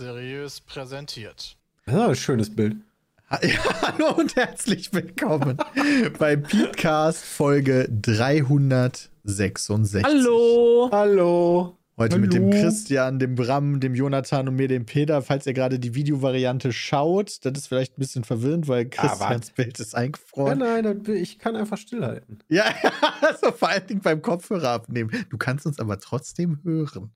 Seriös 0.00 0.60
präsentiert. 0.62 1.56
Ja, 1.86 2.08
ein 2.08 2.16
schönes 2.16 2.56
Bild. 2.56 2.76
Hallo 3.30 4.14
und 4.16 4.34
herzlich 4.34 4.94
willkommen 4.94 5.58
bei 6.18 6.36
Podcast 6.36 7.22
Folge 7.22 7.86
366. 7.90 10.02
Hallo. 10.02 10.88
Hallo. 10.90 11.76
Heute 11.98 12.14
Hallo. 12.14 12.22
mit 12.22 12.32
dem 12.32 12.50
Christian, 12.50 13.18
dem 13.18 13.34
Bram, 13.34 13.78
dem 13.78 13.94
Jonathan 13.94 14.48
und 14.48 14.56
mir, 14.56 14.68
dem 14.68 14.86
Peter. 14.86 15.20
Falls 15.20 15.46
ihr 15.46 15.52
gerade 15.52 15.78
die 15.78 15.94
Videovariante 15.94 16.72
schaut, 16.72 17.44
das 17.44 17.52
ist 17.58 17.66
vielleicht 17.66 17.98
ein 17.98 18.00
bisschen 18.00 18.24
verwirrend, 18.24 18.68
weil 18.68 18.88
Christians 18.88 19.50
Bild 19.50 19.78
ist 19.80 19.94
eingefroren. 19.94 20.60
nein, 20.60 21.02
das- 21.04 21.14
ich 21.14 21.38
kann 21.38 21.56
einfach 21.56 21.76
stillhalten. 21.76 22.38
Ja, 22.48 22.64
also 23.20 23.52
vor 23.52 23.68
allen 23.68 23.86
Dingen 23.86 24.00
beim 24.00 24.22
Kopfhörer 24.22 24.70
abnehmen. 24.70 25.10
Du 25.28 25.36
kannst 25.36 25.66
uns 25.66 25.78
aber 25.78 25.98
trotzdem 25.98 26.58
hören. 26.64 27.10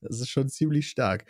Das 0.00 0.18
ist 0.18 0.30
schon 0.30 0.48
ziemlich 0.48 0.90
stark. 0.90 1.26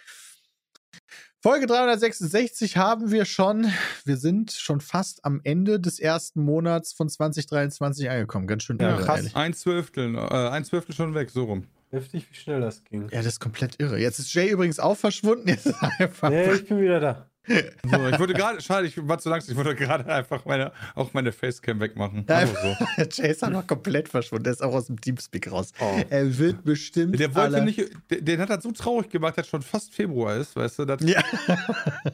Folge 1.45 1.67
366 1.67 2.79
haben 2.79 3.11
wir 3.11 3.27
schon. 3.27 3.71
Wir 4.07 4.17
sind 4.17 4.51
schon 4.51 4.81
fast 4.81 5.27
am 5.27 5.43
Ende 5.45 5.79
des 5.79 6.01
ersten 6.01 6.41
Monats 6.41 6.95
von 6.95 7.07
2023 7.07 8.09
angekommen. 8.09 8.47
Ganz 8.47 8.63
schön 8.63 8.79
Ja, 8.79 8.93
irre, 8.93 9.03
krass. 9.05 9.17
ehrlich. 9.19 9.37
Ein 9.37 9.53
Zwölftel, 9.53 10.15
äh, 10.15 10.21
ein 10.21 10.65
Zwölftel 10.65 10.95
schon 10.95 11.13
weg, 11.13 11.29
so 11.29 11.45
rum. 11.45 11.67
Heftig, 11.91 12.31
wie 12.31 12.35
schnell 12.35 12.63
das 12.63 12.83
ging. 12.85 13.11
Ja, 13.11 13.19
das 13.19 13.27
ist 13.27 13.41
komplett 13.41 13.79
irre. 13.79 13.99
Jetzt 13.99 14.21
ist 14.21 14.33
Jay 14.33 14.49
übrigens 14.49 14.79
auch 14.79 14.97
verschwunden. 14.97 15.47
Jetzt 15.51 15.67
ist 15.67 15.83
einfach. 15.83 16.31
Nee, 16.31 16.51
ich 16.51 16.67
bin 16.67 16.81
wieder 16.81 16.99
da. 16.99 17.31
So, 17.47 18.09
ich 18.09 18.19
wollte 18.19 18.33
gerade, 18.33 18.61
schade, 18.63 18.87
ich 18.87 18.97
war 19.07 19.19
zu 19.19 19.29
langsam, 19.29 19.53
ich 19.53 19.57
wollte 19.57 19.75
gerade 19.75 20.07
einfach 20.07 20.45
meine, 20.47 20.73
auch 20.95 21.13
meine 21.13 21.31
Facecam 21.31 21.79
wegmachen. 21.81 22.25
Ja, 22.29 22.47
so. 22.47 22.55
Jay 23.23 23.31
ist 23.33 23.45
einfach 23.45 23.67
komplett 23.67 24.09
verschwunden. 24.09 24.45
Der 24.45 24.55
ist 24.55 24.63
auch 24.63 24.73
aus 24.73 24.87
dem 24.87 24.99
Teamspeak 25.01 25.51
raus. 25.53 25.73
Oh. 25.79 26.01
Er 26.09 26.39
wird 26.39 26.65
bestimmt. 26.65 27.19
Der 27.21 27.35
wollte 27.35 27.57
alle- 27.57 27.65
nicht, 27.67 27.81
der- 28.11 28.23
den 28.23 28.41
hat 28.41 28.49
das 28.51 28.63
so 28.63 28.73
traurig 28.73 29.11
gemacht, 29.11 29.37
dass 29.37 29.47
schon 29.47 29.61
fast 29.63 29.93
Februar 29.95 30.37
ist, 30.37 30.57
weißt 30.57 30.79
du, 30.79 30.85
das, 30.87 31.03
Ja, 31.03 31.23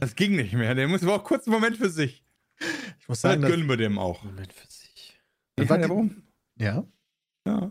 das 0.01 0.17
ging 0.17 0.34
nicht 0.34 0.53
mehr. 0.55 0.75
Der 0.75 0.89
muss 0.89 1.05
auch 1.06 1.23
kurz 1.23 1.47
einen 1.47 1.55
Moment 1.55 1.77
für 1.77 1.91
sich. 1.91 2.25
ich 3.01 3.08
muss 3.08 3.20
Dann 3.20 3.33
sagen, 3.33 3.42
das, 3.42 3.51
gönnen 3.53 3.69
wir 3.69 3.77
dem 3.77 3.98
auch. 3.98 4.25
Moment 4.25 4.53
für 4.53 4.67
sich. 4.67 5.17
Ja, 5.58 5.69
war 5.69 5.78
ja, 5.81 5.89
warum? 5.89 6.23
ja, 6.58 6.84
Ja. 7.47 7.69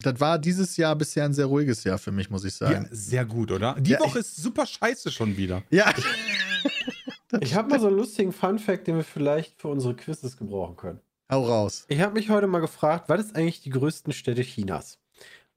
das 0.00 0.20
war 0.20 0.38
dieses 0.38 0.76
Jahr 0.76 0.94
bisher 0.94 1.24
ein 1.24 1.34
sehr 1.34 1.46
ruhiges 1.46 1.82
Jahr 1.84 1.98
für 1.98 2.12
mich, 2.12 2.30
muss 2.30 2.44
ich 2.44 2.58
ja, 2.60 2.68
sagen. 2.68 2.88
sehr 2.92 3.24
gut, 3.24 3.50
oder? 3.50 3.74
Die 3.80 3.90
Ja, 3.92 3.98
Woche 4.00 4.20
ist 4.20 4.36
super 4.36 4.64
scheiße 4.66 5.10
schon 5.10 5.36
wieder. 5.36 5.62
Ja. 5.70 5.92
Ich 7.40 7.54
habe 7.54 7.68
mal 7.68 7.80
so 7.80 7.88
einen 7.88 7.96
lustigen 7.96 8.32
Fun-Fact, 8.32 8.86
den 8.86 8.96
wir 8.96 9.04
vielleicht 9.04 9.60
für 9.60 9.68
unsere 9.68 9.94
Quizzes 9.94 10.36
gebrauchen 10.36 10.76
können. 10.76 11.00
Hau 11.30 11.44
raus. 11.44 11.84
Ich 11.88 12.00
habe 12.00 12.14
mich 12.14 12.30
heute 12.30 12.46
mal 12.46 12.60
gefragt, 12.60 13.08
was 13.08 13.20
ist 13.20 13.36
eigentlich 13.36 13.62
die 13.62 13.70
größten 13.70 14.12
Städte 14.12 14.42
Chinas? 14.42 15.00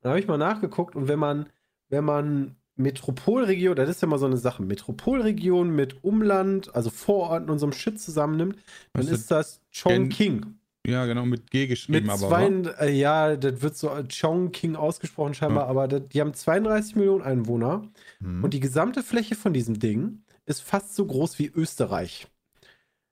Dann 0.02 0.12
habe 0.12 0.20
ich 0.20 0.28
mal 0.28 0.38
nachgeguckt 0.38 0.96
und 0.96 1.08
wenn 1.08 1.20
man, 1.20 1.48
wenn 1.90 2.04
man 2.06 2.56
Metropolregion, 2.76 3.76
das 3.76 3.90
ist 3.90 4.02
ja 4.02 4.08
mal 4.08 4.18
so 4.18 4.26
eine 4.26 4.38
Sache, 4.38 4.64
Metropolregion 4.64 5.70
mit 5.76 6.04
Umland, 6.04 6.74
also 6.74 6.90
Vororten 6.90 7.50
und 7.50 7.60
so 7.60 7.66
einem 7.66 7.74
Shit 7.74 8.00
zusammennimmt, 8.00 8.56
dann 8.94 9.04
Was 9.04 9.12
ist 9.12 9.30
das 9.30 9.62
Chongqing. 9.72 10.56
Ja, 10.88 11.06
genau, 11.06 11.26
mit 11.26 11.52
G 11.52 11.68
geschrieben, 11.68 12.08
Mit 12.08 12.10
aber. 12.10 12.30
zwei, 12.30 12.86
äh, 12.88 12.92
ja, 12.92 13.36
das 13.36 13.62
wird 13.62 13.76
so 13.76 13.92
Chongqing 14.08 14.76
ausgesprochen 14.78 15.34
scheinbar, 15.34 15.68
aber 15.68 15.88
das, 15.90 16.08
die 16.08 16.22
haben 16.22 16.34
32 16.34 16.96
Millionen 16.96 17.22
Einwohner 17.22 17.84
Hm. 18.22 18.44
und 18.44 18.54
die 18.54 18.62
gesamte 18.62 19.04
Fläche 19.04 19.36
von 19.36 19.54
diesem 19.54 19.78
Ding 19.80 20.24
ist 20.50 20.62
fast 20.62 20.96
so 20.96 21.06
groß 21.06 21.40
wie 21.40 21.48
Österreich. 21.48 22.28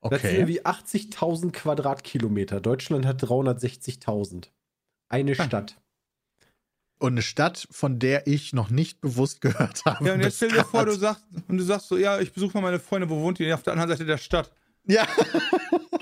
Das 0.02 0.22
sind 0.22 0.30
okay. 0.30 0.36
irgendwie 0.38 0.66
80.000 0.66 1.52
Quadratkilometer. 1.52 2.62
Deutschland 2.62 3.06
hat 3.06 3.22
360.000. 3.24 4.50
Eine 5.10 5.32
Ah. 5.38 5.44
Stadt. 5.46 5.78
Und 7.00 7.14
eine 7.14 7.22
Stadt, 7.22 7.68
von 7.70 8.00
der 8.00 8.26
ich 8.26 8.54
noch 8.54 8.70
nicht 8.72 9.02
bewusst 9.02 9.42
gehört 9.42 9.86
habe. 9.86 10.06
Ja, 10.06 10.14
und 10.16 10.22
jetzt 10.22 10.38
stell 10.38 10.50
dir 10.50 10.64
vor, 10.66 10.86
du 10.86 10.94
sagst, 10.94 11.24
und 11.48 11.58
du 11.58 11.64
sagst 11.64 11.90
so, 11.90 11.98
ja, 11.98 12.20
ich 12.20 12.34
besuche 12.34 12.54
mal 12.58 12.62
meine 12.62 12.80
Freunde, 12.80 13.08
wo 13.10 13.20
wohnt 13.22 13.38
die? 13.40 13.54
Auf 13.54 13.62
der 13.64 13.74
anderen 13.74 13.90
Seite 13.92 14.06
der 14.06 14.18
Stadt. 14.18 14.52
Ja, 14.86 15.06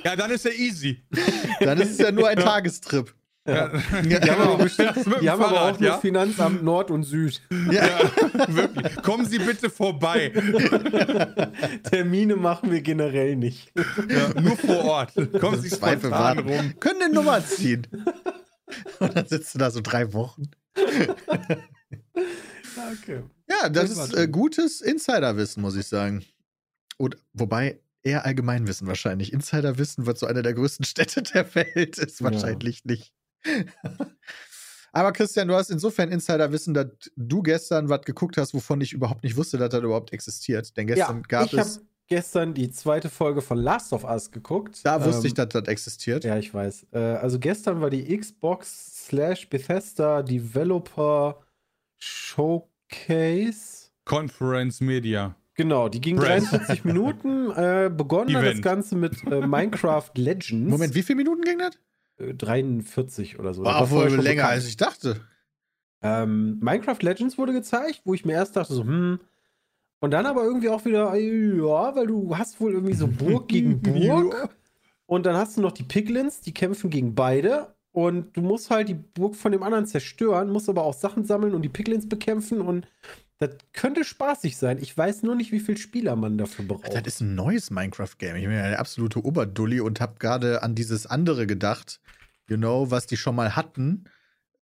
Ja, 0.03 0.15
dann 0.15 0.29
ist 0.31 0.45
ja 0.45 0.51
easy. 0.51 1.03
dann 1.59 1.79
ist 1.81 1.91
es 1.91 1.97
ja 1.97 2.11
nur 2.11 2.27
ein 2.29 2.37
Tagestrip. 2.37 3.13
Ja, 3.47 3.67
Die 4.01 4.15
haben 4.31 4.41
aber, 4.41 4.57
bestimmt, 4.63 4.95
mit 4.97 5.05
dem 5.05 5.21
die 5.21 5.29
haben 5.29 5.41
aber 5.43 5.55
Fahrrad, 5.55 5.75
auch 5.75 5.81
ja? 5.81 5.97
Finanzamt 5.99 6.63
Nord 6.63 6.89
und 6.89 7.03
Süd. 7.03 7.41
Ja. 7.71 7.87
Wirklich. 8.47 8.95
Kommen 9.03 9.25
Sie 9.25 9.37
bitte 9.37 9.69
vorbei. 9.69 10.29
Termine 11.83 12.35
machen 12.37 12.71
wir 12.71 12.81
generell 12.81 13.35
nicht. 13.35 13.71
Ja, 14.09 14.41
nur 14.41 14.57
vor 14.57 14.83
Ort. 14.85 15.13
Kommen 15.39 15.61
Sie 15.61 15.69
spontan 15.69 16.39
rum. 16.39 16.73
Können 16.79 17.03
eine 17.03 17.13
Nummer 17.13 17.45
ziehen. 17.45 17.85
Und 18.99 19.15
dann 19.15 19.27
sitzt 19.27 19.53
du 19.53 19.59
da 19.59 19.69
so 19.69 19.81
drei 19.81 20.11
Wochen. 20.13 20.49
Okay. 22.75 23.21
Ja, 23.49 23.69
das 23.69 23.93
Das 23.95 24.09
ist 24.09 24.17
äh, 24.17 24.27
gutes 24.27 24.81
Insiderwissen, 24.81 25.61
muss 25.61 25.75
ich 25.75 25.87
sagen. 25.87 26.23
Und 26.97 27.17
wobei 27.33 27.79
eher 28.03 28.25
Allgemeinwissen 28.25 28.87
wahrscheinlich. 28.87 29.33
Insiderwissen 29.33 30.05
wird 30.05 30.17
so 30.17 30.25
eine 30.25 30.41
der 30.41 30.53
größten 30.53 30.85
Städte 30.85 31.21
der 31.23 31.53
Welt, 31.55 31.97
ist 31.97 32.19
Ja. 32.21 32.31
wahrscheinlich 32.31 32.85
nicht. 32.85 33.11
Aber 34.91 35.11
Christian, 35.11 35.47
du 35.49 35.55
hast 35.55 35.69
insofern 35.71 36.09
Insiderwissen, 36.11 36.73
dass 36.73 36.87
du 37.17 37.41
gestern 37.41 37.89
was 37.89 38.01
geguckt 38.03 38.37
hast, 38.37 38.53
wovon 38.53 38.79
ich 38.79 38.93
überhaupt 38.93 39.23
nicht 39.23 39.35
wusste, 39.35 39.57
dass 39.57 39.69
das 39.69 39.81
überhaupt 39.83 40.13
existiert. 40.13 40.75
Denn 40.77 40.87
gestern 40.87 41.17
Ja, 41.17 41.21
gab 41.27 41.45
ich 41.47 41.51
habe 41.59 41.61
es, 41.67 41.81
gestern 42.07 42.53
die 42.53 42.69
zweite 42.71 43.09
Folge 43.09 43.41
von 43.41 43.57
Last 43.57 43.91
of 43.91 44.05
Us 44.05 44.31
geguckt. 44.31 44.79
da 44.85 45.03
wusste 45.03 45.21
Ähm, 45.21 45.27
ich, 45.27 45.33
dass 45.33 45.49
das 45.49 45.67
existiert. 45.67 46.23
Ja, 46.23 46.37
ich 46.37 46.53
weiß. 46.53 46.85
Äh, 46.93 46.97
also 46.99 47.39
gestern 47.39 47.81
war 47.81 47.89
die 47.89 48.17
Xbox 48.17 49.05
slash 49.07 49.49
Bethesda 49.49 50.23
Developer 50.23 51.41
Showcase. 51.97 53.89
Conference 54.05 54.79
Media. 54.81 55.35
Genau, 55.55 55.89
die 55.89 55.99
ging 56.01 56.17
Press. 56.17 56.49
43 56.49 56.83
Minuten. 56.85 57.49
Äh, 57.51 57.89
begonnen 57.95 58.29
hat 58.35 58.43
das 58.43 58.51
Event. 58.51 58.61
Ganze 58.61 58.95
mit 58.95 59.23
äh, 59.25 59.45
Minecraft 59.47 60.11
Legends. 60.15 60.69
Moment, 60.69 60.93
wie 60.95 61.01
viele 61.03 61.17
Minuten 61.17 61.41
ging 61.41 61.57
das? 61.59 61.71
Äh, 62.17 62.33
43 62.33 63.39
oder 63.39 63.53
so. 63.53 63.63
War 63.63 63.89
wohl 63.89 64.09
länger, 64.09 64.43
bekannt. 64.43 64.51
als 64.53 64.67
ich 64.67 64.77
dachte. 64.77 65.21
Ähm, 66.01 66.59
Minecraft 66.61 66.99
Legends 67.01 67.37
wurde 67.37 67.53
gezeigt, 67.53 68.01
wo 68.05 68.13
ich 68.13 68.25
mir 68.25 68.33
erst 68.33 68.55
dachte, 68.55 68.73
so, 68.73 68.83
hm. 68.83 69.19
Und 69.99 70.11
dann 70.11 70.25
aber 70.25 70.43
irgendwie 70.43 70.69
auch 70.69 70.85
wieder, 70.85 71.13
äh, 71.15 71.57
ja, 71.57 71.95
weil 71.95 72.05
du 72.05 72.37
hast 72.37 72.59
wohl 72.59 72.73
irgendwie 72.73 72.93
so 72.93 73.07
Burg 73.07 73.47
gegen 73.47 73.81
Burg. 73.81 74.49
Und 75.07 75.25
dann 75.25 75.35
hast 75.35 75.57
du 75.57 75.61
noch 75.61 75.71
die 75.71 75.83
Piglins, 75.83 76.41
die 76.41 76.53
kämpfen 76.53 76.89
gegen 76.89 77.15
beide. 77.15 77.75
Und 77.91 78.35
du 78.35 78.41
musst 78.41 78.69
halt 78.69 78.89
die 78.89 78.93
Burg 78.93 79.35
von 79.35 79.51
dem 79.51 79.63
anderen 79.63 79.85
zerstören, 79.85 80.49
musst 80.51 80.67
aber 80.67 80.83
auch 80.83 80.93
Sachen 80.93 81.23
sammeln 81.23 81.55
und 81.55 81.61
die 81.61 81.69
Piglins 81.69 82.09
bekämpfen. 82.09 82.59
Und 82.59 82.87
das 83.37 83.49
könnte 83.73 84.03
spaßig 84.03 84.57
sein. 84.57 84.77
Ich 84.81 84.97
weiß 84.97 85.23
nur 85.23 85.35
nicht, 85.35 85.51
wie 85.51 85.59
viel 85.59 85.77
Spieler 85.77 86.15
man 86.15 86.37
dafür 86.37 86.65
braucht. 86.65 86.93
Das 86.93 87.03
ist 87.05 87.21
ein 87.21 87.35
neues 87.35 87.69
Minecraft-Game. 87.69 88.35
Ich 88.37 88.43
bin 88.43 88.53
ja 88.53 88.69
der 88.69 88.79
absolute 88.79 89.23
Oberdulli 89.25 89.81
und 89.81 89.99
habe 90.01 90.15
gerade 90.19 90.63
an 90.63 90.73
dieses 90.75 91.05
andere 91.05 91.45
gedacht, 91.45 91.99
you 92.47 92.57
know, 92.57 92.89
was 92.91 93.07
die 93.07 93.17
schon 93.17 93.35
mal 93.35 93.55
hatten, 93.55 94.05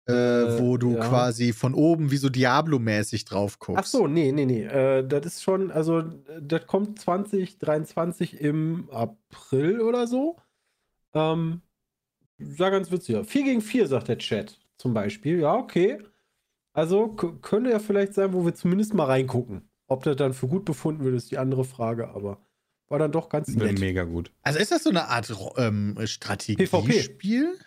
äh, 0.08 0.12
Äh, 0.12 0.58
wo 0.58 0.76
du 0.78 0.94
ja. 0.96 1.06
quasi 1.08 1.52
von 1.52 1.74
oben 1.74 2.10
wie 2.10 2.16
so 2.16 2.28
Diablo-mäßig 2.30 3.24
drauf 3.26 3.58
guckst. 3.58 3.82
Ach 3.82 3.86
so, 3.86 4.06
nee, 4.06 4.32
nee, 4.32 4.46
nee. 4.46 4.64
Äh, 4.64 5.06
das 5.06 5.26
ist 5.26 5.42
schon, 5.42 5.70
also, 5.70 6.02
das 6.40 6.66
kommt 6.66 6.98
2023 6.98 8.40
im 8.40 8.88
April 8.90 9.80
oder 9.80 10.06
so. 10.06 10.36
Ähm, 11.14 11.60
sah 12.38 12.70
ganz 12.70 12.90
witzig. 12.90 13.16
aus. 13.16 13.26
4 13.28 13.44
gegen 13.44 13.60
4, 13.60 13.87
sagt 13.87 14.08
der 14.08 14.19
Chat 14.19 14.58
zum 14.78 14.94
Beispiel. 14.94 15.40
Ja, 15.40 15.54
okay. 15.54 15.98
Also 16.78 17.08
könnte 17.08 17.70
ja 17.70 17.80
vielleicht 17.80 18.14
sein, 18.14 18.32
wo 18.32 18.44
wir 18.44 18.54
zumindest 18.54 18.94
mal 18.94 19.06
reingucken. 19.06 19.69
Ob 19.88 20.04
das 20.04 20.14
dann 20.14 20.32
für 20.32 20.46
gut 20.46 20.64
befunden 20.64 21.02
wird, 21.02 21.16
ist 21.16 21.32
die 21.32 21.38
andere 21.38 21.64
Frage, 21.64 22.10
aber 22.10 22.40
war 22.86 23.00
dann 23.00 23.10
doch 23.10 23.28
ganz 23.28 23.48
nett. 23.48 23.80
Mega 23.80 24.04
gut. 24.04 24.30
Also 24.42 24.60
ist 24.60 24.70
das 24.70 24.84
so 24.84 24.90
eine 24.90 25.08
Art 25.08 25.28
ähm, 25.56 25.98
Strategiespiel? 26.04 27.58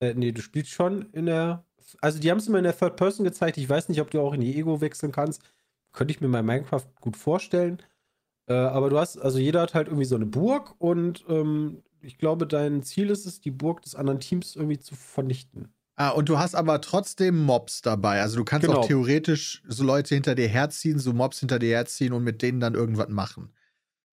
Äh, 0.00 0.14
nee, 0.14 0.32
du 0.32 0.42
spielst 0.42 0.70
schon 0.70 1.02
in 1.12 1.26
der. 1.26 1.64
Also, 2.00 2.18
die 2.18 2.32
haben 2.32 2.38
es 2.38 2.48
immer 2.48 2.58
in 2.58 2.64
der 2.64 2.76
Third 2.76 2.96
Person 2.96 3.22
gezeigt. 3.22 3.58
Ich 3.58 3.68
weiß 3.68 3.88
nicht, 3.88 4.00
ob 4.00 4.10
du 4.10 4.20
auch 4.20 4.34
in 4.34 4.40
die 4.40 4.56
Ego 4.56 4.80
wechseln 4.80 5.12
kannst. 5.12 5.42
Könnte 5.92 6.12
ich 6.12 6.20
mir 6.20 6.28
bei 6.28 6.42
Minecraft 6.42 6.86
gut 7.00 7.16
vorstellen. 7.16 7.80
Äh, 8.48 8.54
aber 8.54 8.90
du 8.90 8.98
hast, 8.98 9.18
also 9.18 9.38
jeder 9.38 9.62
hat 9.62 9.74
halt 9.74 9.86
irgendwie 9.86 10.06
so 10.06 10.16
eine 10.16 10.26
Burg 10.26 10.74
und 10.78 11.24
ähm, 11.28 11.84
ich 12.00 12.18
glaube, 12.18 12.48
dein 12.48 12.82
Ziel 12.82 13.08
ist 13.10 13.24
es, 13.24 13.40
die 13.40 13.52
Burg 13.52 13.82
des 13.82 13.94
anderen 13.94 14.18
Teams 14.18 14.56
irgendwie 14.56 14.80
zu 14.80 14.96
vernichten. 14.96 15.72
Ah, 15.96 16.10
und 16.10 16.28
du 16.28 16.38
hast 16.38 16.54
aber 16.54 16.80
trotzdem 16.80 17.38
Mobs 17.44 17.82
dabei. 17.82 18.22
Also 18.22 18.36
du 18.36 18.44
kannst 18.44 18.66
Genau. 18.66 18.80
auch 18.80 18.86
theoretisch 18.86 19.62
so 19.68 19.84
Leute 19.84 20.14
hinter 20.14 20.34
dir 20.34 20.48
herziehen, 20.48 20.98
so 20.98 21.12
Mobs 21.12 21.40
hinter 21.40 21.58
dir 21.58 21.68
herziehen 21.76 22.12
und 22.12 22.24
mit 22.24 22.40
denen 22.42 22.60
dann 22.60 22.74
irgendwas 22.74 23.08
machen. 23.08 23.52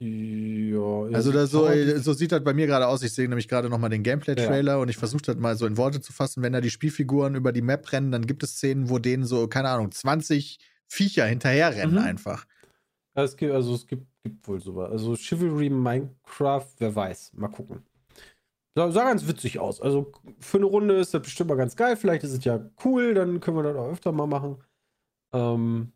Ja, 0.01 1.03
Also 1.13 1.31
da 1.31 1.45
so, 1.47 1.67
so 1.99 2.13
sieht 2.13 2.31
das 2.31 2.43
bei 2.43 2.53
mir 2.53 2.67
gerade 2.67 2.87
aus. 2.87 3.01
Ich 3.03 3.13
sehe 3.13 3.27
nämlich 3.27 3.47
gerade 3.47 3.69
noch 3.69 3.77
mal 3.77 3.89
den 3.89 4.03
Gameplay-Trailer 4.03 4.79
und 4.79 4.89
ich 4.89 4.97
versuche 4.97 5.21
das 5.23 5.37
mal 5.37 5.57
so 5.57 5.65
in 5.65 5.77
Worte 5.77 5.99
zu 6.01 6.13
fassen. 6.13 6.43
Wenn 6.43 6.53
da 6.53 6.61
die 6.61 6.69
Spielfiguren 6.69 7.35
über 7.35 7.51
die 7.51 7.61
Map 7.61 7.91
rennen, 7.91 8.11
dann 8.11 8.25
gibt 8.27 8.43
es 8.43 8.51
Szenen, 8.57 8.89
wo 8.89 8.99
denen 8.99 9.25
so, 9.25 9.47
keine 9.47 9.69
Ahnung, 9.69 9.91
20 9.91 10.59
Viecher 10.87 11.25
hinterherrennen 11.25 11.95
Mhm. 11.95 12.01
einfach. 12.01 12.45
Ja, 13.15 13.23
es 13.23 13.35
gibt, 13.35 13.51
also 13.51 13.75
es 13.75 13.85
gibt, 13.87 14.05
gibt 14.23 14.47
wohl 14.47 14.61
sowas. 14.61 14.91
Also 14.91 15.15
Chivalry 15.15 15.69
Minecraft, 15.69 16.67
wer 16.77 16.95
weiß. 16.95 17.33
Mal 17.33 17.49
gucken. 17.49 17.83
Sah, 18.79 18.91
sah 18.91 19.03
ganz 19.03 19.27
witzig 19.27 19.59
aus. 19.59 19.81
Also 19.81 20.11
für 20.39 20.57
eine 20.57 20.65
Runde 20.67 20.95
ist 20.95 21.13
das 21.13 21.21
bestimmt 21.21 21.49
mal 21.49 21.55
ganz 21.57 21.75
geil. 21.75 21.97
Vielleicht 21.97 22.23
ist 22.23 22.31
es 22.33 22.45
ja 22.45 22.59
cool, 22.85 23.13
dann 23.13 23.41
können 23.41 23.57
wir 23.57 23.63
das 23.63 23.75
auch 23.75 23.89
öfter 23.91 24.11
mal 24.13 24.27
machen. 24.27 24.57
Ähm, 25.33 25.91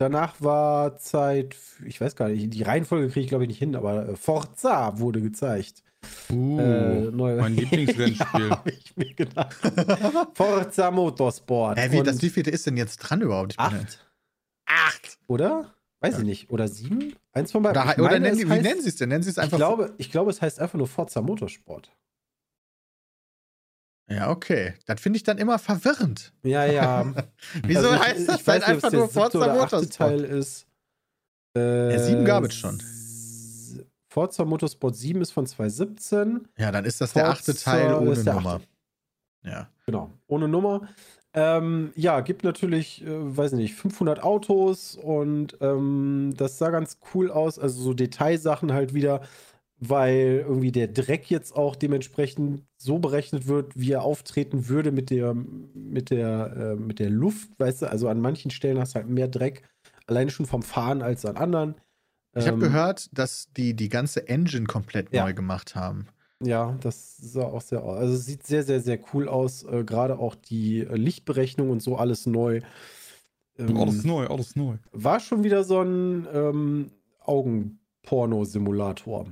Danach 0.00 0.36
war 0.40 0.96
Zeit, 0.98 1.56
ich 1.84 2.00
weiß 2.00 2.14
gar 2.14 2.28
nicht, 2.28 2.54
die 2.54 2.62
Reihenfolge 2.62 3.08
kriege 3.08 3.24
ich 3.24 3.28
glaube 3.28 3.42
ich 3.42 3.48
nicht 3.48 3.58
hin, 3.58 3.74
aber 3.74 4.10
äh, 4.10 4.14
Forza 4.14 4.96
wurde 5.00 5.20
gezeigt. 5.20 5.82
Uh, 6.30 6.60
Äh, 6.60 7.10
mein 7.10 7.54
Lieblingsrennspiel. 7.56 8.48
ja, 8.48 8.50
habe 8.58 8.70
ich 8.70 8.96
mir 8.96 9.12
gedacht. 9.14 9.56
Forza 10.34 10.92
Motorsport. 10.92 11.80
Hä, 11.80 11.90
wie, 11.90 12.02
das 12.04 12.22
wievielte 12.22 12.50
ist 12.50 12.64
denn 12.68 12.76
jetzt 12.76 12.98
dran 12.98 13.22
überhaupt? 13.22 13.54
Ich 13.54 13.56
bin 13.56 13.66
ja- 13.76 13.82
acht, 13.82 14.08
Acht! 14.66 15.18
oder? 15.26 15.74
Weiß 16.00 16.18
ich 16.18 16.24
nicht. 16.24 16.50
Oder 16.50 16.68
sieben? 16.68 17.16
Eins 17.32 17.50
von 17.52 17.62
beiden. 17.62 17.82
Oder, 17.82 17.92
Ich 17.92 17.98
oder 17.98 18.10
meine, 18.10 18.20
nennen, 18.30 18.38
wie 18.38 18.44
heißt- 18.52 18.62
nennen 18.62 18.80
sie 18.82 18.88
es 18.88 18.96
denn? 18.96 19.08
Nennen 19.08 19.22
sie 19.24 19.30
es 19.30 19.36
ich 19.36 19.42
einfach. 19.42 19.56
glaube, 19.56 19.94
ich 19.98 20.10
glaube, 20.10 20.30
es 20.30 20.40
heißt 20.40 20.60
einfach 20.60 20.78
nur 20.78 20.86
Forza 20.86 21.20
Motorsport. 21.22 21.90
ja, 24.10 24.30
okay. 24.30 24.74
Das 24.86 25.00
finde 25.00 25.16
ich 25.18 25.22
dann 25.22 25.38
immer 25.38 25.58
verwirrend. 25.58 26.32
Ja, 26.42 26.64
ja. 26.64 27.12
Wieso 27.64 27.80
Also 27.90 27.94
ich- 27.94 28.00
heißt 28.00 28.28
das 28.28 28.40
ich 28.40 28.46
nicht, 28.46 28.48
ob 28.48 28.54
es 28.56 28.62
einfach 28.64 28.90
der 28.90 28.98
nur 29.00 29.08
Forza 29.08 29.38
Motorsport? 29.54 29.92
Teil 29.92 30.24
ist. 30.24 30.66
Äh, 31.56 31.92
Ja, 31.92 31.98
sieben 31.98 32.24
gab 32.24 32.44
es 32.44 32.54
schon. 32.54 32.82
Forza 34.10 34.44
Motorsport 34.44 34.96
7 34.96 35.20
ist 35.20 35.32
von 35.32 35.46
2017. 35.46 36.48
Ja, 36.56 36.72
dann 36.72 36.84
ist 36.84 37.00
das 37.00 37.12
der 37.12 37.28
achte 37.28 37.52
Forza 37.52 37.70
Teil 37.72 37.94
ohne 37.94 38.14
Nummer. 38.22 38.54
achte. 38.54 38.64
Ja. 39.44 39.68
Genau, 39.86 40.10
ohne 40.26 40.48
Nummer. 40.48 40.88
Ähm, 41.34 41.92
ja, 41.94 42.20
gibt 42.20 42.42
natürlich, 42.42 43.04
äh, 43.04 43.36
weiß 43.36 43.52
nicht, 43.52 43.74
500 43.74 44.22
Autos 44.22 44.96
und 44.96 45.56
ähm, 45.60 46.32
das 46.36 46.58
sah 46.58 46.70
ganz 46.70 46.98
cool 47.14 47.30
aus. 47.30 47.58
Also 47.58 47.82
so 47.82 47.92
Detailsachen 47.94 48.72
halt 48.72 48.94
wieder, 48.94 49.20
weil 49.78 50.44
irgendwie 50.46 50.72
der 50.72 50.88
Dreck 50.88 51.30
jetzt 51.30 51.54
auch 51.54 51.76
dementsprechend 51.76 52.64
so 52.78 52.98
berechnet 52.98 53.46
wird, 53.46 53.72
wie 53.78 53.92
er 53.92 54.02
auftreten 54.02 54.68
würde 54.68 54.90
mit 54.90 55.10
der, 55.10 55.34
mit 55.34 56.10
der, 56.10 56.56
äh, 56.56 56.76
mit 56.76 56.98
der 56.98 57.10
Luft, 57.10 57.50
weißt 57.58 57.82
du? 57.82 57.90
Also 57.90 58.08
an 58.08 58.20
manchen 58.20 58.50
Stellen 58.50 58.78
hast 58.78 58.94
du 58.94 59.00
halt 59.00 59.08
mehr 59.08 59.28
Dreck, 59.28 59.62
alleine 60.06 60.30
schon 60.30 60.46
vom 60.46 60.62
Fahren 60.62 61.02
als 61.02 61.24
an 61.26 61.36
anderen. 61.36 61.74
Ich 62.36 62.46
habe 62.46 62.56
Ähm, 62.56 62.60
gehört, 62.60 63.10
dass 63.12 63.48
die 63.56 63.74
die 63.74 63.88
ganze 63.88 64.28
Engine 64.28 64.66
komplett 64.66 65.12
Ja. 65.12 65.24
neu 65.24 65.34
gemacht 65.34 65.74
haben. 65.74 66.06
Ja, 66.44 66.76
das 66.80 67.16
sah 67.16 67.44
auch 67.44 67.62
sehr 67.62 67.82
aus. 67.82 67.98
Also 67.98 68.14
es 68.14 68.26
sieht 68.26 68.46
sehr, 68.46 68.62
sehr, 68.62 68.80
sehr 68.80 69.00
cool 69.12 69.28
aus. 69.28 69.64
Äh, 69.64 69.84
Gerade 69.84 70.18
auch 70.18 70.34
die 70.36 70.80
äh, 70.80 70.96
Lichtberechnung 70.96 71.70
und 71.70 71.82
so 71.82 71.96
alles 71.96 72.26
neu. 72.26 72.60
Ähm, 73.58 73.76
Alles 73.76 74.04
neu, 74.04 74.26
alles 74.28 74.54
neu. 74.54 74.76
war 74.92 75.18
schon 75.18 75.42
wieder 75.42 75.64
so 75.64 75.82
ein 75.82 76.28
ähm, 76.32 76.92
Augenporno-Simulator. 77.24 79.26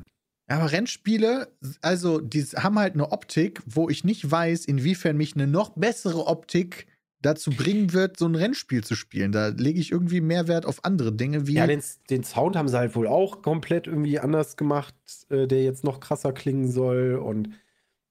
Aber 0.49 0.73
Rennspiele, 0.73 1.49
also 1.81 2.21
die 2.21 2.43
haben 2.43 2.79
halt 2.79 2.95
eine 2.95 3.13
Optik, 3.13 3.63
wo 3.67 3.89
ich 3.89 4.05
nicht 4.05 4.29
weiß, 4.31 4.65
inwiefern 4.65 5.17
mich 5.17 5.35
eine 5.35 5.47
noch 5.47 5.71
bessere 5.71 6.27
Optik 6.27 6.87
dazu 7.27 7.51
bringen 7.51 7.93
wird, 7.93 8.19
so 8.19 8.27
ein 8.27 8.35
Rennspiel 8.35 8.83
zu 8.83 8.95
spielen. 8.95 9.33
Da 9.33 9.49
lege 9.49 9.79
ich 9.81 9.93
irgendwie 9.93 10.21
mehr 10.21 10.49
Wert 10.49 10.65
auf 10.65 10.85
andere 10.85 11.13
Dinge 11.13 11.47
wie. 11.47 11.55
Ja, 11.55 11.67
den, 11.67 11.83
den 12.09 12.25
Sound 12.25 12.57
haben 12.57 12.69
sie 12.69 12.79
halt 12.79 12.95
wohl 12.95 13.07
auch 13.07 13.43
komplett 13.43 13.87
irgendwie 13.87 14.19
anders 14.19 14.57
gemacht, 14.57 14.95
äh, 15.29 15.47
der 15.47 15.63
jetzt 15.63 15.85
noch 15.85 16.01
krasser 16.01 16.33
klingen 16.33 16.71
soll. 16.71 17.17
Und 17.17 17.51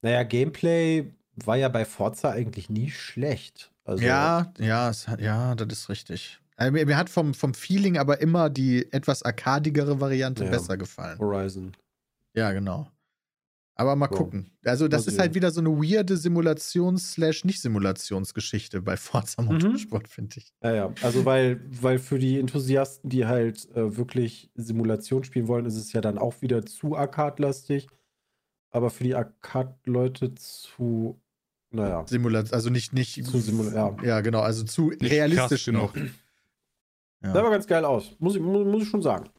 naja, 0.02 0.24
Gameplay 0.24 1.12
war 1.36 1.56
ja 1.58 1.70
bei 1.70 1.86
Forza 1.86 2.30
eigentlich 2.32 2.70
nie 2.70 2.92
schlecht. 2.92 3.72
Also, 3.84 4.04
ja, 4.04 4.54
ja, 4.60 4.90
es 4.90 5.08
ja, 5.20 5.56
das 5.56 5.80
ist 5.80 5.90
richtig. 5.90 6.40
Also 6.58 6.72
mir, 6.72 6.86
mir 6.86 6.98
hat 6.98 7.10
vom, 7.10 7.34
vom 7.34 7.54
Feeling 7.54 7.98
aber 7.98 8.22
immer 8.22 8.50
die 8.50 8.92
etwas 8.94 9.24
arkadigere 9.24 10.00
Variante 10.00 10.46
Ja. 10.46 10.52
besser 10.52 10.78
gefallen. 10.78 11.20
Horizon. 11.20 11.74
Ja, 12.34 12.52
genau. 12.52 12.88
Aber 13.78 13.98
mal 13.98 14.08
So. 14.10 14.16
gucken. 14.16 14.52
Also, 14.64 14.88
das 14.88 15.06
Mal 15.06 15.12
ist 15.12 15.20
halt 15.20 15.36
wieder 15.36 15.52
so 15.52 15.60
eine 15.60 15.70
weirde 15.70 16.16
Simulations-Nicht-Simulationsgeschichte 16.16 18.82
bei 18.82 18.98
Forza 18.98 19.42
Mhm. 19.42 19.48
Motorsport, 19.50 20.08
finde 20.08 20.38
ich. 20.38 20.54
Ja, 20.64 20.74
ja. 20.74 20.94
Also, 21.02 21.26
weil, 21.26 21.62
weil 21.82 22.00
für 22.00 22.20
die 22.20 22.40
Enthusiasten, 22.40 23.10
die 23.10 23.26
halt 23.26 23.70
äh, 23.76 23.98
wirklich 23.98 24.50
Simulation 24.56 25.24
spielen 25.24 25.48
wollen, 25.48 25.66
ist 25.66 25.76
es 25.76 25.94
ja 25.94 26.02
dann 26.02 26.18
auch 26.18 26.42
wieder 26.42 26.66
zu 26.66 26.96
Arcade-lastig. 26.96 27.88
Aber 28.72 28.90
für 28.90 29.04
die 29.06 29.16
Arcade-Leute 29.16 30.36
zu, 30.36 31.20
naja, 31.72 32.04
Simulat 32.08 32.54
also 32.54 32.70
nicht, 32.70 32.94
nicht. 32.94 33.24
Zu 33.26 33.38
simula- 33.38 33.74
ja. 33.74 33.96
ja, 34.04 34.22
genau, 34.22 34.42
also 34.42 34.64
zu 34.64 34.90
Nicht 34.90 35.12
realistisch 35.12 35.68
noch. 35.68 35.94
genug. 35.94 36.10
Ja. 37.24 37.34
sah 37.34 37.40
aber 37.40 37.52
ganz 37.52 37.68
geil 37.68 37.86
aus. 37.86 38.16
Muss 38.20 38.36
ich, 38.36 38.42
muss, 38.42 38.66
muss 38.66 38.84
ich 38.84 38.90
schon 38.90 39.02
sagen. 39.02 39.30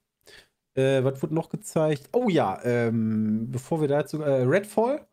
Äh, 0.77 1.03
was 1.05 1.23
wurde 1.23 1.35
noch 1.35 1.49
gezeigt? 1.49 2.09
Oh 2.13 2.29
ja, 2.29 2.61
ähm, 2.65 3.51
bevor 3.51 3.81
wir 3.81 3.89
dazu, 3.89 4.21
äh, 4.21 4.43
Redfall. 4.43 5.07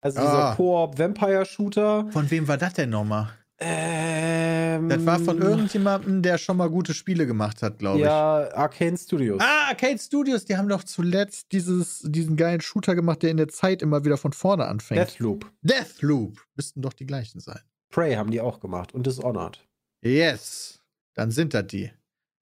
Also 0.00 0.20
dieser 0.20 0.50
Ah. 0.50 0.54
Koop-Vampire-Shooter. 0.54 2.06
Von 2.10 2.30
wem 2.30 2.46
war 2.48 2.56
das 2.56 2.74
denn 2.74 2.90
nochmal? 2.90 3.30
Ähm, 3.60 4.88
Das 4.88 5.04
war 5.04 5.18
von 5.18 5.38
irgendjemandem, 5.40 6.22
der 6.22 6.38
schon 6.38 6.56
mal 6.56 6.70
gute 6.70 6.94
Spiele 6.94 7.26
gemacht 7.26 7.62
hat, 7.62 7.78
glaube 7.78 7.98
ich. 7.98 8.04
Ja, 8.04 8.48
Arcane 8.54 8.96
Studios. 8.96 9.40
Ah, 9.42 9.68
Arcade 9.70 9.98
Studios, 9.98 10.44
die 10.44 10.56
haben 10.56 10.68
doch 10.68 10.84
zuletzt 10.84 11.50
dieses, 11.52 12.00
diesen 12.04 12.36
geilen 12.36 12.60
Shooter 12.60 12.94
gemacht, 12.94 13.22
der 13.22 13.30
in 13.30 13.36
der 13.36 13.48
Zeit 13.48 13.82
immer 13.82 14.04
wieder 14.04 14.16
von 14.16 14.32
vorne 14.32 14.66
anfängt. 14.66 15.00
Deathloop. 15.00 15.50
Deathloop. 15.62 16.40
Müssten 16.54 16.82
doch 16.82 16.92
die 16.92 17.06
gleichen 17.06 17.40
sein. 17.40 17.60
Prey 17.90 18.14
haben 18.14 18.30
die 18.30 18.40
auch 18.40 18.60
gemacht 18.60 18.94
und 18.94 19.06
Dishonored. 19.06 19.66
Yes. 20.02 20.80
Dann 21.14 21.32
sind 21.32 21.54
das 21.54 21.66
die. 21.66 21.90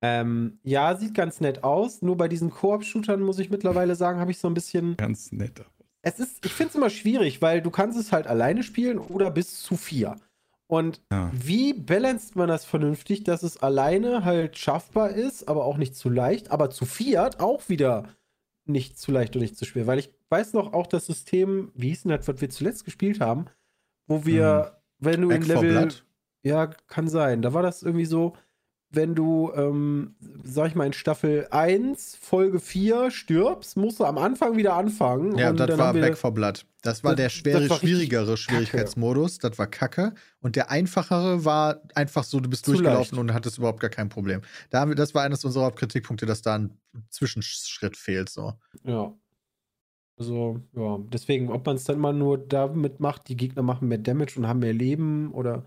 Ähm, 0.01 0.59
ja, 0.63 0.95
sieht 0.95 1.13
ganz 1.13 1.41
nett 1.41 1.63
aus. 1.63 2.01
Nur 2.01 2.17
bei 2.17 2.27
diesen 2.27 2.49
Koop-Shootern 2.51 3.21
muss 3.21 3.39
ich 3.39 3.49
mittlerweile 3.49 3.95
sagen, 3.95 4.19
habe 4.19 4.31
ich 4.31 4.37
so 4.39 4.47
ein 4.47 4.53
bisschen. 4.53 4.97
Ganz 4.97 5.31
nett. 5.31 5.63
Es 6.01 6.19
ist, 6.19 6.45
ich 6.45 6.53
finde 6.53 6.69
es 6.69 6.75
immer 6.75 6.89
schwierig, 6.91 7.41
weil 7.41 7.61
du 7.61 7.71
kannst 7.71 7.97
es 7.97 8.11
halt 8.11 8.27
alleine 8.27 8.61
spielen 8.61 8.99
oder 8.99 9.31
bis 9.31 9.61
zu 9.61 9.75
vier. 9.77 10.17
Und 10.67 11.01
Ja. 11.11 11.31
wie 11.33 11.73
balanced 11.73 12.35
man 12.35 12.47
das 12.47 12.65
vernünftig, 12.65 13.23
dass 13.23 13.43
es 13.43 13.57
alleine 13.57 14.25
halt 14.25 14.57
schaffbar 14.57 15.11
ist, 15.11 15.47
aber 15.47 15.65
auch 15.65 15.77
nicht 15.77 15.95
zu 15.95 16.09
leicht, 16.09 16.51
aber 16.51 16.69
zu 16.69 16.85
viert 16.85 17.39
auch 17.39 17.69
wieder 17.69 18.03
nicht 18.65 18.97
zu 18.99 19.11
leicht 19.11 19.35
und 19.35 19.41
nicht 19.43 19.57
zu 19.57 19.65
schwer. 19.65 19.85
Weil 19.87 19.99
ich 19.99 20.11
weiß 20.29 20.53
noch 20.53 20.73
auch 20.73 20.87
das 20.87 21.05
System, 21.05 21.71
wie 21.75 21.89
hieß 21.89 22.03
denn 22.03 22.11
das, 22.17 22.27
was 22.27 22.41
wir 22.41 22.49
zuletzt 22.49 22.83
gespielt 22.83 23.19
haben, 23.19 23.45
wo 24.07 24.25
wir, 24.25 24.81
wenn 24.99 25.21
du 25.21 25.27
Back 25.29 25.41
in 25.41 25.47
Level. 25.47 25.89
Ja, 26.43 26.67
kann 26.67 27.07
sein. 27.07 27.41
Da 27.41 27.53
war 27.53 27.63
das 27.63 27.81
irgendwie 27.83 28.05
so, 28.05 28.33
wenn 28.91 29.13
du, 29.15 29.51
ähm, 29.55 30.15
sag 30.43 30.67
ich 30.69 30.75
mal, 30.75 30.85
in 30.85 30.93
Staffel 30.93 31.47
1, 31.51 32.15
Folge 32.21 32.59
4 32.59 33.11
stirbst, 33.11 33.75
musst 33.75 33.99
du 33.99 34.05
am 34.05 34.17
Anfang 34.17 34.55
wieder 34.55 34.75
anfangen. 34.75 35.37
Ja, 35.37 35.49
und 35.49 35.59
das 35.59 35.77
war 35.77 35.93
Back 35.93 36.17
for 36.17 36.31
Blood. 36.33 36.65
Das 36.81 37.03
war 37.03 37.11
Das- 37.11 37.17
der 37.17 37.29
schwere, 37.29 37.69
war 37.69 37.77
schwierigere 37.79 38.37
Schwierigkeitsmodus. 38.37 39.39
Das 39.39 39.57
war 39.57 39.67
kacke. 39.67 40.13
Und 40.39 40.55
der 40.55 40.69
einfachere 40.71 41.43
war 41.43 41.81
einfach 41.95 42.23
so, 42.23 42.39
du 42.39 42.49
bist 42.49 42.65
Zu 42.65 42.71
durchgelaufen 42.73 43.15
leicht. 43.17 43.29
und 43.29 43.33
hattest 43.33 43.57
überhaupt 43.57 43.79
gar 43.79 43.89
kein 43.89 44.07
Problem. 44.09 44.41
Da 44.69 44.79
haben 44.79 44.91
wir, 44.91 44.95
das 44.95 45.13
war 45.15 45.23
eines 45.23 45.43
unserer 45.43 45.65
Hauptkritikpunkte, 45.65 46.25
dass 46.25 46.41
da 46.41 46.55
ein 46.55 46.77
Zwischenschritt 47.09 47.97
fehlt. 47.97 48.29
So. 48.29 48.53
Ja. 48.83 49.13
Also, 50.17 50.61
ja, 50.73 50.97
deswegen, 51.11 51.49
ob 51.51 51.65
man 51.65 51.75
es 51.75 51.83
dann 51.83 51.99
mal 51.99 52.13
nur 52.13 52.37
damit 52.37 53.01
macht, 53.01 53.27
die 53.27 53.35
Gegner 53.35 53.63
machen 53.63 53.89
mehr 53.89 53.97
Damage 53.97 54.37
und 54.39 54.47
haben 54.47 54.59
mehr 54.59 54.71
Leben 54.71 55.33
oder 55.33 55.65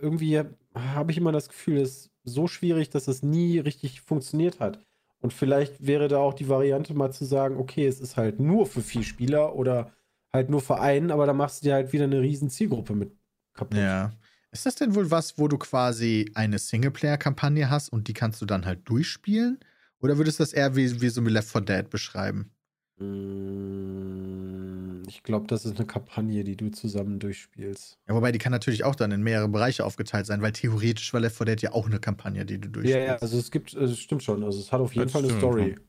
irgendwie 0.00 0.42
habe 0.74 1.10
ich 1.10 1.18
immer 1.18 1.32
das 1.32 1.48
Gefühl, 1.48 1.78
es 1.78 2.06
ist 2.06 2.10
so 2.24 2.46
schwierig, 2.46 2.90
dass 2.90 3.08
es 3.08 3.22
nie 3.22 3.58
richtig 3.58 4.00
funktioniert 4.00 4.60
hat. 4.60 4.80
Und 5.20 5.32
vielleicht 5.32 5.84
wäre 5.84 6.08
da 6.08 6.18
auch 6.18 6.34
die 6.34 6.48
Variante 6.48 6.94
mal 6.94 7.12
zu 7.12 7.24
sagen, 7.24 7.56
okay, 7.56 7.86
es 7.86 8.00
ist 8.00 8.16
halt 8.16 8.38
nur 8.38 8.66
für 8.66 8.82
vier 8.82 9.02
Spieler 9.02 9.54
oder 9.56 9.92
halt 10.32 10.50
nur 10.50 10.60
für 10.60 10.80
einen, 10.80 11.10
aber 11.10 11.26
da 11.26 11.32
machst 11.32 11.62
du 11.62 11.68
dir 11.68 11.74
halt 11.74 11.92
wieder 11.92 12.04
eine 12.04 12.20
riesen 12.20 12.50
Zielgruppe 12.50 12.94
mit 12.94 13.16
kaputt. 13.54 13.78
Ja. 13.78 14.12
Ist 14.50 14.64
das 14.64 14.76
denn 14.76 14.94
wohl 14.94 15.10
was, 15.10 15.38
wo 15.38 15.48
du 15.48 15.58
quasi 15.58 16.30
eine 16.34 16.58
Singleplayer-Kampagne 16.58 17.68
hast 17.68 17.90
und 17.90 18.08
die 18.08 18.14
kannst 18.14 18.40
du 18.40 18.46
dann 18.46 18.64
halt 18.64 18.88
durchspielen? 18.88 19.58
Oder 20.00 20.16
würdest 20.16 20.38
du 20.38 20.42
das 20.42 20.52
eher 20.52 20.76
wie, 20.76 21.00
wie 21.00 21.08
so 21.08 21.20
mit 21.20 21.32
Left 21.32 21.50
4 21.50 21.60
Dead 21.62 21.90
beschreiben? 21.90 22.52
Mm, 22.98 25.02
Ich 25.08 25.22
glaube, 25.22 25.46
das 25.46 25.64
ist 25.64 25.76
eine 25.76 25.86
Kampagne, 25.86 26.44
die 26.44 26.56
du 26.56 26.70
zusammen 26.70 27.18
durchspielst. 27.18 27.98
Ja, 28.08 28.14
wobei 28.14 28.32
die 28.32 28.38
kann 28.38 28.52
natürlich 28.52 28.84
auch 28.84 28.94
dann 28.94 29.12
in 29.12 29.22
mehrere 29.22 29.48
Bereiche 29.48 29.84
aufgeteilt 29.84 30.26
sein, 30.26 30.42
weil 30.42 30.52
theoretisch 30.52 31.12
war 31.12 31.20
Left 31.20 31.36
4 31.36 31.46
Dead 31.46 31.60
ja 31.62 31.72
auch 31.72 31.86
eine 31.86 31.98
Kampagne, 32.00 32.44
die 32.44 32.60
du 32.60 32.68
Ja, 32.68 32.72
durchspielst. 32.72 33.06
ja, 33.08 33.16
also 33.16 33.38
es 33.38 33.50
gibt, 33.50 33.74
es 33.74 33.98
stimmt 33.98 34.22
schon. 34.22 34.42
Also 34.44 34.60
es 34.60 34.72
hat 34.72 34.80
auf 34.80 34.94
jeden 34.94 35.06
Das 35.06 35.12
Fall 35.12 35.24
eine 35.24 35.36
Story. 35.36 35.74
schon. 35.74 35.80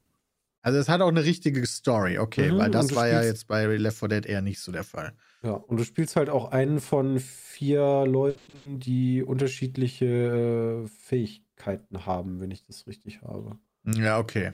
Also 0.61 0.77
es 0.79 0.89
hat 0.89 1.01
auch 1.01 1.07
eine 1.07 1.23
richtige 1.23 1.65
Story, 1.65 2.17
okay, 2.19 2.51
Mhm, 2.51 2.57
weil 2.57 2.69
das 2.69 2.93
war 2.93 3.07
ja 3.07 3.23
jetzt 3.23 3.47
bei 3.47 3.65
Left 3.65 3.97
4 3.99 4.07
Dead 4.09 4.25
eher 4.25 4.41
nicht 4.41 4.59
so 4.59 4.71
der 4.71 4.83
Fall. 4.83 5.13
Ja, 5.41 5.51
und 5.53 5.77
du 5.77 5.85
spielst 5.85 6.17
halt 6.17 6.29
auch 6.29 6.51
einen 6.51 6.81
von 6.81 7.19
vier 7.19 8.05
Leuten, 8.05 8.79
die 8.79 9.23
unterschiedliche 9.23 10.83
äh, 10.85 10.87
Fähigkeiten 10.87 12.05
haben, 12.05 12.41
wenn 12.41 12.51
ich 12.51 12.65
das 12.65 12.87
richtig 12.87 13.21
habe. 13.21 13.57
Ja, 13.85 14.19
okay. 14.19 14.51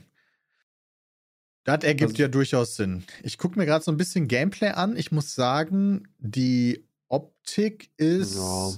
Das 1.66 1.84
ergibt 1.84 2.12
Also- 2.12 2.22
ja 2.22 2.28
durchaus 2.28 2.76
Sinn. 2.76 3.04
Ich 3.22 3.36
gucke 3.38 3.58
mir 3.58 3.66
gerade 3.66 3.84
so 3.84 3.90
ein 3.90 3.96
bisschen 3.98 4.26
Gameplay 4.28 4.70
an. 4.70 4.96
Ich 4.96 5.12
muss 5.12 5.34
sagen, 5.34 6.08
die 6.18 6.86
Optik 7.08 7.90
ist 7.98 8.36
Ja. 8.36 8.72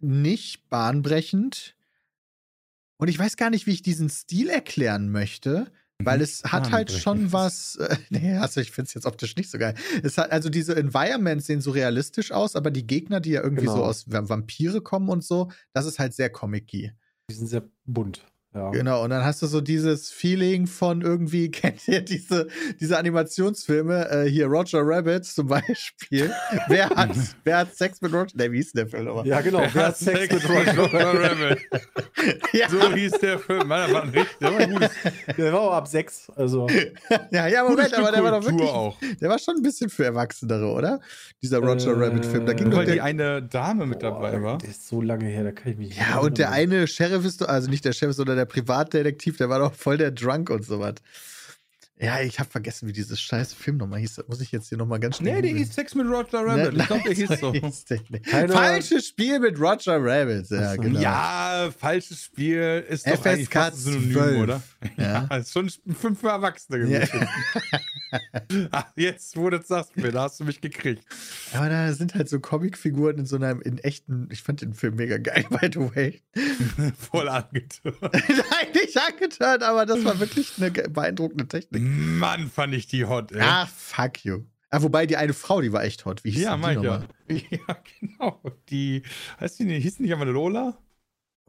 nicht 0.00 0.68
bahnbrechend. 0.68 1.74
Und 2.98 3.08
ich 3.08 3.18
weiß 3.18 3.36
gar 3.36 3.50
nicht, 3.50 3.66
wie 3.66 3.72
ich 3.72 3.82
diesen 3.82 4.08
Stil 4.10 4.48
erklären 4.48 5.10
möchte, 5.10 5.70
weil 6.02 6.20
es 6.20 6.42
hat 6.44 6.72
halt 6.72 6.90
schon 6.90 7.32
was. 7.32 7.76
Äh, 7.76 7.96
nee, 8.10 8.34
also 8.36 8.60
ich 8.60 8.72
finde 8.72 8.88
es 8.88 8.94
jetzt 8.94 9.06
optisch 9.06 9.36
nicht 9.36 9.50
so 9.50 9.58
geil. 9.58 9.74
Es 10.02 10.18
hat, 10.18 10.32
also 10.32 10.48
diese 10.48 10.74
Environments 10.76 11.46
sehen 11.46 11.60
so 11.60 11.70
realistisch 11.70 12.32
aus, 12.32 12.56
aber 12.56 12.70
die 12.72 12.86
Gegner, 12.86 13.20
die 13.20 13.30
ja 13.30 13.42
irgendwie 13.42 13.64
Genau. 13.66 13.76
so 13.76 13.84
aus 13.84 14.10
Va- 14.10 14.28
Vampire 14.28 14.80
kommen 14.80 15.08
und 15.08 15.22
so, 15.24 15.50
das 15.72 15.86
ist 15.86 15.98
halt 16.00 16.14
sehr 16.14 16.30
comic-y. 16.30 16.92
Die 17.30 17.34
sind 17.34 17.46
sehr 17.46 17.62
bunt. 17.84 18.24
Ja. 18.54 18.70
Genau, 18.70 19.04
und 19.04 19.10
dann 19.10 19.24
hast 19.24 19.42
du 19.42 19.46
so 19.46 19.60
dieses 19.60 20.10
Feeling 20.10 20.66
von 20.66 21.02
irgendwie, 21.02 21.50
kennt 21.50 21.86
ihr 21.86 22.00
diese, 22.00 22.48
diese 22.80 22.96
Animationsfilme, 22.98 24.08
äh, 24.10 24.24
hier 24.28 24.46
Roger 24.46 24.80
Rabbit 24.82 25.26
zum 25.26 25.48
Beispiel. 25.48 26.32
wer, 26.68 26.88
hat, 26.90 27.10
wer 27.44 27.58
hat 27.58 27.76
Sex 27.76 28.00
mit 28.00 28.12
Roger? 28.12 28.32
Ne, 28.34 28.50
wie 28.50 28.56
hieß 28.56 28.72
der 28.72 28.86
Film 28.86 29.04
nochmal? 29.04 29.26
Ja, 29.26 29.42
genau. 29.42 29.62
Wer 29.72 29.86
hat 29.88 29.98
Sex 29.98 30.32
mit 30.32 30.48
Roger? 30.48 30.92
Rabbit? 30.92 31.58
Ja, 32.52 32.68
So 32.68 32.92
hieß 32.92 33.12
der 33.20 33.38
Film. 33.38 33.68
Mann, 33.68 33.92
war 33.92 34.02
ein 34.02 34.08
richtig 34.08 34.38
der 34.40 34.52
war 34.52 34.66
gutes, 34.66 34.90
Der 35.36 35.52
war 35.52 35.60
auch 35.60 35.72
ab 35.74 35.86
sechs. 35.86 36.28
Also, 36.34 36.66
ja, 37.30 37.46
ja, 37.46 37.62
gutes 37.62 37.70
Moment, 37.70 37.88
Stück 37.88 37.98
aber 38.00 38.12
der 38.12 38.24
war 38.24 38.30
doch 38.32 38.44
wirklich, 38.44 38.68
auch. 38.68 38.96
der 39.20 39.28
war 39.28 39.38
schon 39.38 39.56
ein 39.56 39.62
bisschen 39.62 39.88
für 39.90 40.04
Erwachsenere, 40.04 40.66
oder? 40.66 41.00
Dieser 41.42 41.58
Roger 41.58 41.90
Äh, 41.96 42.04
Rabbit-Film. 42.04 42.46
Da 42.46 42.52
ging 42.54 42.64
Nur 42.64 42.72
doch 42.72 42.78
weil 42.80 42.86
die 42.86 42.92
der, 42.94 43.04
eine 43.04 43.42
Dame 43.42 43.86
mit 43.86 44.02
dabei 44.02 44.42
war. 44.42 44.58
Der 44.58 44.70
ist 44.70 44.88
so 44.88 45.00
lange 45.00 45.26
her, 45.26 45.44
da 45.44 45.52
kann 45.52 45.72
ich 45.72 45.78
mich 45.78 45.88
nicht 45.90 45.98
ja, 46.00 46.18
und 46.18 46.38
der 46.38 46.50
eine 46.50 46.86
Sheriff 46.88 47.24
ist, 47.24 47.40
doch- 47.40 47.48
also 47.48 47.70
nicht 47.70 47.84
der 47.84 47.92
Sheriff, 47.92 48.16
sondern 48.16 48.37
der 48.38 48.46
Privatdetektiv, 48.46 49.36
der 49.36 49.50
war 49.50 49.58
doch 49.58 49.74
voll 49.74 49.98
der 49.98 50.10
Drunk 50.10 50.50
und 50.50 50.64
sowas. 50.64 50.94
Ja, 52.00 52.20
ich 52.20 52.38
habe 52.38 52.48
vergessen, 52.48 52.86
wie 52.88 52.92
dieses 52.92 53.20
scheiß 53.20 53.54
Film 53.54 53.76
nochmal 53.78 53.98
hieß. 54.00 54.14
Das 54.16 54.28
muss 54.28 54.40
ich 54.40 54.52
jetzt 54.52 54.68
hier 54.68 54.78
nochmal 54.78 55.00
ganz 55.00 55.16
schnell 55.16 55.34
Nee, 55.34 55.40
googeln. 55.48 55.56
hieß 55.58 55.74
Sex 55.74 55.94
mit 55.96 56.06
Roger 56.06 56.46
Rabbit. 56.46 56.74
Ne, 56.74 56.80
Ich 56.82 56.86
glaube, 56.86 57.02
der 57.06 57.12
hieß 57.14 57.40
so. 57.40 57.52
der. 57.52 58.20
Keiner- 58.20 58.52
Falsches 58.52 59.08
Spiel 59.08 59.40
mit 59.40 59.58
Roger 59.58 59.96
Rabbit. 60.00 60.48
Ja, 60.50 60.76
genau. 60.76 61.00
Ja, 61.00 61.70
falsches 61.76 62.22
Spiel 62.22 62.84
ist 62.88 63.06
doch 63.06 63.12
FSK 63.16 63.26
eigentlich 63.26 63.48
fast 63.48 63.76
ein 63.88 63.92
Synonym, 63.92 64.12
12. 64.12 64.42
oder? 64.42 64.62
Ja. 64.96 65.26
Ja, 65.30 65.36
ist 65.38 65.52
schon 65.52 65.68
fünf 65.94 66.20
für 66.20 66.28
Erwachsene 66.28 66.78
Ja. 66.86 67.00
gewesen. 67.04 67.28
Ah, 68.70 68.86
Jetzt, 68.96 69.36
wo 69.36 69.50
du 69.50 69.58
das 69.58 69.68
sagst, 69.68 69.94
mir, 69.96 70.10
da 70.10 70.22
hast 70.22 70.40
du 70.40 70.44
mich 70.44 70.62
gekriegt. 70.62 71.04
Aber 71.52 71.68
da 71.68 71.92
sind 71.92 72.14
halt 72.14 72.28
so 72.30 72.40
Comicfiguren 72.40 73.18
in 73.18 73.26
so 73.26 73.36
einem, 73.36 73.60
in 73.60 73.76
echten, 73.78 74.28
ich 74.32 74.42
fand 74.42 74.62
den 74.62 74.72
Film 74.72 74.94
mega 74.96 75.18
geil, 75.18 75.44
by 75.50 75.68
the 75.70 75.80
way. 75.94 76.22
Voll 76.98 77.28
angetan. 77.28 77.92
Nein, 78.00 78.68
nicht 78.74 78.96
angetan, 78.96 79.62
aber 79.62 79.84
das 79.84 80.02
war 80.06 80.18
wirklich 80.20 80.54
eine 80.56 80.70
beeindruckende 80.70 81.46
Technik. 81.48 81.82
Mann, 81.88 82.50
fand 82.50 82.74
ich 82.74 82.86
die 82.86 83.04
hot, 83.04 83.32
ey. 83.32 83.40
Ah, 83.40 83.66
fuck 83.66 84.24
you. 84.24 84.44
Ah, 84.70 84.82
wobei 84.82 85.06
die 85.06 85.16
eine 85.16 85.32
Frau, 85.32 85.60
die 85.60 85.72
war 85.72 85.82
echt 85.82 86.04
hot. 86.04 86.24
Wie 86.24 86.30
hieß 86.30 86.42
ja, 86.42 86.54
die 86.54 86.60
mein 86.60 86.82
ja. 86.82 86.98
nochmal? 86.98 87.08
Ja, 87.50 87.82
genau. 88.00 88.40
Die, 88.68 89.02
heißt 89.40 89.58
die 89.58 89.64
nicht, 89.64 89.82
hieß 89.82 89.96
die 89.96 90.02
nicht 90.04 90.12
einmal 90.12 90.28
Lola? 90.28 90.78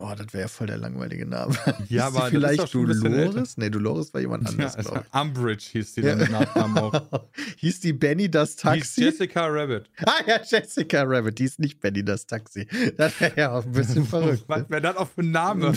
Oh, 0.02 0.14
das 0.18 0.28
wäre 0.32 0.44
ja 0.44 0.48
voll 0.48 0.68
der 0.68 0.78
langweilige 0.78 1.26
Name. 1.26 1.54
Ja, 1.90 2.08
Hieß 2.08 2.16
aber 2.16 2.28
vielleicht 2.28 2.74
Dolores? 2.74 3.58
Nee, 3.58 3.70
Dolores 3.70 4.14
war 4.14 4.22
jemand 4.22 4.44
Ja, 4.46 4.50
anders, 4.52 4.76
also 4.78 4.92
glaube 4.92 5.06
Umbridge 5.12 5.66
hieß 5.74 5.94
die 5.96 6.02
Ja. 6.02 6.10
dann 6.16 6.20
mit 6.20 6.32
Nachnamen 6.32 6.78
auch. 6.78 6.94
ich. 7.36 7.54
Hieß 7.58 7.80
die 7.82 7.92
Benny 7.94 8.32
das 8.32 8.52
Hieß 8.52 8.56
Taxi? 8.62 9.04
Jessica 9.04 9.46
Rabbit. 9.48 9.90
Ah 10.06 10.22
ja, 10.26 10.40
Jessica 10.42 11.04
Rabbit, 11.04 11.38
die 11.40 11.44
ist 11.44 11.60
nicht 11.60 11.82
Benny 11.82 12.04
das 12.06 12.26
Taxi. 12.26 12.66
Das 12.96 13.20
wäre 13.20 13.34
ja 13.38 13.52
auch 13.52 13.66
ein 13.66 13.72
bisschen 13.74 14.06
verrückt. 14.06 14.44
Was 14.48 14.60
Ne? 14.62 14.70
wäre 14.70 14.82
das 14.82 14.96
auch 14.96 15.10
für 15.10 15.22
ein 15.22 15.32
Name? 15.32 15.74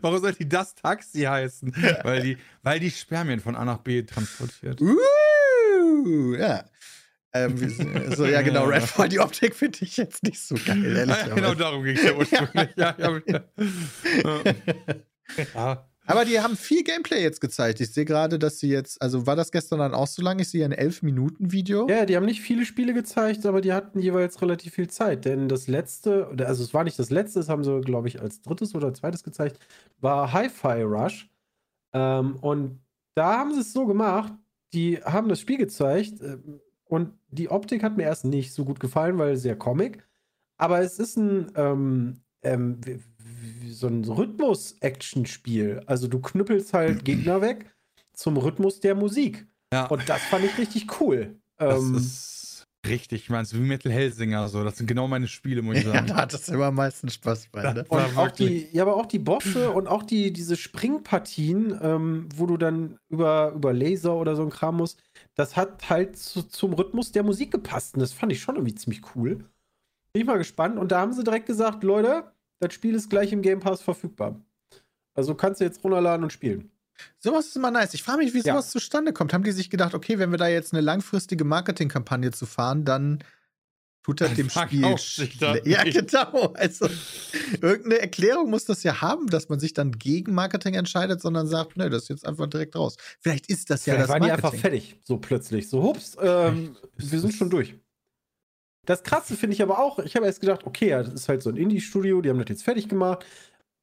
Warum 0.00 0.20
soll 0.20 0.32
die 0.32 0.48
das 0.48 0.74
Taxi 0.74 1.20
heißen? 1.22 1.72
Weil 2.02 2.22
die, 2.22 2.38
weil 2.64 2.80
die 2.80 2.90
Spermien 2.90 3.38
von 3.40 3.54
A 3.54 3.64
nach 3.64 3.78
B 3.78 4.02
transportiert. 4.02 4.80
Uh, 4.80 6.34
ja. 6.34 6.64
Ähm, 7.34 7.60
wie- 7.60 8.14
so, 8.14 8.24
ja, 8.26 8.42
genau, 8.42 8.64
Redfall, 8.66 9.08
die 9.08 9.18
Optik 9.18 9.54
finde 9.56 9.78
ich 9.82 9.96
jetzt 9.96 10.22
nicht 10.22 10.40
so 10.40 10.54
geil, 10.64 10.84
ehrlich. 10.96 11.16
Ja, 11.26 11.34
genau 11.34 11.54
darum 11.54 11.82
ging 11.82 11.96
es 11.96 12.04
ja 12.04 12.14
ursprünglich. 12.16 12.68
Ja, 12.76 12.94
ja. 15.54 15.88
Aber 16.06 16.26
die 16.26 16.38
haben 16.38 16.54
viel 16.56 16.84
Gameplay 16.84 17.22
jetzt 17.22 17.40
gezeigt. 17.40 17.80
Ich 17.80 17.92
sehe 17.92 18.04
gerade, 18.04 18.38
dass 18.38 18.58
sie 18.58 18.68
jetzt, 18.68 19.00
also 19.00 19.26
war 19.26 19.36
das 19.36 19.50
gestern 19.50 19.78
dann 19.78 19.94
auch 19.94 20.06
so 20.06 20.20
lang? 20.22 20.38
Ich 20.38 20.48
sehe 20.50 20.64
ein 20.64 20.74
11-Minuten-Video. 20.74 21.88
Ja, 21.88 22.04
die 22.04 22.14
haben 22.16 22.26
nicht 22.26 22.42
viele 22.42 22.66
Spiele 22.66 22.92
gezeigt, 22.92 23.46
aber 23.46 23.62
die 23.62 23.72
hatten 23.72 23.98
jeweils 24.00 24.40
relativ 24.42 24.74
viel 24.74 24.88
Zeit. 24.88 25.24
Denn 25.24 25.48
das 25.48 25.66
letzte, 25.66 26.28
also 26.40 26.62
es 26.62 26.74
war 26.74 26.84
nicht 26.84 26.98
das 26.98 27.08
letzte, 27.08 27.38
das 27.40 27.48
haben 27.48 27.64
sie, 27.64 27.80
glaube 27.80 28.08
ich, 28.08 28.20
als 28.20 28.42
drittes 28.42 28.74
oder 28.74 28.92
zweites 28.92 29.24
gezeigt, 29.24 29.58
war 30.00 30.30
Hi-Fi 30.32 30.82
Rush. 30.82 31.30
Ähm, 31.94 32.36
und 32.36 32.80
da 33.14 33.38
haben 33.38 33.54
sie 33.54 33.60
es 33.60 33.72
so 33.72 33.86
gemacht, 33.86 34.34
die 34.74 34.98
haben 34.98 35.28
das 35.30 35.40
Spiel 35.40 35.56
gezeigt 35.56 36.20
ähm, 36.20 36.60
und 36.94 37.12
die 37.28 37.50
Optik 37.50 37.82
hat 37.82 37.96
mir 37.96 38.04
erst 38.04 38.24
nicht 38.24 38.52
so 38.52 38.64
gut 38.64 38.80
gefallen, 38.80 39.18
weil 39.18 39.36
sehr 39.36 39.56
Comic. 39.56 40.06
Aber 40.56 40.80
es 40.80 40.98
ist 40.98 41.16
ein, 41.16 41.50
ähm, 41.56 42.20
ähm, 42.42 42.80
so 43.68 43.88
ein 43.88 44.04
Rhythmus-Action-Spiel. 44.04 45.82
Also 45.86 46.08
du 46.08 46.20
knüppelst 46.20 46.72
halt 46.74 47.04
Gegner 47.04 47.40
weg 47.40 47.74
zum 48.12 48.36
Rhythmus 48.36 48.80
der 48.80 48.94
Musik. 48.94 49.46
ja. 49.72 49.86
Und 49.86 50.08
das 50.08 50.22
fand 50.22 50.44
ich 50.44 50.56
richtig 50.58 51.00
cool. 51.00 51.40
Das 51.58 51.82
Ähm, 51.82 51.96
ist 51.96 52.33
richtig, 52.86 53.22
ich 53.24 53.30
meine, 53.30 53.46
wie 53.52 53.58
Metal 53.58 53.90
Hellsinger, 53.92 54.48
so. 54.48 54.62
Das 54.64 54.76
sind 54.76 54.86
genau 54.86 55.08
meine 55.08 55.28
Spiele, 55.28 55.62
muss 55.62 55.78
ich 55.78 55.84
Ja, 55.84 55.92
sagen. 55.92 56.06
da 56.08 56.16
hat 56.16 56.34
es 56.34 56.48
immer 56.48 56.66
am 56.66 56.74
meisten 56.74 57.08
Spaß 57.08 57.48
bei. 57.52 57.72
Ne? 57.72 57.84
Und 57.88 58.16
auch 58.16 58.30
die, 58.30 58.68
ja, 58.72 58.82
aber 58.82 58.96
auch 58.96 59.06
die 59.06 59.18
Bosse 59.18 59.70
und 59.70 59.86
auch 59.86 60.02
die, 60.02 60.32
diese 60.32 60.56
Springpartien, 60.56 61.78
ähm, 61.82 62.28
wo 62.34 62.46
du 62.46 62.56
dann 62.56 62.98
über, 63.08 63.52
über 63.54 63.72
Laser 63.72 64.14
oder 64.14 64.36
so 64.36 64.42
ein 64.42 64.50
Kram 64.50 64.76
musst, 64.76 65.02
das 65.34 65.56
hat 65.56 65.88
halt 65.90 66.16
zu, 66.16 66.42
zum 66.42 66.72
Rhythmus 66.74 67.12
der 67.12 67.22
Musik 67.22 67.50
gepasst. 67.50 67.94
Und 67.94 68.00
das 68.00 68.12
fand 68.12 68.32
ich 68.32 68.40
schon 68.40 68.56
irgendwie 68.56 68.74
ziemlich 68.74 69.02
cool. 69.14 69.36
Bin 70.12 70.20
ich 70.22 70.26
mal 70.26 70.38
gespannt. 70.38 70.78
Und 70.78 70.92
da 70.92 71.00
haben 71.00 71.12
sie 71.12 71.24
direkt 71.24 71.46
gesagt, 71.46 71.82
Leute, 71.82 72.32
das 72.60 72.72
Spiel 72.72 72.94
ist 72.94 73.10
gleich 73.10 73.32
im 73.32 73.42
Game 73.42 73.60
Pass 73.60 73.82
verfügbar. 73.82 74.40
Also 75.14 75.34
kannst 75.34 75.60
du 75.60 75.64
jetzt 75.64 75.82
runterladen 75.84 76.24
und 76.24 76.32
spielen. 76.32 76.70
Sowas 77.18 77.46
ist 77.46 77.56
immer 77.56 77.70
nice. 77.70 77.94
Ich 77.94 78.02
frage 78.02 78.18
mich, 78.18 78.34
wie 78.34 78.38
Ja. 78.38 78.54
sowas 78.54 78.70
zustande 78.70 79.12
kommt. 79.12 79.32
Haben 79.32 79.44
die 79.44 79.52
sich 79.52 79.70
gedacht, 79.70 79.94
okay, 79.94 80.18
wenn 80.18 80.30
wir 80.30 80.38
da 80.38 80.48
jetzt 80.48 80.72
eine 80.72 80.80
langfristige 80.82 81.44
Marketingkampagne 81.44 82.30
zu 82.32 82.46
fahren, 82.46 82.84
dann 82.84 83.22
tut 84.04 84.20
das 84.20 84.34
dem 84.34 84.50
Spiel. 84.50 84.82
Ja, 85.64 85.82
genau. 85.82 86.52
Also, 86.54 86.88
irgendeine 87.62 88.00
Erklärung 88.00 88.50
muss 88.50 88.64
das 88.66 88.82
ja 88.82 89.00
haben, 89.00 89.28
dass 89.28 89.48
man 89.48 89.58
sich 89.60 89.72
dann 89.72 89.92
gegen 89.92 90.34
Marketing 90.34 90.74
entscheidet, 90.74 91.20
sondern 91.22 91.46
sagt, 91.46 91.76
ne, 91.76 91.88
das 91.90 92.02
ist 92.04 92.08
jetzt 92.10 92.26
einfach 92.26 92.46
direkt 92.46 92.76
raus. 92.76 92.96
Vielleicht 93.20 93.48
ist 93.48 93.70
das 93.70 93.86
ja 93.86 93.94
Vielleicht 93.94 94.04
das 94.04 94.12
waren 94.12 94.22
die 94.22 94.28
Marketing. 94.28 94.46
einfach 94.50 94.60
fertig, 94.60 95.00
so 95.04 95.16
plötzlich. 95.16 95.68
So, 95.70 95.82
hups, 95.82 96.16
ähm, 96.20 96.76
wir 96.96 97.18
sind 97.20 97.32
schon 97.34 97.48
durch. 97.50 97.74
Das 98.86 99.02
Krasse 99.02 99.34
finde 99.34 99.54
ich 99.54 99.62
aber 99.62 99.78
auch, 99.78 99.98
ich 100.00 100.14
habe 100.14 100.26
erst 100.26 100.40
gedacht, 100.42 100.64
okay, 100.66 100.90
ja, 100.90 101.02
das 101.02 101.14
ist 101.14 101.28
halt 101.30 101.42
so 101.42 101.48
ein 101.48 101.56
Indie-Studio, 101.56 102.20
die 102.20 102.28
haben 102.28 102.38
das 102.38 102.50
jetzt 102.50 102.62
fertig 102.64 102.86
gemacht. 102.90 103.24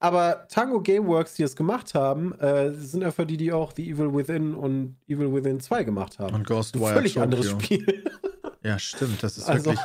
Aber 0.04 0.48
Tango 0.50 0.82
Gameworks, 0.82 1.36
die 1.36 1.44
es 1.44 1.56
gemacht 1.56 1.94
haben, 1.94 2.34
äh, 2.40 2.72
sind 2.74 3.04
einfach 3.04 3.24
die, 3.26 3.38
die 3.38 3.54
auch 3.54 3.72
The 3.76 3.90
Evil 3.90 4.14
Within 4.14 4.56
und 4.56 4.98
Evil 5.08 5.32
Within 5.34 5.60
2 5.60 5.84
gemacht 5.84 6.18
haben. 6.20 6.34
Und 6.34 6.48
Ghostwire 6.48 6.94
völlig 6.94 7.14
Tokyo. 7.14 7.24
anderes 7.24 7.50
Spiel. 7.50 8.04
Ja, 8.64 8.78
stimmt. 8.78 9.24
Das 9.24 9.38
ist 9.40 9.50
Also- 9.50 9.66
wirklich. 9.72 9.84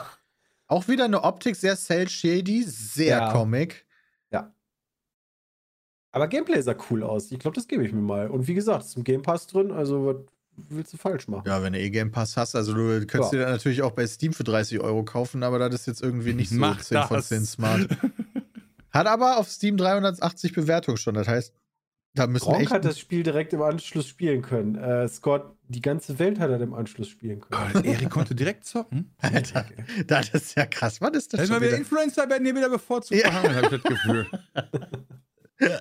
Auch 0.69 0.87
wieder 0.89 1.05
eine 1.07 1.23
Optik 1.23 1.57
sehr 1.57 1.77
cel-shady, 1.77 2.63
sehr 2.65 3.07
Ja. 3.19 3.33
Comic. 3.33 3.85
Aber 6.13 6.29
Gameplay 6.29 6.63
sah 6.63 6.75
cool 6.91 7.03
aus. 7.03 7.31
Ich 7.31 7.39
glaube, 7.39 7.55
das 7.57 7.69
gebe 7.69 7.85
ich 7.85 7.93
mir 7.93 8.01
mal. 8.01 8.31
Und 8.31 8.49
wie 8.49 8.55
gesagt, 8.55 8.83
es 8.85 8.89
ist 8.91 8.97
im 8.97 9.05
Game 9.05 9.21
Pass 9.23 9.47
drin, 9.47 9.71
also 9.71 10.07
was 10.07 10.17
willst 10.71 10.93
du 10.95 10.97
falsch 10.97 11.29
machen? 11.29 11.43
Ja, 11.47 11.63
wenn 11.63 11.75
du 11.75 11.79
eh 11.79 11.91
Game 11.91 12.11
Pass 12.11 12.39
hast, 12.39 12.55
also 12.57 12.73
du 12.73 13.05
könntest 13.07 13.33
Ja. 13.35 13.39
dir 13.39 13.45
dann 13.45 13.53
natürlich 13.53 13.83
auch 13.83 13.91
bei 13.91 14.07
Steam 14.07 14.33
für 14.33 14.43
30 14.45 14.81
Euro 14.81 15.05
kaufen, 15.05 15.43
aber 15.43 15.59
das 15.59 15.81
ist 15.81 15.87
jetzt 15.87 16.03
irgendwie 16.03 16.33
nicht 16.33 16.49
so 16.51 16.57
Mach 16.57 16.81
10 16.81 17.03
von 17.03 17.17
das. 17.19 17.29
10 17.29 17.45
smart. 17.45 17.89
Hat 18.97 19.07
aber 19.07 19.37
auf 19.39 19.49
Steam 19.51 19.77
380 19.77 20.53
Bewertungen 20.53 20.97
schon, 20.99 21.15
das 21.15 21.29
heißt, 21.29 21.53
da 22.15 22.27
müssen 22.27 22.47
wir 22.47 22.53
Gronk 22.53 22.63
echt. 22.63 22.71
hat 22.73 22.85
das 22.87 22.99
Spiel 22.99 23.23
direkt 23.23 23.53
im 23.53 23.61
Anschluss 23.61 24.07
spielen 24.07 24.41
können. 24.41 24.75
Äh, 24.77 25.07
Scott, 25.09 25.55
die 25.69 25.83
ganze 25.83 26.19
Welt 26.19 26.39
hat 26.41 26.49
er 26.51 26.61
im 26.63 26.73
Anschluss 26.73 27.09
spielen 27.09 27.41
können. 27.43 27.73
Gott, 27.75 27.85
Erik 27.85 28.09
konnte 28.09 28.35
direkt 28.35 28.65
zocken. 28.65 29.15
Alter, 29.19 29.67
das 30.07 30.31
ist 30.31 30.57
ja 30.57 30.65
krass. 30.65 31.01
Was 31.03 31.11
ist 31.15 31.33
das 31.35 31.41
Erstmal 31.41 31.61
schon 31.61 31.69
wieder? 31.69 31.77
Influencer 31.79 32.29
werden 32.31 32.45
hier 32.47 32.55
wieder 32.57 32.71
bevorzugt 32.71 33.21
Ja. 33.21 33.29
behandelt, 33.29 33.57
habe 33.57 33.77
ich 33.77 33.83
das 33.83 33.93
Gefühl. 33.93 34.27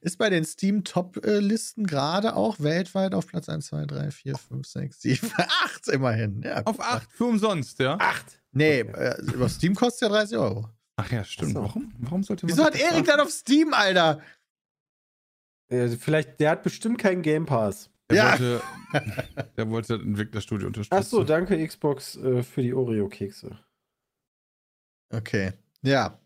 ist 0.00 0.18
bei 0.18 0.30
den 0.30 0.44
Steam-Top-Listen 0.44 1.86
gerade 1.86 2.34
auch 2.36 2.60
weltweit 2.60 3.14
auf 3.14 3.26
Platz 3.26 3.48
1, 3.48 3.66
2, 3.66 3.86
3, 3.86 4.10
4, 4.10 4.36
5, 4.36 4.66
6, 4.66 5.00
7, 5.02 5.30
8 5.36 5.88
immerhin. 5.88 6.42
Ja, 6.42 6.62
Auf 6.64 6.80
8 6.80 7.10
für 7.12 7.24
umsonst, 7.24 7.78
ja? 7.78 7.96
Acht! 8.00 8.40
Nee, 8.52 8.82
Okay. 8.82 8.92
äh, 8.92 9.20
über 9.32 9.48
Steam 9.48 9.74
kostet 9.74 10.02
ja 10.02 10.08
30 10.08 10.36
Euro. 10.38 10.68
Ach 11.04 11.10
ja, 11.10 11.24
stimmt. 11.24 11.52
So. 11.54 11.62
Warum? 11.62 11.92
Warum 11.98 12.22
sollte 12.22 12.46
man 12.46 12.52
Wieso 12.54 12.64
hat 12.64 12.78
Erik 12.78 13.04
dann 13.06 13.20
auf 13.20 13.30
Steam, 13.30 13.74
Alter? 13.74 14.20
Äh, 15.68 15.88
vielleicht, 15.88 16.38
der 16.40 16.50
hat 16.50 16.62
bestimmt 16.62 16.98
keinen 16.98 17.22
Game 17.22 17.46
Pass. 17.46 17.90
Der, 18.10 18.16
Ja. 18.16 18.30
wollte, 18.32 18.62
der 19.56 19.70
wollte 19.70 19.96
das 19.98 20.06
Entwicklerstudio 20.06 20.66
unterstützen. 20.68 20.98
Ach 21.00 21.02
so, 21.04 21.24
danke 21.24 21.66
Xbox 21.66 22.16
äh, 22.16 22.42
für 22.42 22.62
die 22.62 22.74
Oreo-Kekse. 22.74 23.58
Okay. 25.12 25.52
Ja. 25.82 26.18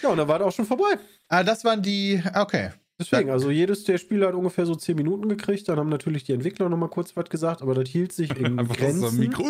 Ja, 0.00 0.08
und 0.10 0.16
dann 0.18 0.28
war 0.28 0.38
das 0.38 0.48
auch 0.48 0.52
schon 0.52 0.66
vorbei. 0.66 0.98
Ah, 1.28 1.42
das 1.42 1.64
waren 1.64 1.82
die. 1.82 2.22
Okay. 2.34 2.70
Deswegen, 3.00 3.30
also 3.30 3.50
jedes 3.50 3.84
der 3.84 3.96
Spiele 3.98 4.26
hat 4.26 4.34
ungefähr 4.34 4.66
so 4.66 4.74
10 4.74 4.96
Minuten 4.96 5.28
gekriegt. 5.28 5.68
Dann 5.68 5.78
haben 5.78 5.88
natürlich 5.88 6.24
die 6.24 6.32
Entwickler 6.32 6.68
noch 6.68 6.76
mal 6.76 6.88
kurz 6.88 7.16
was 7.16 7.30
gesagt, 7.30 7.62
aber 7.62 7.74
das 7.74 7.88
hielt 7.88 8.12
sich 8.12 8.30
in 8.36 8.56
Grenzen. 8.56 9.00
so 9.00 9.12
Mikro. 9.12 9.44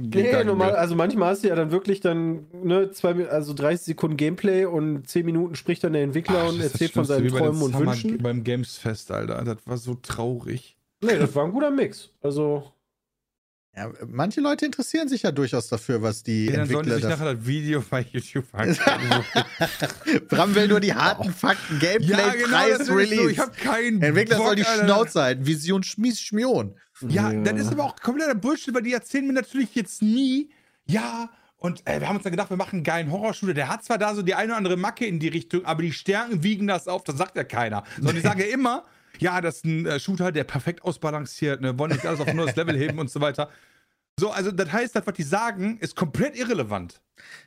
Nee, 0.00 0.44
normal, 0.44 0.74
also 0.74 0.96
manchmal 0.96 1.30
hast 1.30 1.44
du 1.44 1.48
ja 1.48 1.54
dann 1.54 1.70
wirklich 1.70 2.00
dann, 2.00 2.46
ne, 2.62 2.90
zwei, 2.90 3.28
also 3.28 3.52
30 3.52 3.84
Sekunden 3.84 4.16
Gameplay 4.16 4.64
und 4.64 5.06
10 5.06 5.26
Minuten 5.26 5.56
spricht 5.56 5.84
dann 5.84 5.92
der 5.92 6.02
Entwickler 6.02 6.48
und 6.48 6.60
erzählt 6.60 6.92
von 6.92 7.04
seinen 7.04 7.28
Träumen 7.28 7.60
und 7.60 7.78
Wünschen. 7.78 8.18
Beim 8.18 8.44
Games 8.44 8.78
Fest, 8.78 9.10
Alter. 9.10 9.44
Das 9.44 9.58
war 9.66 9.76
so 9.76 9.94
traurig. 9.94 10.76
Nee, 11.02 11.18
das 11.18 11.34
war 11.34 11.44
ein 11.44 11.52
guter 11.52 11.70
Mix. 11.70 12.10
Also, 12.22 12.64
Ja, 13.74 13.90
manche 14.06 14.42
Leute 14.42 14.66
interessieren 14.66 15.08
sich 15.08 15.22
ja 15.22 15.32
durchaus 15.32 15.68
dafür, 15.68 16.02
was 16.02 16.22
die 16.22 16.46
Ja, 16.46 16.56
dann 16.58 16.68
sollen 16.68 16.84
die 16.84 16.90
Entwickler 16.90 16.94
sich 16.94 17.02
da 17.04 17.08
nachher 17.08 17.34
das 17.36 17.46
Video 17.46 17.82
bei 17.88 18.06
YouTube 18.12 18.44
angucken. 18.52 19.24
Bram 20.28 20.54
will 20.54 20.68
nur 20.68 20.80
die 20.80 20.92
harten 20.92 21.32
Fakten. 21.32 21.78
Gameplay, 21.78 22.44
Preis, 22.44 22.78
das 22.78 22.88
ist 22.88 22.94
Release. 22.94 23.22
So, 23.22 23.28
ich 23.28 23.38
hab 23.38 23.56
keinen 23.56 24.02
Entwickler 24.02 24.36
Bock, 24.36 24.46
soll 24.48 24.56
die 24.56 24.66
Alter. 24.66 24.84
Schnauze 24.84 25.22
halten. 25.22 25.46
Vision 25.46 25.82
Schmies 25.82 26.20
Schmion. 26.20 26.74
Ja, 27.08 27.32
das 27.32 27.60
ist 27.60 27.72
aber 27.72 27.84
auch 27.84 27.96
kompletter 27.96 28.34
Bullshit, 28.34 28.74
weil 28.74 28.82
die 28.82 28.92
erzählen 28.92 29.26
mir 29.26 29.32
natürlich 29.32 29.74
jetzt 29.74 30.02
nie, 30.02 30.50
ja, 30.84 31.30
und 31.56 31.80
äh, 31.86 32.00
wir 32.00 32.08
haben 32.08 32.16
uns 32.16 32.24
dann 32.24 32.32
gedacht, 32.32 32.50
wir 32.50 32.56
machen 32.56 32.76
einen 32.76 32.84
geilen 32.84 33.10
Horrorshooter. 33.10 33.54
Der 33.54 33.68
hat 33.68 33.84
zwar 33.84 33.96
da 33.96 34.14
so 34.14 34.22
die 34.22 34.34
eine 34.34 34.48
oder 34.48 34.56
andere 34.58 34.76
Macke 34.76 35.06
in 35.06 35.18
die 35.18 35.28
Richtung, 35.28 35.64
aber 35.64 35.82
die 35.82 35.92
Stärken 35.92 36.42
wiegen 36.42 36.66
das 36.66 36.88
auf, 36.88 37.04
das 37.04 37.16
sagt 37.16 37.36
ja 37.36 37.44
keiner. 37.44 37.84
Sondern 37.96 38.16
die 38.16 38.20
sagen 38.20 38.40
ja 38.40 38.46
immer, 38.46 38.84
ja, 39.18 39.40
das 39.40 39.56
ist 39.56 39.64
ein 39.64 39.86
äh, 39.86 40.00
Shooter, 40.00 40.32
der 40.32 40.44
perfekt 40.44 40.82
ausbalanciert, 40.84 41.60
ne, 41.60 41.78
wollen 41.78 41.92
nicht 41.92 42.06
alles 42.06 42.20
auf 42.20 42.28
ein 42.28 42.36
neues 42.36 42.56
Level 42.56 42.76
heben 42.76 42.98
und 42.98 43.10
so 43.10 43.20
weiter. 43.20 43.48
So, 44.20 44.30
also 44.30 44.50
das 44.50 44.70
heißt, 44.70 44.94
das, 44.94 45.06
was 45.06 45.14
die 45.14 45.22
sagen, 45.22 45.78
ist 45.80 45.96
komplett 45.96 46.36
irrelevant. 46.36 47.00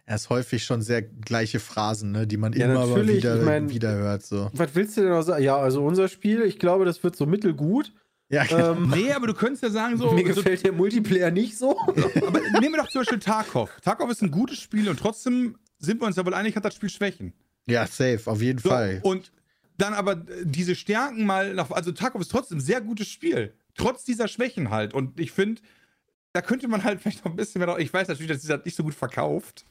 Er 0.06 0.16
ist 0.16 0.30
häufig 0.30 0.64
schon 0.64 0.82
sehr 0.82 1.02
gleiche 1.04 1.60
Phrasen, 1.60 2.12
ne, 2.12 2.26
die 2.26 2.38
man 2.38 2.54
Ja, 2.54 2.66
immer 2.66 2.86
natürlich, 2.88 3.18
wieder, 3.18 3.38
ich 3.40 3.46
mein- 3.46 3.70
wieder 3.70 3.94
hört. 3.94 4.24
So. 4.24 4.50
Was 4.54 4.74
willst 4.74 4.98
du 4.98 5.02
denn 5.02 5.12
noch 5.12 5.22
sagen? 5.22 5.44
Ja, 5.44 5.58
also 5.58 5.86
unser 5.86 6.08
Spiel, 6.08 6.42
ich 6.42 6.58
glaube, 6.58 6.86
das 6.86 7.04
wird 7.04 7.16
so 7.16 7.26
mittelgut. 7.26 7.94
Ja, 8.30 8.44
Ähm, 8.50 8.90
Nee, 8.96 9.12
aber 9.12 9.28
du 9.28 9.34
könntest 9.36 9.62
ja 9.62 9.70
sagen, 9.70 9.98
so. 9.98 10.12
mir 10.12 10.28
so 10.34 10.42
gefällt 10.42 10.66
der 10.66 10.72
Multiplayer 10.72 11.30
nicht 11.30 11.56
so. 11.58 11.80
aber 12.26 12.40
nehmen 12.60 12.74
wir 12.74 12.78
doch 12.82 12.90
zum 12.90 13.02
Beispiel 13.02 13.20
Tarkov. 13.20 13.70
Tarkov 13.82 14.10
ist 14.10 14.24
ein 14.24 14.32
gutes 14.32 14.58
Spiel 14.60 14.90
und 14.90 15.00
trotzdem 15.00 15.58
sind 15.78 16.02
wir 16.02 16.08
uns 16.08 16.16
ja 16.16 16.26
wohl 16.26 16.34
einig, 16.34 16.56
hat 16.56 16.66
das 16.66 16.74
Spiel 16.74 16.90
Schwächen. 16.90 17.34
ja, 17.68 17.86
safe, 17.86 18.22
auf 18.26 18.42
jeden 18.42 18.58
So, 18.60 18.70
Fall. 18.70 19.00
Und 19.04 19.32
dann 19.78 19.94
aber 19.94 20.14
äh, 20.14 20.44
diese 20.44 20.76
Stärken 20.76 21.26
mal 21.26 21.54
nach. 21.54 21.72
Also 21.72 21.92
Tarkov 21.92 22.22
ist 22.22 22.32
trotzdem 22.32 22.58
ein 22.58 22.62
sehr 22.62 22.82
gutes 22.82 23.08
Spiel. 23.08 23.54
Trotz 23.76 24.06
dieser 24.06 24.28
Schwächen 24.28 24.70
halt. 24.70 24.94
Und 24.94 25.20
ich 25.20 25.32
finde, 25.32 25.62
da 26.34 26.42
könnte 26.42 26.68
man 26.68 26.84
halt 26.84 27.02
vielleicht 27.02 27.26
noch 27.26 27.32
ein 27.32 27.38
bisschen 27.38 27.64
mehr. 27.64 27.78
Ich 27.80 27.94
weiß 27.94 28.08
natürlich, 28.08 28.32
dass 28.32 28.42
dieser 28.42 28.58
nicht 28.64 28.76
so 28.76 28.84
gut 28.84 28.96
verkauft. 28.96 29.66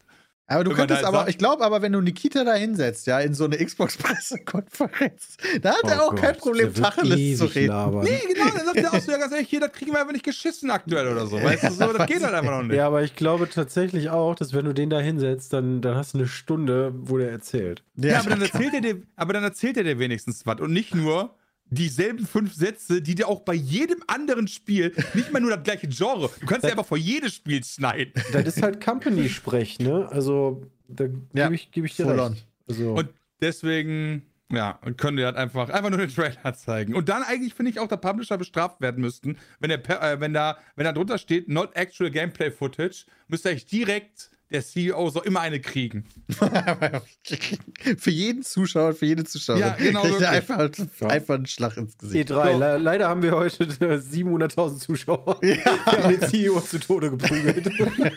Aber 0.47 0.63
du 0.63 0.71
Wenn 0.71 0.77
könntest 0.77 1.05
aber, 1.05 1.19
sagt- 1.19 1.31
ich 1.31 1.39
glaube 1.39 1.65
aber, 1.65 1.81
wenn 1.81 1.93
du 1.93 2.03
Nikita 2.03 2.45
da 2.45 2.53
hinsetzt, 2.55 3.07
ja, 3.07 3.19
in 3.21 3.33
so 3.33 3.45
eine 3.45 3.57
Xbox-Pressekonferenz, 3.57 5.37
da 5.63 5.71
hat 5.75 5.85
er 5.85 5.99
Oh 6.03 6.09
auch 6.11 6.15
kein 6.15 6.33
Gott, 6.35 6.39
Problem, 6.43 6.67
der 6.67 6.77
wird 6.77 6.87
Tacheles 6.87 7.39
zu 7.39 7.45
reden. 7.47 7.69
labern. 7.69 8.05
Nee, 8.05 8.21
genau, 8.33 8.51
dann 8.51 8.67
sagt 8.67 8.77
er 8.77 8.93
auch 8.95 9.01
so, 9.01 9.11
ja, 9.13 9.19
ganz 9.19 9.33
ehrlich, 9.33 9.49
hier, 9.49 9.61
das 9.61 9.73
kriegen 9.73 9.93
wir 9.93 10.01
einfach 10.01 10.13
nicht 10.13 10.25
geschissen 10.25 10.71
aktuell 10.71 11.09
oder 11.09 11.27
so. 11.27 11.43
Weißt 11.43 11.65
du, 11.65 11.71
so, 11.71 11.93
das 11.93 12.07
geht 12.07 12.23
halt 12.23 12.35
einfach 12.35 12.59
noch 12.59 12.63
nicht. 12.63 12.77
Ja, 12.77 12.87
aber 12.87 13.03
ich 13.03 13.15
glaube 13.17 13.49
tatsächlich 13.49 14.11
auch, 14.11 14.35
dass 14.35 14.53
wenn 14.53 14.65
du 14.65 14.73
den 14.75 14.91
da 14.91 14.99
hinsetzt, 15.01 15.53
dann, 15.53 15.81
dann 15.81 15.97
hast 15.97 16.15
du 16.15 16.19
eine 16.19 16.27
Stunde, 16.27 16.93
wo 16.95 17.17
der 17.19 17.31
erzählt. 17.31 17.83
Ja, 17.97 18.21
aber 18.21 18.31
dann 18.31 18.43
erzählt 18.43 18.75
er 18.75 18.81
dir, 18.81 19.03
aber 19.17 19.33
dann 19.33 19.45
erzählt 19.45 19.77
er 19.77 19.85
dir 19.85 19.99
wenigstens 19.99 20.45
was 20.47 20.61
und 20.61 20.73
nicht 20.73 20.95
nur 20.95 21.35
dieselben 21.71 22.27
fünf 22.27 22.55
Sätze, 22.55 23.03
die 23.03 23.15
dir 23.15 23.29
auch 23.29 23.41
bei 23.41 23.55
jedem 23.55 24.03
anderen 24.07 24.49
Spiel, 24.49 24.93
nicht 25.15 25.33
mal 25.33 25.41
nur 25.41 25.51
das 25.51 25.63
gleiche 25.65 25.89
Genre, 25.89 26.31
du 26.41 26.47
kannst 26.47 26.65
ja 26.65 26.71
einfach 26.71 26.87
vor 26.87 26.99
jedes 26.99 27.35
Spiel 27.35 27.65
schneiden. 27.65 28.13
Das 28.33 28.45
ist 28.45 28.63
halt 28.63 28.85
Company-Sprech, 28.85 29.79
ne? 29.81 30.09
Also, 30.11 30.63
da 30.89 31.05
Ja, 31.33 31.45
gebe 31.45 31.55
ich, 31.55 31.71
geb 31.71 31.85
ich 31.85 31.97
dir 31.97 32.07
recht. 32.07 32.47
Also, 32.69 32.93
Und 32.95 33.09
deswegen, 33.41 34.23
ja, 34.53 34.79
und 34.85 34.99
können 34.99 35.17
die 35.17 35.25
halt 35.25 35.37
einfach, 35.37 35.69
einfach 35.71 35.91
nur 35.91 35.99
den 35.99 36.15
Trailer 36.15 36.55
zeigen. 36.55 36.95
Und 36.95 37.09
dann 37.09 37.23
eigentlich 37.23 37.55
finde 37.55 37.71
ich 37.73 37.81
auch, 37.81 37.89
der 37.89 37.97
Publisher 37.97 38.39
bestraft 38.39 38.81
werden 38.81 39.01
müssten, 39.01 39.37
wenn, 39.59 39.71
der, 39.71 39.79
Per- 39.79 40.03
äh, 40.03 40.21
wenn, 40.21 40.33
da, 40.33 40.59
wenn 40.77 40.85
da 40.85 40.93
drunter 40.93 41.19
steht, 41.19 41.49
not 41.49 41.75
actual 41.75 42.11
gameplay 42.11 42.51
footage, 42.51 43.07
müsste 43.29 43.49
eigentlich 43.51 43.67
direkt 43.67 44.31
der 44.51 44.63
CEO 44.63 45.11
so 45.11 45.23
immer 45.23 45.41
eine 45.41 45.61
kriegen. 45.61 46.05
für 47.99 48.11
jeden 48.11 48.43
Zuschauer, 48.43 48.95
für 48.95 49.07
jede 49.07 49.25
Zuschauerin. 49.25 49.63
Ja, 49.63 49.77
genau, 49.77 50.03
Kriegt 50.03 50.21
er 50.21 50.33
wirklich. 50.33 50.81
einfach, 50.81 51.09
einfach 51.11 51.35
einen 51.35 51.47
Schlag 51.47 51.77
ins 51.77 51.99
Gesicht. 51.99 52.31
E3, 52.31 52.53
So. 52.53 52.59
le 52.59 52.79
leider 52.79 53.09
haben 53.09 53.23
wir 53.23 53.33
heute 53.33 53.65
äh, 53.65 53.97
700.000 53.99 54.79
Zuschauer. 54.79 55.39
Wir 55.41 55.65
haben 55.65 56.19
den 56.19 56.29
CEO 56.29 56.61
zu 56.61 56.79
Tode 56.79 57.11
geprügelt. 57.11 57.71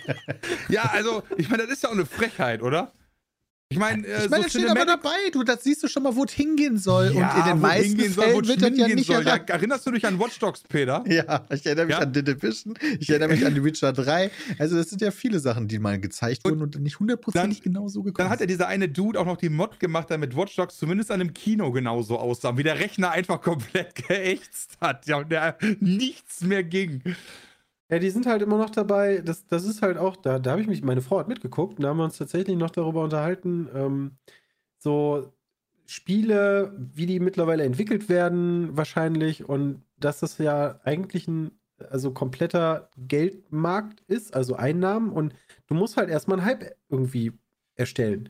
Ja, 0.69 0.83
also, 0.93 1.23
ich 1.37 1.49
meine, 1.49 1.63
das 1.63 1.73
ist 1.73 1.83
ja 1.83 1.89
auch 1.89 1.93
eine 1.93 2.05
Frechheit, 2.05 2.61
oder? 2.61 2.91
Ich 3.69 3.77
meine, 3.77 4.07
äh, 4.07 4.23
Ich 4.23 4.29
meine, 4.29 4.43
so 4.43 4.43
das 4.43 4.51
steht 4.51 4.69
aber 4.69 4.85
dabei. 4.85 5.29
Du, 5.33 5.43
das 5.43 5.61
siehst 5.63 5.83
du 5.83 5.89
schon 5.89 6.03
mal, 6.03 6.15
wo 6.15 6.23
es 6.23 6.31
hingehen 6.31 6.77
soll. 6.77 7.11
Ja, 7.13 7.33
und 7.33 7.39
in 7.41 7.45
den 7.51 7.61
meisten 7.61 7.99
soll, 8.13 8.23
Fällen 8.23 8.35
wo 8.43 8.47
wird 8.47 8.61
das 8.61 8.77
ja 8.77 8.87
nicht 8.87 9.07
soll. 9.07 9.27
Erreicht. 9.27 9.49
erinnerst 9.49 9.85
du 9.85 9.91
dich 9.91 10.05
an 10.05 10.17
Watch 10.19 10.39
Dogs, 10.39 10.61
Peter? 10.69 11.03
Ja, 11.07 11.45
ich 11.51 11.65
erinnere 11.65 11.87
mich 11.87 11.95
Ja. 11.95 11.99
an 12.01 12.13
The 12.13 12.23
Division, 12.23 12.75
ich 12.97 13.09
erinnere 13.09 13.29
mich 13.29 13.45
an 13.45 13.53
The 13.55 13.61
Witcher 13.65 13.91
3. 13.91 14.31
Also, 14.57 14.77
das 14.77 14.89
sind 14.89 15.01
ja 15.01 15.11
viele 15.11 15.39
Sachen, 15.39 15.67
die 15.67 15.79
mal 15.79 15.99
gezeigt 15.99 16.45
Und 16.45 16.51
wurden 16.61 16.75
und 16.75 16.81
nicht 16.81 16.97
hundertprozentig 16.99 17.61
genau 17.61 17.89
so 17.89 18.03
gekommen 18.03 18.23
Dann 18.25 18.29
hat 18.29 18.39
ja 18.39 18.45
dieser 18.45 18.67
eine 18.69 18.87
Dude 18.87 19.19
auch 19.19 19.25
noch 19.25 19.37
die 19.37 19.49
Mod 19.49 19.81
gemacht, 19.81 20.09
damit 20.11 20.37
Watch 20.37 20.55
Dogs 20.55 20.77
zumindest 20.77 21.11
an 21.11 21.19
einem 21.19 21.33
Kino 21.33 21.69
genauso 21.73 22.17
aussah, 22.19 22.55
wie 22.57 22.63
der 22.63 22.79
Rechner 22.79 23.11
einfach 23.11 23.41
komplett 23.47 23.95
geächtzt 23.95 24.77
hat, 24.79 25.05
ja, 25.07 25.17
und 25.17 25.29
der 25.29 25.57
nichts 25.81 26.39
mehr 26.39 26.63
ging. 26.63 27.01
Ja, 27.89 27.99
die 27.99 28.09
sind 28.09 28.25
halt 28.25 28.41
immer 28.41 28.57
noch 28.57 28.69
dabei. 28.69 29.21
Das, 29.21 29.45
das 29.47 29.65
ist 29.65 29.81
halt 29.81 29.97
auch, 29.97 30.17
da, 30.17 30.39
da 30.39 30.51
habe 30.51 30.61
ich 30.61 30.67
mich, 30.67 30.83
meine 30.83 31.01
Frau 31.01 31.19
hat 31.19 31.27
mitgeguckt 31.29 31.77
und 31.77 31.83
da 31.83 31.89
haben 31.89 31.97
wir 31.97 32.03
uns 32.03 32.17
tatsächlich 32.17 32.57
noch 32.57 32.69
darüber 32.69 33.03
unterhalten, 33.03 33.69
ähm, 33.73 34.17
so 34.77 35.33
Spiele, 35.85 36.75
wie 36.77 37.05
die 37.05 37.19
mittlerweile 37.21 37.63
entwickelt 37.63 38.09
werden, 38.09 38.75
wahrscheinlich, 38.75 39.47
und 39.47 39.83
dass 39.97 40.19
das 40.19 40.37
ja 40.37 40.81
eigentlich 40.83 41.27
ein 41.27 41.51
also 41.89 42.11
kompletter 42.11 42.89
Geldmarkt 42.97 44.01
ist, 44.07 44.35
also 44.35 44.55
Einnahmen, 44.55 45.11
und 45.11 45.33
du 45.67 45.75
musst 45.75 45.95
halt 45.97 46.09
erstmal 46.09 46.39
einen 46.39 46.47
Hype 46.47 46.75
irgendwie 46.89 47.33
erstellen. 47.75 48.29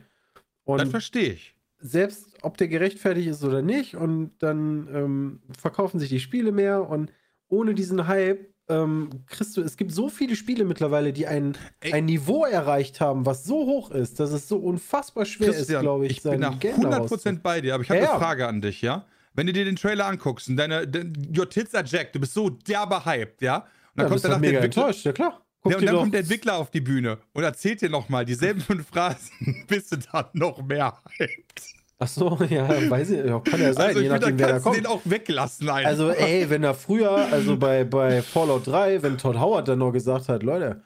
Das 0.76 0.86
Und 0.86 0.90
verstehe 0.90 1.32
ich. 1.32 1.56
selbst 1.80 2.38
ob 2.42 2.56
der 2.58 2.68
gerechtfertigt 2.68 3.28
ist 3.28 3.44
oder 3.44 3.62
nicht, 3.62 3.96
und 3.96 4.32
dann 4.38 4.88
ähm, 4.94 5.40
verkaufen 5.58 5.98
sich 5.98 6.08
die 6.10 6.20
Spiele 6.20 6.52
mehr 6.52 6.88
und 6.88 7.12
ohne 7.48 7.74
diesen 7.74 8.06
Hype 8.06 8.54
ähm, 8.68 9.10
du, 9.54 9.62
es 9.62 9.76
gibt 9.76 9.92
so 9.92 10.08
viele 10.08 10.36
Spiele 10.36 10.64
mittlerweile, 10.64 11.12
die 11.12 11.26
ein, 11.26 11.56
Ey. 11.80 11.92
ein 11.94 12.04
Niveau 12.04 12.44
erreicht 12.44 13.00
haben, 13.00 13.26
was 13.26 13.44
so 13.44 13.66
hoch 13.66 13.90
ist, 13.90 14.20
dass 14.20 14.30
es 14.30 14.48
so 14.48 14.58
unfassbar 14.58 15.24
schwer 15.24 15.48
ist, 15.50 15.56
Christian, 15.56 15.82
glaube 15.82 16.06
ich, 16.06 16.12
ich 16.18 16.22
bin 16.22 16.58
Geld 16.58 16.76
100% 16.76 17.40
bei 17.40 17.60
dir, 17.60 17.74
aber 17.74 17.82
ich 17.82 17.90
habe 17.90 18.00
Ja, 18.00 18.10
eine 18.12 18.18
Frage 18.20 18.46
an 18.46 18.60
dich, 18.60 18.82
ja? 18.82 19.06
Wenn 19.34 19.46
du 19.46 19.52
dir 19.52 19.64
den 19.64 19.76
Trailer 19.76 20.06
anguckst 20.06 20.48
und 20.48 20.56
deine, 20.56 20.86
de, 20.86 21.04
your 21.36 21.48
tits 21.48 21.74
are 21.74 21.84
jacked, 21.86 22.14
du 22.14 22.20
bist 22.20 22.34
so 22.34 22.50
derbe 22.50 23.04
hyped, 23.04 23.40
ja? 23.42 23.58
Und 23.58 23.64
dann 23.96 24.04
Ja, 24.04 24.08
kommt 24.08 24.14
bist 24.14 24.24
halt 24.24 24.32
danach 24.34 24.40
der 24.40 24.62
Entwickler, 24.62 24.82
enttäuscht, 24.82 25.04
ja 25.06 25.12
klar. 25.12 25.42
Ja, 25.64 25.76
und 25.76 25.86
dann 25.86 25.96
kommt 25.96 26.12
der 26.14 26.20
Entwickler 26.20 26.56
auf 26.56 26.70
die 26.70 26.80
Bühne 26.80 27.18
und 27.32 27.42
erzählt 27.42 27.80
dir 27.82 27.90
nochmal 27.90 28.24
dieselben 28.24 28.60
fünf 28.60 28.88
Phrasen, 28.92 29.64
bist 29.66 29.92
du 29.92 29.96
dann 29.96 30.26
noch 30.32 30.62
mehr 30.62 30.98
hyped. 31.18 31.77
Ach 32.00 32.06
so, 32.08 32.38
ja, 32.48 32.68
weiß 32.90 33.10
ich, 33.10 33.24
ja, 33.26 33.40
kann 33.40 33.60
ja 33.60 33.72
sein, 33.72 33.88
Also 33.88 34.00
je 34.00 34.08
nachdem, 34.08 34.38
wer 34.38 34.48
da 34.48 34.60
kommt. 34.60 34.76
den 34.76 34.86
auch 34.86 35.00
weglassen 35.04 35.68
einfach. 35.68 35.90
Also, 35.90 36.10
ey, 36.10 36.48
wenn 36.48 36.62
er 36.62 36.74
früher, 36.74 37.10
also 37.10 37.56
bei, 37.56 37.84
bei 37.84 38.22
Fallout 38.22 38.66
3, 38.68 39.02
wenn 39.02 39.18
Todd 39.18 39.38
Howard 39.38 39.66
dann 39.66 39.80
noch 39.80 39.92
gesagt 39.92 40.28
hat, 40.28 40.42
Leute, 40.44 40.82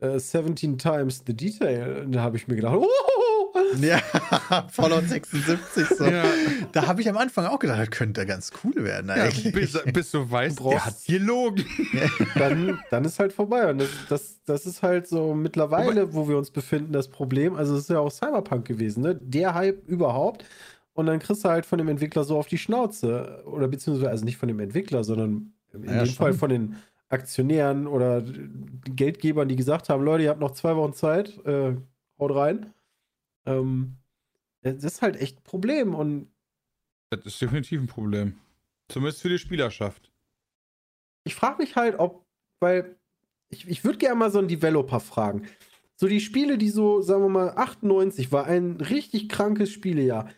äh, 0.00 0.18
17 0.18 0.78
times 0.78 1.24
the 1.26 1.34
detail, 1.34 2.06
da 2.08 2.20
habe 2.20 2.36
ich 2.36 2.46
mir 2.46 2.54
gedacht, 2.56 2.76
oh, 2.76 2.86
Ja, 3.80 3.98
Fallout 4.70 5.08
76. 5.08 5.86
So. 5.96 6.04
Ja. 6.04 6.24
Da 6.72 6.86
habe 6.86 7.00
ich 7.00 7.08
am 7.08 7.16
Anfang 7.16 7.46
auch 7.46 7.58
gedacht, 7.58 7.80
das 7.80 7.90
könnte 7.90 8.24
ganz 8.26 8.50
cool 8.62 8.74
werden 8.84 9.08
ja, 9.08 9.14
eigentlich. 9.24 9.52
bis, 9.52 9.78
bis 9.92 10.10
du 10.10 10.30
weißt, 10.30 10.56
brauchst- 10.56 10.74
der 10.74 10.84
hat 10.86 11.04
gelogen. 11.06 11.64
dann, 12.34 12.78
dann 12.90 13.04
ist 13.04 13.18
halt 13.18 13.32
vorbei. 13.32 13.70
Und 13.70 13.78
das, 13.78 13.88
das, 14.08 14.40
das 14.44 14.66
ist 14.66 14.82
halt 14.82 15.06
so 15.06 15.34
mittlerweile, 15.34 16.14
wo 16.14 16.28
wir 16.28 16.36
uns 16.38 16.50
befinden, 16.50 16.92
das 16.92 17.08
Problem. 17.08 17.54
Also, 17.54 17.74
es 17.74 17.82
ist 17.82 17.90
ja 17.90 17.98
auch 18.00 18.10
Cyberpunk 18.10 18.64
gewesen, 18.66 19.02
ne? 19.02 19.14
Der 19.16 19.54
Hype 19.54 19.86
überhaupt. 19.88 20.44
Und 20.94 21.06
dann 21.06 21.18
kriegst 21.18 21.44
du 21.44 21.48
halt 21.48 21.66
von 21.66 21.78
dem 21.78 21.88
Entwickler 21.88 22.24
so 22.24 22.38
auf 22.38 22.46
die 22.46 22.58
Schnauze. 22.58 23.42
Oder 23.46 23.66
beziehungsweise, 23.68 24.10
also 24.10 24.24
nicht 24.24 24.36
von 24.36 24.48
dem 24.48 24.60
Entwickler, 24.60 25.02
sondern 25.04 25.52
in 25.72 25.84
Ja, 25.84 25.98
dem 26.04 26.06
schon. 26.06 26.14
Fall 26.14 26.32
von 26.34 26.50
den 26.50 26.76
Aktionären 27.08 27.86
oder 27.86 28.22
Geldgebern, 28.84 29.48
die 29.48 29.56
gesagt 29.56 29.88
haben: 29.88 30.04
Leute, 30.04 30.24
ihr 30.24 30.30
habt 30.30 30.40
noch 30.40 30.52
zwei 30.52 30.76
Wochen 30.76 30.92
Zeit, 30.94 31.38
äh, 31.46 31.74
haut 32.18 32.34
rein. 32.34 32.66
Ähm, 33.46 33.96
das 34.62 34.82
ist 34.82 35.02
halt 35.02 35.16
echt 35.16 35.38
ein 35.38 35.42
Problem. 35.44 35.94
Und 35.94 36.30
Das 37.10 37.24
ist 37.24 37.40
definitiv 37.40 37.80
ein 37.80 37.86
Problem. 37.86 38.38
Zumindest 38.88 39.22
für 39.22 39.28
die 39.28 39.38
Spielerschaft. 39.38 40.10
ich 41.24 41.34
frage 41.34 41.62
mich 41.62 41.76
halt, 41.76 41.98
ob, 41.98 42.26
weil 42.60 42.96
ich, 43.48 43.68
ich 43.68 43.84
würde 43.84 43.98
gerne 43.98 44.16
mal 44.16 44.30
so 44.30 44.38
einen 44.38 44.48
Developer 44.48 45.00
fragen. 45.00 45.46
So 45.96 46.08
die 46.08 46.20
Spiele, 46.20 46.58
die 46.58 46.70
so, 46.70 47.00
sagen 47.00 47.22
wir 47.22 47.28
mal, 47.28 47.50
98 47.56 48.32
war 48.32 48.46
ein 48.46 48.80
richtig 48.80 49.28
krankes 49.28 49.70
Spielejahr. 49.70 50.28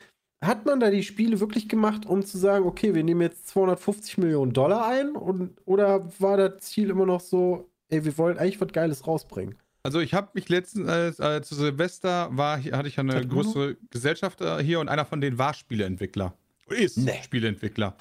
Hat 0.44 0.66
man 0.66 0.80
da 0.80 0.90
die 0.90 1.02
Spiele 1.02 1.40
wirklich 1.40 1.68
gemacht, 1.68 2.04
um 2.04 2.24
zu 2.24 2.36
sagen, 2.36 2.66
okay, 2.66 2.94
wir 2.94 3.02
nehmen 3.02 3.22
jetzt 3.22 3.48
250 3.48 4.18
Millionen 4.18 4.52
Dollar 4.52 4.86
ein? 4.86 5.16
Und, 5.16 5.56
oder 5.64 6.08
war 6.20 6.36
das 6.36 6.58
Ziel 6.60 6.90
immer 6.90 7.06
noch 7.06 7.20
so, 7.20 7.70
ey, 7.88 8.04
wir 8.04 8.18
wollen 8.18 8.38
eigentlich 8.38 8.60
was 8.60 8.72
Geiles 8.72 9.06
rausbringen? 9.06 9.56
Also 9.86 10.00
ich 10.00 10.12
habe 10.14 10.30
mich 10.34 10.48
letztens, 10.48 11.18
äh, 11.18 11.40
zu 11.42 11.54
Silvester 11.54 12.28
war, 12.32 12.58
hier- 12.58 12.76
hatte 12.76 12.88
ich 12.88 12.96
ja 12.96 13.02
eine 13.02 13.20
Bruno? 13.24 13.42
größere 13.42 13.76
Gesellschaft 13.90 14.40
äh, 14.40 14.62
hier 14.62 14.80
und 14.80 14.88
einer 14.88 15.04
von 15.04 15.20
denen 15.20 15.38
war 15.38 15.54
Spieleentwickler. 15.54 16.34
Ist 16.68 16.98
Nee. 16.98 17.20
Spieleentwickler. 17.24 17.96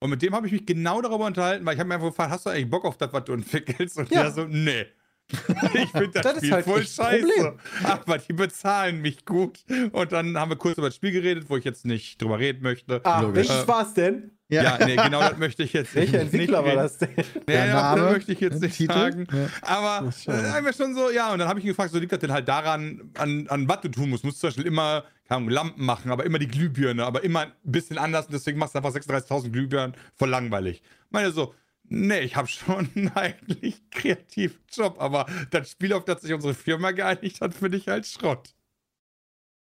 Und 0.00 0.10
mit 0.10 0.22
dem 0.22 0.34
habe 0.34 0.46
ich 0.46 0.52
mich 0.52 0.66
genau 0.66 1.00
darüber 1.02 1.26
unterhalten, 1.26 1.64
weil 1.64 1.74
ich 1.74 1.80
habe 1.80 1.88
mir 1.88 1.94
einfach 1.94 2.08
gefragt, 2.08 2.30
hast 2.30 2.46
du 2.46 2.50
eigentlich 2.50 2.68
Bock 2.70 2.84
auf 2.84 2.96
das, 2.98 3.12
was 3.12 3.24
du 3.24 3.32
entwickelst? 3.34 3.96
Und 3.98 4.10
Ja. 4.10 4.22
der 4.24 4.32
so, 4.32 4.44
nee. 4.44 4.86
Ich 5.74 5.90
finde 5.90 6.08
das, 6.10 6.22
Das 6.22 6.32
ist 6.34 6.38
Spiel 6.40 6.52
halt 6.52 6.64
voll 6.64 6.86
scheiße. 6.86 7.26
Problem. 7.26 7.58
Aber 7.84 8.18
die 8.18 8.32
bezahlen 8.32 9.00
mich 9.00 9.24
gut. 9.24 9.58
Und 9.92 10.12
dann 10.12 10.38
haben 10.38 10.50
wir 10.50 10.56
kurz 10.56 10.78
über 10.78 10.88
das 10.88 10.96
Spiel 10.96 11.12
geredet, 11.12 11.44
wo 11.48 11.56
ich 11.56 11.64
jetzt 11.64 11.84
nicht 11.84 12.20
drüber 12.20 12.38
reden 12.38 12.62
möchte. 12.62 13.00
Ah, 13.04 13.20
Logisch. 13.20 13.48
welches 13.48 13.68
war's 13.68 13.94
denn? 13.94 14.32
Ja, 14.50 14.78
nee, 14.82 14.96
genau 14.96 15.20
das 15.20 15.36
möchte 15.36 15.62
ich 15.62 15.74
jetzt 15.74 15.94
Welcher 15.94 16.24
nicht 16.24 16.32
Entwickler 16.32 16.64
war 16.64 16.74
das 16.74 16.96
denn? 16.96 17.10
Nee, 17.14 17.24
Der 17.48 17.66
ja, 17.66 17.72
das 17.92 17.98
Name, 18.00 18.12
möchte 18.12 18.32
ich 18.32 18.40
jetzt 18.40 18.62
nicht 18.62 18.76
Titel? 18.78 18.94
sagen. 18.94 19.26
Ja. 19.30 19.46
Aber 19.60 20.08
äh, 20.26 20.30
einfach 20.32 20.74
schon 20.74 20.94
so, 20.94 21.10
ja, 21.10 21.30
und 21.34 21.38
dann 21.38 21.48
habe 21.48 21.58
ich 21.58 21.66
ihn 21.66 21.68
gefragt, 21.68 21.92
so 21.92 21.98
liegt 21.98 22.12
das 22.12 22.20
denn 22.20 22.32
halt 22.32 22.48
daran, 22.48 23.10
an, 23.18 23.46
an 23.48 23.68
was 23.68 23.82
du 23.82 23.88
tun 23.90 24.08
musst. 24.08 24.22
Du 24.22 24.28
musst 24.28 24.40
zum 24.40 24.48
Beispiel 24.48 24.66
immer, 24.66 25.04
keine 25.28 25.36
Ahnung, 25.40 25.50
Lampen 25.50 25.84
machen, 25.84 26.10
aber 26.10 26.24
immer 26.24 26.38
die 26.38 26.48
Glühbirne, 26.48 27.04
aber 27.04 27.22
immer 27.24 27.40
ein 27.42 27.52
bisschen 27.62 27.98
anders 27.98 28.24
und 28.24 28.32
deswegen 28.32 28.58
machst 28.58 28.74
du 28.74 28.78
einfach 28.78 28.94
36.000 28.94 29.50
Glühbirnen, 29.50 29.94
voll 30.16 30.30
langweilig. 30.30 30.82
Meine 31.10 31.30
so, 31.30 31.54
nee, 31.88 32.20
ich 32.20 32.36
habe 32.36 32.48
schon 32.48 32.88
einen 32.94 33.08
eigentlich 33.14 33.88
kreativen 33.90 34.58
Job, 34.70 34.96
aber 34.98 35.26
das 35.50 35.70
Spiel, 35.70 35.92
auf 35.92 36.04
das 36.04 36.22
sich 36.22 36.32
unsere 36.32 36.54
Firma 36.54 36.90
geeinigt 36.92 37.40
hat, 37.40 37.54
finde 37.54 37.78
ich 37.78 37.88
halt 37.88 38.06
Schrott. 38.06 38.54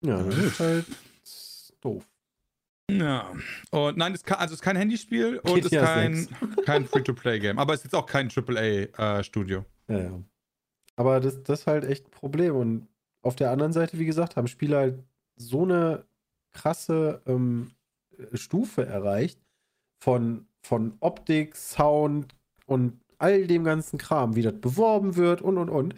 Ja, 0.01 0.21
das 0.21 0.37
ist 0.37 0.59
halt 0.59 0.85
doof. 1.81 2.03
Ja. 2.91 3.31
Und 3.71 3.97
nein, 3.97 4.13
es 4.13 4.23
kein, 4.23 4.37
also 4.37 4.53
es 4.53 4.59
ist 4.59 4.63
kein 4.63 4.75
Handyspiel 4.75 5.39
und 5.39 5.59
es 5.59 5.71
ist 5.71 5.79
kein, 5.79 6.27
kein 6.65 6.85
Free-to-Play-Game, 6.85 7.57
aber 7.57 7.73
es 7.73 7.79
ist 7.79 7.85
jetzt 7.85 7.95
auch 7.95 8.05
kein 8.05 8.29
AAA-Studio. 8.29 9.65
Ja, 9.87 9.97
ja. 9.97 10.23
Aber 10.95 11.19
das, 11.19 11.41
das 11.43 11.61
ist 11.61 11.67
halt 11.67 11.85
echt 11.85 12.07
ein 12.07 12.11
Problem. 12.11 12.55
Und 12.55 12.87
auf 13.21 13.35
der 13.35 13.51
anderen 13.51 13.73
Seite, 13.73 13.97
wie 13.99 14.05
gesagt, 14.05 14.35
haben 14.35 14.47
Spieler 14.47 14.79
halt 14.79 15.03
so 15.35 15.63
eine 15.63 16.05
krasse 16.51 17.21
ähm, 17.25 17.71
Stufe 18.33 18.85
erreicht 18.85 19.39
von, 19.99 20.45
von 20.63 20.93
Optik, 21.01 21.55
Sound 21.55 22.33
und 22.65 22.99
all 23.19 23.45
dem 23.47 23.63
ganzen 23.63 23.97
Kram, 23.99 24.35
wie 24.35 24.41
das 24.41 24.59
beworben 24.59 25.15
wird 25.15 25.41
und 25.41 25.57
und 25.57 25.69
und, 25.69 25.95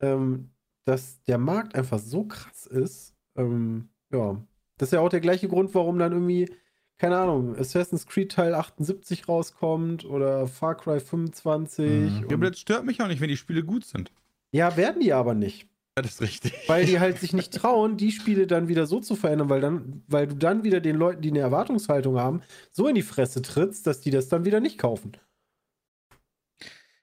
ähm, 0.00 0.50
dass 0.84 1.22
der 1.24 1.38
Markt 1.38 1.74
einfach 1.74 1.98
so 1.98 2.24
krass 2.24 2.66
ist. 2.66 3.14
Ähm, 3.36 3.88
ja, 4.12 4.36
das 4.76 4.88
ist 4.88 4.92
ja 4.92 5.00
auch 5.00 5.08
der 5.08 5.20
gleiche 5.20 5.48
Grund, 5.48 5.74
warum 5.74 5.98
dann 5.98 6.12
irgendwie, 6.12 6.50
keine 6.98 7.18
Ahnung, 7.18 7.56
Assassin's 7.56 8.06
Creed 8.06 8.32
Teil 8.32 8.54
78 8.54 9.28
rauskommt 9.28 10.04
oder 10.04 10.46
Far 10.48 10.76
Cry 10.76 11.00
25. 11.00 11.88
Mhm. 11.88 12.26
Ja, 12.28 12.36
aber 12.36 12.50
das 12.50 12.60
stört 12.60 12.84
mich 12.84 13.00
auch 13.00 13.08
nicht, 13.08 13.20
wenn 13.20 13.28
die 13.28 13.36
Spiele 13.36 13.62
gut 13.64 13.84
sind. 13.84 14.12
ja, 14.52 14.76
werden 14.76 15.00
die 15.00 15.12
aber 15.12 15.34
nicht. 15.34 15.68
Ja, 15.96 16.02
das 16.02 16.12
ist 16.12 16.20
richtig. 16.20 16.52
Weil 16.68 16.86
die 16.86 17.00
halt 17.00 17.18
sich 17.18 17.32
nicht 17.32 17.52
trauen, 17.52 17.96
die 17.96 18.12
Spiele 18.12 18.46
dann 18.46 18.68
wieder 18.68 18.86
so 18.86 19.00
zu 19.00 19.16
verändern, 19.16 19.48
weil 19.48 19.60
dann, 19.60 20.02
weil 20.06 20.26
du 20.28 20.36
dann 20.36 20.62
wieder 20.62 20.80
den 20.80 20.96
Leuten, 20.96 21.20
die 21.20 21.30
eine 21.30 21.40
Erwartungshaltung 21.40 22.18
haben, 22.18 22.42
so 22.70 22.86
in 22.86 22.94
die 22.94 23.02
Fresse 23.02 23.42
trittst, 23.42 23.86
dass 23.86 24.00
die 24.00 24.10
das 24.10 24.28
dann 24.28 24.44
wieder 24.44 24.60
nicht 24.60 24.78
kaufen. 24.78 25.16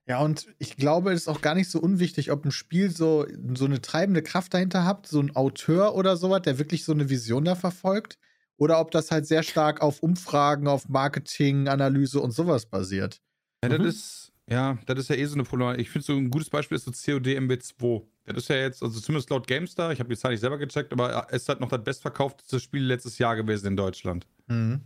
Ja, 0.08 0.22
und 0.22 0.48
ich 0.58 0.78
glaube, 0.78 1.12
es 1.12 1.24
ist 1.24 1.28
auch 1.28 1.42
gar 1.42 1.54
nicht 1.54 1.70
so 1.70 1.82
unwichtig, 1.82 2.32
ob 2.32 2.46
ein 2.46 2.52
Spiel 2.52 2.90
so, 2.90 3.28
so 3.56 3.66
eine 3.66 3.82
treibende 3.82 4.24
Kraft 4.24 4.54
dahinter 4.54 4.86
hat, 4.86 5.06
so 5.06 5.20
ein 5.20 5.36
Auteur 5.36 5.96
oder 5.96 6.16
sowas, 6.16 6.44
der 6.44 6.60
wirklich 6.60 6.86
so 6.86 6.94
eine 6.94 7.10
Vision 7.10 7.44
da 7.44 7.56
verfolgt, 7.56 8.18
oder 8.56 8.80
ob 8.80 8.92
das 8.92 9.12
halt 9.12 9.28
sehr 9.28 9.44
stark 9.44 9.82
auf 9.82 10.02
Umfragen, 10.02 10.68
auf 10.68 10.88
Marketing, 10.88 11.68
Analyse 11.68 12.22
und 12.22 12.32
sowas 12.32 12.66
basiert. 12.68 13.22
Ja, 13.62 13.70
das 13.70 13.80
Mhm. 13.80 13.86
ist, 13.86 14.32
ja, 14.50 14.78
das 14.86 15.00
ist 15.00 15.10
ja 15.10 15.18
eh 15.18 15.26
so 15.26 15.34
eine 15.34 15.44
Problematik. 15.44 15.82
Ich 15.82 15.90
finde 15.90 16.06
so 16.06 16.14
ein 16.14 16.32
gutes 16.32 16.50
Beispiel 16.50 16.78
ist 16.78 16.86
so 16.86 16.92
COD 16.92 17.36
MB2. 17.38 18.08
Das 18.28 18.44
ist 18.44 18.50
ja 18.50 18.58
jetzt, 18.58 18.84
also 18.84 19.00
zumindest 19.00 19.30
laut 19.30 19.48
GameStar, 19.48 19.92
ich 19.92 20.00
habe 20.00 20.10
die 20.10 20.18
Zahl 20.18 20.32
nicht 20.32 20.42
selber 20.42 20.58
gecheckt, 20.58 20.92
aber 20.92 21.28
es 21.30 21.44
ist 21.44 21.50
halt 21.50 21.62
noch 21.62 21.70
das 21.70 21.84
bestverkaufteste 21.84 22.60
Spiel 22.60 22.84
letztes 22.84 23.18
Jahr 23.18 23.36
gewesen 23.36 23.68
in 23.68 23.78
Deutschland. 23.78 24.28
Mhm. 24.48 24.82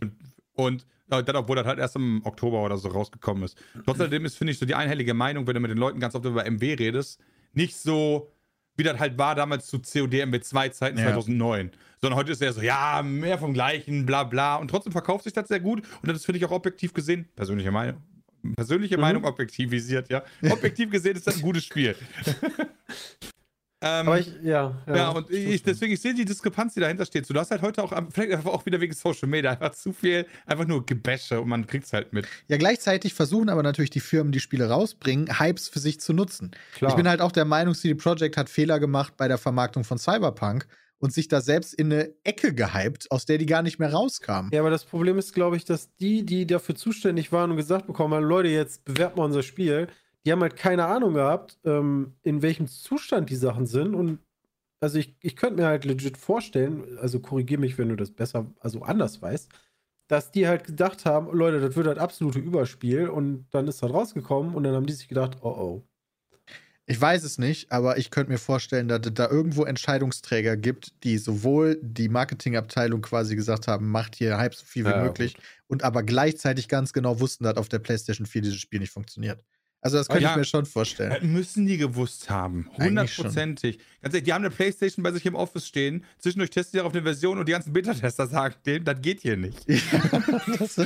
Und 0.54 0.86
äh, 1.10 1.22
dann, 1.24 1.36
obwohl 1.36 1.56
das 1.56 1.66
halt 1.66 1.78
erst 1.78 1.96
im 1.96 2.24
Oktober 2.24 2.62
oder 2.62 2.78
so 2.78 2.88
rausgekommen 2.88 3.42
ist. 3.42 3.60
Trotzdem 3.84 4.24
ist, 4.24 4.36
finde 4.36 4.52
ich, 4.52 4.58
so 4.58 4.66
die 4.66 4.74
einhellige 4.74 5.12
Meinung, 5.14 5.46
wenn 5.46 5.54
du 5.54 5.60
mit 5.60 5.70
den 5.70 5.78
Leuten 5.78 6.00
ganz 6.00 6.14
oft 6.14 6.24
über 6.24 6.48
MW 6.48 6.74
redest, 6.74 7.20
nicht 7.52 7.76
so, 7.76 8.30
wie 8.76 8.84
das 8.84 8.98
halt 8.98 9.18
war 9.18 9.34
damals 9.34 9.66
zu 9.66 9.80
COD 9.80 10.22
MW2-Zeiten 10.22 10.98
Ja. 10.98 11.06
2009. 11.06 11.72
Sondern 12.00 12.18
heute 12.18 12.32
ist 12.32 12.42
er 12.42 12.52
so, 12.52 12.62
ja, 12.62 13.02
mehr 13.02 13.38
vom 13.38 13.52
Gleichen, 13.54 14.06
bla 14.06 14.24
bla. 14.24 14.56
Und 14.56 14.68
trotzdem 14.68 14.92
verkauft 14.92 15.24
sich 15.24 15.32
das 15.32 15.48
sehr 15.48 15.60
gut. 15.60 15.82
Und 16.02 16.08
das 16.08 16.24
finde 16.24 16.38
ich 16.38 16.44
auch 16.44 16.50
objektiv 16.50 16.94
gesehen, 16.94 17.28
persönliche 17.36 17.70
Meinung, 17.70 18.02
persönliche 18.54 18.96
Mhm. 18.96 19.00
Meinung 19.00 19.24
objektivisiert, 19.24 20.10
ja. 20.10 20.22
Objektiv 20.50 20.90
gesehen 20.90 21.16
ist 21.16 21.26
das 21.26 21.36
ein 21.36 21.42
gutes 21.42 21.64
Spiel. 21.64 21.94
ähm, 23.80 24.06
Aber 24.06 24.18
ich, 24.20 24.32
ja. 24.42 24.80
ja, 24.86 25.08
und 25.10 25.30
ich, 25.30 25.62
deswegen, 25.62 25.92
ich 25.92 26.00
sehe 26.00 26.14
die 26.14 26.24
Diskrepanz, 26.24 26.74
die 26.74 26.80
dahinter 26.80 27.04
steht. 27.04 27.26
So, 27.26 27.34
du 27.34 27.40
hast 27.40 27.50
halt 27.50 27.62
heute 27.62 27.82
auch, 27.82 27.92
vielleicht 28.10 28.32
einfach 28.32 28.52
auch 28.52 28.64
wieder 28.66 28.80
wegen 28.80 28.94
Social 28.94 29.28
Media, 29.28 29.50
einfach 29.50 29.72
zu 29.72 29.92
viel, 29.92 30.26
einfach 30.46 30.66
nur 30.66 30.86
Gebäsche 30.86 31.40
und 31.40 31.48
man 31.48 31.66
kriegt 31.66 31.86
es 31.86 31.92
halt 31.92 32.12
mit. 32.12 32.26
Ja, 32.48 32.56
gleichzeitig 32.58 33.14
versuchen 33.14 33.48
aber 33.48 33.62
natürlich 33.62 33.90
die 33.90 34.00
Firmen, 34.00 34.32
die 34.32 34.40
Spiele 34.40 34.68
rausbringen, 34.68 35.40
Hypes 35.40 35.68
für 35.68 35.80
sich 35.80 36.00
zu 36.00 36.12
nutzen. 36.12 36.52
Klar. 36.74 36.90
Ich 36.90 36.96
bin 36.96 37.08
halt 37.08 37.20
auch 37.20 37.32
der 37.32 37.44
Meinung, 37.44 37.74
CD 37.74 37.94
Projekt 37.94 38.36
hat 38.36 38.48
Fehler 38.48 38.78
gemacht 38.78 39.14
bei 39.16 39.28
der 39.28 39.38
Vermarktung 39.38 39.84
von 39.84 39.98
Cyberpunk 39.98 40.66
und 41.02 41.12
sich 41.12 41.26
da 41.26 41.40
selbst 41.40 41.74
in 41.74 41.92
eine 41.92 42.14
Ecke 42.22 42.54
gehypt, 42.54 43.10
aus 43.10 43.26
der 43.26 43.36
die 43.36 43.46
gar 43.46 43.62
nicht 43.62 43.80
mehr 43.80 43.92
rauskamen. 43.92 44.52
Ja, 44.52 44.60
aber 44.60 44.70
das 44.70 44.84
Problem 44.84 45.18
ist, 45.18 45.34
glaube 45.34 45.56
ich, 45.56 45.64
dass 45.64 45.92
die, 45.96 46.24
die 46.24 46.46
dafür 46.46 46.76
zuständig 46.76 47.32
waren 47.32 47.50
und 47.50 47.56
gesagt 47.56 47.88
bekommen 47.88 48.14
haben, 48.14 48.24
Leute, 48.24 48.48
jetzt 48.48 48.84
bewerbt 48.84 49.16
mal 49.16 49.24
unser 49.24 49.42
Spiel, 49.42 49.88
die 50.24 50.30
haben 50.30 50.40
halt 50.42 50.54
keine 50.54 50.86
Ahnung 50.86 51.14
gehabt, 51.14 51.58
ähm, 51.64 52.14
in 52.22 52.40
welchem 52.40 52.68
Zustand 52.68 53.30
die 53.30 53.36
Sachen 53.36 53.66
sind. 53.66 53.96
Und 53.96 54.20
also 54.80 54.96
ich, 54.96 55.16
ich 55.20 55.34
könnte 55.34 55.60
mir 55.60 55.66
halt 55.66 55.84
legit 55.84 56.16
vorstellen, 56.16 56.96
also 56.98 57.18
korrigier 57.18 57.58
mich, 57.58 57.76
wenn 57.78 57.88
du 57.88 57.96
das 57.96 58.12
besser, 58.12 58.46
also 58.60 58.82
anders 58.82 59.20
weißt, 59.20 59.50
dass 60.06 60.30
die 60.30 60.46
halt 60.46 60.62
gedacht 60.62 61.04
haben, 61.04 61.36
Leute, 61.36 61.58
das 61.58 61.74
wird 61.74 61.88
halt 61.88 61.98
absolute 61.98 62.38
Überspiel 62.38 63.08
und 63.08 63.46
dann 63.50 63.66
ist 63.66 63.82
das 63.82 63.90
rausgekommen 63.90 64.54
und 64.54 64.62
dann 64.62 64.76
haben 64.76 64.86
die 64.86 64.92
sich 64.92 65.08
gedacht, 65.08 65.38
oh 65.40 65.48
oh. 65.48 65.82
Ich 66.92 67.00
weiß 67.00 67.24
es 67.24 67.38
nicht, 67.38 67.72
aber 67.72 67.96
ich 67.96 68.10
könnte 68.10 68.30
mir 68.30 68.36
vorstellen, 68.38 68.86
dass 68.86 69.00
es 69.06 69.14
da 69.14 69.26
irgendwo 69.26 69.64
Entscheidungsträger 69.64 70.58
gibt, 70.58 70.92
die 71.04 71.16
sowohl 71.16 71.78
die 71.82 72.10
Marketingabteilung 72.10 73.00
quasi 73.00 73.34
gesagt 73.34 73.66
haben, 73.66 73.90
macht 73.90 74.14
hier 74.14 74.36
Hype 74.36 74.54
so 74.54 74.66
viel 74.66 74.84
wie 74.86 74.92
Ja, 74.92 74.92
möglich, 74.92 75.38
und 75.68 75.84
aber 75.84 76.02
gleichzeitig 76.02 76.68
ganz 76.68 76.92
genau 76.92 77.18
wussten, 77.18 77.44
dass 77.44 77.56
auf 77.56 77.70
der 77.70 77.78
PlayStation 77.78 78.26
4 78.26 78.42
dieses 78.42 78.58
Spiel 78.60 78.80
nicht 78.80 78.92
funktioniert. 78.92 79.42
Also 79.84 79.96
das 79.98 80.08
könnte 80.08 80.22
Ja. 80.22 80.30
ich 80.30 80.36
mir 80.36 80.44
schon 80.44 80.64
vorstellen. 80.64 81.10
Das 81.10 81.22
müssen 81.22 81.66
die 81.66 81.76
gewusst 81.76 82.30
haben. 82.30 82.70
Hundertprozentig. 82.78 83.78
Ganz 84.00 84.14
ehrlich, 84.14 84.22
die 84.22 84.32
haben 84.32 84.44
eine 84.44 84.54
Playstation 84.54 85.02
bei 85.02 85.10
sich 85.10 85.26
im 85.26 85.34
Office 85.34 85.66
stehen, 85.66 86.04
zwischendurch 86.18 86.50
testen 86.50 86.78
die 86.78 86.82
auf 86.82 86.92
eine 86.92 87.02
Version 87.02 87.36
und 87.38 87.46
die 87.48 87.52
ganzen 87.52 87.72
Beta-Tester 87.72 88.28
sagen 88.28 88.54
dem, 88.64 88.84
das 88.84 89.00
geht 89.02 89.20
hier 89.20 89.36
nicht. 89.36 89.68
das, 90.58 90.80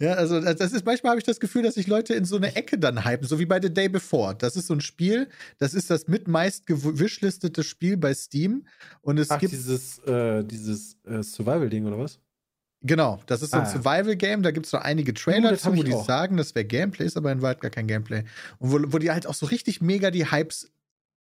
ja, 0.00 0.14
also 0.14 0.40
das 0.40 0.72
ist 0.72 0.84
manchmal 0.84 1.10
habe 1.10 1.20
ich 1.20 1.24
das 1.24 1.38
Gefühl, 1.38 1.62
dass 1.62 1.74
sich 1.74 1.86
Leute 1.86 2.14
in 2.14 2.24
so 2.24 2.36
eine 2.36 2.54
Ecke 2.56 2.78
dann 2.78 3.04
hypen, 3.04 3.28
so 3.28 3.38
wie 3.38 3.46
bei 3.46 3.60
The 3.62 3.72
Day 3.72 3.88
Before. 3.88 4.34
Das 4.34 4.56
ist 4.56 4.66
so 4.66 4.74
ein 4.74 4.80
Spiel, 4.80 5.28
das 5.58 5.72
ist 5.72 5.88
das 5.90 6.08
mit 6.08 6.26
meist 6.26 6.66
gewishlistete 6.66 7.62
Spiel 7.62 7.96
bei 7.96 8.12
Steam 8.12 8.66
und 9.02 9.18
es 9.18 9.30
Ach, 9.30 9.38
gibt 9.38 9.52
dieses, 9.52 9.98
äh, 10.00 10.42
dieses 10.44 10.96
äh, 11.04 11.22
Survival-Ding 11.22 11.86
oder 11.86 11.98
was? 11.98 12.18
Genau, 12.86 13.20
das 13.26 13.42
ist 13.42 13.50
so 13.50 13.56
ein 13.58 13.64
Ah, 13.64 13.66
ja. 13.66 13.70
Survival 13.72 14.16
Game, 14.16 14.42
da 14.42 14.50
gibt 14.50 14.66
es 14.66 14.70
so 14.70 14.78
einige 14.78 15.12
Trailer 15.14 15.50
das 15.50 15.62
zu, 15.62 15.76
wo 15.76 15.82
die 15.82 15.94
auch. 15.94 16.04
sagen, 16.04 16.36
das 16.36 16.54
wäre 16.54 16.64
Gameplay, 16.64 17.06
ist 17.06 17.16
aber 17.16 17.32
in 17.32 17.42
Wahrheit 17.42 17.60
gar 17.60 17.70
kein 17.70 17.86
Gameplay 17.86 18.24
und 18.58 18.72
wo, 18.72 18.92
wo 18.92 18.98
die 18.98 19.10
halt 19.10 19.26
auch 19.26 19.34
so 19.34 19.46
richtig 19.46 19.80
mega 19.80 20.10
die 20.10 20.30
Hypes 20.30 20.70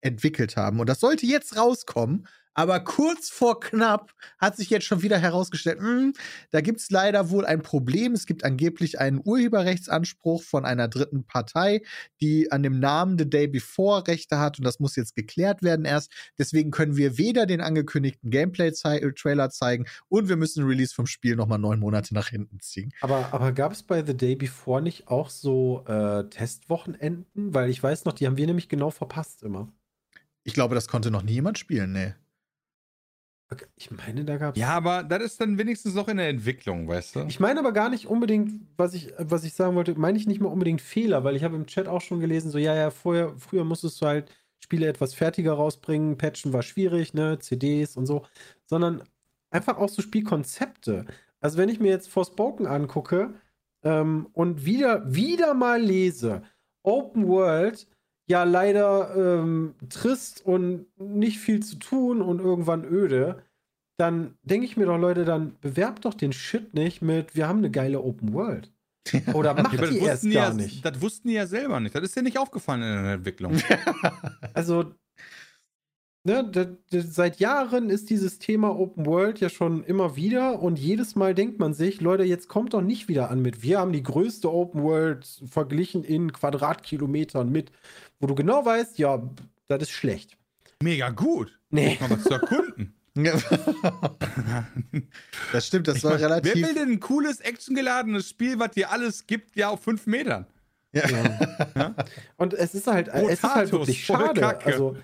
entwickelt 0.01 0.57
haben 0.57 0.81
und 0.81 0.89
das 0.89 1.01
sollte 1.01 1.27
jetzt 1.27 1.57
rauskommen. 1.57 2.27
Aber 2.55 2.81
kurz 2.81 3.29
vor 3.31 3.61
knapp 3.61 4.13
hat 4.39 4.57
sich 4.57 4.71
jetzt 4.71 4.87
schon 4.87 5.03
wieder 5.03 5.19
herausgestellt, 5.19 5.81
mh, 5.81 6.13
da 6.53 6.61
gibt 6.61 6.81
es 6.81 6.91
leider 6.91 7.31
wohl 7.31 7.45
ein 7.45 7.63
Problem. 7.63 8.13
Es 8.13 8.27
gibt 8.27 8.45
angeblich 8.45 9.01
einen 9.01 9.21
Urheberrechtsanspruch 9.23 10.43
von 10.43 10.65
einer 10.65 10.89
dritten 10.89 11.27
Partei, 11.27 11.83
die 12.21 12.51
an 12.53 12.63
dem 12.63 12.79
Namen 12.79 13.19
The 13.19 13.29
Day 13.29 13.49
Before 13.49 14.07
Rechte 14.07 14.39
hat 14.39 14.59
und 14.59 14.65
das 14.65 14.79
muss 14.79 14.97
jetzt 14.97 15.17
geklärt 15.17 15.63
werden 15.63 15.85
erst. 15.85 16.13
Deswegen 16.39 16.71
können 16.71 16.97
wir 16.97 17.19
weder 17.19 17.47
den 17.47 17.61
angekündigten 17.61 18.31
Gameplay-Trailer 18.31 19.51
zeigen 19.51 19.87
und 20.09 20.29
wir 20.29 20.37
müssen 20.37 20.65
Release 20.65 20.95
vom 20.95 21.07
Spiel 21.07 21.37
nochmal 21.37 21.59
neun 21.59 21.81
Monate 21.81 22.15
nach 22.15 22.29
hinten 22.29 22.61
ziehen. 22.61 22.93
Aber, 23.01 23.33
aber 23.33 23.53
gab 23.53 23.73
es 23.73 23.83
bei 23.83 24.05
The 24.05 24.17
Day 24.17 24.37
Before 24.37 24.81
nicht 24.81 25.09
auch 25.09 25.29
so 25.29 25.85
äh, 25.87 26.25
Testwochenenden? 26.29 27.55
Weil 27.55 27.71
ich 27.71 27.83
weiß 27.83 28.05
noch, 28.05 28.13
die 28.13 28.27
haben 28.27 28.37
wir 28.37 28.47
nämlich 28.47 28.69
genau 28.69 28.91
verpasst 28.91 29.43
immer. 29.43 29.73
Ich 30.45 30.55
glaube, 30.55 30.75
das 30.75 30.89
konnte 30.89 31.11
noch 31.11 31.23
nie 31.23 31.33
jemand 31.33 31.59
spielen, 31.59 31.93
nee. 31.93 32.15
Ich 33.77 33.91
meine, 33.91 34.25
da 34.25 34.37
gab 34.37 34.55
es. 34.55 34.61
Ja, 34.61 34.71
aber 34.71 35.03
das 35.03 35.23
ist 35.23 35.41
dann 35.41 35.59
wenigstens 35.59 35.95
noch 35.95 36.09
in 36.09 36.17
der 36.17 36.29
Entwicklung, 36.29 36.89
weißt 36.89 37.17
du? 37.17 37.21
Ich 37.29 37.41
meine 37.41 37.61
aber 37.61 37.73
gar 37.73 37.91
nicht 37.91 38.07
unbedingt, 38.07 38.61
was 38.77 38.95
ich, 38.95 39.13
was 39.19 39.45
ich 39.45 39.55
sagen 39.55 39.77
wollte, 39.77 39.95
meine 39.99 40.19
ich 40.19 40.27
nicht 40.27 40.41
mal 40.41 40.49
unbedingt 40.49 40.81
Fehler, 40.81 41.25
weil 41.25 41.37
ich 41.37 41.45
habe 41.45 41.57
im 41.57 41.67
Chat 41.67 41.87
auch 41.87 42.01
schon 42.01 42.21
gelesen, 42.21 42.51
so, 42.51 42.59
ja, 42.59 42.75
ja, 42.75 42.91
vorher, 42.91 43.35
früher 43.37 43.65
musstest 43.65 44.01
du 44.01 44.07
halt 44.07 44.31
Spiele 44.59 44.89
etwas 44.89 45.15
fertiger 45.15 45.53
rausbringen, 45.53 46.17
Patchen 46.17 46.53
war 46.53 46.63
schwierig, 46.63 47.13
ne, 47.13 47.39
CDs 47.39 47.97
und 47.97 48.07
so, 48.07 48.25
sondern 48.65 49.03
einfach 49.51 49.77
auch 49.77 49.91
so 49.91 50.01
Spielkonzepte. 50.01 51.05
Also 51.41 51.59
wenn 51.59 51.69
ich 51.69 51.81
mir 51.81 51.91
jetzt 51.91 52.09
Forspoken 52.09 52.67
angucke 52.67 53.35
ähm, 53.83 54.29
und 54.33 54.65
wieder, 54.65 55.15
wieder 55.15 55.53
mal 55.55 55.81
lese, 55.81 56.43
Open 56.83 57.29
World, 57.29 57.87
ja 58.27 58.45
leider 58.45 59.15
ähm, 59.17 59.75
trist 59.89 60.45
und 60.45 60.87
nicht 60.99 61.39
viel 61.39 61.63
zu 61.63 61.77
tun 61.77 62.23
und 62.23 62.41
irgendwann 62.41 62.85
öde, 62.85 63.43
dann 63.97 64.37
denke 64.43 64.67
ich 64.67 64.77
mir 64.77 64.87
doch, 64.87 64.99
Leute, 64.99 65.25
dann 65.25 65.57
bewerbt 65.61 66.05
doch 66.05 66.15
den 66.15 66.33
Shit 66.33 66.75
nicht 66.75 67.03
mit, 67.03 67.37
wir 67.37 67.47
haben 67.49 67.59
eine 67.59 67.71
geile 67.71 68.01
Open 68.01 68.33
World. 68.33 68.73
Oder 69.35 69.55
macht 69.55 69.79
Ja, 69.79 69.87
die 69.87 69.99
erst 69.99 70.23
die 70.25 70.31
gar 70.31 70.49
ja, 70.49 70.55
nicht. 70.55 70.85
das 70.85 71.01
wussten 71.01 71.29
die 71.29 71.35
ja 71.35 71.47
selber 71.47 71.79
nicht. 71.79 71.95
Das 71.95 72.03
ist 72.03 72.17
ja 72.17 72.23
nicht 72.23 72.39
aufgefallen 72.39 72.83
in 72.83 73.05
der 73.05 73.13
Entwicklung. 73.15 73.57
Also, 74.55 74.95
ne, 76.25 76.49
da, 76.51 76.65
da, 76.65 77.01
seit 77.01 77.39
Jahren 77.39 77.91
ist 77.91 78.11
dieses 78.11 78.39
Thema 78.39 78.77
Open 78.79 79.07
World 79.07 79.41
ja 79.41 79.49
schon 79.49 79.85
immer 79.85 80.17
wieder 80.17 80.61
und 80.61 80.79
jedes 80.79 81.15
Mal 81.15 81.35
denkt 81.35 81.59
man 81.59 81.75
sich, 81.75 82.01
Leute, 82.01 82.25
jetzt 82.25 82.49
kommt 82.49 82.75
doch 82.75 82.81
nicht 82.81 83.09
wieder 83.09 83.31
an 83.31 83.41
mit, 83.41 83.63
wir 83.63 83.79
haben 83.79 83.93
die 83.93 84.03
größte 84.03 84.53
Open 84.53 84.83
World 84.83 85.27
verglichen 85.47 86.03
in 86.03 86.33
Quadratkilometern 86.33 87.51
mit, 87.51 87.71
wo 88.19 88.27
du 88.27 88.35
genau 88.35 88.65
weißt, 88.65 88.99
ja, 88.99 89.23
das 89.69 89.83
ist 89.83 89.91
schlecht. 89.91 90.37
Mega 90.83 91.11
gut. 91.11 91.59
Nee. 91.71 91.99
Mal 92.01 92.11
was 92.11 92.25
zu 92.25 92.31
erkunden. 92.31 92.95
Ja. 93.17 93.41
das 95.53 95.69
stimmt, 95.69 95.87
das 95.87 96.01
soll 96.01 96.19
Wer 96.19 96.31
relativ. 96.31 96.55
will 96.57 96.75
denn 96.75 96.91
ein 96.91 96.99
cooles, 96.99 97.41
actiongeladenes 97.41 98.29
Spiel, 98.29 98.59
was 98.59 98.73
dir 98.73 98.91
alles 98.91 99.29
gibt, 99.29 99.55
ja 99.55 99.69
auf 99.69 99.85
fünf 99.85 100.09
Metern? 100.09 100.47
Ja. 100.91 101.95
Und 102.37 102.55
es 102.55 102.75
ist 102.75 102.89
halt, 102.89 103.07
es 103.07 103.35
ist 103.35 103.43
halt 103.45 103.71
wirklich 103.71 104.05
schade. 104.05 104.59
Also, 104.65 104.97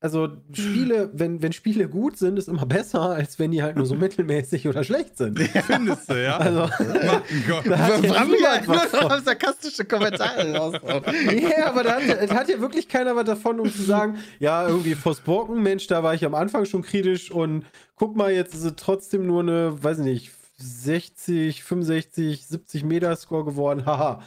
also 0.00 0.28
Spiele, 0.52 1.10
wenn, 1.12 1.42
wenn 1.42 1.52
Spiele 1.52 1.88
gut 1.88 2.16
sind, 2.18 2.38
ist 2.38 2.48
immer 2.48 2.66
besser, 2.66 3.00
als 3.00 3.40
wenn 3.40 3.50
die 3.50 3.62
halt 3.62 3.76
nur 3.76 3.86
so 3.86 3.94
mittelmäßig 3.96 4.68
oder 4.68 4.84
schlecht 4.84 5.16
sind. 5.16 5.40
Findest 5.40 6.08
du, 6.08 6.22
ja? 6.22 6.36
Also, 6.36 6.68
Mein 6.78 7.44
Gott. 7.48 7.66
da 7.66 7.78
hat 7.78 8.04
ja 8.04 8.24
niemand 8.24 8.68
nur 8.68 8.78
von. 8.78 9.24
sarkastische 9.24 9.84
Kommentare 9.84 10.54
raushauen? 10.54 11.02
Ja, 11.40 11.66
aber 11.66 11.82
da 11.82 11.96
hat, 11.96 12.30
hat 12.30 12.48
ja 12.48 12.60
wirklich 12.60 12.88
keiner 12.88 13.16
was 13.16 13.24
davon, 13.24 13.58
um 13.58 13.72
zu 13.72 13.82
sagen, 13.82 14.18
ja, 14.38 14.68
irgendwie 14.68 14.94
Forspoken, 14.94 15.62
Mensch, 15.62 15.88
da 15.88 16.04
war 16.04 16.14
ich 16.14 16.24
am 16.24 16.34
Anfang 16.34 16.64
schon 16.64 16.82
kritisch 16.82 17.32
und 17.32 17.64
guck 17.96 18.16
mal, 18.16 18.32
jetzt 18.32 18.54
ist 18.54 18.64
es 18.64 18.74
trotzdem 18.76 19.26
nur 19.26 19.40
eine, 19.40 19.82
weiß 19.82 19.98
nicht, 19.98 20.30
60, 20.58 21.64
65, 21.64 22.46
70 22.46 22.84
Meter 22.84 23.16
Score 23.16 23.44
geworden, 23.44 23.84
haha. 23.84 24.22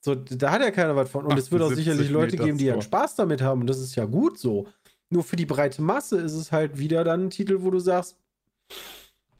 So, 0.00 0.14
da 0.14 0.50
hat 0.50 0.60
ja 0.60 0.70
keiner 0.70 0.96
was 0.96 1.08
von. 1.08 1.24
Und 1.24 1.38
es 1.38 1.50
wird 1.50 1.62
auch 1.62 1.70
78 1.70 1.84
sicherlich 1.84 2.10
Leute 2.10 2.36
geben, 2.36 2.58
die 2.58 2.66
ja. 2.66 2.80
Spaß 2.80 3.16
damit 3.16 3.40
haben. 3.40 3.62
Und 3.62 3.68
das 3.68 3.78
ist 3.78 3.94
ja 3.94 4.04
gut 4.04 4.38
so. 4.38 4.66
Nur 5.10 5.22
für 5.22 5.36
die 5.36 5.46
breite 5.46 5.82
Masse 5.82 6.20
ist 6.20 6.32
es 6.32 6.50
halt 6.52 6.78
wieder 6.78 7.04
dann 7.04 7.26
ein 7.26 7.30
Titel, 7.30 7.62
wo 7.62 7.70
du 7.70 7.78
sagst, 7.78 8.16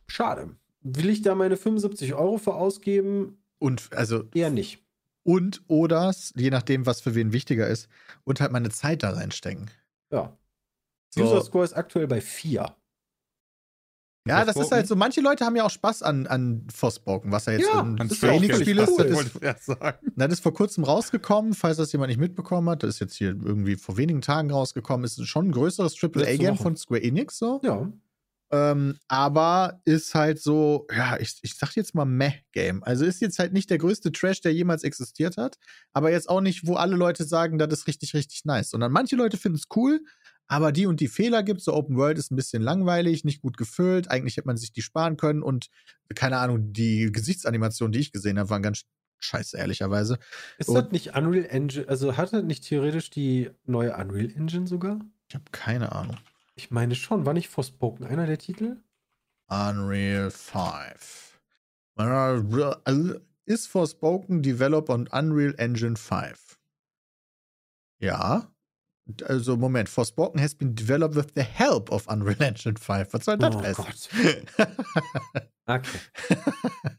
schade. 0.07 0.50
Will 0.83 1.09
ich 1.09 1.22
da 1.22 1.35
meine 1.35 1.57
75 1.57 2.14
Euro 2.14 2.38
für 2.38 2.55
ausgeben? 2.55 3.38
Und 3.59 3.88
also 3.92 4.24
Eher 4.35 4.50
nicht. 4.50 4.83
und 5.22 5.62
oder 5.66 6.14
je 6.37 6.50
nachdem, 6.50 6.85
was 6.87 7.00
für 7.00 7.14
wen 7.14 7.33
wichtiger 7.33 7.66
ist, 7.66 7.88
und 8.24 8.40
halt 8.40 8.53
meine 8.53 8.70
Zeit 8.70 9.03
da 9.03 9.11
reinstecken. 9.11 9.70
Ja. 10.11 10.37
So. 11.09 11.22
User 11.24 11.42
Score 11.42 11.64
ist 11.64 11.72
aktuell 11.72 12.07
bei 12.07 12.20
4. 12.20 12.74
Ja, 14.26 14.44
das 14.44 14.56
ist 14.56 14.72
halt 14.72 14.87
so. 14.87 14.96
Manche 14.96 15.20
Leute 15.20 15.44
haben 15.44 15.54
ja 15.54 15.64
auch 15.64 15.70
Spaß 15.70 16.02
an, 16.02 16.26
an 16.26 16.66
Forspoken, 16.74 17.30
was 17.30 17.44
ja 17.44 17.54
jetzt 17.54 17.66
Ja, 17.66 17.80
ein 17.80 17.96
das 17.96 17.98
Ganz 17.98 18.12
ist 18.12 18.18
völlig 18.18 18.50
ist. 18.50 18.88
Das 18.88 18.88
ist 19.68 19.76
das 20.16 20.32
ist 20.32 20.40
vor 20.40 20.54
kurzem 20.54 20.84
rausgekommen, 20.84 21.52
falls 21.52 21.76
das 21.76 21.92
jemand 21.92 22.08
nicht 22.08 22.20
mitbekommen 22.20 22.68
hat. 22.70 22.82
Das 22.82 22.90
ist 22.90 23.00
jetzt 23.00 23.14
hier 23.16 23.28
irgendwie 23.28 23.76
vor 23.76 23.98
wenigen 23.98 24.22
Tagen 24.22 24.50
rausgekommen. 24.50 25.04
Ist 25.04 25.26
schon 25.26 25.48
ein 25.48 25.52
größeres 25.52 26.02
AAA-Game 26.02 26.56
von 26.56 26.76
Square 26.76 27.02
Enix 27.02 27.38
so. 27.38 27.60
Ja. 27.62 27.92
Ähm, 28.50 28.98
aber 29.08 29.80
ist 29.84 30.14
halt 30.14 30.40
so, 30.40 30.87
ja, 30.94 31.18
ich, 31.18 31.38
ich 31.42 31.56
sag 31.56 31.74
jetzt 31.74 31.94
mal 31.94 32.04
Meh-Game. 32.04 32.84
Also 32.84 33.04
ist 33.04 33.20
jetzt 33.20 33.38
halt 33.38 33.52
nicht 33.52 33.68
der 33.68 33.78
größte 33.78 34.12
Trash, 34.12 34.40
der 34.42 34.54
jemals 34.54 34.84
existiert 34.84 35.37
hat, 35.37 35.58
aber 35.92 36.12
jetzt 36.12 36.28
auch 36.28 36.40
nicht, 36.40 36.66
wo 36.66 36.76
alle 36.76 36.94
Leute 36.94 37.24
sagen, 37.24 37.58
das 37.58 37.72
ist 37.72 37.87
richtig, 37.88 38.14
richtig 38.14 38.44
nice. 38.44 38.70
Sondern 38.70 38.92
manche 38.92 39.16
Leute 39.16 39.38
finden 39.38 39.58
es 39.58 39.64
cool, 39.74 40.00
aber 40.46 40.72
die 40.72 40.87
und 40.87 41.00
die 41.00 41.09
Fehler 41.09 41.42
gibt 41.42 41.61
So 41.62 41.72
Open 41.74 41.96
World 41.96 42.18
ist 42.18 42.30
ein 42.30 42.37
bisschen 42.37 42.62
langweilig, 42.62 43.24
nicht 43.24 43.42
gut 43.42 43.57
gefüllt. 43.57 44.11
Eigentlich 44.11 44.37
hätte 44.37 44.46
man 44.46 44.57
sich 44.57 44.72
die 44.72 44.83
sparen 44.83 45.16
können 45.16 45.42
und 45.42 45.68
keine 46.14 46.38
Ahnung, 46.38 46.72
die 46.72 47.11
Gesichtsanimationen, 47.11 47.92
die 47.92 48.00
ich 48.00 48.12
gesehen 48.12 48.38
habe, 48.38 48.50
waren 48.50 48.62
ganz 48.62 48.83
scheiße, 49.18 49.57
ehrlicherweise. 49.57 50.18
Ist 50.59 50.68
Und- 50.68 50.74
das 50.76 50.90
nicht 50.92 51.16
Unreal 51.16 51.46
Engine? 51.46 51.88
Also 51.88 52.16
hat 52.16 52.33
das 52.33 52.42
nicht 52.44 52.64
theoretisch 52.64 53.11
die 53.11 53.50
neue 53.64 53.96
Unreal 53.96 54.30
Engine 54.30 54.66
sogar? 54.66 55.00
Ich 55.28 55.35
habe 55.35 55.44
keine 55.52 55.92
Ahnung. 55.92 56.16
Ich 56.57 56.70
meine 56.70 56.94
schon. 56.94 57.24
War 57.26 57.33
nicht 57.33 57.48
Forspoken 57.48 58.04
einer 58.07 58.26
der 58.26 58.38
Titel? 58.38 58.76
Unreal 59.48 60.30
5. 60.30 61.40
Ist 63.46 63.66
Forspoken 63.68 64.42
Developed 64.42 64.88
on 64.90 65.07
Unreal 65.09 65.54
Engine 65.59 65.96
5? 65.96 66.59
Ja. 67.98 68.54
Also, 69.27 69.57
Moment. 69.57 69.88
Forspoken 69.88 70.40
has 70.40 70.55
been 70.55 70.75
developed 70.75 71.14
with 71.17 71.27
the 71.35 71.43
help 71.43 71.90
of 71.93 72.07
Unreal 72.09 72.40
Engine 72.43 72.77
5. 72.77 73.12
Was 73.12 73.25
soll 73.25 73.37
das 73.38 73.55
Oh 73.55 73.62
heißen? 73.62 73.85
Gott. 74.57 74.77
Okay. 75.67 75.99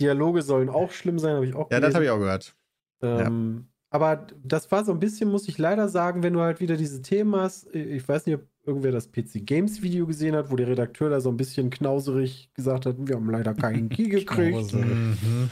Dialoge 0.00 0.42
sollen 0.42 0.68
auch 0.68 0.90
schlimm 0.90 1.18
sein, 1.18 1.36
habe 1.36 1.46
ich 1.46 1.54
auch 1.54 1.70
ja, 1.70 1.78
das 1.80 1.94
habe 1.94 2.04
ich 2.04 2.10
gelesen. 2.10 2.16
auch 2.16 2.18
gehört. 2.24 2.56
Ähm, 3.02 3.68
Aber 3.90 4.26
das 4.42 4.70
war 4.72 4.84
so 4.84 4.90
ein 4.92 4.98
bisschen, 4.98 5.30
muss 5.30 5.46
ich 5.48 5.56
leider 5.58 5.88
sagen, 5.88 6.22
wenn 6.24 6.32
du 6.32 6.40
halt 6.40 6.60
wieder 6.60 6.76
diese 6.76 7.00
Themen 7.02 7.36
hast. 7.36 7.72
Ich 7.74 8.08
weiß 8.08 8.26
nicht, 8.26 8.34
ob 8.36 8.42
irgendwer 8.66 8.90
das 8.92 9.12
PC 9.12 9.44
Games 9.46 9.82
Video 9.82 10.06
gesehen 10.06 10.34
hat, 10.34 10.50
wo 10.50 10.56
der 10.56 10.66
Redakteur 10.66 11.10
da 11.10 11.20
so 11.20 11.28
ein 11.28 11.36
bisschen 11.36 11.70
knauserig 11.70 12.50
gesagt 12.54 12.86
hat, 12.86 12.96
wir 12.98 13.14
haben 13.14 13.30
leider 13.30 13.54
keinen 13.54 13.88
Key 13.88 14.08
gekriegt. 14.08 14.72
Mhm. 14.72 15.50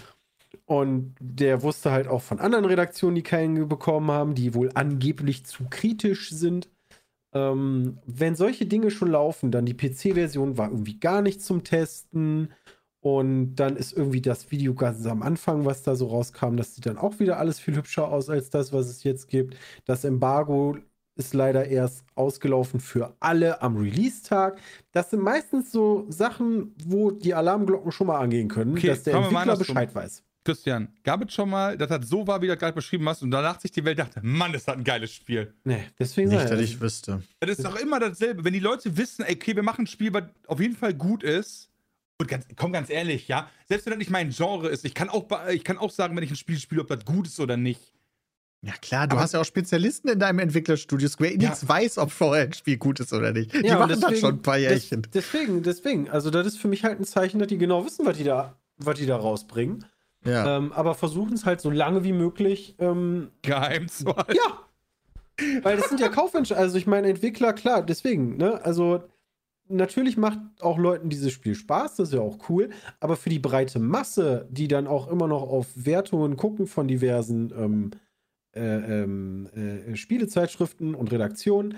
Und 0.67 1.15
der 1.21 1.63
wusste 1.63 1.91
halt 1.93 2.09
auch 2.09 2.23
von 2.23 2.39
anderen 2.41 2.65
Redaktionen, 2.65 3.15
die 3.15 3.23
keinen 3.23 3.69
bekommen 3.69 4.11
haben, 4.11 4.35
die 4.35 4.55
wohl 4.55 4.71
angeblich 4.75 5.45
zu 5.45 5.65
kritisch 5.71 6.31
sind. 6.31 6.69
Ähm, 7.35 7.99
wenn 8.07 8.37
solche 8.37 8.67
Dinge 8.67 8.91
schon 8.91 9.11
laufen, 9.11 9.51
dann 9.51 9.67
die 9.67 9.77
PC-Version 9.77 10.59
war 10.59 10.71
irgendwie 10.71 11.01
gar 11.01 11.23
nicht 11.23 11.43
zum 11.43 11.65
Testen. 11.65 12.53
Und 13.01 13.57
dann 13.57 13.77
ist 13.77 13.93
irgendwie 13.93 14.21
das 14.23 14.53
Video 14.53 14.75
ganz 14.75 15.05
am 15.07 15.23
Anfang, 15.23 15.65
was 15.65 15.83
da 15.83 15.97
so 15.97 16.07
rauskam, 16.07 16.57
das 16.57 16.77
sieht 16.77 16.87
dann 16.87 16.99
auch 16.99 17.19
wieder 17.19 17.39
alles 17.39 17.59
viel 17.59 17.75
hübscher 17.75 18.09
aus 18.09 18.31
als 18.31 18.49
das, 18.51 18.73
was 18.73 18.87
es 18.89 19.03
jetzt 19.03 19.29
gibt. 19.29 19.57
Das 19.85 20.05
Embargo 20.05 20.77
ist 21.17 21.35
leider 21.35 21.67
erst 21.67 22.05
ausgelaufen 22.15 22.81
für 22.81 23.17
alle 23.21 23.61
am 23.61 23.77
Release-Tag. 23.77 24.61
Das 24.93 25.11
sind 25.11 25.21
meistens 25.21 25.73
so 25.73 26.07
Sachen, 26.11 26.75
wo 26.85 27.11
die 27.11 27.35
Alarmglocken 27.35 27.93
schon 27.93 28.07
mal 28.07 28.19
angehen 28.21 28.49
können, 28.49 28.73
Okay, 28.73 28.87
dass 28.89 29.03
der 29.03 29.15
Entwickler. 29.17 29.57
Bescheid 29.57 29.95
weiß. 29.95 30.23
Christian, 30.45 30.89
gab 31.05 31.25
es 31.25 31.33
schon 31.35 31.51
mal, 31.51 31.79
dass 31.79 31.89
das 31.89 32.09
so 32.09 32.27
war, 32.27 32.41
wie 32.43 32.47
du 32.47 32.53
das 32.53 32.59
gerade 32.61 32.75
beschrieben 32.75 33.09
hast, 33.09 33.23
und 33.23 33.31
danach 33.31 33.61
sich 33.61 33.71
die 33.71 33.85
Welt 33.85 33.99
dachte, 33.99 34.21
Mann, 34.23 34.53
ist 34.55 34.67
das 34.67 34.77
ein 34.77 34.83
geiles 34.85 35.13
Spiel. 35.13 35.55
Nee, 35.65 35.85
deswegen 35.99 36.31
Nicht, 36.31 36.41
sag 36.41 36.51
dass 36.51 36.61
ich, 36.61 36.81
wüsste. 36.81 37.23
Das 37.41 37.51
ist 37.59 37.65
doch 37.65 37.77
immer 37.77 38.01
dasselbe. 38.01 38.45
Wenn 38.45 38.53
die 38.53 38.59
Leute 38.61 38.97
wissen, 38.97 39.25
ey, 39.25 39.35
okay, 39.37 39.55
wir 39.55 39.63
machen 39.63 39.85
ein 39.85 39.87
Spiel, 39.87 40.13
was 40.13 40.25
auf 40.49 40.61
jeden 40.61 40.77
Fall 40.77 40.95
gut 40.95 41.23
ist, 41.23 41.69
und 42.19 42.29
ganz, 42.29 42.45
komm 42.57 42.73
ganz 42.73 42.91
ehrlich, 42.91 43.27
ja, 43.29 43.49
selbst 43.69 43.87
wenn 43.87 43.93
das 43.93 43.99
nicht 43.99 44.11
mein 44.11 44.31
Genre 44.31 44.69
ist, 44.69 44.85
ich 44.85 44.95
kann 44.95 45.09
auch, 45.09 45.27
ich 45.51 45.65
kann 45.65 45.79
auch 45.79 45.91
sagen, 45.91 46.17
wenn 46.17 46.23
ich 46.25 46.31
ein 46.31 46.37
Spiel 46.37 46.59
spiele, 46.59 46.81
ob 46.83 46.89
das 46.89 47.05
gut 47.05 47.27
ist 47.27 47.39
oder 47.41 47.57
nicht. 47.57 47.81
Ja, 48.65 48.73
klar, 48.81 49.09
du 49.09 49.15
Aber- 49.15 49.23
hast 49.23 49.35
ja 49.35 49.41
auch 49.41 49.45
Spezialisten 49.45 50.09
in 50.09 50.21
deinem 50.21 50.39
Entwicklerstudio. 50.39 51.09
Square 51.09 51.33
Enix 51.33 51.63
Ja. 51.63 51.69
weiß, 51.69 51.99
ob 51.99 52.13
vorher 52.13 52.45
ein 52.45 52.53
Spiel 52.53 52.77
gut 52.77 53.01
ist 53.01 53.13
oder 53.13 53.33
nicht. 53.33 53.53
Die 53.53 53.67
Ja, 53.67 53.75
und 53.83 53.89
machen 53.91 54.01
das 54.01 54.21
schon 54.21 54.35
ein 54.37 54.43
paar 54.43 54.59
Jährchen. 54.59 55.03
Des, 55.03 55.11
deswegen, 55.11 55.65
deswegen. 55.65 56.09
Also, 56.11 56.31
das 56.31 56.47
ist 56.47 56.59
für 56.59 56.69
mich 56.69 56.85
halt 56.85 57.01
ein 57.01 57.05
Zeichen, 57.05 57.41
dass 57.41 57.49
die 57.49 57.59
genau 57.59 57.85
wissen, 57.85 58.07
was 58.07 58.17
die 58.17 58.23
da, 58.25 58.57
was 58.77 58.99
die 58.99 59.07
da 59.07 59.17
rausbringen. 59.17 59.85
Ja. 60.25 60.57
Ähm, 60.59 60.73
aber 60.73 60.95
versuchen 60.95 61.33
es 61.35 61.45
halt 61.47 61.61
so 61.61 61.71
lange 61.71 62.05
wie 62.05 62.13
möglich. 62.13 62.75
Ähm, 62.79 63.31
Geheim 63.43 63.89
zu 63.89 64.07
halten. 64.15 64.35
ja. 64.37 64.61
Weil 65.63 65.77
das 65.77 65.89
sind 65.89 66.01
ja 66.01 66.09
Kaufentscheidungen. 66.09 66.65
Also, 66.67 66.79
ich 66.79 66.87
meine, 66.87 67.09
Entwickler, 67.09 67.53
klar, 67.55 67.83
deswegen, 67.85 68.37
ne? 68.37 68.63
Also, 68.65 69.03
natürlich 69.67 70.17
macht 70.17 70.39
auch 70.61 70.79
Leuten 70.79 71.09
dieses 71.09 71.33
Spiel 71.33 71.55
Spaß, 71.55 71.97
das 71.97 72.09
ist 72.09 72.15
ja 72.15 72.21
auch 72.21 72.49
cool. 72.51 72.71
Aber 73.01 73.17
für 73.17 73.31
die 73.31 73.39
breite 73.39 73.79
Masse, 73.79 74.47
die 74.51 74.69
dann 74.69 74.87
auch 74.87 75.09
immer 75.09 75.27
noch 75.29 75.43
auf 75.43 75.69
Wertungen 75.75 76.37
gucken 76.37 76.67
von 76.67 76.87
diversen 76.87 77.53
ähm, 77.57 77.91
äh, 78.55 79.03
ähm, 79.03 79.47
äh, 79.55 79.97
Spielezeitschriften 79.97 80.95
und 80.95 81.11
Redaktionen, 81.11 81.77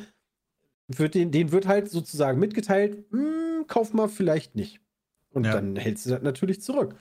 wird 0.88 1.14
den, 1.14 1.30
denen 1.30 1.52
wird 1.52 1.66
halt 1.68 1.88
sozusagen 1.88 2.40
mitgeteilt, 2.40 3.04
"Hm, 3.10 3.66
kauf 3.68 3.94
mal 3.94 4.08
vielleicht 4.08 4.56
nicht. 4.56 4.80
Und 5.30 5.46
Ja. 5.46 5.52
dann 5.52 5.76
hältst 5.76 6.06
du 6.06 6.10
das 6.10 6.22
natürlich 6.22 6.60
zurück. 6.60 6.96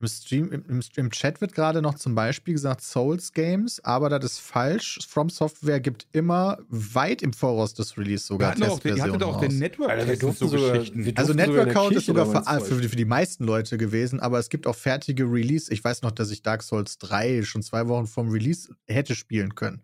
Im, 0.00 0.06
Stream, 0.06 0.52
im, 0.52 0.80
im, 0.94 1.10
Chat 1.10 1.40
wird 1.40 1.54
gerade 1.54 1.82
noch 1.82 1.94
zum 1.96 2.14
Beispiel 2.14 2.54
gesagt 2.54 2.82
Souls 2.82 3.32
Games, 3.32 3.84
aber 3.84 4.08
das 4.08 4.32
ist 4.34 4.38
falsch. 4.38 5.00
From 5.08 5.28
Software 5.28 5.80
gibt 5.80 6.06
immer 6.12 6.58
weit 6.68 7.20
im 7.20 7.32
Voraus 7.32 7.74
des 7.74 7.98
Release 7.98 8.24
sogar 8.24 8.52
hatten 8.52 8.60
doch 8.60 8.68
auch 8.70 8.78
den, 8.78 8.96
ihr 8.96 9.02
hattet 9.02 9.14
Testversionen 9.14 9.36
auch 9.36 9.40
den. 9.40 9.58
Network 9.58 9.90
Alter, 9.90 10.06
wir 10.06 10.32
so 10.32 10.46
sogar- 10.46 10.72
Geschichten. 10.72 11.04
wir 11.04 11.18
Also 11.18 11.34
Network 11.34 11.74
Code 11.74 11.96
ist 11.96 12.06
sogar 12.06 12.26
für, 12.26 12.60
für, 12.64 12.88
für 12.88 12.96
die 12.96 13.04
meisten 13.04 13.42
Leute 13.42 13.76
gewesen, 13.76 14.20
aber 14.20 14.38
es 14.38 14.50
gibt 14.50 14.68
auch 14.68 14.76
fertige 14.76 15.24
Release. 15.24 15.72
Ich 15.72 15.82
weiß 15.82 16.02
noch, 16.02 16.12
dass 16.12 16.30
ich 16.30 16.42
Dark 16.42 16.62
Souls 16.62 16.98
3 16.98 17.42
schon 17.42 17.62
zwei 17.62 17.88
Wochen 17.88 18.06
vom 18.06 18.28
Release 18.28 18.72
hätte 18.86 19.16
spielen 19.16 19.56
können. 19.56 19.82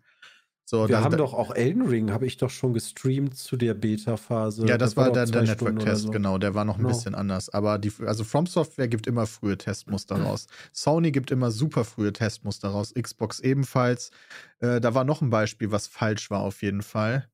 So, 0.67 0.89
Wir 0.89 1.01
haben 1.01 1.11
da- 1.11 1.17
doch 1.17 1.35
auch 1.35 1.53
Elden 1.53 1.83
Ring, 1.83 2.11
habe 2.11 2.25
ich 2.25 2.37
doch 2.37 2.49
schon 2.49 2.73
gestreamt 2.73 3.37
zu 3.37 3.55
der 3.55 3.75
Beta-Phase. 3.75 4.65
Ja, 4.65 4.79
das, 4.79 4.97
war 4.97 5.05
doch 5.07 5.13
dann 5.13 5.31
der 5.31 5.43
oder 5.43 5.51
Network-Test, 5.51 6.01
so. 6.03 6.09
genau. 6.11 6.39
Der 6.39 6.55
war 6.55 6.65
noch 6.65 6.77
ein 6.77 6.81
Genau. 6.81 6.89
bisschen 6.89 7.13
anders. 7.13 7.49
Aber 7.49 7.77
die, 7.77 7.93
also 8.03 8.23
From 8.23 8.47
Software 8.47 8.87
gibt 8.87 9.05
immer 9.05 9.27
frühe 9.27 9.59
Testmuster 9.59 10.19
raus. 10.19 10.47
Sony 10.73 11.11
gibt 11.11 11.29
immer 11.29 11.51
super 11.51 11.85
frühe 11.85 12.11
Testmuster 12.11 12.69
raus. 12.69 12.93
Xbox 12.99 13.39
ebenfalls. 13.41 14.09
Äh, 14.57 14.81
da 14.81 14.95
war 14.95 15.03
noch 15.03 15.21
ein 15.21 15.29
Beispiel, 15.29 15.69
was 15.69 15.85
falsch 15.85 16.31
war 16.31 16.39
auf 16.39 16.63
jeden 16.63 16.81
Fall. 16.81 17.29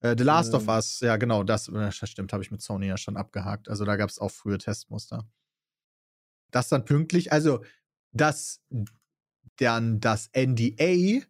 Äh, 0.00 0.14
The 0.18 0.24
Last 0.24 0.52
of 0.52 0.64
Ähm. 0.64 0.68
Us, 0.68 1.00
ja 1.00 1.16
genau, 1.16 1.44
das, 1.44 1.68
äh, 1.68 1.72
das 1.72 1.96
stimmt, 2.10 2.34
habe 2.34 2.42
ich 2.42 2.50
mit 2.50 2.60
Sony 2.60 2.86
ja 2.86 2.98
schon 2.98 3.16
abgehakt. 3.16 3.70
Also 3.70 3.86
da 3.86 3.96
gab 3.96 4.10
es 4.10 4.18
auch 4.18 4.30
frühe 4.30 4.58
Testmuster. 4.58 5.26
Das 6.50 6.68
dann 6.68 6.84
pünktlich, 6.84 7.32
also 7.32 7.64
dass 8.12 8.60
dann 9.56 10.00
das 10.00 10.28
NDA 10.34 11.24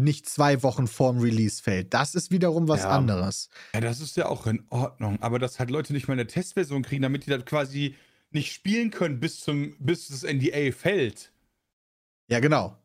nicht 0.00 0.28
zwei 0.28 0.62
Wochen 0.62 0.86
vorm 0.86 1.18
Release 1.18 1.62
fällt. 1.62 1.92
Das 1.94 2.14
ist 2.14 2.30
wiederum 2.30 2.68
was 2.68 2.80
Ja. 2.82 2.90
anderes. 2.90 3.48
Ja, 3.74 3.80
das 3.80 4.00
ist 4.00 4.16
ja 4.16 4.26
auch 4.26 4.46
in 4.46 4.64
Ordnung. 4.70 5.18
Aber 5.20 5.38
dass 5.38 5.58
halt 5.58 5.70
Leute 5.70 5.92
nicht 5.92 6.08
mal 6.08 6.14
eine 6.14 6.26
Testversion 6.26 6.82
kriegen, 6.82 7.02
damit 7.02 7.26
die 7.26 7.30
das 7.30 7.44
quasi 7.44 7.94
nicht 8.30 8.52
spielen 8.52 8.90
können, 8.90 9.20
bis, 9.20 9.40
zum, 9.40 9.76
bis 9.78 10.08
das 10.08 10.22
NDA 10.24 10.72
fällt. 10.72 11.32
Ja, 12.30 12.40
genau. 12.40 12.78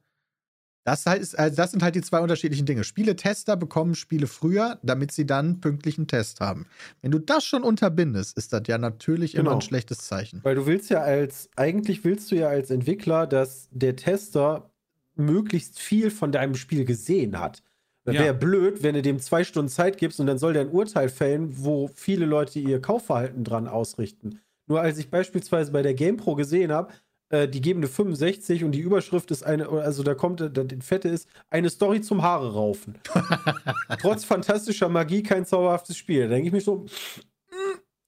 Das, 0.86 1.06
halt 1.06 1.22
ist, 1.22 1.38
also 1.38 1.54
das 1.56 1.72
sind 1.72 1.84
halt 1.84 1.96
die 1.96 2.02
zwei 2.02 2.22
unterschiedlichen 2.22 2.66
Dinge. 2.66 2.86
Spieletester 2.86 3.58
bekommen 3.58 3.94
Spiele 3.94 4.26
früher, 4.28 4.80
damit 4.84 5.12
sie 5.12 5.26
dann 5.26 5.60
pünktlichen 5.60 6.08
Test 6.08 6.40
haben. 6.40 6.66
Wenn 7.02 7.12
du 7.12 7.20
das 7.20 7.44
schon 7.44 7.64
unterbindest, 7.64 8.38
ist 8.38 8.54
das 8.54 8.62
ja 8.68 8.78
natürlich 8.78 9.36
immer 9.36 9.44
Genau. 9.50 9.56
ein 9.58 9.62
schlechtes 9.62 9.98
Zeichen. 10.00 10.40
Weil 10.44 10.56
du 10.56 10.66
willst 10.66 10.90
ja 10.90 11.02
als, 11.02 11.50
eigentlich 11.58 12.06
willst 12.06 12.32
du 12.32 12.36
ja 12.38 12.48
als 12.48 12.72
Entwickler, 12.72 13.28
dass 13.28 13.68
der 13.72 13.98
Tester 13.98 14.72
möglichst 15.20 15.80
viel 15.80 16.12
von 16.12 16.32
deinem 16.32 16.56
Spiel 16.56 16.86
gesehen 16.86 17.40
hat. 17.40 17.64
Ja. 18.06 18.14
wäre 18.14 18.34
blöd, 18.34 18.84
wenn 18.84 18.96
du 18.96 19.02
dem 19.02 19.20
zwei 19.20 19.44
Stunden 19.44 19.68
Zeit 19.70 19.98
gibst 19.98 20.22
und 20.22 20.28
dann 20.28 20.38
soll 20.38 20.54
der 20.54 20.62
ein 20.62 20.72
Urteil 20.72 21.10
fällen, 21.10 21.50
wo 21.58 21.90
viele 21.94 22.26
Leute 22.26 22.58
ihr 22.58 22.80
Kaufverhalten 22.80 23.44
dran 23.44 23.68
ausrichten. 23.68 24.40
Nur 24.68 24.80
als 24.80 24.98
ich 24.98 25.10
beispielsweise 25.10 25.74
bei 25.74 25.82
der 25.82 25.94
GamePro 25.94 26.36
gesehen 26.36 26.72
habe, 26.72 26.94
äh, 27.30 27.50
die 27.50 27.60
geben 27.60 27.82
eine 27.82 27.90
65 27.90 28.64
und 28.64 28.72
die 28.72 28.80
Überschrift 28.80 29.30
ist 29.32 29.44
eine, 29.44 29.68
also 29.68 30.04
da 30.04 30.16
kommt, 30.16 30.40
äh, 30.40 30.50
das 30.50 30.86
Fette 30.86 31.10
ist, 31.10 31.28
eine 31.50 31.70
Story 31.70 32.00
zum 32.00 32.22
Haare 32.22 32.54
raufen. 32.54 32.96
Trotz 34.02 34.24
fantastischer 34.24 34.88
Magie 34.88 35.24
kein 35.24 35.46
zauberhaftes 35.46 35.98
Spiel. 35.98 36.24
Da 36.24 36.28
denke 36.30 36.48
ich 36.48 36.54
mir 36.54 36.62
so, 36.62 36.86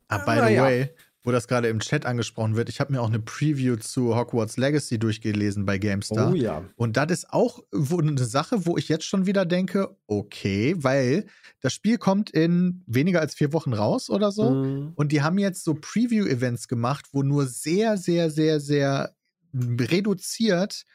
Ah, 0.08 0.17
by 0.26 0.48
the 0.48 0.54
ja. 0.54 0.63
way, 0.63 0.89
wo 1.24 1.32
das 1.32 1.48
gerade 1.48 1.68
im 1.68 1.80
Chat 1.80 2.06
angesprochen 2.06 2.56
wird, 2.56 2.70
ich 2.70 2.80
habe 2.80 2.94
mir 2.94 3.02
auch 3.02 3.10
eine 3.10 3.20
Preview 3.20 3.76
zu 3.76 4.16
Hogwarts 4.16 4.58
Legacy 4.58 4.98
durchgelesen 4.98 5.66
bei 5.66 5.78
GameStar. 5.78 6.32
oh 6.32 6.36
ja. 6.36 6.64
Und 6.76 6.96
das 6.96 7.12
ist 7.12 7.34
auch 7.34 7.62
eine 7.74 8.24
Sache, 8.24 8.66
wo 8.66 8.78
ich 8.78 8.88
jetzt 8.88 9.06
schon 9.06 9.26
wieder 9.26 9.46
denke, 9.46 9.96
okay, 10.08 10.76
weil 10.78 11.26
das 11.62 11.74
Spiel 11.74 11.98
kommt 11.98 12.30
in 12.30 12.84
weniger 12.88 13.20
als 13.20 13.36
vier 13.36 13.52
Wochen 13.52 13.74
raus 13.74 14.10
oder 14.10 14.32
so. 14.32 14.52
Mhm. 14.52 14.94
Und 14.96 15.12
die 15.12 15.22
haben 15.22 15.38
jetzt 15.38 15.64
so 15.64 15.74
Preview-Events 15.74 16.68
gemacht, 16.68 17.08
wo 17.12 17.22
nur 17.22 17.48
sehr, 17.48 17.98
sehr, 17.98 18.30
sehr, 18.30 18.60
sehr 18.60 19.14
reduziert 19.54 20.86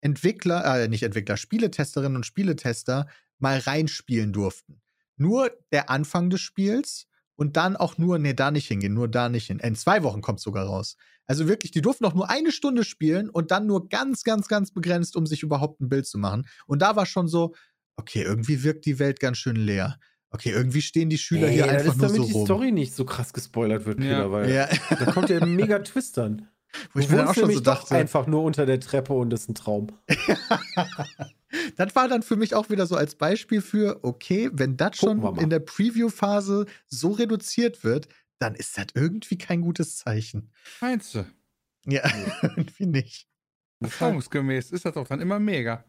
Entwickler, 0.00 0.64
äh, 0.82 0.88
nicht 0.88 1.02
Entwickler, 1.02 1.36
Spieletesterinnen 1.36 2.16
und 2.16 2.26
Spieletester 2.26 3.08
mal 3.38 3.58
reinspielen 3.58 4.32
durften. 4.32 4.80
Nur 5.16 5.50
der 5.72 5.90
Anfang 5.90 6.30
des 6.30 6.40
Spiels 6.40 7.06
und 7.38 7.56
dann 7.56 7.76
auch 7.76 7.98
nur, 7.98 8.18
nee, 8.18 8.34
da 8.34 8.50
nicht 8.50 8.66
hingehen, 8.66 8.94
nur 8.94 9.06
da 9.06 9.28
nicht 9.28 9.46
hin. 9.46 9.60
In 9.60 9.76
zwei 9.76 10.02
Wochen 10.02 10.22
kommt 10.22 10.40
sogar 10.40 10.66
raus. 10.66 10.96
Also 11.26 11.46
wirklich, 11.46 11.70
die 11.70 11.80
durften 11.82 12.04
auch 12.04 12.14
nur 12.14 12.28
eine 12.28 12.50
Stunde 12.50 12.82
spielen 12.82 13.30
und 13.30 13.52
dann 13.52 13.66
nur 13.66 13.88
ganz, 13.88 14.24
ganz, 14.24 14.48
ganz 14.48 14.72
begrenzt, 14.72 15.14
um 15.14 15.24
sich 15.24 15.44
überhaupt 15.44 15.80
ein 15.80 15.88
Bild 15.88 16.06
zu 16.06 16.18
machen. 16.18 16.48
Und 16.66 16.82
da 16.82 16.96
war 16.96 17.06
schon 17.06 17.28
so, 17.28 17.54
okay, 17.96 18.22
irgendwie 18.22 18.64
wirkt 18.64 18.86
die 18.86 18.98
Welt 18.98 19.20
ganz 19.20 19.38
schön 19.38 19.54
leer. 19.54 19.98
Okay, 20.30 20.50
irgendwie 20.50 20.82
stehen 20.82 21.10
die 21.10 21.16
Schüler 21.18 21.46
Ey, 21.46 21.54
hier 21.54 21.66
das 21.66 21.72
einfach 21.74 21.92
ist 21.92 21.98
nur 21.98 22.06
damit 22.08 22.20
so 22.22 22.26
die 22.26 22.32
rum. 22.32 22.44
Story 22.44 22.72
nicht 22.72 22.92
so 22.94 23.04
krass 23.04 23.32
gespoilert 23.32 23.86
wird, 23.86 24.00
Ja. 24.00 24.16
Peter, 24.16 24.32
weil 24.32 24.50
Ja, 24.52 24.68
da 24.90 25.12
kommt 25.12 25.30
ja 25.30 25.38
ein 25.40 25.54
mega 25.54 25.78
Twist 25.78 26.16
dann. 26.16 26.48
wo 26.92 26.98
ich 27.00 27.08
mir 27.08 27.18
dann 27.18 27.28
auch 27.28 27.34
schon 27.34 27.50
so 27.52 27.60
dachte. 27.60 27.94
einfach 27.94 28.26
nur 28.26 28.42
unter 28.42 28.66
der 28.66 28.80
Treppe 28.80 29.12
und 29.12 29.30
das 29.30 29.42
ist 29.42 29.48
ein 29.50 29.54
Traum. 29.54 29.86
Das 31.76 31.94
war 31.96 32.08
dann 32.08 32.22
für 32.22 32.36
mich 32.36 32.54
auch 32.54 32.68
wieder 32.70 32.86
so 32.86 32.96
als 32.96 33.14
Beispiel 33.14 33.60
für, 33.60 34.00
okay, 34.02 34.50
wenn 34.52 34.76
das 34.76 34.96
schon 34.96 35.36
in 35.38 35.50
der 35.50 35.60
Preview-Phase 35.60 36.66
so 36.86 37.12
reduziert 37.12 37.84
wird, 37.84 38.08
dann 38.38 38.54
ist 38.54 38.76
das 38.76 38.86
irgendwie 38.94 39.38
kein 39.38 39.60
gutes 39.62 39.96
Zeichen. 39.96 40.50
Meinst 40.80 41.14
du? 41.14 41.24
Ja, 41.86 42.02
irgendwie 42.42 42.86
nicht. 42.86 43.28
Erfahrungsgemäß 43.80 44.70
ist 44.72 44.84
das 44.84 44.96
auch 44.96 45.08
dann 45.08 45.20
immer 45.20 45.38
mega. 45.38 45.84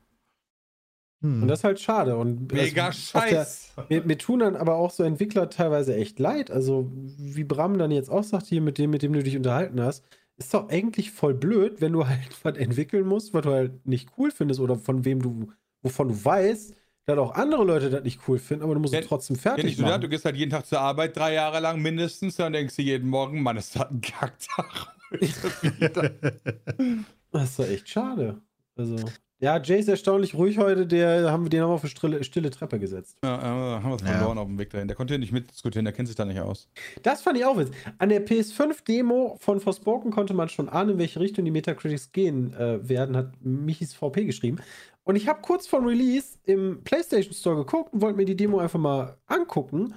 Hm. 1.21 1.41
Und 1.43 1.47
das 1.49 1.59
ist 1.59 1.63
halt 1.65 1.79
schade. 1.79 2.15
Und 2.17 2.51
Mega 2.51 2.87
also 2.87 3.19
der- 3.19 3.21
scheiß. 3.21 3.73
Mir, 3.89 4.03
mir 4.03 4.17
tun 4.17 4.39
dann 4.39 4.55
aber 4.55 4.75
auch 4.75 4.91
so 4.91 5.03
Entwickler 5.03 5.49
teilweise 5.49 5.95
echt 5.95 6.19
leid. 6.19 6.49
Also, 6.51 6.89
wie 6.93 7.43
Bram 7.43 7.77
dann 7.77 7.91
jetzt 7.91 8.09
auch 8.09 8.23
sagt, 8.23 8.45
hier 8.47 8.61
mit 8.61 8.77
dem, 8.77 8.91
mit 8.91 9.01
dem 9.01 9.11
du 9.13 9.21
dich 9.21 9.35
unterhalten 9.35 9.81
hast, 9.81 10.05
ist 10.39 10.53
doch 10.53 10.69
eigentlich 10.69 11.11
voll 11.11 11.33
blöd, 11.35 11.81
wenn 11.81 11.93
du 11.93 12.07
halt 12.07 12.37
was 12.45 12.57
entwickeln 12.57 13.07
musst, 13.07 13.33
was 13.33 13.43
du 13.43 13.51
halt 13.51 13.85
nicht 13.87 14.09
cool 14.17 14.31
findest 14.31 14.59
oder 14.59 14.77
von 14.77 15.05
wem 15.05 15.21
du, 15.21 15.51
wovon 15.81 16.09
du 16.09 16.25
weißt, 16.25 16.75
dass 17.05 17.17
auch 17.19 17.33
andere 17.35 17.63
Leute 17.65 17.89
das 17.89 18.03
nicht 18.03 18.21
cool 18.27 18.39
finden, 18.39 18.63
aber 18.63 18.75
du 18.75 18.79
musst 18.81 18.93
Ja, 18.93 19.01
es 19.01 19.01
trotzdem 19.01 19.35
Ja, 19.55 19.63
fertig 19.63 19.63
nicht 19.63 19.79
nur 19.79 19.85
das, 19.87 19.99
machen. 19.99 20.01
du 20.01 20.09
gehst 20.09 20.25
halt 20.25 20.35
jeden 20.35 20.51
Tag 20.51 20.65
zur 20.65 20.79
Arbeit, 20.81 21.15
drei 21.17 21.33
Jahre 21.33 21.59
lang 21.59 21.81
mindestens, 21.81 22.35
dann 22.37 22.53
denkst 22.53 22.75
du 22.75 22.81
jeden 22.81 23.09
Morgen, 23.09 23.41
Mann, 23.43 23.57
ist 23.57 23.75
das 23.75 23.89
ein 23.89 24.01
Kacktag. 24.01 24.95
Das 27.31 27.51
ist 27.51 27.59
doch 27.59 27.65
echt 27.65 27.89
schade. 27.89 28.41
Also, 28.75 29.13
ja, 29.39 29.61
Jay 29.61 29.79
ist 29.79 29.87
erstaunlich 29.87 30.35
ruhig 30.35 30.57
heute, 30.57 30.85
der 30.85 31.31
haben 31.31 31.43
wir 31.43 31.49
den 31.49 31.61
haben 31.61 31.71
auf 31.71 31.81
eine 31.83 31.89
stille, 31.89 32.23
stille 32.23 32.49
Treppe 32.49 32.77
gesetzt. 32.79 33.17
Ja, 33.23 33.37
äh, 33.37 33.81
haben 33.81 33.89
wir 33.89 33.95
es 33.95 34.01
Ja. 34.01 34.07
verloren 34.17 34.37
auf 34.37 34.47
dem 34.47 34.57
Weg 34.59 34.69
dahin. 34.69 34.87
Der 34.87 34.97
konnte 34.97 35.13
hier 35.13 35.19
nicht 35.19 35.31
mitdiskutieren, 35.31 35.85
der 35.85 35.93
kennt 35.93 36.07
sich 36.07 36.15
da 36.17 36.25
nicht 36.25 36.39
aus. 36.39 36.67
Das 37.03 37.21
fand 37.21 37.37
ich 37.37 37.45
auch 37.45 37.57
witzig. 37.57 37.75
An 37.97 38.09
der 38.09 38.25
PS5-Demo 38.25 39.37
von 39.39 39.59
Forspoken 39.59 40.11
konnte 40.11 40.33
man 40.33 40.49
schon 40.49 40.67
ahnen, 40.69 40.91
in 40.91 40.97
welche 40.97 41.19
Richtung 41.19 41.45
die 41.45 41.51
Metacritics 41.51 42.11
gehen 42.11 42.53
äh, 42.53 42.87
werden, 42.87 43.15
hat 43.15 43.33
Michis 43.41 43.93
VP 43.93 44.25
geschrieben. 44.25 44.57
Und 45.03 45.15
ich 45.15 45.27
habe 45.27 45.41
kurz 45.41 45.65
vor 45.67 45.85
Release 45.87 46.37
im 46.43 46.83
PlayStation 46.83 47.33
Store 47.33 47.55
geguckt 47.55 47.93
und 47.93 48.01
wollte 48.01 48.17
mir 48.17 48.25
die 48.25 48.35
Demo 48.35 48.59
einfach 48.59 48.79
mal 48.79 49.17
angucken. 49.25 49.95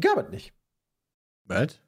Gab 0.00 0.18
es 0.18 0.30
nicht. 0.30 0.52
Was? 1.46 1.78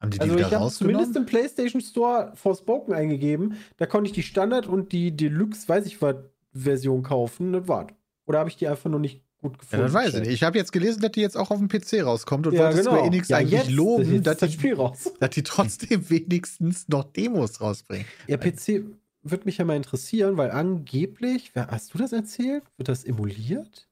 Haben 0.00 0.10
die 0.10 0.18
die 0.18 0.22
Also 0.22 0.34
wieder 0.36 0.48
ich 0.48 0.54
habe 0.54 0.70
zumindest 0.70 1.16
im 1.16 1.26
PlayStation 1.26 1.80
Store 1.80 2.32
Forspoken 2.34 2.94
eingegeben. 2.94 3.56
Da 3.76 3.86
konnte 3.86 4.08
ich 4.08 4.14
die 4.14 4.22
Standard 4.22 4.66
und 4.66 4.92
die 4.92 5.16
Deluxe, 5.16 5.68
weiß 5.68 5.86
ich 5.86 6.02
was, 6.02 6.16
Version 6.52 7.02
kaufen. 7.02 7.52
Das 7.52 7.68
war's. 7.68 7.92
Oder 8.26 8.40
habe 8.40 8.50
ich 8.50 8.56
die 8.56 8.66
einfach 8.68 8.90
noch 8.90 8.98
nicht 8.98 9.22
gut 9.40 9.52
ja, 9.52 9.58
gefunden? 9.58 9.84
das 9.84 9.92
weiß 9.92 10.14
ich 10.14 10.20
nicht. 10.20 10.32
Ich 10.32 10.42
habe 10.42 10.58
jetzt 10.58 10.72
gelesen, 10.72 11.00
dass 11.00 11.12
die 11.12 11.20
jetzt 11.20 11.36
auch 11.36 11.50
auf 11.50 11.58
dem 11.58 11.68
PC 11.68 12.04
rauskommt 12.04 12.46
und 12.46 12.54
Ja, 12.54 12.64
wollte 12.64 12.78
genau. 12.78 12.90
Square 12.92 13.06
Enix 13.06 13.28
ja, 13.28 13.36
eigentlich 13.38 13.60
jetzt, 13.60 13.70
loben, 13.70 14.22
dass 14.22 14.38
das 14.38 14.50
die, 14.50 14.54
Spiel 14.56 14.74
raus. 14.74 15.12
dass 15.20 15.30
die 15.30 15.42
trotzdem 15.42 16.08
wenigstens 16.10 16.88
noch 16.88 17.04
Demos 17.04 17.60
rausbringen. 17.60 18.06
Ja, 18.26 18.36
PC 18.36 18.84
würde 19.22 19.44
mich 19.44 19.58
ja 19.58 19.64
mal 19.64 19.76
interessieren, 19.76 20.36
weil 20.36 20.50
angeblich, 20.50 21.50
wer, 21.54 21.68
hast 21.68 21.94
du 21.94 21.98
das 21.98 22.12
erzählt? 22.12 22.64
Wird 22.76 22.88
das 22.88 23.04
emuliert? 23.04 23.88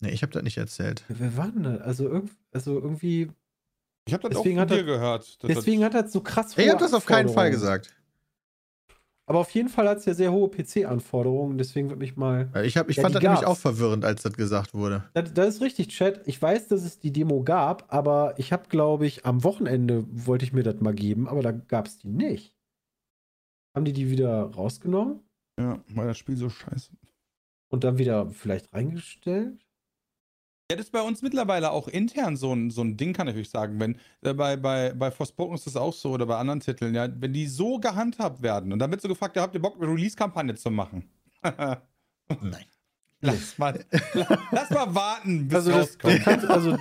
Nee, 0.00 0.10
ich 0.10 0.22
habe 0.22 0.32
das 0.32 0.42
nicht 0.42 0.56
erzählt. 0.56 1.04
Wer, 1.08 1.20
wer 1.20 1.36
war 1.36 1.52
denn 1.52 1.62
das? 1.62 1.80
Also, 1.80 2.08
irg 2.08 2.24
also 2.52 2.74
irgendwie, 2.74 3.28
Ich 4.06 4.14
habe 4.14 4.28
das 4.28 4.38
Deswegen 4.38 4.58
auch 4.58 4.62
hat 4.62 4.68
von 4.70 4.78
dir 4.78 4.82
er- 4.84 4.94
gehört. 4.98 5.42
deswegen 5.42 5.84
hat 5.84 5.94
das 5.94 6.12
so 6.12 6.20
krass 6.20 6.52
Ich 6.56 6.64
hohe 6.64 6.70
habe 6.72 6.80
das 6.80 6.92
auf 6.94 7.06
keinen 7.06 7.28
Fall 7.28 7.50
gesagt. 7.50 7.94
Aber 9.26 9.38
auf 9.38 9.50
jeden 9.50 9.68
Fall 9.68 9.88
hat 9.88 9.98
es 9.98 10.04
ja 10.04 10.14
sehr 10.14 10.32
hohe 10.32 10.50
PC-Anforderungen, 10.50 11.56
deswegen 11.56 11.88
würde 11.88 12.00
mich 12.00 12.16
mal. 12.16 12.50
Ich, 12.64 12.76
hab, 12.76 12.90
ich 12.90 12.96
Ja, 12.96 13.02
fand 13.04 13.14
das 13.14 13.22
nämlich 13.22 13.40
gab's. 13.42 13.50
auch 13.52 13.56
verwirrend, 13.60 14.04
als 14.04 14.22
das 14.22 14.32
gesagt 14.32 14.74
wurde. 14.74 15.08
Das, 15.14 15.32
das 15.32 15.54
ist 15.54 15.60
richtig, 15.62 15.88
Chat. 15.88 16.26
Ich 16.26 16.42
weiß, 16.42 16.66
dass 16.68 16.82
es 16.82 16.98
die 16.98 17.12
Demo 17.12 17.42
gab, 17.44 17.92
aber 17.94 18.34
ich 18.38 18.52
habe, 18.52 18.68
glaube 18.68 19.06
ich, 19.06 19.24
am 19.24 19.44
Wochenende 19.44 20.04
wollte 20.10 20.44
ich 20.44 20.52
mir 20.52 20.64
das 20.64 20.80
mal 20.80 20.92
geben, 20.92 21.28
aber 21.28 21.40
da 21.40 21.52
gab 21.52 21.86
es 21.86 21.98
die 21.98 22.08
nicht. 22.08 22.52
Haben 23.74 23.84
die 23.84 23.92
die 23.92 24.10
wieder 24.10 24.50
rausgenommen 24.52 25.20
ja, 25.58 25.78
weil 25.88 26.08
das 26.08 26.18
Spiel 26.18 26.36
so 26.36 26.50
scheiße. 26.50 26.90
und 27.70 27.84
dann 27.84 27.98
wieder 27.98 28.28
vielleicht 28.30 28.72
reingestellt? 28.74 29.64
Ja, 30.72 30.76
das 30.76 30.86
ist 30.86 30.92
bei 30.92 31.02
uns 31.02 31.20
mittlerweile 31.20 31.70
auch 31.70 31.86
intern 31.86 32.36
so 32.38 32.52
ein, 32.54 32.70
so 32.70 32.80
ein 32.80 32.96
Ding, 32.96 33.12
kann 33.12 33.28
ich 33.28 33.36
euch 33.36 33.50
sagen. 33.50 33.78
Wenn, 33.78 33.98
äh, 34.22 34.32
bei, 34.32 34.56
bei, 34.56 34.94
bei 34.94 35.10
Forspoken 35.10 35.54
ist 35.54 35.66
das 35.66 35.76
auch 35.76 35.92
so 35.92 36.12
oder 36.12 36.24
bei 36.24 36.36
anderen 36.38 36.60
Titeln, 36.60 36.94
ja, 36.94 37.06
wenn 37.20 37.34
die 37.34 37.46
so 37.46 37.78
gehandhabt 37.78 38.40
werden 38.42 38.72
und 38.72 38.78
dann 38.78 38.90
wird 38.90 39.02
so 39.02 39.08
gefragt, 39.08 39.36
ja, 39.36 39.42
habt 39.42 39.54
ihr 39.54 39.60
Bock, 39.60 39.76
eine 39.76 39.86
Release-Kampagne 39.86 40.54
zu 40.54 40.70
machen? 40.70 41.10
Nein. 41.44 42.64
lass, 43.20 43.58
mal, 43.58 43.84
la- 44.14 44.38
lass 44.50 44.70
mal 44.70 44.94
warten, 44.94 45.46
bis 45.48 45.56
Also, 45.56 45.70
das, 45.72 45.80
rauskommt. 46.02 46.26
das 46.26 46.44
also, 46.46 46.78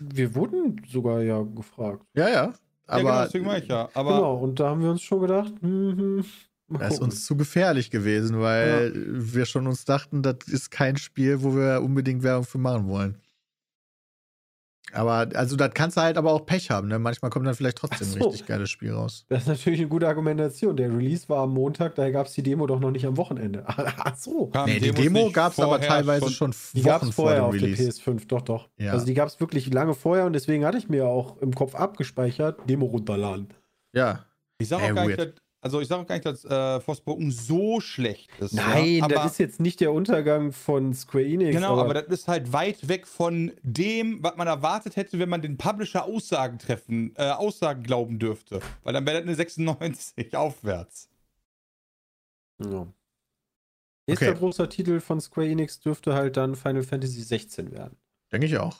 wir 0.00 0.34
wurden 0.34 0.82
sogar 0.88 1.22
ja 1.22 1.42
gefragt. 1.42 2.04
Ja, 2.14 2.28
ja. 2.28 2.34
ja, 2.34 2.52
genau, 2.98 3.08
Aber 3.10 3.24
deswegen 3.24 3.46
mach 3.46 3.56
ich 3.56 3.66
ja. 3.68 3.88
Aber 3.94 4.14
genau, 4.16 4.34
und 4.36 4.60
da 4.60 4.68
haben 4.70 4.82
wir 4.82 4.90
uns 4.90 5.00
schon 5.02 5.20
gedacht, 5.22 5.52
hm, 5.60 6.16
mal 6.16 6.24
das 6.68 6.94
ist 6.94 7.00
uns 7.00 7.24
zu 7.26 7.36
gefährlich 7.36 7.90
gewesen, 7.90 8.40
weil 8.40 8.92
wir 8.94 9.46
schon 9.46 9.66
uns 9.66 9.84
dachten, 9.84 10.22
das 10.22 10.36
ist 10.48 10.70
kein 10.70 10.96
Spiel, 10.96 11.42
wo 11.42 11.54
wir 11.54 11.80
unbedingt 11.82 12.22
Werbung 12.22 12.44
für 12.44 12.58
machen 12.58 12.88
wollen. 12.88 13.20
Aber, 14.92 15.28
also, 15.34 15.56
das 15.56 15.74
kannst 15.74 15.96
du 15.96 16.00
halt 16.00 16.16
aber 16.16 16.32
auch 16.32 16.46
Pech 16.46 16.70
haben, 16.70 16.86
ne? 16.86 16.98
Manchmal 16.98 17.30
kommt 17.30 17.46
dann 17.46 17.54
vielleicht 17.54 17.78
trotzdem 17.78 18.06
Ach 18.08 18.14
ein 18.14 18.22
so. 18.22 18.28
richtig 18.28 18.46
geiles 18.46 18.70
Spiel 18.70 18.92
raus. 18.92 19.26
Das 19.28 19.42
ist 19.42 19.48
natürlich 19.48 19.80
eine 19.80 19.88
gute 19.88 20.06
Argumentation. 20.06 20.76
Der 20.76 20.90
Release 20.90 21.28
war 21.28 21.42
am 21.42 21.54
Montag, 21.54 21.96
daher 21.96 22.12
gab 22.12 22.26
es 22.26 22.34
die 22.34 22.42
Demo 22.42 22.66
doch 22.66 22.78
noch 22.78 22.92
nicht 22.92 23.04
am 23.04 23.16
Wochenende. 23.16 23.64
Ach 23.66 24.16
so. 24.16 24.50
Nee, 24.64 24.78
die 24.78 24.92
Demo 24.92 25.30
gab 25.30 25.52
es 25.52 25.58
aber 25.58 25.72
vorher 25.72 25.88
teilweise 25.88 26.30
schon, 26.30 26.54
gab 26.82 27.02
Wochen 27.02 27.08
es 27.08 27.14
vor 27.14 27.24
vorher 27.24 27.40
dem 27.40 27.44
auf 27.46 27.56
der 27.56 27.62
Release. 27.62 28.00
PS5, 28.00 28.28
doch, 28.28 28.42
doch. 28.42 28.68
Ja. 28.78 28.92
Also 28.92 29.06
die 29.06 29.14
gab 29.14 29.28
es 29.28 29.40
wirklich 29.40 29.72
lange 29.72 29.94
vorher 29.94 30.24
und 30.24 30.34
deswegen 30.34 30.64
hatte 30.64 30.78
ich 30.78 30.88
mir 30.88 31.06
auch 31.06 31.36
im 31.38 31.52
Kopf 31.52 31.74
abgespeichert, 31.74 32.60
Demo 32.68 32.86
runterladen. 32.86 33.48
Ja. 33.92 34.24
Ich 34.58 34.68
sage 34.68 34.84
Ey, 34.84 34.92
auch 34.92 34.94
gar 34.94 35.08
weird. 35.08 35.18
nicht, 35.18 35.32
dass, 35.36 35.42
also 35.60 35.80
ich 35.80 35.88
sage 35.88 36.02
auch 36.02 36.06
gar 36.06 36.14
nicht, 36.14 36.26
dass 36.26 36.44
äh, 36.44 36.80
Forspoken 36.80 37.30
so 37.30 37.80
schlecht 37.80 38.30
ist. 38.38 38.52
Nein, 38.52 38.96
ja? 38.96 39.04
aber, 39.04 39.14
das 39.14 39.32
ist 39.32 39.38
jetzt 39.38 39.60
nicht 39.60 39.80
der 39.80 39.92
Untergang 39.92 40.52
von 40.52 40.94
Square 40.94 41.24
Enix. 41.24 41.54
Genau, 41.54 41.78
aber, 41.78 41.94
das 41.94 42.06
ist 42.06 42.28
halt 42.28 42.52
weit 42.52 42.88
weg 42.88 43.06
von 43.06 43.52
dem, 43.62 44.22
was 44.22 44.36
man 44.36 44.46
erwartet 44.46 44.96
hätte, 44.96 45.18
wenn 45.18 45.28
man 45.28 45.42
den 45.42 45.56
Publisher 45.56 46.04
Aussagen 46.04 46.58
treffen, 46.58 47.12
äh, 47.16 47.30
Aussagen 47.30 47.82
glauben 47.82 48.18
dürfte. 48.18 48.60
Weil 48.84 48.92
dann 48.92 49.06
wäre 49.06 49.16
das 49.18 49.26
eine 49.26 49.34
96 49.34 50.36
aufwärts. 50.36 51.08
ja. 52.62 52.86
Nächster 54.08 54.28
Okay. 54.28 54.38
großer 54.38 54.68
Titel 54.68 55.00
von 55.00 55.20
Square 55.20 55.48
Enix 55.48 55.80
dürfte 55.80 56.14
halt 56.14 56.36
dann 56.36 56.54
Final 56.54 56.84
Fantasy 56.84 57.22
16 57.22 57.72
werden. 57.72 57.96
Denke 58.30 58.46
ich 58.46 58.56
auch. 58.56 58.76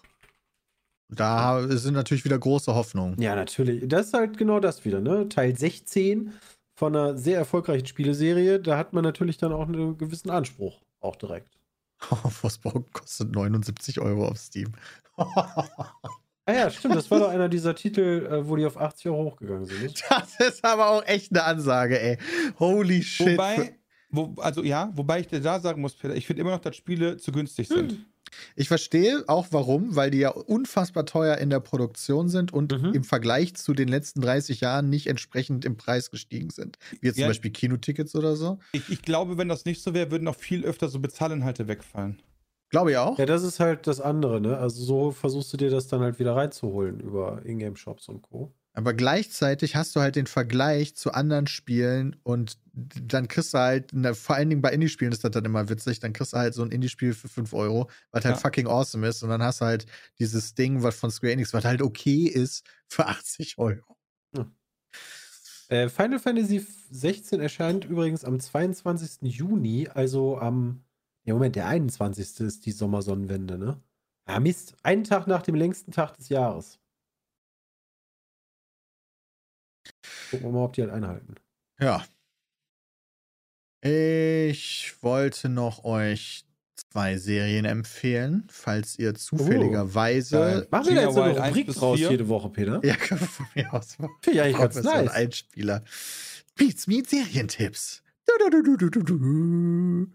Da 1.08 1.66
sind 1.68 1.94
natürlich 1.94 2.24
wieder 2.24 2.38
große 2.38 2.74
Hoffnungen. 2.74 3.20
Ja, 3.20 3.34
natürlich. 3.34 3.88
Das 3.88 4.06
ist 4.06 4.14
halt 4.14 4.38
genau 4.38 4.60
das 4.60 4.84
wieder, 4.84 5.00
ne? 5.00 5.28
Teil 5.28 5.56
16 5.56 6.32
von 6.76 6.94
einer 6.94 7.16
sehr 7.16 7.38
erfolgreichen 7.38 7.86
Spieleserie. 7.86 8.60
Da 8.60 8.76
hat 8.76 8.92
man 8.92 9.02
natürlich 9.02 9.38
dann 9.38 9.52
auch 9.52 9.66
einen 9.66 9.96
gewissen 9.98 10.30
Anspruch. 10.30 10.82
Auch 11.00 11.16
direkt. 11.16 11.58
Forspoken 11.98 12.92
kostet 12.92 13.32
79 13.32 14.00
Euro 14.00 14.28
auf 14.28 14.36
Steam. 14.36 14.72
Ah 16.48 16.52
ja, 16.52 16.70
stimmt. 16.70 16.94
Das 16.94 17.10
war 17.10 17.18
doch 17.18 17.28
einer 17.28 17.48
dieser 17.48 17.74
Titel, 17.74 18.28
äh, 18.30 18.46
wo 18.46 18.54
die 18.54 18.64
auf 18.64 18.76
80 18.76 19.06
Euro 19.08 19.24
hochgegangen 19.24 19.64
sind. 19.64 19.82
Nicht? 19.82 20.04
Das 20.08 20.38
ist 20.38 20.64
aber 20.64 20.90
auch 20.90 21.04
echt 21.04 21.32
eine 21.32 21.42
Ansage, 21.42 22.00
ey. 22.00 22.18
Holy 22.60 23.02
shit. 23.02 23.32
Wobei, 23.32 23.78
wo, 24.10 24.34
also 24.40 24.62
ja, 24.62 24.90
wobei 24.94 25.20
ich 25.20 25.26
dir 25.26 25.40
da 25.40 25.58
sagen 25.58 25.80
muss, 25.80 25.96
Peter, 25.96 26.14
ich 26.14 26.26
finde 26.26 26.42
immer 26.42 26.52
noch, 26.52 26.60
dass 26.60 26.76
Spiele 26.76 27.16
zu 27.16 27.32
günstig 27.32 27.66
sind. 27.66 28.06
Ich 28.54 28.68
verstehe 28.68 29.24
auch 29.28 29.48
warum, 29.50 29.96
weil 29.96 30.10
die 30.10 30.18
ja 30.18 30.30
unfassbar 30.30 31.06
teuer 31.06 31.38
in 31.38 31.50
der 31.50 31.60
Produktion 31.60 32.28
sind 32.28 32.52
und 32.52 32.72
Mhm. 32.80 32.92
im 32.94 33.04
Vergleich 33.04 33.54
zu 33.54 33.72
den 33.74 33.88
letzten 33.88 34.20
30 34.20 34.60
Jahren 34.60 34.88
nicht 34.90 35.06
entsprechend 35.06 35.64
im 35.64 35.76
Preis 35.76 36.10
gestiegen 36.10 36.50
sind. 36.50 36.78
Wie 37.00 37.06
jetzt 37.08 37.16
zum 37.16 37.22
Ja. 37.22 37.28
Beispiel 37.28 37.50
Kinotickets 37.50 38.14
oder 38.14 38.36
so. 38.36 38.58
Ich, 38.72 38.88
ich 38.90 39.02
glaube, 39.02 39.38
wenn 39.38 39.48
das 39.48 39.64
nicht 39.64 39.82
so 39.82 39.94
wäre, 39.94 40.10
würden 40.10 40.24
noch 40.24 40.36
viel 40.36 40.64
öfter 40.64 40.88
so 40.88 40.98
Bezahlinhalte 41.00 41.68
wegfallen. 41.68 42.20
Glaube 42.70 42.90
ich 42.90 42.96
auch. 42.96 43.16
Ja, 43.18 43.26
das 43.26 43.44
ist 43.44 43.60
halt 43.60 43.86
das 43.86 44.00
andere, 44.00 44.40
ne? 44.40 44.58
Also 44.58 44.82
so 44.82 45.10
versuchst 45.12 45.52
du 45.52 45.56
dir 45.56 45.70
das 45.70 45.86
dann 45.86 46.00
halt 46.00 46.18
wieder 46.18 46.34
reinzuholen 46.34 46.98
über 47.00 47.40
Ingame-Shops 47.44 48.08
und 48.08 48.22
Co. 48.22 48.52
Aber 48.76 48.92
gleichzeitig 48.92 49.74
hast 49.74 49.96
du 49.96 50.00
halt 50.00 50.16
den 50.16 50.26
Vergleich 50.26 50.94
zu 50.94 51.12
anderen 51.12 51.46
Spielen 51.46 52.14
und 52.24 52.58
dann 52.74 53.26
kriegst 53.26 53.54
du 53.54 53.58
halt, 53.58 53.90
na, 53.94 54.12
vor 54.12 54.36
allen 54.36 54.50
Dingen 54.50 54.60
bei 54.60 54.70
Indie-Spielen 54.70 55.12
ist 55.12 55.24
das 55.24 55.30
dann 55.30 55.46
immer 55.46 55.70
witzig, 55.70 55.98
dann 55.98 56.12
kriegst 56.12 56.34
du 56.34 56.36
halt 56.36 56.52
so 56.52 56.62
ein 56.62 56.70
Indie-Spiel 56.70 57.14
für 57.14 57.28
5 57.28 57.54
Euro, 57.54 57.88
was 58.10 58.26
halt 58.26 58.34
Ja. 58.36 58.40
fucking 58.40 58.66
awesome 58.66 59.06
ist 59.08 59.22
und 59.22 59.30
dann 59.30 59.42
hast 59.42 59.62
du 59.62 59.64
halt 59.64 59.86
dieses 60.18 60.54
Ding, 60.54 60.82
was 60.82 60.94
von 60.94 61.10
Square 61.10 61.32
Enix, 61.32 61.54
was 61.54 61.64
halt 61.64 61.80
okay 61.80 62.26
ist, 62.26 62.66
für 62.86 63.06
80 63.06 63.56
Euro. 63.56 63.96
Äh, 65.68 65.88
Final 65.88 66.18
Fantasy 66.18 66.64
16 66.90 67.40
erscheint 67.40 67.84
übrigens 67.84 68.24
am 68.24 68.38
22. 68.38 69.22
Juni, 69.22 69.88
also 69.88 70.38
am. 70.38 70.84
Ja, 71.24 71.34
Moment, 71.34 71.56
der 71.56 71.66
21. 71.66 72.40
ist 72.46 72.66
die 72.66 72.72
Sommersonnenwende, 72.72 73.58
ne? 73.58 73.80
Ah, 74.26 74.38
Mist. 74.38 74.76
Einen 74.82 75.04
Tag 75.04 75.26
nach 75.26 75.42
dem 75.42 75.54
längsten 75.56 75.90
Tag 75.90 76.14
des 76.16 76.28
Jahres. 76.28 76.78
Gucken 80.30 80.46
wir 80.46 80.52
mal, 80.52 80.64
ob 80.64 80.72
die 80.72 80.82
halt 80.82 80.92
einhalten. 80.92 81.34
Ja. 81.80 82.04
Ich 83.82 84.94
wollte 85.00 85.48
noch 85.48 85.84
euch 85.84 86.46
zwei 86.92 87.18
Serien 87.18 87.64
empfehlen, 87.64 88.46
falls 88.50 88.98
ihr 88.98 89.14
zufälligerweise. 89.14 90.36
geil. 90.38 90.68
Machen 90.70 90.88
wir 90.88 90.94
da 90.94 91.02
jetzt 91.02 91.14
so 91.14 91.22
eine 91.22 91.34
Wild 91.34 91.42
1 91.42 91.56
Rubrik 91.82 91.98
4? 91.98 92.10
jede 92.10 92.28
Woche, 92.28 92.48
Peter? 92.50 92.80
Ja, 92.84 92.96
können 92.96 93.20
wir 93.20 93.28
von 93.28 93.46
mir 93.54 93.72
aus 93.72 93.98
machen. 93.98 94.14
Finde 94.22 94.38
ich 94.38 94.44
eigentlich 94.44 94.58
ganz 94.58 94.82
nice. 94.82 95.10
Einspieler. 95.10 95.84
Beats 96.54 96.86
Meet 96.86 97.10
Serientipps. 97.10 98.02
Du, 98.26 98.50
du, 98.50 98.62
du, 98.62 98.76
du, 98.76 98.90
du, 98.90 99.02
du. 99.02 100.12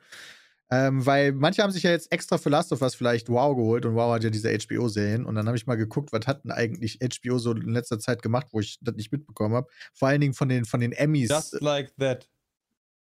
Ähm, 0.73 1.05
weil 1.05 1.33
manche 1.33 1.61
haben 1.61 1.71
sich 1.71 1.83
ja 1.83 1.91
jetzt 1.91 2.11
extra 2.13 2.37
für 2.37 2.49
Last 2.49 2.71
of 2.71 2.81
Us 2.81 2.95
vielleicht 2.95 3.27
Wow 3.27 3.57
geholt 3.57 3.85
und 3.85 3.95
Wow 3.95 4.13
hat 4.13 4.23
ja 4.23 4.29
diese 4.29 4.49
HBO-Serien 4.57 5.25
und 5.25 5.35
dann 5.35 5.45
habe 5.47 5.57
ich 5.57 5.67
mal 5.67 5.75
geguckt, 5.75 6.13
was 6.13 6.25
hat 6.27 6.45
denn 6.45 6.51
eigentlich 6.51 6.99
HBO 7.01 7.39
so 7.39 7.51
in 7.51 7.73
letzter 7.73 7.99
Zeit 7.99 8.21
gemacht, 8.21 8.47
wo 8.51 8.61
ich 8.61 8.79
das 8.79 8.95
nicht 8.95 9.11
mitbekommen 9.11 9.53
habe. 9.53 9.67
Vor 9.93 10.07
allen 10.07 10.21
Dingen 10.21 10.33
von 10.33 10.47
den, 10.47 10.63
von 10.63 10.79
den 10.79 10.93
Emmys. 10.93 11.29
Just 11.29 11.59
like 11.59 11.93
that. 11.97 12.29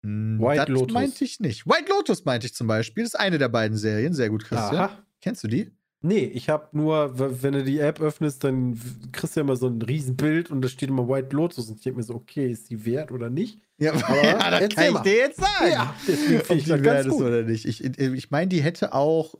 Hm, 0.03 0.39
White 0.39 0.57
das 0.57 0.69
Lotus. 0.69 0.93
meinte 0.93 1.23
ich 1.25 1.39
nicht. 1.39 1.65
White 1.65 1.89
Lotus 1.89 2.23
meinte 2.23 2.45
ich 2.45 2.53
zum 2.53 2.67
Beispiel. 2.67 3.03
Das 3.03 3.15
ist 3.15 3.19
eine 3.19 3.39
der 3.39 3.49
beiden 3.49 3.75
Serien. 3.77 4.13
Sehr 4.13 4.29
gut, 4.29 4.43
Christian. 4.43 4.75
Aha. 4.75 5.03
Kennst 5.19 5.43
du 5.43 5.47
die? 5.47 5.74
Nee, 6.01 6.25
ich 6.25 6.49
habe 6.49 6.67
nur, 6.73 7.17
wenn 7.41 7.53
du 7.53 7.63
die 7.63 7.79
App 7.79 7.99
öffnest, 7.99 8.43
dann 8.43 8.79
kriegst 9.11 9.35
du 9.35 9.39
ja 9.39 9.43
immer 9.43 9.55
so 9.55 9.67
ein 9.67 9.81
Riesenbild 9.81 10.51
und 10.51 10.61
da 10.61 10.67
steht 10.67 10.89
immer 10.89 11.07
White 11.09 11.35
Lotus 11.35 11.67
und 11.69 11.77
ich 11.77 11.83
denke 11.83 11.97
mir 11.97 12.03
so, 12.03 12.13
okay, 12.13 12.51
ist 12.51 12.69
die 12.69 12.85
wert 12.85 13.11
oder 13.11 13.29
nicht? 13.31 13.59
Ja, 13.79 13.91
Aber 13.93 14.23
ja 14.23 14.51
das 14.59 14.69
kann 14.75 14.85
ich 14.87 14.93
mal. 14.93 15.01
dir 15.03 15.15
jetzt 15.17 15.39
sagen. 15.39 15.89
deswegen 16.07 16.39
Ob 16.41 16.45
finde 16.45 16.59
ich 16.59 16.63
die 16.65 16.69
das 16.69 16.83
wert 16.83 16.95
ganz 16.95 17.05
ist 17.07 17.11
gut. 17.11 17.21
oder 17.23 17.41
nicht. 17.43 17.65
Ich, 17.65 17.83
ich 17.83 18.31
meine, 18.31 18.47
die 18.47 18.61
hätte 18.61 18.93
auch 18.93 19.35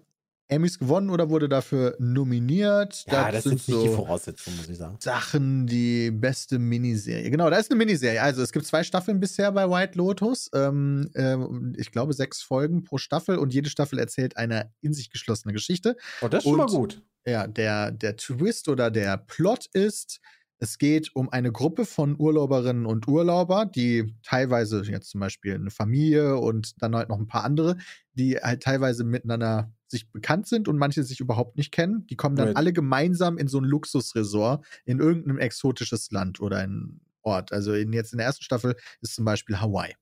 Emmys 0.48 0.78
gewonnen 0.78 1.10
oder 1.10 1.30
wurde 1.30 1.50
dafür 1.50 1.96
nominiert. 2.00 3.04
Ja, 3.08 3.32
das 3.32 3.43
sind 3.43 3.60
sind 3.60 3.68
nicht 3.78 3.84
die 3.86 3.89
so 3.89 3.96
Voraussetzungen, 3.96 4.58
muss 4.58 4.70
ich 4.70 4.78
sagen. 4.78 4.98
Sachen, 5.00 5.66
die 5.68 6.12
beste 6.12 6.60
Miniserie. 6.60 7.30
Genau, 7.32 7.50
da 7.50 7.58
ist 7.58 7.72
eine 7.72 7.78
Miniserie. 7.78 8.22
Also 8.22 8.41
es 8.43 8.52
gibt 8.52 8.66
zwei 8.66 8.84
Staffeln 8.84 9.20
bisher 9.20 9.52
bei 9.52 9.70
White 9.70 9.98
Lotus. 9.98 10.50
Ähm, 10.54 11.10
ähm, 11.16 11.74
ich 11.78 11.91
glaube 11.91 12.14
sechs 12.14 12.41
Folgen 12.41 12.84
pro 12.84 12.98
Staffel 12.98 13.38
und 13.38 13.54
jede 13.54 13.70
Staffel 13.70 13.98
erzählt 13.98 14.38
eine 14.38 14.72
in 14.82 14.93
sich 14.93 15.10
geschlossene 15.10 15.54
Geschichte. 15.54 15.96
Oh, 16.22 16.28
das 16.28 16.43
ist 16.43 16.50
schon 16.50 16.58
mal 16.58 16.64
Und- 16.66 16.72
gut. 16.72 17.02
Ja, 17.28 17.48
der, 17.48 17.89
der 17.91 18.18
Twist 18.18 18.70
oder 18.70 18.91
der 18.91 19.18
Plot 19.18 19.66
ist, 19.74 20.20
es 20.60 20.78
geht 20.78 21.16
um 21.16 21.28
eine 21.30 21.52
Gruppe 21.52 21.86
von 21.86 22.16
Urlauberinnen 22.20 22.86
und 22.86 23.08
Urlauber, 23.08 23.66
die 23.66 24.16
teilweise 24.22 24.84
jetzt 24.84 25.10
zum 25.10 25.22
Beispiel 25.22 25.56
eine 25.56 25.72
Familie 25.72 26.38
und 26.38 26.76
dann 26.84 26.96
halt 26.96 27.10
noch 27.10 27.18
ein 27.18 27.26
paar 27.28 27.43
andere, 27.43 27.78
die 28.14 28.36
halt 28.38 28.62
teilweise 28.62 29.04
miteinander 29.04 29.74
sich 29.88 30.12
bekannt 30.12 30.48
sind 30.48 30.68
und 30.68 30.78
manche 30.78 31.04
sich 31.04 31.20
überhaupt 31.20 31.58
nicht 31.58 31.72
kennen. 31.72 32.06
Die 32.08 32.16
kommen 32.16 32.38
dann 32.38 32.50
Right. 32.50 32.56
alle 32.56 32.74
gemeinsam 32.74 33.38
in 33.38 33.48
so 33.48 33.60
ein 33.60 33.64
Luxusresort 33.66 34.66
in 34.86 35.00
irgendeinem 35.00 35.38
exotisches 35.40 36.12
Land 36.12 36.40
oder 36.40 36.58
ein 36.60 37.02
Ort. 37.22 37.52
Also 37.54 37.74
in, 37.74 37.94
jetzt 37.94 38.14
in 38.14 38.18
der 38.18 38.28
ersten 38.28 38.44
Staffel 38.44 38.76
ist 39.02 39.16
zum 39.16 39.26
Beispiel 39.26 39.60
Hawaii. 39.60 39.94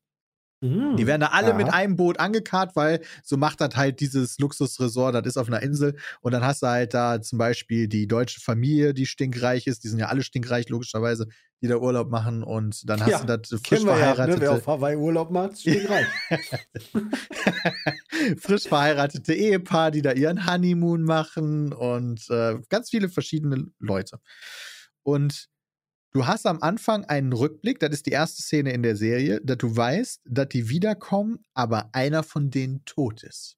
Mhm. 0.62 0.96
Die 0.98 1.08
werden 1.08 1.22
da 1.22 1.28
alle 1.28 1.48
Ja. 1.48 1.58
mit 1.58 1.74
einem 1.74 1.96
Boot 1.96 2.20
angekarrt, 2.20 2.76
weil 2.76 3.02
so 3.24 3.36
macht 3.36 3.60
das 3.62 3.76
halt 3.76 4.00
dieses 4.00 4.38
Luxusresort, 4.38 5.16
das 5.16 5.26
ist 5.26 5.38
auf 5.38 5.48
einer 5.48 5.62
Insel. 5.64 5.96
Und 6.22 6.34
dann 6.34 6.44
hast 6.44 6.62
du 6.62 6.68
halt 6.68 6.94
da 6.94 7.20
zum 7.22 7.40
Beispiel 7.40 7.88
die 7.88 8.08
deutsche 8.08 8.40
Familie, 8.40 8.94
die 8.94 9.06
stinkreich 9.08 9.66
ist. 9.68 9.84
Die 9.84 9.88
sind 9.90 10.00
ja 10.00 10.08
alle 10.08 10.24
stinkreich, 10.24 10.70
logischerweise, 10.70 11.28
die 11.64 11.70
da 11.70 11.78
Urlaub 11.78 12.12
machen. 12.12 12.44
Und 12.44 12.88
dann 12.90 13.00
hast 13.02 13.10
Ja, 13.10 13.20
du 13.24 13.38
das 13.38 13.50
frisch 13.62 13.86
wir 13.86 13.98
ja, 13.98 14.16
ne? 14.26 14.38
verheiratete, 14.38 14.42
Wer 14.42 14.52
auf 14.52 14.68
Hawaii 14.68 14.96
Urlaub 14.98 15.32
macht, 15.32 15.60
steht 15.62 15.90
rein. 15.90 16.06
frisch 18.38 18.64
verheiratete 18.68 19.34
Ehepaar, 19.34 19.92
die 19.92 20.02
da 20.02 20.12
ihren 20.12 20.46
Honeymoon 20.46 21.04
machen 21.04 21.72
und 21.74 22.30
äh, 22.30 22.60
ganz 22.70 22.90
viele 22.90 23.08
verschiedene 23.10 23.68
Leute. 23.80 24.20
Und 25.04 25.48
du 26.12 26.28
hast 26.28 26.46
am 26.46 26.62
Anfang 26.62 27.06
einen 27.06 27.32
Rückblick, 27.32 27.80
das 27.80 27.92
ist 27.92 28.06
die 28.08 28.12
erste 28.12 28.42
Szene 28.44 28.74
in 28.74 28.84
der 28.84 28.98
Serie, 28.98 29.40
dass 29.42 29.58
du 29.58 29.76
weißt, 29.76 30.22
dass 30.26 30.50
die 30.50 30.68
wiederkommen, 30.70 31.46
aber 31.54 31.90
einer 31.94 32.24
von 32.24 32.50
denen 32.50 32.84
tot 32.86 33.24
ist. 33.24 33.56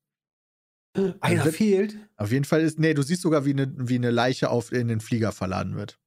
Einer 1.20 1.46
fehlt. 1.48 1.98
Auf 2.18 2.32
jeden 2.32 2.46
Fall 2.46 2.62
ist, 2.62 2.80
nee, 2.80 2.94
du 2.94 3.02
siehst 3.02 3.24
sogar, 3.24 3.46
wie 3.46 3.52
eine, 3.52 3.74
wie 3.76 3.96
eine 3.96 4.12
Leiche 4.12 4.50
auf 4.50 4.72
in 4.72 4.88
den 4.88 5.02
Flieger 5.02 5.32
verladen 5.32 5.76
wird. 5.76 6.00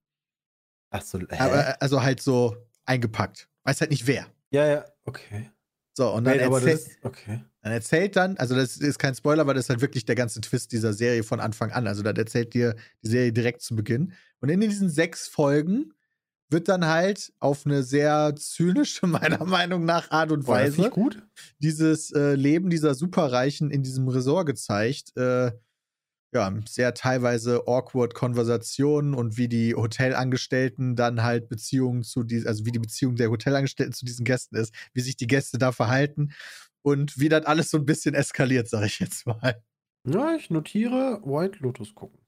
Achso, 0.90 1.18
hä? 1.18 1.26
Aber, 1.38 1.68
äh, 1.68 1.74
also 1.80 2.02
halt 2.02 2.20
so 2.20 2.56
eingepackt. 2.84 3.48
Weiß 3.64 3.80
halt 3.80 3.90
nicht 3.90 4.06
wer. 4.06 4.26
ja, 4.50 4.66
ja, 4.66 4.84
okay. 5.04 5.50
So, 5.98 6.10
und 6.14 6.24
dann, 6.24 6.36
Nein, 6.36 6.46
aber 6.46 6.58
erzähl, 6.62 6.76
das 6.76 6.90
okay. 7.02 7.40
dann 7.60 7.72
erzählt 7.72 8.14
dann, 8.14 8.36
also 8.36 8.54
das 8.54 8.76
ist 8.76 9.00
kein 9.00 9.16
Spoiler, 9.16 9.44
weil 9.48 9.54
das 9.54 9.64
ist 9.64 9.70
halt 9.70 9.80
wirklich 9.80 10.04
der 10.04 10.14
ganze 10.14 10.40
Twist 10.40 10.70
dieser 10.70 10.92
Serie 10.92 11.24
von 11.24 11.40
Anfang 11.40 11.72
an. 11.72 11.88
Also 11.88 12.04
das 12.04 12.16
erzählt 12.16 12.54
dir 12.54 12.76
die 13.02 13.08
Serie 13.08 13.32
direkt 13.32 13.62
zu 13.62 13.74
Beginn. 13.74 14.12
Und 14.38 14.48
in 14.48 14.60
diesen 14.60 14.90
sechs 14.90 15.26
Folgen 15.26 15.92
wird 16.50 16.68
dann 16.68 16.86
halt 16.86 17.32
auf 17.40 17.66
eine 17.66 17.82
sehr 17.82 18.34
zynische, 18.36 19.06
meiner 19.08 19.44
Meinung 19.44 19.84
nach, 19.84 20.08
Art 20.12 20.30
und 20.30 20.46
Boah, 20.46 20.54
Weise 20.54 20.88
gut. 20.90 21.20
dieses 21.58 22.12
äh, 22.12 22.34
Leben 22.34 22.70
dieser 22.70 22.94
Superreichen 22.94 23.72
in 23.72 23.82
diesem 23.82 24.06
Resort 24.06 24.46
gezeigt. 24.46 25.16
Äh, 25.16 25.50
ja, 26.32 26.52
sehr 26.68 26.94
teilweise 26.94 27.62
awkward 27.66 28.14
Konversationen 28.14 29.14
und 29.14 29.36
wie 29.38 29.48
die 29.48 29.74
Hotelangestellten 29.74 30.94
dann 30.94 31.22
halt 31.22 31.48
Beziehungen 31.48 32.02
zu 32.02 32.22
diesen, 32.22 32.46
also 32.46 32.66
wie 32.66 32.72
die 32.72 32.78
Beziehung 32.78 33.16
der 33.16 33.30
Hotelangestellten 33.30 33.94
zu 33.94 34.04
diesen 34.04 34.24
Gästen 34.24 34.56
ist, 34.56 34.74
wie 34.92 35.00
sich 35.00 35.16
die 35.16 35.26
Gäste 35.26 35.58
da 35.58 35.72
verhalten 35.72 36.32
und 36.82 37.18
wie 37.18 37.28
das 37.28 37.46
alles 37.46 37.70
so 37.70 37.78
ein 37.78 37.86
bisschen 37.86 38.14
eskaliert, 38.14 38.68
sag 38.68 38.84
ich 38.84 38.98
jetzt 38.98 39.26
mal. 39.26 39.62
Ja, 40.06 40.34
ich 40.34 40.50
notiere 40.50 41.20
White 41.24 41.58
Lotus 41.60 41.94
gucken. 41.94 42.20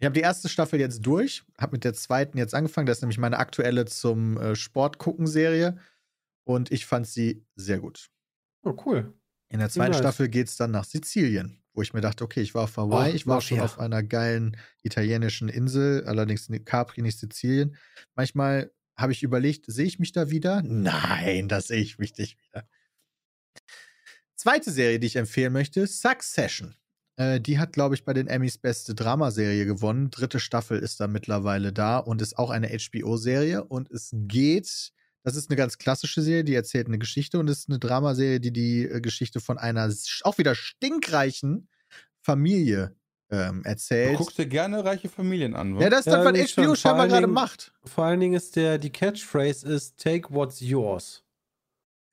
Ich 0.00 0.04
habe 0.04 0.14
die 0.14 0.20
erste 0.20 0.48
Staffel 0.48 0.78
jetzt 0.78 1.04
durch, 1.04 1.42
habe 1.58 1.72
mit 1.72 1.84
der 1.84 1.94
zweiten 1.94 2.38
jetzt 2.38 2.54
angefangen. 2.54 2.86
Das 2.86 2.98
ist 2.98 3.02
nämlich 3.02 3.18
meine 3.18 3.38
aktuelle 3.38 3.84
zum 3.84 4.36
äh, 4.36 4.54
Sport 4.54 4.98
gucken 4.98 5.26
Serie 5.26 5.78
und 6.44 6.70
ich 6.70 6.86
fand 6.86 7.08
sie 7.08 7.44
sehr 7.56 7.80
gut. 7.80 8.08
Oh, 8.62 8.76
cool. 8.86 9.12
In 9.50 9.58
der 9.58 9.70
zweiten 9.70 9.92
Nice. 9.92 10.00
Staffel 10.00 10.28
geht 10.28 10.48
es 10.48 10.56
dann 10.56 10.70
nach 10.70 10.84
Sizilien, 10.84 11.62
wo 11.78 11.82
ich 11.82 11.94
mir 11.94 12.00
dachte, 12.00 12.24
okay, 12.24 12.40
ich 12.40 12.56
war 12.56 12.64
auf 12.64 12.76
Hawaii, 12.76 13.10
Ach, 13.10 13.14
ich 13.14 13.28
war 13.28 13.40
schon 13.40 13.60
auf 13.60 13.78
einer 13.78 14.02
geilen 14.02 14.56
italienischen 14.82 15.48
Insel, 15.48 16.04
allerdings 16.06 16.48
in 16.48 16.64
Capri, 16.64 17.02
nicht 17.02 17.20
Sizilien. 17.20 17.76
Manchmal 18.16 18.72
habe 18.96 19.12
ich 19.12 19.22
überlegt, 19.22 19.66
sehe 19.68 19.86
ich 19.86 20.00
mich 20.00 20.10
da 20.10 20.28
wieder? 20.28 20.60
Nein, 20.62 21.46
da 21.46 21.60
sehe 21.60 21.80
ich 21.80 21.98
mich 21.98 22.18
nicht 22.18 22.36
wieder. 22.42 22.68
Zweite 24.34 24.72
Serie, 24.72 24.98
die 24.98 25.06
ich 25.06 25.14
empfehlen 25.14 25.52
möchte, 25.52 25.86
Succession. 25.86 26.74
Äh, 27.14 27.40
die 27.40 27.60
hat, 27.60 27.72
glaube 27.74 27.94
ich, 27.94 28.04
bei 28.04 28.12
den 28.12 28.26
Emmys 28.26 28.58
beste 28.58 28.96
Dramaserie 28.96 29.64
gewonnen. 29.64 30.10
Dritte 30.10 30.40
Staffel 30.40 30.80
ist 30.80 30.98
da 30.98 31.06
mittlerweile 31.06 31.72
da 31.72 31.98
und 31.98 32.20
ist 32.20 32.38
auch 32.38 32.50
eine 32.50 32.76
HBO-Serie. 32.76 33.62
Und 33.62 33.88
es 33.92 34.10
geht 34.12 34.90
Das 35.28 35.36
ist 35.36 35.50
eine 35.50 35.56
ganz 35.56 35.78
klassische 35.78 36.22
Serie, 36.22 36.44
die 36.44 36.54
erzählt 36.54 36.86
eine 36.86 36.98
Geschichte 36.98 37.38
und 37.38 37.48
ist 37.48 37.68
eine 37.68 37.78
Dramaserie, 37.78 38.40
die 38.40 38.52
die 38.52 38.84
äh, 38.84 39.00
Geschichte 39.00 39.40
von 39.40 39.58
einer 39.58 39.92
auch 40.22 40.38
wieder 40.38 40.54
stinkreichen 40.54 41.68
Familie 42.22 42.96
ähm, 43.30 43.62
Du 43.62 43.68
erzählt. 43.68 44.16
guckst 44.16 44.38
dir 44.38 44.46
gerne 44.46 44.82
reiche 44.84 45.08
Familien 45.08 45.54
an, 45.54 45.76
wa? 45.76 45.82
Ja, 45.82 45.90
das 45.90 46.00
ist 46.00 46.06
das, 46.06 46.14
Ja, 46.14 46.24
was 46.24 46.32
nee, 46.32 46.46
HBO 46.46 46.74
scheinbar 46.74 47.08
gerade 47.08 47.26
macht. 47.26 47.72
Vor 47.84 48.04
allen 48.04 48.20
Dingen 48.20 48.34
ist 48.34 48.56
der, 48.56 48.78
die 48.78 48.90
Catchphrase 48.90 49.68
ist 49.68 49.98
Take 49.98 50.32
what's 50.32 50.60
yours. 50.60 51.22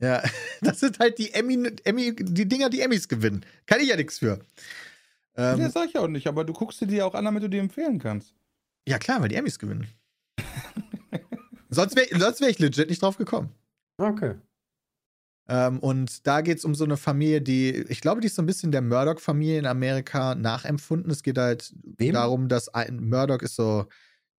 Ja, 0.01 0.21
das 0.61 0.81
sind 0.81 0.99
halt 0.99 1.17
die 1.17 1.31
Emmy, 1.31 1.71
Emmy, 1.85 2.13
die 2.13 2.47
Dinger, 2.47 2.69
die 2.69 2.81
Emmys 2.81 3.07
gewinnen. 3.07 3.45
Kann 3.65 3.79
ich 3.79 3.87
ja 3.87 3.95
nichts 3.95 4.19
für. 4.19 4.39
Ähm, 5.37 5.59
ja, 5.59 5.69
sag 5.69 5.87
ich 5.87 5.97
auch 5.97 6.07
nicht, 6.09 6.27
aber 6.27 6.43
du 6.43 6.51
guckst 6.51 6.81
dir 6.81 6.87
die 6.87 7.01
auch 7.01 7.13
an, 7.13 7.25
damit 7.25 7.43
du 7.43 7.49
die 7.49 7.59
empfehlen 7.59 7.97
kannst. 7.99 8.33
ja, 8.87 8.99
klar, 8.99 9.21
weil 9.21 9.29
die 9.29 9.35
Emmys 9.35 9.57
gewinnen. 9.57 9.87
Sonst 11.75 11.95
wäre 11.95 12.07
sonst 12.19 12.41
wär 12.41 12.49
ich 12.49 12.59
legit 12.59 12.89
nicht 12.89 13.01
drauf 13.01 13.17
gekommen. 13.17 13.49
Okay. 13.97 14.35
Ähm, 15.47 15.77
und 15.79 16.25
da 16.25 16.41
geht 16.41 16.57
es 16.57 16.65
um 16.65 16.73
so 16.73 16.85
eine 16.85 16.97
Familie, 16.97 17.39
die, 17.41 17.69
ich 17.87 18.01
glaube, 18.01 18.19
die 18.19 18.27
ist 18.27 18.35
so 18.35 18.41
ein 18.41 18.47
bisschen 18.47 18.71
der 18.71 18.81
Murdoch-Familie 18.81 19.59
in 19.59 19.67
Amerika 19.67 20.33
nachempfunden. 20.33 21.11
Es 21.11 21.21
geht 21.21 21.37
halt 21.37 21.71
Wem? 21.97 22.13
darum, 22.13 22.47
dass 22.49 22.67
ein 22.69 23.07
Murdoch 23.07 23.43
ist 23.43 23.55
so, 23.55 23.85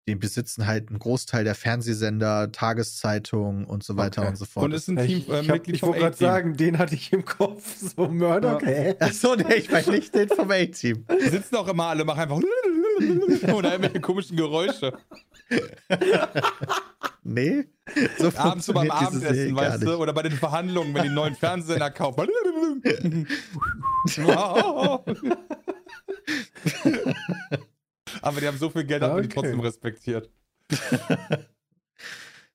die 0.08 0.16
besitzen 0.16 0.66
halt 0.66 0.88
einen 0.88 0.98
Großteil 0.98 1.44
der 1.44 1.54
Fernsehsender, 1.54 2.50
Tageszeitungen 2.50 3.64
und 3.66 3.84
so 3.84 3.96
weiter 3.96 4.22
Okay. 4.22 4.30
und 4.30 4.36
so 4.36 4.44
fort. 4.46 4.64
Und 4.66 4.72
ist 4.72 4.88
ein 4.88 4.96
Team, 4.96 5.18
Ich, 5.18 5.28
äh, 5.28 5.40
ich, 5.42 5.48
hab- 5.48 5.54
Mitglied 5.56 5.74
ich 5.76 5.80
vom 5.80 5.88
wollte 5.90 6.00
gerade 6.02 6.16
sagen, 6.16 6.56
den 6.56 6.78
hatte 6.78 6.94
ich 6.96 7.12
im 7.12 7.24
Kopf. 7.24 7.76
So 7.96 8.08
Murdoch, 8.08 8.60
Ja. 8.62 8.66
hä? 8.68 8.96
Achso, 8.98 9.36
nee, 9.36 9.54
ich 9.54 9.70
meine 9.70 9.88
nicht 9.92 10.12
den 10.12 10.28
vom 10.28 10.50
A-Team. 10.50 11.04
Die 11.24 11.28
sitzen 11.28 11.54
auch 11.54 11.68
immer 11.68 11.84
alle, 11.86 12.04
machen 12.04 12.20
einfach 12.20 12.36
oder 13.54 13.72
irgendwelche 13.72 14.00
komischen 14.00 14.36
Geräusche. 14.36 14.92
Nee. 17.26 17.64
So 18.18 18.32
Abends 18.36 18.66
so 18.66 18.72
beim 18.72 18.90
Abendessen, 18.90 19.54
weißt 19.54 19.82
du? 19.84 19.94
Oder 19.96 20.12
bei 20.12 20.22
den 20.22 20.32
Verhandlungen, 20.32 20.92
wenn 20.92 21.04
die 21.04 21.08
neuen 21.08 21.36
Fernsehsender 21.36 21.90
kaufen. 21.90 22.26
Aber 28.22 28.40
die 28.40 28.46
haben 28.46 28.58
so 28.58 28.70
viel 28.70 28.84
Geld, 28.84 29.02
hat 29.02 29.12
man 29.12 29.22
die 29.22 29.28
Okay. 29.28 29.34
trotzdem 29.40 29.60
respektiert. 29.60 30.30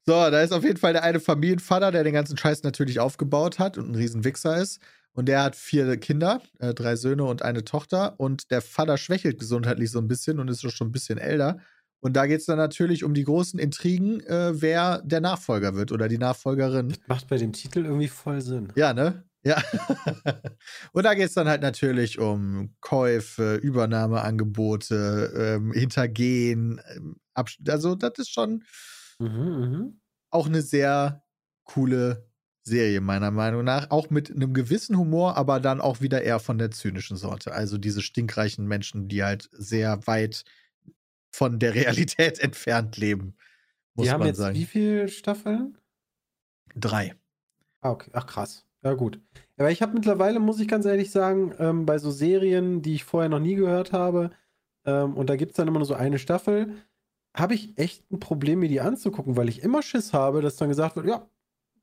So, 0.03 0.13
da 0.13 0.41
ist 0.41 0.51
auf 0.51 0.63
jeden 0.63 0.77
Fall 0.77 0.93
der 0.93 1.03
eine 1.03 1.19
Familienvater, 1.19 1.91
der 1.91 2.03
den 2.03 2.13
ganzen 2.15 2.35
Scheiß 2.35 2.63
natürlich 2.63 2.99
aufgebaut 2.99 3.59
hat 3.59 3.77
und 3.77 3.91
ein 3.91 3.95
Riesenwichser 3.95 4.57
ist. 4.57 4.81
Und 5.13 5.27
der 5.27 5.43
hat 5.43 5.55
vier 5.55 5.95
Kinder, 5.97 6.41
äh, 6.57 6.73
drei 6.73 6.95
Söhne 6.95 7.23
und 7.25 7.43
eine 7.43 7.63
Tochter. 7.63 8.19
Und 8.19 8.49
der 8.49 8.61
Vater 8.61 8.97
schwächelt 8.97 9.37
gesundheitlich 9.37 9.91
so 9.91 9.99
ein 9.99 10.07
bisschen 10.07 10.39
und 10.39 10.47
ist 10.47 10.61
schon 10.71 10.87
ein 10.87 10.91
bisschen 10.91 11.19
älter. 11.19 11.59
Und 12.01 12.13
da 12.13 12.25
geht 12.25 12.39
es 12.39 12.45
dann 12.45 12.57
natürlich 12.57 13.03
um 13.03 13.13
die 13.13 13.23
großen 13.23 13.59
Intrigen, 13.59 14.19
äh, 14.21 14.59
wer 14.61 15.01
der 15.03 15.21
Nachfolger 15.21 15.75
wird 15.75 15.91
oder 15.91 16.07
die 16.07 16.17
Nachfolgerin. 16.17 16.95
Macht 17.07 17.27
bei 17.27 17.37
dem 17.37 17.53
Titel 17.53 17.85
irgendwie 17.85 18.07
voll 18.07 18.41
Sinn. 18.41 18.73
Ja, 18.75 18.93
ne? 18.93 19.23
Ja. 19.43 19.61
und 20.93 21.03
da 21.03 21.13
geht 21.13 21.27
es 21.29 21.33
dann 21.33 21.47
halt 21.47 21.61
natürlich 21.61 22.19
um 22.19 22.75
Käufe, 22.81 23.55
Übernahmeangebote, 23.55 25.33
ähm, 25.35 25.71
Hintergehen. 25.73 26.81
Ähm, 26.95 27.15
also, 27.33 27.95
das 27.95 28.13
ist 28.17 28.31
schon 28.31 28.63
Mhm, 29.19 29.27
mhm. 29.27 30.01
auch 30.31 30.47
eine 30.47 30.61
sehr 30.61 31.23
coole 31.63 32.27
Serie, 32.63 33.01
meiner 33.01 33.31
Meinung 33.31 33.63
nach. 33.63 33.89
Auch 33.89 34.09
mit 34.09 34.31
einem 34.31 34.53
gewissen 34.53 34.97
Humor, 34.97 35.37
aber 35.37 35.59
dann 35.59 35.81
auch 35.81 36.01
wieder 36.01 36.21
eher 36.23 36.39
von 36.39 36.57
der 36.57 36.71
zynischen 36.71 37.17
Sorte. 37.17 37.53
Also 37.53 37.77
diese 37.77 38.01
stinkreichen 38.01 38.67
Menschen, 38.67 39.07
die 39.07 39.23
halt 39.23 39.49
sehr 39.51 40.05
weit 40.07 40.43
von 41.31 41.59
der 41.59 41.73
Realität 41.73 42.39
entfernt 42.43 42.97
leben, 42.97 43.35
muss 43.95 44.05
Die 44.05 44.11
haben 44.11 44.19
man 44.19 44.27
jetzt 44.27 44.37
sagen. 44.37 44.55
wie 44.55 44.65
viele 44.65 45.07
Staffeln? 45.07 45.77
Drei. 46.75 47.15
Ah, 47.81 47.91
okay. 47.91 48.11
Ach, 48.13 48.27
krass. 48.27 48.65
Ja, 48.83 48.93
gut. 48.93 49.19
Aber 49.57 49.71
ich 49.71 49.81
habe 49.81 49.93
mittlerweile, 49.93 50.39
muss 50.39 50.59
ich 50.59 50.67
ganz 50.67 50.85
ehrlich 50.85 51.11
sagen, 51.11 51.53
ähm, 51.59 51.85
bei 51.85 51.97
so 51.99 52.09
Serien, 52.11 52.81
die 52.81 52.95
ich 52.95 53.03
vorher 53.03 53.29
noch 53.29 53.39
nie 53.39 53.55
gehört 53.55 53.93
habe, 53.93 54.31
ähm, 54.85 55.15
und 55.15 55.29
da 55.29 55.35
gibt 55.35 55.51
es 55.51 55.57
dann 55.57 55.67
immer 55.67 55.79
nur 55.79 55.85
so 55.85 55.93
eine 55.93 56.17
Staffel, 56.19 56.75
habe 57.35 57.53
ich 57.53 57.77
echt 57.77 58.09
ein 58.11 58.19
Problem, 58.19 58.59
mir 58.59 58.69
die 58.69 58.81
anzugucken, 58.81 59.37
weil 59.37 59.49
ich 59.49 59.61
immer 59.61 59.81
Schiss 59.83 60.13
habe, 60.13 60.41
dass 60.41 60.57
dann 60.57 60.69
gesagt 60.69 60.95
wird, 60.95 61.05
ja, 61.05 61.27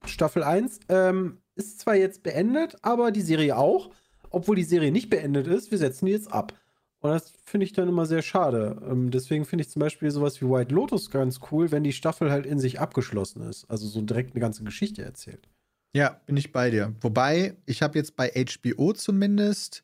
Staffel 0.05 0.43
1 0.43 0.81
ähm, 0.89 1.39
ist 1.55 1.81
zwar 1.81 1.95
jetzt 1.95 2.23
beendet, 2.23 2.77
aber 2.83 3.11
die 3.11 3.23
Serie 3.23 3.57
auch, 3.57 3.91
obwohl 4.31 4.57
die 4.57 4.65
Serie 4.65 4.93
nicht 4.93 5.11
beendet 5.11 5.47
ist, 5.47 5.71
wir 5.71 5.79
setzen 5.79 6.07
die 6.07 6.13
jetzt 6.13 6.33
ab. 6.33 6.53
Und 7.01 7.11
das 7.11 7.33
finde 7.45 7.65
ich 7.65 7.73
dann 7.73 7.89
immer 7.89 8.07
sehr 8.07 8.23
schade. 8.23 8.81
Ähm, 8.89 9.11
deswegen 9.11 9.45
finde 9.45 9.63
ich 9.63 9.71
zum 9.71 9.81
Beispiel 9.81 10.11
sowas 10.11 10.41
wie 10.41 10.47
White 10.47 10.75
Lotus 10.75 11.11
ganz 11.11 11.39
cool, 11.51 11.71
wenn 11.71 11.85
die 11.85 11.93
Staffel 11.93 12.31
halt 12.31 12.45
in 12.45 12.59
sich 12.59 12.81
abgeschlossen 12.81 13.43
ist. 13.43 13.71
Also 13.71 13.87
so 13.87 14.03
direkt 14.03 14.33
eine 14.33 14.41
ganze 14.41 14.65
Geschichte 14.65 15.03
erzählt. 15.03 15.49
Ja, 15.95 16.21
bin 16.27 16.37
ich 16.37 16.53
bei 16.53 16.71
dir. 16.71 16.95
Wobei, 17.01 17.57
ich 17.67 17.83
habe 17.83 17.99
jetzt 17.99 18.17
bei 18.17 18.31
HBO 18.31 18.93
zumindest, 18.93 19.83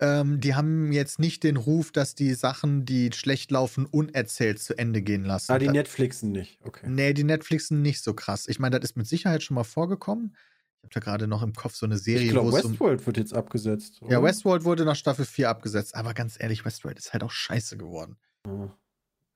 ähm, 0.00 0.40
die 0.40 0.54
haben 0.54 0.92
jetzt 0.92 1.20
nicht 1.20 1.44
den 1.44 1.56
Ruf, 1.56 1.92
dass 1.92 2.16
die 2.16 2.34
Sachen, 2.34 2.84
die 2.84 3.10
schlecht 3.12 3.52
laufen, 3.52 3.86
unerzählt 3.86 4.58
zu 4.58 4.76
Ende 4.76 5.00
gehen 5.00 5.24
lassen. 5.24 5.52
Ah, 5.52 5.58
die 5.58 5.68
Netflixen 5.68 6.32
nicht. 6.32 6.58
Okay. 6.64 6.86
Nee, 6.88 7.14
die 7.14 7.24
Netflixen 7.24 7.82
nicht 7.82 8.02
so 8.02 8.14
krass. 8.14 8.48
Ich 8.48 8.58
meine, 8.58 8.78
das 8.80 8.90
ist 8.90 8.96
mit 8.96 9.06
Sicherheit 9.06 9.44
schon 9.44 9.54
mal 9.54 9.64
vorgekommen. 9.64 10.34
Ich 10.82 10.86
habe 10.86 10.94
da 10.94 11.00
gerade 11.00 11.26
noch 11.28 11.42
im 11.42 11.52
Kopf 11.54 11.74
so 11.76 11.86
eine 11.86 11.96
Serie, 11.96 12.26
Ich 12.26 12.30
glaube, 12.32 12.50
wo 12.52 12.56
es 12.56 12.64
um, 12.64 12.72
Westworld 12.72 13.06
wird 13.06 13.16
jetzt 13.16 13.34
abgesetzt. 13.34 14.00
Ja, 14.02 14.18
oder? 14.18 14.24
Westworld 14.24 14.64
wurde 14.64 14.84
nach 14.84 14.96
Staffel 14.96 15.24
4 15.24 15.48
abgesetzt. 15.48 15.94
Aber 15.94 16.12
ganz 16.12 16.36
ehrlich, 16.38 16.64
Westworld 16.64 16.98
ist 16.98 17.12
halt 17.12 17.22
auch 17.22 17.30
scheiße 17.30 17.76
geworden. 17.76 18.16
Ja. 18.46 18.76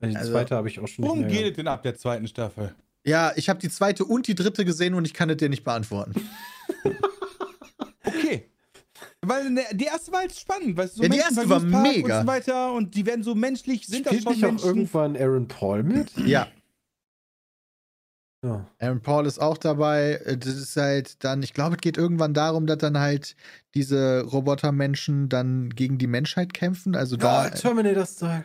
Die 0.03 0.17
Also, 0.17 0.33
zweite 0.33 0.57
habe 0.57 0.69
ich 0.69 0.79
auch 0.81 0.89
schon 0.89 1.05
Worum 1.05 1.21
nicht 1.21 1.31
mehr 1.31 1.43
geht 1.43 1.51
es 1.53 1.57
denn 1.57 1.69
ab 1.69 1.83
der 1.83 1.95
zweiten 1.97 2.27
Staffel? 2.29 2.75
Ja, 3.05 3.33
ich 3.37 3.49
habe 3.49 3.61
die 3.61 3.71
zweite 3.71 4.05
und 4.05 4.27
die 4.27 4.35
dritte 4.35 4.65
gesehen 4.65 4.95
und 4.95 5.07
ich 5.07 5.15
kann 5.15 5.31
es 5.31 5.37
dir 5.37 5.49
nicht 5.49 5.65
beantworten. 5.65 6.15
Okay. 8.05 8.51
Weil 9.23 9.51
ne, 9.51 9.63
die 9.73 9.85
erste 9.87 10.13
war 10.13 10.23
jetzt 10.23 10.39
spannend, 10.41 10.77
weißt 10.77 10.95
du, 10.95 10.99
so 10.99 11.03
Ja, 11.03 11.09
die 11.09 11.19
erste 11.19 11.49
war 11.49 11.61
mega. 11.61 12.21
Und 12.21 12.27
so 12.27 12.33
weiter 12.33 12.73
und 12.73 12.95
die 12.95 13.05
werden 13.05 13.25
so 13.25 13.35
menschlich, 13.35 13.87
sind 13.87 14.07
das 14.07 14.15
Spielt 14.15 14.25
schon 14.25 14.33
nicht 14.33 14.45
auch 14.45 14.49
Menschen? 14.51 14.67
irgendwann 14.69 15.17
Aaron 15.17 15.49
Paul 15.49 15.83
mit? 15.83 16.13
ja, 16.19 16.47
Ja. 18.47 18.67
Aaron 18.79 19.01
Paul 19.01 19.27
ist 19.27 19.39
auch 19.39 19.59
dabei. 19.59 20.21
Äh, 20.25 20.37
Das 20.39 20.55
ist 20.55 20.77
halt 20.77 21.23
dann, 21.25 21.43
ich 21.43 21.53
glaube, 21.53 21.75
es 21.77 21.81
geht 21.81 21.97
irgendwann 21.99 22.33
darum, 22.35 22.67
dass 22.67 22.79
dann 22.79 22.99
halt 22.99 23.35
diese 23.75 24.23
Robotermenschen 24.23 25.29
dann 25.29 25.71
gegen 25.71 25.99
die 25.99 26.07
Menschheit 26.07 26.55
kämpfen. 26.55 26.95
Also 26.95 27.17
da. 27.17 27.45
Ja, 27.45 27.51
Terminator-Style. 27.51 28.45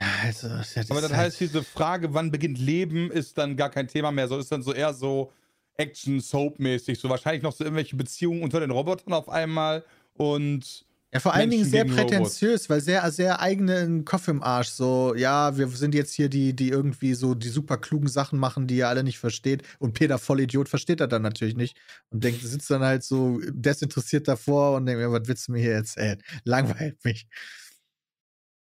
Ja, 0.00 0.08
also, 0.24 0.48
das 0.48 0.76
ist 0.76 0.90
Aber 0.90 1.00
das 1.00 1.10
halt- 1.12 1.20
heißt, 1.26 1.40
diese 1.40 1.62
Frage, 1.62 2.12
wann 2.14 2.30
beginnt 2.30 2.58
Leben, 2.58 3.10
ist 3.10 3.38
dann 3.38 3.56
gar 3.56 3.70
kein 3.70 3.88
Thema 3.88 4.10
mehr. 4.12 4.28
So 4.28 4.38
ist 4.38 4.50
dann 4.52 4.62
so 4.62 4.72
eher 4.72 4.92
so 4.94 5.32
Action-Soap-mäßig. 5.76 6.98
So 6.98 7.08
wahrscheinlich 7.08 7.42
noch 7.42 7.52
so 7.52 7.64
irgendwelche 7.64 7.96
Beziehungen 7.96 8.42
unter 8.42 8.60
den 8.60 8.70
Robotern 8.70 9.12
auf 9.12 9.28
einmal 9.28 9.84
und 10.14 10.84
Ja, 11.14 11.20
vor 11.20 11.34
allen 11.34 11.50
Dingen 11.50 11.62
Menschen 11.62 11.70
sehr 11.70 11.84
gegen 11.84 11.94
prätentiös, 11.94 12.70
weil 12.70 12.80
sehr, 12.80 13.10
sehr 13.12 13.40
eigenen 13.40 14.06
Kopf 14.06 14.28
im 14.28 14.42
Arsch. 14.42 14.70
So, 14.70 15.14
ja, 15.14 15.58
wir 15.58 15.68
sind 15.68 15.94
jetzt 15.94 16.14
hier 16.14 16.30
die, 16.30 16.56
die 16.56 16.70
irgendwie 16.70 17.12
so 17.12 17.34
die 17.34 17.50
super 17.50 17.76
klugen 17.76 18.08
Sachen 18.08 18.38
machen, 18.38 18.66
die 18.66 18.76
ihr 18.76 18.88
alle 18.88 19.04
nicht 19.04 19.18
versteht. 19.18 19.62
Und 19.78 19.92
Peter 19.92 20.18
Vollidiot 20.18 20.70
versteht 20.70 21.00
das 21.00 21.08
dann 21.08 21.20
natürlich 21.20 21.54
nicht 21.54 21.76
und 22.08 22.24
denkt, 22.24 22.40
sitzt 22.40 22.70
dann 22.70 22.82
halt 22.82 23.04
so 23.04 23.40
desinteressiert 23.50 24.26
davor 24.26 24.74
und 24.76 24.86
denkt 24.86 25.02
mir, 25.02 25.12
was 25.12 25.28
willst 25.28 25.48
du 25.48 25.52
mir 25.52 25.60
hier 25.60 25.74
erzählen? 25.74 26.22
Langweilt 26.44 27.04
mich. 27.04 27.26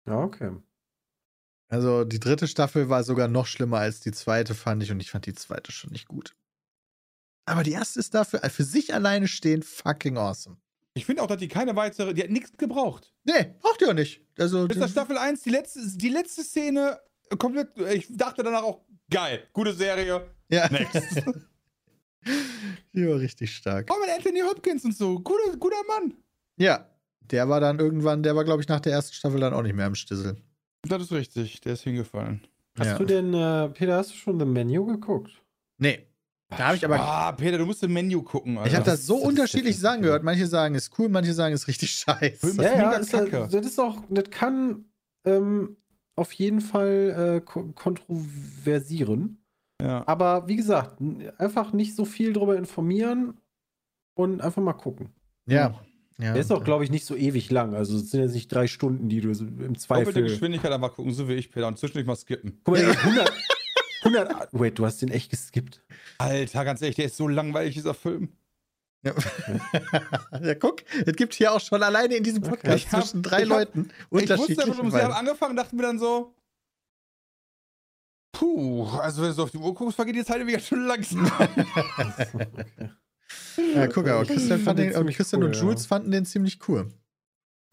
Ja, 0.06 0.20
okay. 0.24 0.52
Also 1.70 2.04
die 2.04 2.20
dritte 2.20 2.48
Staffel 2.48 2.89
war 2.89 3.04
sogar 3.04 3.28
noch 3.28 3.48
schlimmer 3.48 3.80
als 3.80 4.00
die 4.00 4.12
zweite, 4.12 4.54
fand 4.54 4.84
ich, 4.84 4.92
und 4.92 5.00
ich 5.00 5.10
fand 5.10 5.26
die 5.26 5.34
zweite 5.34 5.72
schon 5.72 5.92
nicht 5.92 6.08
gut. 6.08 6.36
Aber 7.46 7.64
die 7.64 7.72
erste 7.72 8.00
ist 8.00 8.14
dafür 8.14 8.42
für 8.50 8.64
sich 8.64 8.94
alleine 8.94 9.28
stehen 9.28 9.64
fucking 9.64 10.18
awesome. 10.18 10.58
Ich 10.94 11.06
finde 11.06 11.22
auch, 11.22 11.28
dass 11.28 11.38
die 11.38 11.48
keine 11.48 11.76
weitere, 11.76 12.14
die 12.14 12.24
hat 12.24 12.30
nichts 12.30 12.58
gebraucht. 12.58 13.14
Nee, 13.24 13.56
braucht 13.60 13.82
ihr 13.82 13.89
auch 13.89 13.94
nicht. 13.94 14.22
Also, 14.38 14.68
Bis 14.68 14.78
nach 14.78 14.89
Staffel 14.89 15.18
1, 15.18 15.42
die 15.44 15.50
letzte, 15.50 15.80
die 15.96 16.10
letzte 16.10 16.44
Szene 16.44 17.00
äh, 17.30 17.38
komplett, 17.38 17.70
ich 17.94 18.08
dachte 18.10 18.44
danach 18.44 18.64
auch, 18.64 18.82
geil, 19.10 19.48
gute 19.54 19.74
Serie, 19.74 20.30
ja. 20.50 20.70
next. 20.70 21.24
Die 22.94 23.08
war 23.08 23.20
richtig 23.20 23.56
stark. 23.56 23.89
oh, 23.92 24.00
mit 24.00 24.10
Anthony 24.16 24.42
Hopkins 24.42 24.86
und 24.86 24.96
so, 24.96 25.20
guter, 25.20 25.58
guter 25.58 25.84
Mann. 25.88 26.14
Ja, 26.58 26.88
der 27.22 27.50
war 27.50 27.60
dann 27.60 27.80
irgendwann, 27.80 28.22
der 28.22 28.36
war, 28.36 28.44
glaube 28.44 28.62
ich, 28.62 28.68
nach 28.68 28.80
der 28.80 28.94
ersten 28.94 29.14
Staffel 29.14 29.39
dann 29.39 29.54
auch 29.54 29.64
nicht 29.64 29.76
mehr 29.76 29.88
im 29.88 29.96
Stissel. 29.96 30.38
Das 30.84 31.02
ist 31.02 31.12
richtig, 31.12 31.62
der 31.62 31.74
ist 31.74 31.82
hingefallen. 31.82 32.46
Hast 32.78 32.88
ja. 32.88 32.98
du 32.98 33.06
denn, 33.06 33.34
äh, 33.34 33.70
Peter, 33.70 33.98
hast 33.98 34.12
du 34.12 34.16
schon 34.16 34.39
The 34.39 34.46
Menu 34.46 34.86
geguckt? 34.86 35.32
Nee. 35.78 36.08
Da 36.52 36.68
habe 36.68 36.76
ich 36.78 36.86
aber. 36.86 36.99
ah, 36.99 37.32
Peter, 37.32 37.58
du 37.58 37.66
musst 37.66 37.82
im 37.84 37.93
Menü 37.93 38.22
gucken, 38.22 38.58
Alter. 38.58 38.70
ich 38.70 38.76
habe 38.76 38.86
das 38.86 39.06
so 39.06 39.14
das 39.16 39.22
ist 39.24 39.28
unterschiedliche 39.30 39.64
definitiv- 39.70 39.82
Sachen 39.82 40.02
gehört. 40.02 40.24
Manche 40.24 40.47
sagen, 40.47 40.76
ist 40.76 40.91
cool, 40.99 41.10
manche 41.10 41.34
sagen, 41.34 41.56
ist 41.56 41.68
richtig 41.68 41.91
scheiße. 41.91 42.56
Ja, 42.62 42.64
ja, 42.76 42.91
ist, 42.93 43.12
kacke. 43.12 43.47
das 43.49 43.66
ist 43.66 43.80
auch, 43.80 44.04
das 44.10 44.30
kann 44.30 44.86
ähm, 45.26 45.78
auf 46.16 46.34
jeden 46.34 46.62
Fall 46.62 47.38
äh, 47.38 47.41
ko 47.45 47.72
kontroversieren. 47.74 49.38
ja. 49.82 50.04
Aber 50.08 50.47
wie 50.47 50.56
gesagt, 50.56 51.02
einfach 51.38 51.74
nicht 51.74 51.95
so 51.95 52.06
viel 52.06 52.34
drüber 52.34 52.58
informieren 52.58 53.36
und 54.16 54.41
einfach 54.41 54.62
mal 54.62 54.74
gucken. 54.74 55.10
Ja. 55.47 55.80
ja. 56.20 56.34
Der 56.34 56.41
ist 56.41 56.52
auch, 56.52 56.64
glaube 56.64 56.84
ich, 56.84 56.91
nicht 56.91 57.06
so 57.06 57.16
ewig 57.16 57.49
lang. 57.49 57.74
Also 57.74 57.97
es 57.97 58.12
sind 58.12 58.22
jetzt 58.22 58.34
nicht 58.34 58.47
drei 58.54 58.68
Stunden, 58.68 59.10
die 59.10 59.22
du 59.22 59.30
im 59.30 59.38
Doppelte 59.58 59.80
Zweifel. 59.80 60.24
Geschwindigkeit 60.24 60.72
einfach 60.72 60.93
gucken, 60.93 61.14
so 61.14 61.28
wie 61.28 61.34
ich, 61.34 61.52
Peter, 61.52 61.68
und 61.68 61.80
zwischendurch 61.80 62.06
mal 62.06 62.16
skippen. 62.16 62.60
Guck 62.64 62.76
mal, 62.76 62.82
der 62.84 62.89
geht 62.93 62.99
100, 62.99 63.32
100, 64.04 64.49
wait, 64.52 64.80
du 64.80 64.86
hast 64.86 65.02
den 65.02 65.10
echt 65.10 65.30
geskippt. 65.30 65.84
Alter, 66.18 66.66
ganz 66.66 66.82
ehrlich, 66.82 66.95
der 66.95 67.06
ist 67.06 67.18
so 67.18 67.28
langweilig, 67.28 67.76
dieser 67.76 67.93
Film. 67.93 68.30
Ja. 69.04 69.14
ja, 70.41 70.56
guck, 70.56 70.84
es 71.06 71.16
gibt 71.16 71.34
hier 71.34 71.54
auch 71.54 71.60
schon 71.60 71.82
alleine 71.82 72.16
in 72.16 72.24
diesem 72.24 72.43
Okay. 72.43 72.52
Podcast 72.52 72.91
hab- 72.91 73.02
zwischen 73.04 73.24
drei 73.24 73.43
ich 73.43 73.49
hab- 73.49 73.74
Leuten 73.74 73.89
Ich 73.89 74.12
wusste 74.12 74.34
aber 74.34 74.41
unterschiedliche 74.43 74.93
wir 74.93 75.04
haben 75.04 75.14
angefangen 75.14 75.52
und 75.52 75.58
dachten 75.58 75.76
mir 75.76 75.84
dann 75.84 75.99
so, 75.99 76.36
puh, 78.32 78.88
also 78.99 79.22
wenn 79.22 79.30
du 79.30 79.36
so 79.36 79.43
auf 79.43 79.52
die 79.52 79.58
Uhr 79.58 79.74
guckst, 79.74 79.95
vergeht 79.95 80.16
die 80.16 80.26
Zeit 80.26 80.45
wieder 80.45 80.60
schon 80.60 80.86
langsam. 80.86 81.32
Ja, 83.76 83.88
guck, 83.88 84.08
aber 84.08 84.26
Christian, 84.26 84.76
den 84.76 84.93
cool, 84.93 85.43
und 85.45 85.56
Jules 85.56 85.84
ja. 85.84 85.88
fanden 85.88 86.12
den 86.12 86.26
ziemlich 86.26 86.60
cool. 86.68 86.91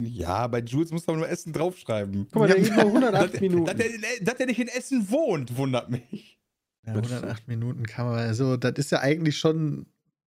Ja, 0.01 0.47
bei 0.47 0.59
Jules 0.59 0.91
muss 0.91 1.05
man 1.07 1.17
nur 1.17 1.27
Essen 1.29 1.51
draufschreiben. 1.53 2.27
Guck 2.31 2.41
mal, 2.41 2.47
der 2.47 2.57
Ja. 2.57 2.63
geht 2.63 2.75
nur 2.75 2.85
108 2.85 3.13
Dass, 3.23 3.31
dass, 3.31 3.41
Minuten. 3.41 3.77
der, 3.77 3.89
dass 4.21 4.35
der 4.35 4.45
nicht 4.45 4.59
in 4.59 4.67
Essen 4.69 5.09
wohnt, 5.11 5.57
wundert 5.57 5.89
mich. 5.89 6.39
Ja, 6.87 6.93
Das 6.93 7.11
108 7.11 7.47
Minuten 7.47 7.83
kann 7.85 8.05
man, 8.05 8.15
also 8.19 8.55
das 8.57 8.73
ist 8.77 8.91
ja 8.91 8.99
eigentlich 9.01 9.37
schon, 9.37 9.87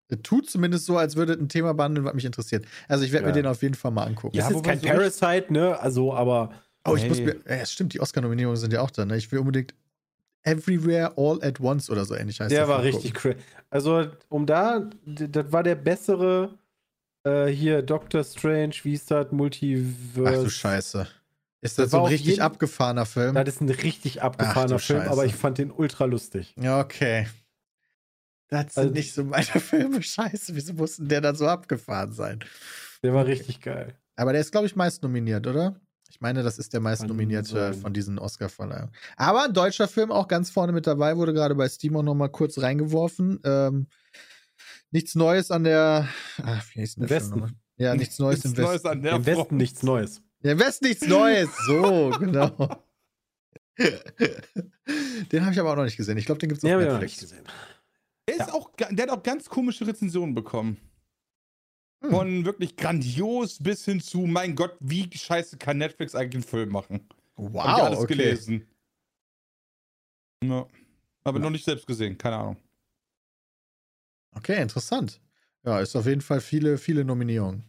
das 0.08 0.20
tut 0.24 0.50
zumindest 0.50 0.86
so, 0.86 0.98
als 0.98 1.16
würde 1.16 1.34
es 1.34 1.40
ein 1.40 1.50
Thema 1.50 1.74
behandeln, 1.74 2.06
was 2.06 2.16
mich 2.16 2.26
interessiert. 2.26 2.66
Also 2.88 3.04
ich 3.06 3.12
werde 3.12 3.26
Ja. 3.28 3.30
mir 3.32 3.34
den 3.42 3.46
auf 3.46 3.62
jeden 3.62 3.76
Fall 3.76 3.92
mal 3.92 4.06
angucken. 4.06 4.36
ist 4.38 4.44
jetzt 4.46 4.54
wobei 4.56 4.70
kein 4.72 4.80
so 4.80 4.88
Parasite, 4.88 5.54
ne? 5.54 5.80
Also, 5.80 6.14
aber 6.14 6.52
Oh, 6.86 6.96
ich 6.96 7.08
muss 7.08 7.20
mir, 7.20 7.36
ja, 7.46 7.56
es 7.58 7.72
stimmt, 7.74 7.94
die 7.94 8.00
Oscar-Nominierungen 8.00 8.58
sind 8.58 8.74
ja 8.74 8.82
auch 8.82 8.90
da, 8.90 9.06
ne? 9.06 9.18
Ich 9.18 9.32
will 9.32 9.40
unbedingt 9.40 9.76
Everywhere 10.44 11.14
All 11.18 11.38
at 11.44 11.60
Once 11.60 11.90
oder 11.90 12.06
so 12.06 12.16
ähnlich 12.16 12.40
heißt 12.40 12.50
der 12.52 12.68
war 12.70 12.82
richtig 12.82 13.14
crazy. 13.14 13.38
Also, 13.70 14.08
um 14.30 14.46
da, 14.46 14.90
das 15.06 15.52
war 15.52 15.62
der 15.62 15.76
bessere 15.76 16.58
äh, 17.24 17.48
hier 17.48 17.82
Doctor 17.82 18.24
Strange, 18.24 18.74
wie 18.84 18.94
ist 18.94 19.10
das? 19.12 19.32
Multiverse. 19.32 20.38
Ach 20.40 20.44
du 20.44 20.50
Scheiße. 20.50 21.08
Ist 21.62 21.78
Das 21.78 21.86
das 21.86 21.92
so 21.92 21.98
ein 22.00 22.06
richtig 22.06 22.28
jeden- 22.28 22.42
abgefahrener 22.42 23.06
Film? 23.06 23.36
Das 23.36 23.48
ist 23.48 23.62
ein 23.62 23.70
richtig 23.70 24.22
abgefahrener 24.22 24.80
Film, 24.80 25.00
Scheiße. 25.02 25.12
aber 25.12 25.26
ich 25.26 25.36
fand 25.36 25.58
den 25.58 25.72
ultra 25.72 26.06
lustig. 26.06 26.54
Ja, 26.58 26.80
okay. 26.80 27.28
Das 28.48 28.74
sind 28.74 28.84
Also- 28.84 28.94
nicht 28.94 29.14
so 29.14 29.24
meine 29.26 29.44
Filme. 29.60 30.02
Scheiße, 30.02 30.56
wieso 30.56 30.74
mussten 30.74 31.08
der 31.08 31.22
dann 31.22 31.36
so 31.36 31.48
abgefahren 31.48 32.14
sein? 32.14 32.40
Der 33.04 33.14
war 33.14 33.26
richtig 33.26 33.62
geil. 33.62 33.94
Aber 34.16 34.32
der 34.32 34.42
ist, 34.42 34.52
glaube 34.52 34.68
ich, 34.68 34.76
meist 34.76 35.04
nominiert, 35.04 35.48
oder? 35.48 35.80
Ich 36.10 36.20
meine, 36.22 36.42
das 36.44 36.58
ist 36.60 36.74
der 36.74 36.80
meist 36.80 37.06
nominierte 37.06 37.74
von 37.74 37.94
diesen 37.94 38.18
Oscar-Verleihungen. 38.20 38.92
Aber 39.16 39.44
ein 39.46 39.54
deutscher 39.54 39.88
Film 39.88 40.12
auch 40.12 40.28
ganz 40.28 40.50
vorne 40.50 40.72
mit 40.74 40.88
dabei, 40.88 41.16
wurde 41.18 41.34
gerade 41.34 41.56
bei 41.56 41.70
Steam 41.70 41.96
auch 41.96 42.04
noch 42.04 42.16
mal 42.16 42.28
kurz 42.30 42.58
reingeworfen. 42.60 43.40
Ähm, 43.44 43.88
nichts 44.92 45.16
Neues 45.16 45.52
an 45.52 45.64
der. 45.64 46.08
Ach, 46.44 46.66
wie 46.74 46.82
heißt 46.82 46.98
denn 46.98 47.04
Im 47.04 47.10
Westen. 47.10 47.60
Ja, 47.78 47.96
nichts 47.96 48.20
Neues 48.20 48.44
im 48.44 48.52
Nichts 48.52 48.58
Westen. 48.60 48.72
Neues 48.72 48.86
an 48.86 49.02
der 49.02 49.14
Im 49.14 49.26
Westen 49.26 49.46
Front. 49.46 49.52
nichts 49.54 49.84
Neues. 49.84 50.22
Ja, 50.42 50.52
im 50.52 50.60
Westen 50.60 50.88
nichts 50.88 51.08
Neues. 51.08 51.50
So, 51.66 52.10
genau. 52.20 52.84
den 55.32 55.42
habe 55.42 55.54
ich 55.54 55.60
aber 55.60 55.72
auch 55.72 55.76
noch 55.78 55.84
nicht 55.86 55.98
gesehen. 55.98 56.18
Ich 56.18 56.26
glaube, 56.26 56.40
den 56.40 56.50
gibt 56.50 56.64
es 56.64 56.66
auf 56.66 56.70
ich 56.70 56.76
noch 56.76 56.82
nicht 56.82 56.92
Netflix. 57.02 57.20
gesehen. 57.20 57.46
Der, 58.28 58.36
ist 58.36 58.54
auch, 58.54 58.72
der 58.76 59.04
hat 59.04 59.10
auch 59.10 59.24
ganz 59.24 59.48
komische 59.50 59.88
Rezensionen 59.88 60.36
bekommen. 60.36 60.78
Hm. 62.04 62.12
Von 62.12 62.46
wirklich 62.46 62.76
grandios 62.76 63.60
bis 63.62 63.86
hin 63.86 64.00
zu, 64.00 64.20
mein 64.20 64.56
Gott, 64.56 64.76
wie 64.80 65.10
scheiße 65.12 65.58
kann 65.58 65.78
Netflix 65.78 66.16
eigentlich 66.16 66.36
einen 66.36 66.44
Film 66.44 66.70
machen? 66.70 67.08
Wow, 67.36 67.64
Hab 67.64 67.78
ich 67.78 67.84
alles 67.84 68.00
okay. 68.00 68.16
gelesen. 68.16 68.68
Ja. 70.44 70.68
Aber 71.24 71.40
noch 71.40 71.50
nicht 71.50 71.66
selbst 71.66 71.86
gesehen, 71.86 72.18
keine 72.18 72.38
Ahnung. 72.38 72.58
Okay, 74.36 74.62
interessant. 74.62 75.20
Ja, 75.66 75.80
ist 75.80 75.96
auf 75.96 76.06
jeden 76.06 76.22
Fall 76.22 76.42
viele, 76.42 76.78
viele 76.78 77.04
Nominierungen. 77.06 77.64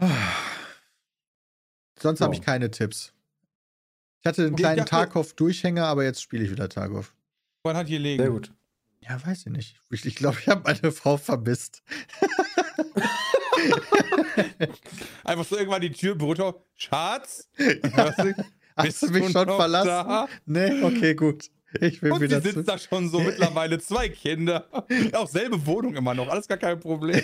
Sonst 1.98 2.20
habe 2.20 2.34
Ja. 2.34 2.40
ich 2.40 2.44
keine 2.46 2.70
Tipps. 2.70 3.12
Ich 4.20 4.26
hatte 4.26 4.42
einen 4.42 4.52
Okay, 4.54 4.62
kleinen 4.62 4.86
Tarkov-Durchhänger, 4.86 5.86
aber 5.86 6.04
jetzt 6.04 6.22
spiele 6.22 6.44
ich 6.44 6.50
wieder 6.50 6.68
Tarkov. 6.68 7.14
Wann 7.62 7.76
hat 7.76 7.86
hier 7.88 7.98
liegen? 7.98 8.22
Sehr 8.22 8.30
gut. 8.30 8.52
Ja, 9.00 9.24
weiß 9.24 9.46
ich 9.46 9.52
nicht. 9.52 9.80
Ich 9.90 10.02
glaube, 10.02 10.08
ich, 10.08 10.16
glaub, 10.16 10.38
ich 10.38 10.48
habe 10.48 10.62
meine 10.64 10.92
Frau 10.92 11.16
vermisst. 11.16 11.82
Einfach 15.24 15.44
so 15.44 15.56
irgendwann 15.56 15.80
die 15.80 15.92
Tür, 15.92 16.14
Brutto. 16.16 16.64
Schatz? 16.74 17.48
Du? 17.56 18.34
Hast 18.76 19.02
du 19.02 19.10
mich 19.10 19.30
schon 19.30 19.48
verlassen? 19.48 19.88
da? 19.88 20.28
Nee, 20.44 20.82
okay, 20.82 21.14
gut. 21.14 21.50
Ich 21.80 22.02
will 22.02 22.12
Und 22.12 22.18
sie 22.20 22.24
wieder 22.26 22.40
sitzt 22.40 22.54
zu. 22.54 22.62
da 22.64 22.78
schon 22.78 23.08
so 23.08 23.20
mittlerweile 23.20 23.78
zwei 23.78 24.08
Kinder. 24.08 24.66
Auch 25.12 25.28
selbe 25.28 25.64
Wohnung 25.66 25.94
immer 25.96 26.14
noch, 26.14 26.28
alles 26.28 26.46
gar 26.48 26.58
kein 26.58 26.78
Problem. 26.80 27.22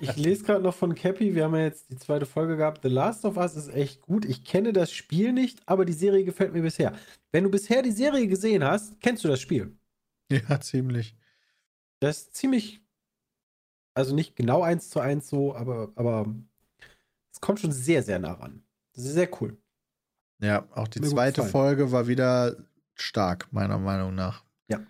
Ich 0.00 0.16
lese 0.16 0.44
gerade 0.44 0.62
noch 0.62 0.74
von 0.74 0.94
Cappy, 0.94 1.34
wir 1.34 1.44
haben 1.44 1.54
ja 1.54 1.62
jetzt 1.62 1.90
die 1.90 1.96
zweite 1.96 2.26
Folge 2.26 2.56
gehabt. 2.56 2.82
The 2.82 2.88
Last 2.88 3.24
of 3.24 3.36
Us 3.36 3.56
ist 3.56 3.68
echt 3.74 4.00
gut. 4.02 4.24
Ich 4.24 4.44
kenne 4.44 4.72
das 4.72 4.92
Spiel 4.92 5.32
nicht, 5.32 5.60
aber 5.66 5.84
die 5.84 5.92
Serie 5.92 6.24
gefällt 6.24 6.52
mir 6.52 6.62
bisher. 6.62 6.94
Wenn 7.30 7.44
du 7.44 7.50
bisher 7.50 7.82
die 7.82 7.92
Serie 7.92 8.26
gesehen 8.26 8.64
hast, 8.64 9.00
kennst 9.00 9.24
du 9.24 9.28
das 9.28 9.40
Spiel. 9.40 9.76
Ja, 10.30 10.60
ziemlich. 10.60 11.16
Das 12.00 12.18
ist 12.18 12.36
ziemlich, 12.36 12.80
also 13.94 14.14
nicht 14.14 14.34
genau 14.36 14.62
eins 14.62 14.90
zu 14.90 15.00
eins 15.00 15.28
so, 15.28 15.54
aber, 15.54 15.92
aber 15.94 16.26
es 17.32 17.40
kommt 17.40 17.60
schon 17.60 17.72
sehr, 17.72 18.02
sehr 18.02 18.18
nah 18.18 18.32
ran. 18.32 18.62
Das 18.94 19.04
ist 19.04 19.14
sehr 19.14 19.28
cool. 19.40 19.56
Ja, 20.42 20.66
auch 20.74 20.88
die 20.88 21.00
zweite. 21.00 21.44
Folge 21.44 21.92
war 21.92 22.08
wieder 22.08 22.56
stark, 22.94 23.52
meiner 23.52 23.78
Meinung 23.78 24.14
nach. 24.14 24.44
Ja. 24.66 24.84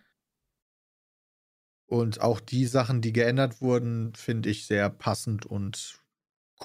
Und 1.87 2.23
auch 2.23 2.41
die 2.41 2.67
Sachen, 2.67 3.03
die 3.03 3.13
geändert 3.13 3.61
wurden, 3.61 4.15
finde 4.15 4.49
ich 4.49 4.67
sehr 4.67 4.89
passend 4.89 5.45
und 5.45 6.01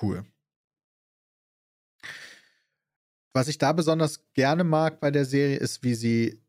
cool. 0.02 0.26
Was 3.34 3.50
ich 3.50 3.58
da 3.58 3.74
besonders 3.74 4.24
gerne 4.34 4.64
mag 4.64 5.02
bei 5.02 5.12
der 5.12 5.26
Serie 5.26 5.58
ist, 5.58 5.84
wie 5.84 5.94
sie 5.94 6.42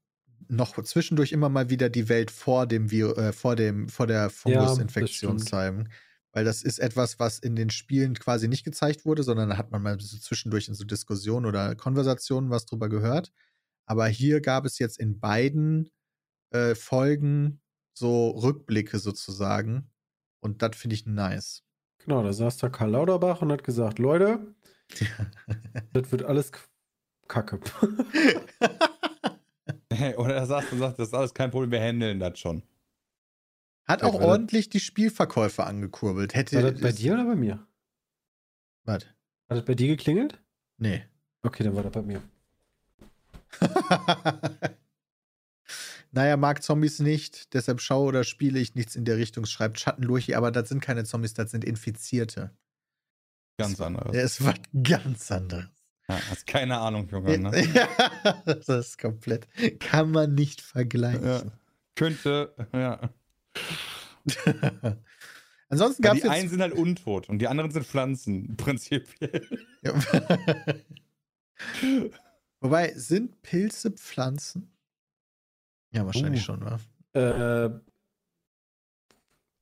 noch 0.46 0.80
zwischendurch 0.82 1.32
immer 1.32 1.48
mal 1.48 1.68
wieder 1.70 1.90
die 1.90 2.08
Welt 2.08 2.30
vor 2.30 2.66
dem 2.66 2.90
Vir 2.90 3.18
äh, 3.18 3.32
vor 3.32 3.56
dem 3.56 3.88
vor 3.88 4.06
der 4.06 4.30
Fungusinfektion 4.30 5.38
stimmt. 5.38 5.48
zeigen, 5.50 5.88
weil 6.32 6.44
das 6.44 6.62
ist 6.62 6.78
etwas, 6.78 7.18
was 7.18 7.38
in 7.38 7.56
den 7.56 7.70
Spielen 7.70 8.14
quasi 8.14 8.48
nicht 8.48 8.64
gezeigt 8.64 9.04
wurde, 9.04 9.22
sondern 9.22 9.50
da 9.50 9.56
hat 9.56 9.70
man 9.70 9.82
mal 9.82 9.98
so 10.00 10.18
zwischendurch 10.18 10.68
in 10.68 10.74
so 10.74 10.84
Diskussionen 10.84 11.46
oder 11.46 11.74
Konversationen 11.74 12.50
was 12.50 12.66
drüber 12.66 12.88
gehört. 12.88 13.32
Aber 13.86 14.06
hier 14.06 14.40
gab 14.40 14.64
es 14.64 14.78
jetzt 14.78 14.98
in 14.98 15.18
beiden 15.20 15.90
äh, 16.50 16.74
Folgen 16.74 17.60
so 17.94 18.30
Rückblicke 18.30 18.98
sozusagen 18.98 19.90
und 20.40 20.62
das 20.62 20.76
finde 20.76 20.94
ich 20.94 21.06
nice. 21.06 21.64
Genau, 21.98 22.22
da 22.22 22.32
saß 22.32 22.58
da 22.58 22.68
Karl 22.68 22.90
Lauterbach 22.90 23.42
und 23.42 23.50
hat 23.50 23.64
gesagt, 23.64 23.98
Leute, 23.98 24.54
das 25.92 26.12
wird 26.12 26.22
alles 26.22 26.52
Kacke. 27.26 27.60
Oder 30.16 30.34
er 30.36 30.46
sagt 30.46 30.72
und 30.72 30.78
sagt, 30.78 30.98
das 30.98 31.08
ist 31.08 31.14
alles 31.14 31.34
kein 31.34 31.50
Problem, 31.50 31.70
wir 31.70 31.80
handeln 31.80 32.20
das 32.20 32.38
schon. 32.38 32.62
Hat 33.88 34.02
Ja, 34.02 34.08
auch 34.08 34.20
ordentlich 34.20 34.68
die 34.68 34.80
Spielverkäufe 34.80 35.64
angekurbelt. 35.64 36.34
Hätte 36.34 36.62
War 36.62 36.70
das 36.70 36.80
bei 36.80 36.92
dir 36.92 37.14
oder 37.14 37.24
bei 37.24 37.34
mir? 37.36 37.66
Was? 38.84 39.04
Hat 39.04 39.56
das 39.56 39.64
bei 39.64 39.74
dir 39.74 39.88
geklingelt? 39.88 40.40
Nee. 40.76 41.04
Okay, 41.42 41.64
dann 41.64 41.74
war 41.74 41.82
das 41.82 41.92
bei 41.92 42.02
mir. 42.02 42.22
naja, 46.12 46.36
mag 46.36 46.62
Zombies 46.62 46.98
nicht, 47.00 47.54
deshalb 47.54 47.80
schaue 47.80 48.08
oder 48.08 48.24
spiele 48.24 48.58
ich 48.58 48.74
nichts 48.74 48.94
in 48.96 49.04
der 49.04 49.16
Richtung, 49.16 49.46
schreibt 49.46 49.80
Schattenlurchi, 49.80 50.34
aber 50.34 50.50
das 50.50 50.68
sind 50.68 50.80
keine 50.80 51.04
Zombies, 51.04 51.34
das 51.34 51.50
sind 51.50 51.64
Infizierte. 51.64 52.54
Ganz 53.58 53.80
anderes. 53.80 54.12
Das 54.12 54.24
ist 54.40 54.44
was 54.44 54.54
ganz 54.82 55.30
anderes. 55.32 55.66
Ja, 56.08 56.20
hast 56.30 56.46
keine 56.46 56.78
Ahnung, 56.78 57.08
Junge. 57.08 57.38
Ne? 57.38 57.50
Ja, 57.74 58.42
das 58.46 58.68
ist 58.68 58.98
komplett. 58.98 59.46
Kann 59.80 60.10
man 60.10 60.34
nicht 60.34 60.60
Ja. 60.60 60.66
vergleichen. 60.66 61.52
Könnte, 61.94 62.54
ja. 62.72 63.10
Ansonsten 65.70 66.02
gab 66.02 66.16
es 66.16 66.22
die 66.22 66.28
einen 66.28 66.48
sind 66.48 66.62
halt 66.62 66.72
untot 66.72 67.28
und 67.28 67.38
die 67.40 67.48
anderen 67.48 67.70
sind 67.70 67.86
Pflanzen, 67.86 68.56
prinzipiell. 68.56 69.46
Ja. 69.82 69.92
Wobei, 72.60 72.92
sind 72.94 73.42
Pilze 73.42 73.90
Pflanzen? 73.90 74.70
Ja, 75.92 76.04
wahrscheinlich 76.06 76.42
Uh. 76.42 76.44
schon, 76.44 76.60
wa? 76.64 76.78
Äh, 77.14 77.70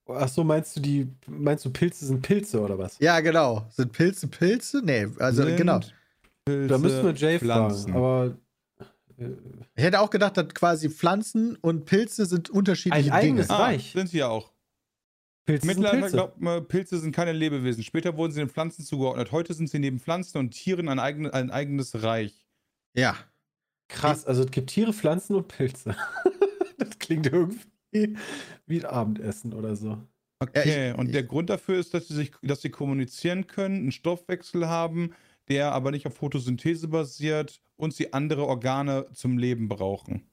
ach 0.08 0.28
so, 0.28 0.44
meinst 0.44 0.76
du 0.76 0.80
die, 0.80 1.06
meinst 1.26 1.64
du 1.64 1.70
Pilze 1.70 2.06
sind 2.06 2.22
Pilze 2.22 2.60
oder 2.60 2.78
was? 2.78 2.98
Ja, 2.98 3.20
genau. 3.20 3.66
Sind 3.70 3.92
Pilze 3.92 4.28
Pilze? 4.28 4.82
Nee, 4.84 5.08
also 5.18 5.44
Sind 5.44 5.56
genau. 5.56 5.80
Pilze, 6.44 6.66
Da 6.68 6.78
müssen 6.78 7.04
wir 7.04 7.14
Jay 7.14 7.38
Pflanzen. 7.38 7.92
fragen, 7.92 7.96
aber 7.96 8.36
Ich 9.18 9.82
hätte 9.84 10.00
auch 10.00 10.10
gedacht, 10.10 10.36
dass 10.36 10.48
quasi 10.48 10.90
Pflanzen 10.90 11.56
und 11.56 11.84
Pilze 11.84 12.26
sind 12.26 12.50
unterschiedliche 12.50 13.12
Ein 13.12 13.20
Dinge. 13.20 13.32
eigenes- 13.40 13.50
Ah, 13.50 13.56
Reich. 13.58 13.92
sind 13.92 14.08
sie 14.08 14.18
ja 14.18 14.28
auch. 14.28 14.52
Pilze 15.46 15.66
sind 15.66 15.76
Mittlerweile 15.76 16.00
Pilze. 16.02 16.16
glaubt 16.16 16.40
man, 16.40 16.66
Pilze 16.68 16.98
sind 16.98 17.12
keine 17.14 17.32
Lebewesen. 17.32 17.82
Später 17.82 18.16
wurden 18.16 18.32
sie 18.32 18.40
den 18.40 18.48
Pflanzen 18.48 18.84
zugeordnet. 18.84 19.32
Heute 19.32 19.54
sind 19.54 19.70
sie 19.70 19.78
neben 19.78 20.00
Pflanzen 20.00 20.38
und 20.38 20.50
Tieren 20.50 20.88
ein, 20.88 20.98
eigen, 20.98 21.30
ein 21.30 21.50
eigenes 21.50 22.02
Reich. 22.02 22.46
Ja. 22.96 23.16
Krass, 23.88 24.24
also 24.26 24.42
es 24.42 24.50
gibt 24.50 24.70
Tiere, 24.70 24.92
Pflanzen 24.92 25.36
und 25.36 25.46
Pilze. 25.48 25.94
das 26.78 26.98
klingt 26.98 27.26
irgendwie 27.26 28.16
wie 28.66 28.80
ein 28.80 28.84
Abendessen 28.86 29.52
oder 29.54 29.76
so. 29.76 29.98
Okay, 30.40 30.68
Ja, 30.88 30.92
ich- 30.92 30.98
und 30.98 31.14
der 31.14 31.22
Grund 31.22 31.48
dafür 31.48 31.78
ist, 31.78 31.94
dass 31.94 32.08
sie 32.08 32.14
sich, 32.14 32.32
dass 32.42 32.60
sie 32.60 32.70
kommunizieren 32.70 33.46
können, 33.46 33.76
einen 33.76 33.92
Stoffwechsel 33.92 34.66
haben, 34.68 35.12
der 35.48 35.72
aber 35.72 35.90
nicht 35.90 36.06
auf 36.06 36.14
Photosynthese 36.14 36.88
basiert 36.88 37.60
und 37.76 37.94
sie 37.94 38.12
andere 38.12 38.46
Organe 38.46 39.06
zum 39.12 39.38
Leben 39.38 39.68
brauchen. 39.68 40.26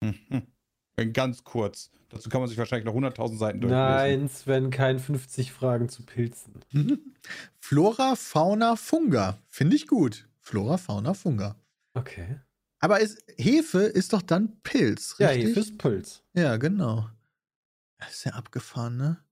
Mhm. 0.00 0.42
Ganz 1.12 1.42
kurz. 1.42 1.90
Dazu 2.08 2.28
kann 2.28 2.40
man 2.40 2.48
sich 2.48 2.56
wahrscheinlich 2.58 2.84
noch 2.84 2.94
100.000 2.94 3.36
Seiten 3.36 3.60
durchlesen. 3.60 3.84
Nein, 3.84 4.28
Sven, 4.28 4.70
kein 4.70 5.00
50 5.00 5.50
Fragen 5.50 5.88
zu 5.88 6.04
Pilzen. 6.04 6.60
Flora, 7.58 8.14
Fauna, 8.14 8.76
Funga. 8.76 9.38
Finde 9.48 9.74
ich 9.74 9.88
gut. 9.88 10.28
Flora, 10.40 10.76
Fauna, 10.76 11.14
Funga. 11.14 11.56
Okay. 11.94 12.38
Aber 12.78 13.00
ist, 13.00 13.24
Hefe 13.36 13.80
ist 13.80 14.12
doch 14.12 14.22
dann 14.22 14.60
Pilz, 14.62 15.16
Ja, 15.18 15.28
richtig? 15.28 15.48
Hefe 15.48 15.60
ist 15.60 15.78
Pilz. 15.78 16.22
Ja, 16.34 16.56
genau. 16.58 17.08
Das 17.98 18.12
ist 18.12 18.24
ja 18.24 18.32
abgefahren, 18.32 18.96
ne? 18.96 19.23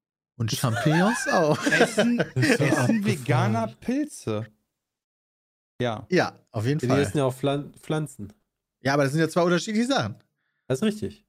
Und 0.43 0.51
Champignons 0.51 1.28
auch. 1.28 1.64
Essen, 1.70 2.18
Essen 2.18 3.05
veganer 3.05 3.68
Pilze. 3.80 4.49
Ja. 5.80 6.05
Ja, 6.11 6.36
auf 6.51 6.66
jeden 6.66 6.80
Die 6.80 6.88
Fall. 6.88 7.01
essen 7.01 7.18
ja 7.18 7.24
auch 7.26 7.34
Pflan 7.34 7.72
Pflanzen. 7.74 8.32
Ja, 8.80 8.95
aber 8.95 9.05
das 9.05 9.12
sind 9.12 9.20
ja 9.20 9.28
zwei 9.28 9.43
unterschiedliche 9.43 9.86
Sachen. 9.86 10.16
Das 10.66 10.80
ist 10.80 10.82
richtig. 10.82 11.24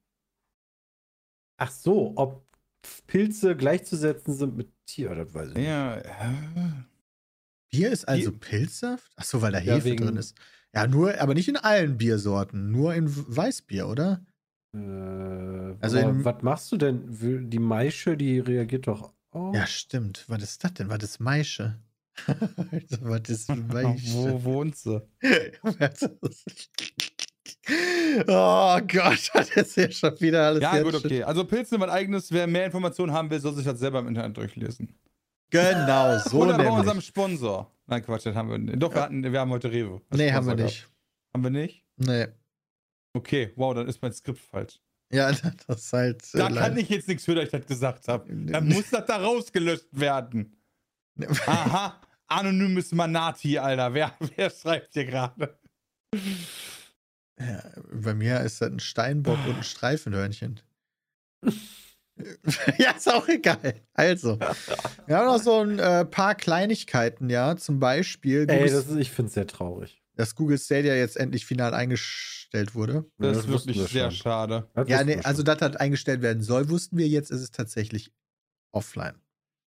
Ach 1.58 1.70
so, 1.70 2.12
ob 2.16 2.44
Pilze 3.06 3.54
gleichzusetzen 3.54 4.34
sind 4.34 4.56
mit 4.56 4.72
Tier, 4.84 5.14
das 5.14 5.32
weiß 5.32 5.50
ich 5.50 5.54
nicht. 5.54 5.66
Ja. 5.66 6.02
Bier 7.70 7.92
ist 7.92 8.08
also 8.08 8.32
Pilzsaft? 8.32 9.12
Ach 9.14 9.24
so, 9.24 9.40
weil 9.42 9.52
da 9.52 9.60
Ja, 9.60 9.76
Hefe 9.76 9.94
drin 9.94 10.16
ist. 10.16 10.36
Ja, 10.74 10.88
nur, 10.88 11.20
aber 11.20 11.34
nicht 11.34 11.48
in 11.48 11.56
allen 11.56 11.98
Biersorten, 11.98 12.72
nur 12.72 12.94
in 12.94 13.04
Weißbier, 13.08 13.86
oder? 13.86 14.26
Äh, 14.74 15.76
Also 15.80 15.98
was 16.24 16.42
machst 16.42 16.72
du 16.72 16.76
denn? 16.76 17.50
Die 17.50 17.58
Maische, 17.58 18.16
die 18.16 18.38
reagiert 18.40 18.86
doch 18.88 19.12
auch. 19.30 19.54
Ja, 19.54 19.66
stimmt. 19.66 20.24
Was 20.28 20.42
ist 20.42 20.64
das 20.64 20.74
denn? 20.74 20.88
Was 20.88 21.02
ist 21.02 21.20
Maische? 21.20 21.78
Alter, 22.26 22.98
was 23.02 23.28
ist 23.28 23.48
Maische? 23.72 24.12
Wo 24.14 24.44
wohnt 24.44 24.76
sie? 24.76 25.02
oh 28.28 28.78
Gott, 28.86 29.30
das 29.34 29.50
ist 29.56 29.76
ja 29.76 29.90
schon 29.90 30.20
wieder 30.20 30.46
alles 30.46 30.62
Ja, 30.62 30.82
gut, 30.82 30.94
okay. 30.94 31.22
Also 31.22 31.44
Pilze 31.44 31.70
sind 31.70 31.80
was 31.80 31.90
eigenes. 31.90 32.30
Wer 32.30 32.46
mehr 32.46 32.66
Informationen 32.66 33.12
haben 33.12 33.30
will, 33.30 33.40
soll 33.40 33.54
sich 33.54 33.64
das 33.64 33.78
selber 33.78 34.00
im 34.00 34.08
Internet 34.08 34.36
durchlesen. 34.36 34.94
Genau, 35.50 36.18
so 36.18 36.42
Oder 36.42 36.56
bei 36.56 36.68
unserem. 36.68 37.00
Sponsor. 37.00 37.70
Nein, 37.86 38.02
Quatsch, 38.04 38.26
das 38.26 38.34
haben 38.34 38.50
wir 38.50 38.58
nicht. 38.58 38.82
Doch, 38.82 38.94
wir, 38.94 39.02
hatten, 39.02 39.22
wir 39.22 39.38
haben 39.40 39.50
heute 39.50 39.70
Rewe. 39.70 40.00
als 40.10 40.18
Nee, 40.18 40.32
haben 40.32 40.46
wir 40.46 40.52
Sponsor 40.52 40.64
nicht. 40.66 40.80
gehabt. 40.82 40.94
Haben 41.34 41.42
wir 41.44 41.50
nicht? 41.50 41.84
Nee. 41.96 42.26
Okay, 43.14 43.52
wow, 43.56 43.74
dann 43.74 43.86
ist 43.88 44.02
mein 44.02 44.12
Skript 44.12 44.40
falsch. 44.40 44.80
Ja, 45.12 45.30
das 45.66 45.78
ist 45.84 45.92
halt. 45.92 46.22
äh, 46.34 46.38
Da 46.38 46.48
kann 46.50 46.76
ich 46.76 46.88
jetzt 46.88 47.08
nichts 47.08 47.24
für, 47.24 47.34
dass 47.34 47.44
ich 47.44 47.50
das 47.50 47.66
gesagt 47.66 48.08
habe. 48.08 48.26
Dann 48.34 48.68
muss 48.68 48.90
das 48.90 49.06
da 49.06 49.16
rausgelöscht 49.16 49.88
werden. 49.92 50.56
Aha, 51.46 52.00
anonymes 52.26 52.90
Manati, 52.92 53.58
Alter. 53.58 53.94
Wer, 53.94 54.14
wer 54.36 54.50
schreibt 54.50 54.92
hier 54.94 55.04
gerade? 55.04 55.58
Ja, 57.38 57.62
bei 57.92 58.14
mir 58.14 58.40
ist 58.40 58.60
das 58.60 58.70
ein 58.70 58.80
Steinbock 58.80 59.38
und 59.46 59.56
ein 59.58 59.62
Streifenhörnchen. 59.64 60.60
ja, 62.78 62.92
ist 62.92 63.12
auch 63.12 63.28
egal. 63.28 63.80
Also, 63.92 64.38
wir 65.06 65.16
haben 65.18 65.26
noch 65.26 65.40
so 65.42 65.60
ein 65.60 65.78
äh, 65.78 66.04
paar 66.04 66.34
Kleinigkeiten, 66.34 67.28
ja. 67.30 67.56
Zum 67.56 67.78
Beispiel, 67.80 68.46
Ey, 68.48 68.70
das 68.70 68.86
ist, 68.86 68.96
ich 68.96 69.10
finde 69.10 69.28
es 69.28 69.34
sehr 69.34 69.46
traurig. 69.46 70.00
Dass 70.16 70.34
Google 70.34 70.58
Stadia 70.58 70.94
jetzt 70.94 71.16
endlich 71.16 71.44
final 71.46 71.74
eingestellt 71.74 72.74
wurde. 72.74 73.04
Ja, 73.18 73.28
Das 73.32 73.38
ist 73.38 73.48
wirklich 73.48 73.76
wir 73.78 73.86
sehr 73.86 74.10
schon. 74.10 74.22
schade. 74.22 74.68
Das 74.74 74.88
Ja, 74.88 75.02
nee, 75.04 75.18
also 75.22 75.42
dass 75.42 75.58
das 75.58 75.76
eingestellt 75.76 76.22
werden 76.22 76.42
soll, 76.42 76.68
wussten 76.68 76.96
wir 76.98 77.08
jetzt, 77.08 77.30
ist 77.30 77.40
es 77.40 77.50
tatsächlich 77.50 78.12
offline. 78.72 79.14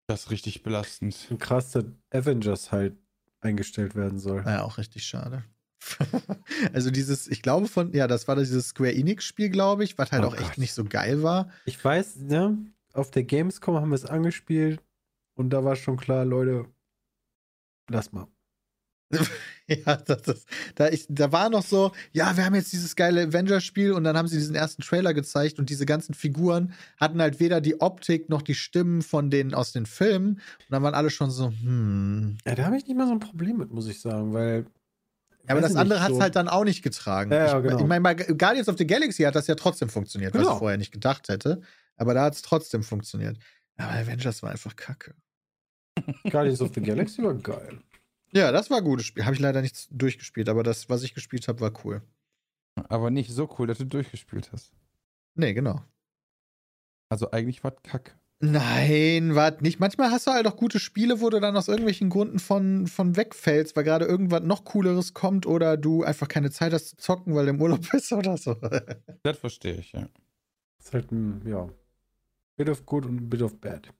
Das 0.06 0.24
ist 0.24 0.30
richtig 0.30 0.62
belastend. 0.62 1.26
Und 1.30 1.38
krass, 1.38 1.72
dass 1.72 1.84
Avengers 2.10 2.72
halt 2.72 2.96
eingestellt 3.40 3.94
werden 3.94 4.18
soll. 4.18 4.42
Naja, 4.42 4.62
auch 4.62 4.78
richtig 4.78 5.04
schade. 5.04 5.44
also 6.72 6.90
dieses, 6.90 7.28
ich 7.28 7.42
glaube 7.42 7.68
von, 7.68 7.92
ja, 7.92 8.06
das 8.06 8.26
war 8.26 8.34
dieses 8.36 8.68
Square 8.68 8.94
Enix-Spiel, 8.94 9.50
glaube 9.50 9.84
ich, 9.84 9.96
was 9.98 10.10
halt 10.12 10.24
Oh 10.24 10.28
auch 10.28 10.34
echt 10.34 10.48
Gott. 10.50 10.58
nicht 10.58 10.72
so 10.72 10.84
geil 10.84 11.22
war. 11.22 11.50
Ich 11.66 11.82
weiß, 11.82 12.16
ne, 12.16 12.58
auf 12.94 13.10
der 13.10 13.22
Gamescom 13.24 13.76
haben 13.76 13.90
wir 13.90 13.94
es 13.94 14.06
angespielt 14.06 14.82
und 15.34 15.50
da 15.50 15.62
war 15.62 15.76
schon 15.76 15.96
klar, 15.96 16.24
Leute, 16.24 16.64
lass 17.88 18.12
mal. 18.12 18.26
Ja, 19.70 19.96
das 19.96 20.22
ist, 20.28 20.48
da, 20.76 20.88
ich, 20.88 21.04
da 21.10 21.30
war 21.30 21.50
noch 21.50 21.62
so, 21.62 21.92
ja, 22.12 22.34
wir 22.38 22.46
haben 22.46 22.54
jetzt 22.54 22.72
dieses 22.72 22.96
geile 22.96 23.24
Avengers-Spiel 23.24 23.92
und 23.92 24.02
dann 24.04 24.16
haben 24.16 24.26
sie 24.26 24.38
diesen 24.38 24.54
ersten 24.54 24.80
Trailer 24.80 25.12
gezeigt 25.12 25.58
und 25.58 25.68
diese 25.68 25.84
ganzen 25.84 26.14
Figuren 26.14 26.72
hatten 26.98 27.20
halt 27.20 27.38
weder 27.38 27.60
die 27.60 27.78
Optik 27.82 28.30
noch 28.30 28.40
die 28.40 28.54
Stimmen 28.54 29.02
von 29.02 29.30
denen 29.30 29.52
aus 29.52 29.72
den 29.72 29.84
Filmen 29.84 30.36
und 30.36 30.70
dann 30.70 30.82
waren 30.82 30.94
alle 30.94 31.10
schon 31.10 31.30
so, 31.30 31.50
hm. 31.50 32.38
Ja, 32.46 32.54
da 32.54 32.64
habe 32.64 32.78
ich 32.78 32.86
nicht 32.86 32.96
mal 32.96 33.06
so 33.06 33.12
ein 33.12 33.20
Problem 33.20 33.58
mit, 33.58 33.70
muss 33.70 33.86
ich 33.88 34.00
sagen, 34.00 34.32
weil. 34.32 34.64
Ja, 35.46 35.50
aber 35.54 35.60
das 35.60 35.76
andere 35.76 36.00
hat 36.00 36.12
es 36.12 36.16
so- 36.16 36.22
halt 36.22 36.34
dann 36.36 36.48
auch 36.48 36.64
nicht 36.64 36.82
getragen. 36.82 37.30
Ja, 37.30 37.46
ja, 37.48 37.56
ich 37.58 37.62
genau. 37.64 37.78
ich 37.80 37.86
meine, 37.86 38.00
bei 38.02 38.14
Guardians 38.14 38.70
of 38.70 38.78
the 38.78 38.86
Galaxy 38.86 39.24
hat 39.24 39.34
das 39.34 39.46
ja 39.48 39.54
trotzdem 39.54 39.90
funktioniert, 39.90 40.32
was 40.32 40.40
Genau. 40.40 40.54
ich 40.54 40.58
vorher 40.60 40.78
nicht 40.78 40.92
gedacht 40.92 41.28
hätte. 41.28 41.60
Aber 41.96 42.14
da 42.14 42.22
hat 42.24 42.34
es 42.36 42.40
trotzdem 42.42 42.82
funktioniert. 42.82 43.36
Aber 43.76 43.92
Avengers 43.92 44.42
war 44.42 44.50
einfach 44.50 44.76
kacke. 44.76 45.14
Guardians 46.30 46.62
of 46.62 46.70
the 46.74 46.80
Galaxy 46.80 47.22
war 47.22 47.34
geil. 47.34 47.80
Ja, 48.32 48.52
das 48.52 48.70
war 48.70 48.78
ein 48.78 48.84
gutes 48.84 49.06
Spiel. 49.06 49.24
Habe 49.24 49.34
ich 49.34 49.40
leider 49.40 49.62
nicht 49.62 49.88
durchgespielt, 49.90 50.48
aber 50.48 50.62
das, 50.62 50.88
was 50.88 51.02
ich 51.02 51.14
gespielt 51.14 51.48
habe, 51.48 51.60
war 51.60 51.72
cool. 51.84 52.02
Aber 52.88 53.10
nicht 53.10 53.30
so 53.30 53.48
cool, 53.58 53.66
dass 53.66 53.78
du 53.78 53.84
durchgespielt 53.84 54.52
hast. 54.52 54.72
Nee, 55.34 55.54
genau. 55.54 55.82
Also 57.08 57.30
eigentlich 57.30 57.64
war 57.64 57.70
Kack. 57.70 58.18
Nein, 58.40 59.34
warte 59.34 59.64
nicht. 59.64 59.80
Manchmal 59.80 60.12
hast 60.12 60.28
du 60.28 60.30
halt 60.30 60.46
auch 60.46 60.56
gute 60.56 60.78
Spiele, 60.78 61.20
wo 61.20 61.28
du 61.28 61.40
dann 61.40 61.56
aus 61.56 61.66
irgendwelchen 61.66 62.08
Gründen 62.08 62.38
von, 62.38 62.86
von 62.86 63.16
wegfällst, 63.16 63.74
weil 63.74 63.82
gerade 63.82 64.04
irgendwas 64.04 64.42
noch 64.42 64.64
Cooleres 64.64 65.12
kommt 65.12 65.44
oder 65.44 65.76
du 65.76 66.04
einfach 66.04 66.28
keine 66.28 66.52
Zeit 66.52 66.72
hast 66.72 66.90
zu 66.90 66.96
zocken, 66.98 67.34
weil 67.34 67.46
du 67.46 67.50
im 67.50 67.60
Urlaub 67.60 67.80
bist 67.90 68.12
oder 68.12 68.36
so. 68.36 68.54
Das 69.22 69.38
verstehe 69.38 69.74
ich, 69.74 69.92
ja. 69.92 70.08
ist 70.78 70.94
halt 70.94 71.10
ein, 71.10 71.42
ja. 71.46 71.68
Bit 72.56 72.68
of 72.68 72.86
good 72.86 73.06
und 73.06 73.22
ein 73.22 73.28
bit 73.28 73.42
of 73.42 73.60
bad. 73.60 73.92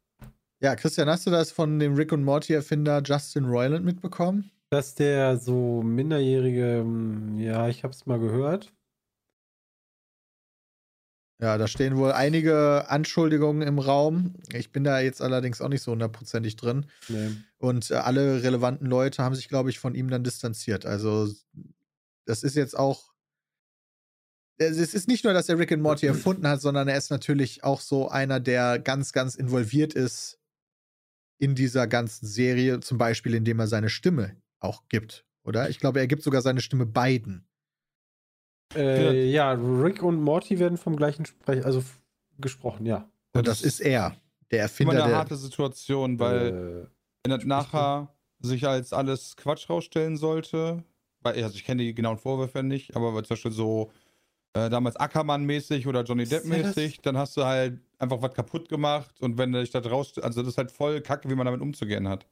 Ja, 0.60 0.74
Christian, 0.74 1.08
hast 1.08 1.26
du 1.26 1.30
das 1.30 1.52
von 1.52 1.78
dem 1.78 1.94
Rick 1.94 2.12
und 2.12 2.24
Morty-Erfinder 2.24 3.02
Justin 3.04 3.44
Roiland 3.44 3.84
mitbekommen? 3.84 4.50
Dass 4.70 4.94
der 4.94 5.38
so 5.38 5.82
minderjährige, 5.82 6.80
hm, 6.80 7.38
ja, 7.38 7.68
ich 7.68 7.84
hab's 7.84 8.06
mal 8.06 8.18
gehört. 8.18 8.72
Ja, 11.40 11.56
da 11.56 11.68
stehen 11.68 11.96
wohl 11.96 12.10
einige 12.10 12.90
Anschuldigungen 12.90 13.66
im 13.66 13.78
Raum. 13.78 14.34
Ich 14.52 14.72
bin 14.72 14.82
da 14.82 14.98
jetzt 14.98 15.22
allerdings 15.22 15.60
auch 15.60 15.68
nicht 15.68 15.82
so 15.82 15.92
hundertprozentig 15.92 16.56
drin. 16.56 16.86
Nee. 17.08 17.30
Und 17.58 17.92
äh, 17.92 17.94
alle 17.94 18.42
relevanten 18.42 18.88
Leute 18.88 19.22
haben 19.22 19.36
sich, 19.36 19.48
glaube 19.48 19.70
ich, 19.70 19.78
von 19.78 19.94
ihm 19.94 20.10
dann 20.10 20.24
distanziert. 20.24 20.84
Also, 20.84 21.32
das 22.24 22.42
ist 22.42 22.56
jetzt 22.56 22.76
auch. 22.76 23.12
Es 24.60 24.92
ist 24.92 25.06
nicht 25.06 25.22
nur, 25.22 25.32
dass 25.32 25.48
er 25.48 25.60
Rick 25.60 25.70
and 25.70 25.82
Morty 25.82 26.06
erfunden 26.08 26.48
hat, 26.48 26.60
sondern 26.60 26.88
er 26.88 26.98
ist 26.98 27.10
natürlich 27.10 27.62
auch 27.62 27.80
so 27.80 28.08
einer, 28.08 28.40
der 28.40 28.80
ganz, 28.80 29.12
ganz 29.12 29.36
involviert 29.36 29.94
ist 29.94 30.37
in 31.38 31.54
dieser 31.54 31.86
ganzen 31.86 32.26
Serie, 32.26 32.80
zum 32.80 32.98
Beispiel, 32.98 33.34
indem 33.34 33.60
er 33.60 33.66
seine 33.68 33.88
Stimme 33.88 34.36
auch 34.60 34.88
gibt, 34.88 35.24
oder? 35.44 35.70
Ich 35.70 35.78
glaube, 35.78 36.00
er 36.00 36.06
gibt 36.06 36.22
sogar 36.22 36.42
seine 36.42 36.60
Stimme 36.60 36.86
beiden. 36.86 37.46
Äh, 38.74 39.30
ja, 39.30 39.52
Rick 39.52 40.02
und 40.02 40.20
Morty 40.20 40.58
werden 40.58 40.76
vom 40.76 40.96
gleichen 40.96 41.24
Sprecher, 41.24 41.64
also 41.64 41.82
gesprochen, 42.38 42.84
ja. 42.86 43.10
Und 43.32 43.46
das 43.46 43.62
ist 43.62 43.80
er, 43.80 44.16
der 44.50 44.58
immer 44.58 44.62
Erfinder 44.62 44.92
eine 44.92 45.02
der. 45.04 45.18
harte 45.18 45.36
Situation, 45.36 46.18
weil 46.18 46.86
Äh, 46.86 46.88
wenn 47.24 47.30
das 47.30 47.44
nachher 47.44 48.14
sich 48.40 48.66
als 48.66 48.92
alles 48.92 49.36
Quatsch 49.36 49.68
rausstellen 49.68 50.16
sollte, 50.16 50.84
weil 51.20 51.42
also 51.42 51.54
ich 51.54 51.64
kenne 51.64 51.82
die 51.82 51.94
genauen 51.94 52.18
Vorwürfe 52.18 52.62
nicht, 52.62 52.94
aber 52.96 53.12
zum 53.24 53.34
Beispiel 53.34 53.52
so 53.52 53.90
äh, 54.54 54.70
damals 54.70 54.96
Ackermann-mäßig 54.96 55.86
oder 55.86 56.02
Johnny 56.02 56.24
Depp-mäßig, 56.24 57.00
dann 57.02 57.16
hast 57.16 57.36
du 57.36 57.44
halt 57.44 57.80
einfach 57.98 58.22
was 58.22 58.34
kaputt 58.34 58.68
gemacht 58.68 59.20
und 59.20 59.38
wenn 59.38 59.52
dich 59.52 59.70
da 59.70 59.80
raus, 59.80 60.18
also 60.18 60.42
das 60.42 60.52
ist 60.52 60.58
halt 60.58 60.70
voll 60.70 61.00
kacke, 61.00 61.28
wie 61.28 61.34
man 61.34 61.46
damit 61.46 61.60
umzugehen 61.60 62.08
hat. 62.08 62.26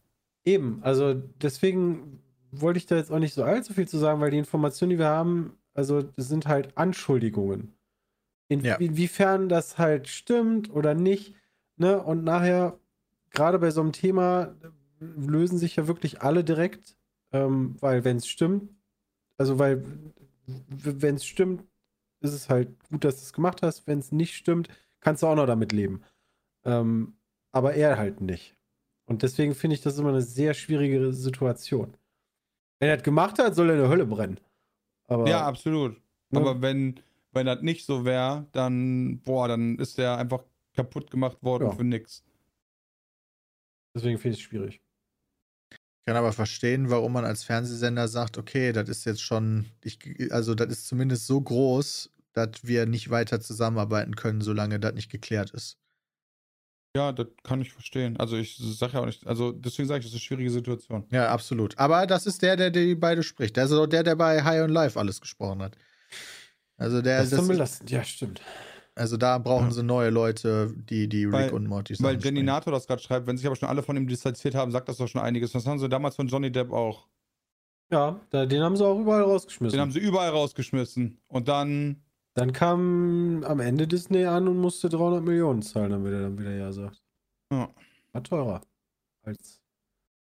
Eben, 0.44 0.80
also 0.82 1.14
deswegen 1.14 2.22
wollte 2.52 2.78
ich 2.78 2.86
da 2.86 2.96
jetzt 2.96 3.10
auch 3.10 3.18
nicht 3.18 3.34
so 3.34 3.42
allzu 3.42 3.74
viel 3.74 3.88
zu 3.88 3.98
sagen, 3.98 4.20
weil 4.20 4.30
die 4.30 4.38
Informationen, 4.38 4.90
die 4.90 4.98
wir 4.98 5.06
haben, 5.06 5.58
also 5.74 6.02
das 6.02 6.28
sind 6.28 6.46
halt 6.46 6.76
Anschuldigungen. 6.78 7.72
In, 8.48 8.60
Ja. 8.60 8.76
Inwiefern 8.76 9.48
das 9.48 9.76
halt 9.76 10.06
stimmt 10.08 10.70
oder 10.70 10.94
nicht, 10.94 11.34
ne? 11.76 12.00
Und 12.00 12.22
nachher, 12.22 12.78
gerade 13.30 13.58
bei 13.58 13.72
so 13.72 13.80
einem 13.80 13.90
Thema, 13.92 14.54
lösen 15.00 15.58
sich 15.58 15.76
ja 15.76 15.88
wirklich 15.88 16.22
alle 16.22 16.44
direkt, 16.44 16.96
ähm, 17.32 17.76
weil 17.80 18.04
wenn 18.04 18.18
es 18.18 18.28
stimmt, 18.28 18.70
also 19.36 19.58
weil 19.58 19.84
wenn 20.46 21.16
es 21.16 21.26
stimmt, 21.26 21.64
ist 22.26 22.34
es 22.34 22.48
halt 22.48 22.68
gut, 22.88 23.04
dass 23.04 23.16
du 23.16 23.22
es 23.22 23.32
gemacht 23.32 23.62
hast. 23.62 23.86
Wenn 23.86 23.98
es 23.98 24.12
nicht 24.12 24.34
stimmt, 24.34 24.68
kannst 25.00 25.22
du 25.22 25.26
auch 25.26 25.34
noch 25.36 25.46
damit 25.46 25.72
leben. 25.72 26.02
Ähm, 26.64 27.16
aber 27.52 27.74
er 27.74 27.96
halt 27.96 28.20
nicht. 28.20 28.56
Und 29.08 29.22
deswegen 29.22 29.54
finde 29.54 29.74
ich 29.74 29.82
das 29.82 29.98
immer 29.98 30.08
eine 30.10 30.22
sehr 30.22 30.52
schwierige 30.54 31.12
Situation. 31.12 31.96
Wenn 32.80 32.88
er 32.90 32.96
das 32.96 33.04
gemacht 33.04 33.38
hat, 33.38 33.54
soll 33.54 33.70
er 33.70 33.76
in 33.76 33.80
der 33.82 33.88
Hölle 33.88 34.06
brennen. 34.06 34.40
Aber 35.08 35.28
Ja, 35.28 35.46
absolut. 35.46 36.00
ne, 36.30 36.40
Aber 36.40 36.60
wenn, 36.60 37.00
wenn 37.32 37.46
das 37.46 37.62
nicht 37.62 37.86
so 37.86 38.04
wäre, 38.04 38.46
dann, 38.52 39.20
boah, 39.20 39.48
dann 39.48 39.78
ist 39.78 39.98
der 39.98 40.18
einfach 40.18 40.42
kaputt 40.74 41.10
gemacht 41.10 41.42
worden 41.42 41.68
Ja. 41.68 41.72
für 41.72 41.84
nix. 41.84 42.24
deswegen 43.94 44.18
finde 44.18 44.34
ich 44.36 44.40
es 44.42 44.46
schwierig. 44.48 44.82
kann 46.06 46.16
aber 46.16 46.32
verstehen, 46.32 46.90
warum 46.90 47.12
man 47.14 47.24
als 47.24 47.42
Fernsehsender 47.44 48.06
sagt, 48.08 48.38
okay, 48.38 48.72
das 48.72 48.88
ist 48.88 49.04
jetzt 49.06 49.22
schon, 49.22 49.66
ich, 49.82 49.98
also 50.32 50.54
das 50.54 50.68
ist 50.68 50.86
zumindest 50.86 51.26
so 51.26 51.40
groß, 51.40 52.12
dass 52.36 52.50
wir 52.62 52.86
nicht 52.86 53.10
weiter 53.10 53.40
zusammenarbeiten 53.40 54.14
können, 54.14 54.40
solange 54.42 54.78
das 54.78 54.94
nicht 54.94 55.10
geklärt 55.10 55.50
ist. 55.50 55.78
Ja, 56.96 57.12
das 57.12 57.26
kann 57.42 57.60
ich 57.60 57.72
verstehen. 57.72 58.16
Also 58.18 58.36
ich 58.36 58.56
sage 58.56 58.94
ja 58.94 59.00
auch 59.00 59.06
nicht, 59.06 59.26
also 59.26 59.52
deswegen 59.52 59.86
sage 59.88 60.00
ich, 60.00 60.06
das 60.06 60.12
ist 60.12 60.16
eine 60.16 60.20
schwierige 60.20 60.50
Situation. 60.50 61.04
Ja, 61.10 61.28
absolut. 61.30 61.76
Aber 61.78 62.06
das 62.06 62.26
ist 62.26 62.40
der, 62.42 62.56
der 62.56 62.70
die 62.70 62.94
beide 62.94 63.22
spricht. 63.22 63.56
Der 63.56 63.64
ist 63.64 63.72
auch 63.72 63.86
der, 63.86 64.02
der 64.02 64.16
bei 64.16 64.42
High 64.42 64.62
on 64.62 64.70
Life 64.70 64.98
alles 64.98 65.20
gesprochen 65.20 65.62
hat. 65.62 65.76
Also 66.78 67.02
der 67.02 67.18
Das 67.20 67.32
ist 67.32 67.38
das, 67.38 67.48
belastend. 67.48 67.90
Ja, 67.90 68.02
stimmt. 68.04 68.40
also 68.94 69.16
da 69.16 69.36
brauchen 69.38 69.66
Ja. 69.66 69.72
sie 69.72 69.82
neue 69.82 70.10
Leute, 70.10 70.74
die 70.76 71.08
die 71.08 71.24
Rick 71.24 71.32
Weil- 71.32 71.50
und 71.52 71.66
Morty 71.66 71.94
Weil 72.00 72.14
Sachen 72.20 72.36
Jenny. 72.36 72.42
Nato 72.42 72.70
das 72.70 72.86
gerade 72.86 73.02
schreibt, 73.02 73.26
wenn 73.26 73.36
sich 73.36 73.46
aber 73.46 73.56
schon 73.56 73.68
alle 73.68 73.82
von 73.82 73.96
ihm 73.96 74.06
distanziert 74.06 74.54
haben, 74.54 74.72
sagt 74.72 74.88
das 74.88 74.96
doch 74.98 75.08
schon 75.08 75.20
einiges. 75.22 75.52
Das 75.52 75.66
haben 75.66 75.78
sie 75.78 75.88
damals 75.88 76.16
von 76.16 76.28
Johnny 76.28 76.50
Depp 76.50 76.72
auch. 76.72 77.06
Ja, 77.92 78.20
den 78.32 78.62
haben 78.62 78.76
sie 78.76 78.84
auch 78.84 78.98
überall 78.98 79.22
rausgeschmissen. 79.22 79.72
Den 79.76 79.80
haben 79.80 79.92
sie 79.92 80.00
überall 80.00 80.30
rausgeschmissen. 80.30 81.20
Und 81.28 81.46
dann, 81.48 82.02
dann 82.36 82.52
kam 82.52 83.42
am 83.44 83.60
Ende 83.60 83.88
Disney 83.88 84.26
an 84.26 84.46
und 84.46 84.58
musste 84.58 84.88
300 84.90 85.24
Millionen 85.24 85.62
zahlen, 85.62 85.90
damit 85.90 86.12
er 86.12 86.20
dann 86.20 86.38
wieder 86.38 86.54
Ja 86.54 86.70
sagt. 86.70 87.02
ja. 87.50 87.68
War 88.12 88.22
teurer. 88.22 88.62
Als. 89.22 89.60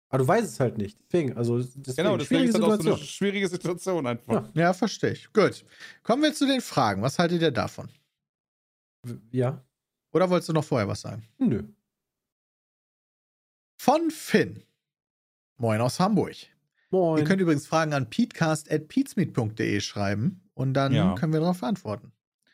Aber 0.09 0.19
du 0.19 0.27
weißt 0.27 0.47
es 0.47 0.59
halt 0.59 0.77
nicht. 0.77 0.97
Deswegen, 1.05 1.37
also 1.37 1.57
deswegen, 1.59 1.95
genau, 1.95 2.17
deswegen 2.17 2.39
schwierige 2.43 2.49
ist 2.49 2.53
das 2.55 2.61
auch 2.61 2.67
so 2.67 2.71
eine 2.73 2.81
Situation. 2.81 3.07
schwierige 3.07 3.47
Situation 3.49 4.07
einfach. 4.07 4.33
Ja. 4.55 4.61
Ja, 4.61 4.73
verstehe 4.73 5.11
ich. 5.11 5.31
Gut. 5.33 5.65
Kommen 6.03 6.23
wir 6.23 6.33
zu 6.33 6.47
den 6.47 6.61
Fragen. 6.61 7.01
Was 7.01 7.19
haltet 7.19 7.41
ihr 7.41 7.51
davon? 7.51 7.89
Ja, 9.31 9.63
Oder 10.13 10.29
wolltest 10.29 10.49
du 10.49 10.53
noch 10.53 10.63
vorher 10.63 10.87
was 10.87 11.01
sagen? 11.01 11.27
nö. 11.37 11.63
Von 13.79 14.09
Finn. 14.11 14.63
Moin 15.57 15.81
aus 15.81 15.99
Hamburg. 15.99 16.35
Moin. 16.89 17.19
Ihr 17.19 17.25
könnt 17.25 17.41
übrigens 17.41 17.67
Fragen 17.67 17.93
an 17.93 18.09
peatcast.peatsmeet.de 18.09 19.79
schreiben 19.81 20.41
und 20.57 20.73
dann 20.73 20.93
Ja. 20.93 21.13
können 21.15 21.33
wir 21.33 21.39
darauf 21.39 21.63
antworten. 21.63 22.11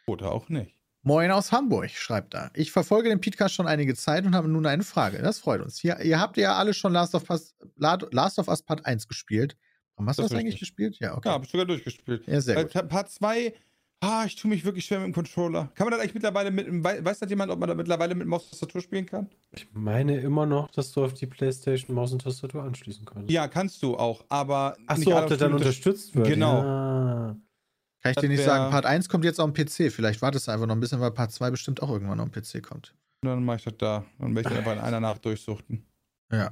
Oder 0.07 0.31
auch 0.31 0.49
nicht. 0.49 0.75
Moin 1.05 1.31
aus 1.31 1.51
Hamburg, 1.51 1.89
schreibt 1.89 2.33
er. 2.33 2.49
Ich 2.53 2.71
verfolge 2.71 3.09
den 3.09 3.19
Podcast 3.19 3.55
schon 3.55 3.67
einige 3.67 3.93
Zeit 3.95 4.25
und 4.25 4.35
habe 4.35 4.47
nun 4.47 4.65
eine 4.65 4.83
Frage. 4.83 5.21
Das 5.21 5.39
freut 5.39 5.61
uns. 5.61 5.77
Hier, 5.77 5.99
ihr 6.01 6.19
habt 6.19 6.37
ja 6.37 6.55
alle 6.55 6.73
schon 6.73 6.93
Last 6.93 7.13
of, 7.15 7.29
Us, 7.29 7.55
Last 7.77 8.39
of 8.39 8.47
Us 8.47 8.61
Part 8.61 8.85
1 8.85 9.07
gespielt. 9.07 9.57
Warum 9.95 10.07
hast 10.09 10.19
du 10.19 10.23
Das 10.23 10.31
eigentlich 10.33 10.59
gespielt? 10.59 10.97
Ja, 10.99 11.15
okay. 11.17 11.27
Ja, 11.29 11.35
hab 11.35 11.43
ich 11.43 11.49
sogar 11.51 11.65
durchgespielt. 11.65 12.25
Ja, 12.25 12.39
sehr 12.41 12.63
gut. 12.63 12.71
Pa- 12.73 12.83
Part 12.83 13.11
2, 13.11 13.53
ah, 13.99 14.23
ich 14.25 14.35
tue 14.37 14.49
mich 14.49 14.63
wirklich 14.63 14.85
schwer 14.85 14.99
mit 14.99 15.07
dem 15.07 15.13
Controller. 15.13 15.69
Kann 15.75 15.85
man 15.85 15.91
das 15.91 15.99
eigentlich 16.01 16.13
mittlerweile 16.13 16.51
mit, 16.51 16.67
wei- 16.83 17.03
weiß 17.03 17.19
das 17.19 17.29
jemand, 17.29 17.51
ob 17.51 17.59
man 17.59 17.67
da 17.67 17.75
mittlerweile 17.75 18.15
mit 18.15 18.25
Maus 18.27 18.43
und 18.45 18.51
Tastatur 18.51 18.79
spielen 18.81 19.05
kann? 19.05 19.29
Ich 19.51 19.67
meine 19.73 20.17
immer 20.19 20.45
noch, 20.45 20.71
dass 20.71 20.91
du 20.93 21.03
auf 21.03 21.13
die 21.13 21.27
PlayStation 21.27 21.93
Maus 21.95 22.13
und 22.13 22.21
Tastatur 22.21 22.63
anschließen 22.63 23.05
kannst. 23.05 23.29
Ja, 23.29 23.47
kannst 23.49 23.83
du 23.83 23.97
auch, 23.97 24.23
aber. 24.29 24.75
nicht 24.79 24.89
Achso, 24.89 25.17
ob 25.17 25.27
das 25.27 25.37
dann 25.39 25.53
unterstützt 25.53 26.15
wird. 26.15 26.27
Genau. 26.27 26.63
Ja. 26.63 27.35
Kann 28.03 28.11
ich 28.11 28.15
das 28.15 28.21
dir 28.21 28.29
nicht 28.29 28.43
sagen. 28.43 28.69
Part 28.69 28.85
1 28.85 29.07
kommt 29.07 29.23
jetzt 29.23 29.39
auf 29.39 29.51
dem 29.51 29.53
PC. 29.53 29.91
Vielleicht 29.91 30.21
wartest 30.21 30.47
du 30.47 30.51
einfach 30.51 30.67
noch 30.67 30.75
ein 30.75 30.81
bisschen, 30.81 30.99
weil 30.99 31.11
Part 31.11 31.31
2 31.31 31.51
bestimmt 31.51 31.81
auch 31.81 31.89
irgendwann 31.89 32.19
auf 32.19 32.29
dem 32.29 32.43
PC 32.43 32.61
kommt. 32.61 32.93
Dann 33.21 33.45
mache 33.45 33.57
ich 33.57 33.63
das 33.63 33.77
da. 33.77 34.05
Dann 34.19 34.35
werde 34.35 34.49
ich 34.49 34.57
einfach 34.57 34.73
in 34.73 34.79
einer 34.79 34.99
Nacht 34.99 35.23
durchsuchten. 35.23 35.85
Ja. 36.29 36.51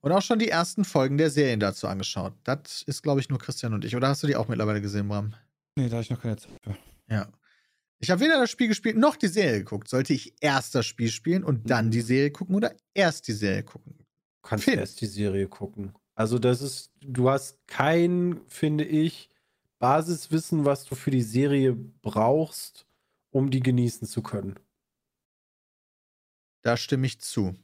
Und 0.00 0.12
auch 0.12 0.20
schon 0.20 0.38
die 0.38 0.50
ersten 0.50 0.84
Folgen 0.84 1.16
der 1.16 1.30
Serien 1.30 1.58
dazu 1.58 1.88
angeschaut. 1.88 2.34
Das 2.44 2.82
ist, 2.82 3.02
glaube 3.02 3.20
ich, 3.20 3.30
nur 3.30 3.38
Christian 3.38 3.72
und 3.72 3.84
ich. 3.84 3.96
Oder 3.96 4.08
hast 4.08 4.22
du 4.22 4.26
die 4.26 4.36
auch 4.36 4.48
mittlerweile 4.48 4.82
gesehen, 4.82 5.08
Bram? 5.08 5.34
Nee, 5.76 5.88
da 5.88 5.92
habe 5.92 6.02
ich 6.02 6.10
noch 6.10 6.20
keine 6.20 6.36
Zeit 6.36 6.50
für. 6.62 6.76
Ja. 7.08 7.28
Ich 7.98 8.10
habe 8.10 8.20
weder 8.20 8.38
das 8.38 8.50
Spiel 8.50 8.68
gespielt 8.68 8.98
noch 8.98 9.16
die 9.16 9.28
Serie 9.28 9.58
geguckt. 9.60 9.88
Sollte 9.88 10.12
ich 10.12 10.34
erst 10.40 10.74
das 10.74 10.84
Spiel 10.84 11.10
spielen 11.10 11.44
und 11.44 11.70
dann 11.70 11.90
die 11.90 12.00
Serie 12.02 12.30
gucken 12.30 12.54
oder 12.54 12.74
erst 12.92 13.26
die 13.26 13.32
Serie 13.32 13.62
gucken? 13.62 13.94
Du 13.96 14.48
kannst 14.48 14.64
Film. 14.64 14.78
erst 14.78 15.00
die 15.00 15.06
Serie 15.06 15.48
gucken. 15.48 15.94
Also 16.14 16.38
das 16.38 16.60
ist, 16.60 16.90
du 17.00 17.30
hast 17.30 17.58
kein, 17.66 18.40
finde 18.48 18.84
ich, 18.84 19.29
Basiswissen, 19.80 20.64
was 20.64 20.84
du 20.84 20.94
für 20.94 21.10
die 21.10 21.22
Serie 21.22 21.72
brauchst, 21.74 22.86
um 23.30 23.50
die 23.50 23.60
genießen 23.60 24.06
zu 24.06 24.22
können. 24.22 24.56
Da 26.62 26.76
stimme 26.76 27.06
ich 27.06 27.20
zu. 27.20 27.56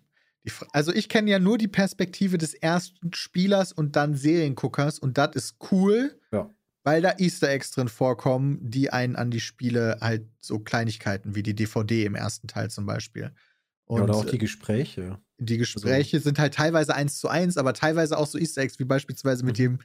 Also 0.73 0.93
ich 0.93 1.09
kenne 1.09 1.31
ja 1.31 1.39
nur 1.39 1.59
die 1.59 1.69
Perspektive 1.69 2.39
des 2.39 2.55
ersten 2.55 3.13
Spielers 3.13 3.73
und 3.73 3.97
dann 3.97 4.15
Serienguckers 4.15 4.99
und 4.99 5.19
das 5.19 5.35
ist 5.35 5.57
cool, 5.73 6.19
Ja. 6.33 6.49
weil 6.85 7.03
da 7.03 7.15
Easter 7.19 7.51
Eggs 7.51 7.73
drin 7.73 7.89
vorkommen, 7.89 8.59
die 8.63 8.91
einen 8.91 9.17
an 9.17 9.31
die 9.31 9.41
Spiele 9.41 9.99
halt 10.01 10.27
so 10.41 10.61
Kleinigkeiten 10.61 11.35
wie 11.35 11.43
die 11.43 11.55
DVD 11.55 12.05
im 12.05 12.15
ersten 12.15 12.47
Teil 12.49 12.71
zum 12.71 12.87
Beispiel. 12.87 13.33
Und 13.87 13.99
ja, 13.99 14.05
oder 14.05 14.15
auch 14.15 14.25
äh, 14.25 14.31
die 14.31 14.39
Gespräche. 14.39 15.19
die 15.39 15.59
Gespräche 15.59 16.21
sind 16.21 16.39
halt 16.39 16.55
teilweise 16.55 16.95
eins 16.95 17.19
zu 17.19 17.29
eins, 17.29 17.57
aber 17.57 17.75
teilweise 17.75 18.17
auch 18.17 18.27
so 18.29 18.39
Easter 18.39 18.63
Eggs, 18.63 18.79
wie 18.79 18.85
beispielsweise 18.85 19.45
mit 19.45 19.59
dem 19.59 19.81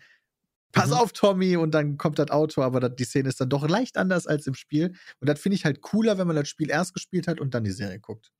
Pass 0.72 0.89
Mhm. 0.89 0.95
auf, 0.95 1.11
Tommy, 1.13 1.57
und 1.57 1.72
dann 1.72 1.97
kommt 1.97 2.19
das 2.19 2.30
Auto, 2.32 2.61
aber 2.61 2.80
das, 2.80 2.95
die 2.95 3.03
Szene 3.03 3.30
ist 3.30 3.41
dann 3.41 3.49
doch 3.49 3.67
leicht 3.67 3.97
anders 3.97 4.28
als 4.28 4.47
im 4.47 4.53
Spiel. 4.53 4.93
Und 5.19 5.28
das 5.30 5.39
finde 5.39 5.55
ich 5.55 5.65
halt 5.65 5.82
cooler, 5.82 6.17
wenn 6.17 6.28
man 6.28 6.36
das 6.36 6.47
Spiel 6.49 6.69
erst 6.69 6.93
gespielt 6.93 7.28
hat 7.28 7.39
und 7.39 7.53
dann 7.53 7.63
die 7.63 7.72
Serie 7.72 7.99
guckt. 7.99 8.32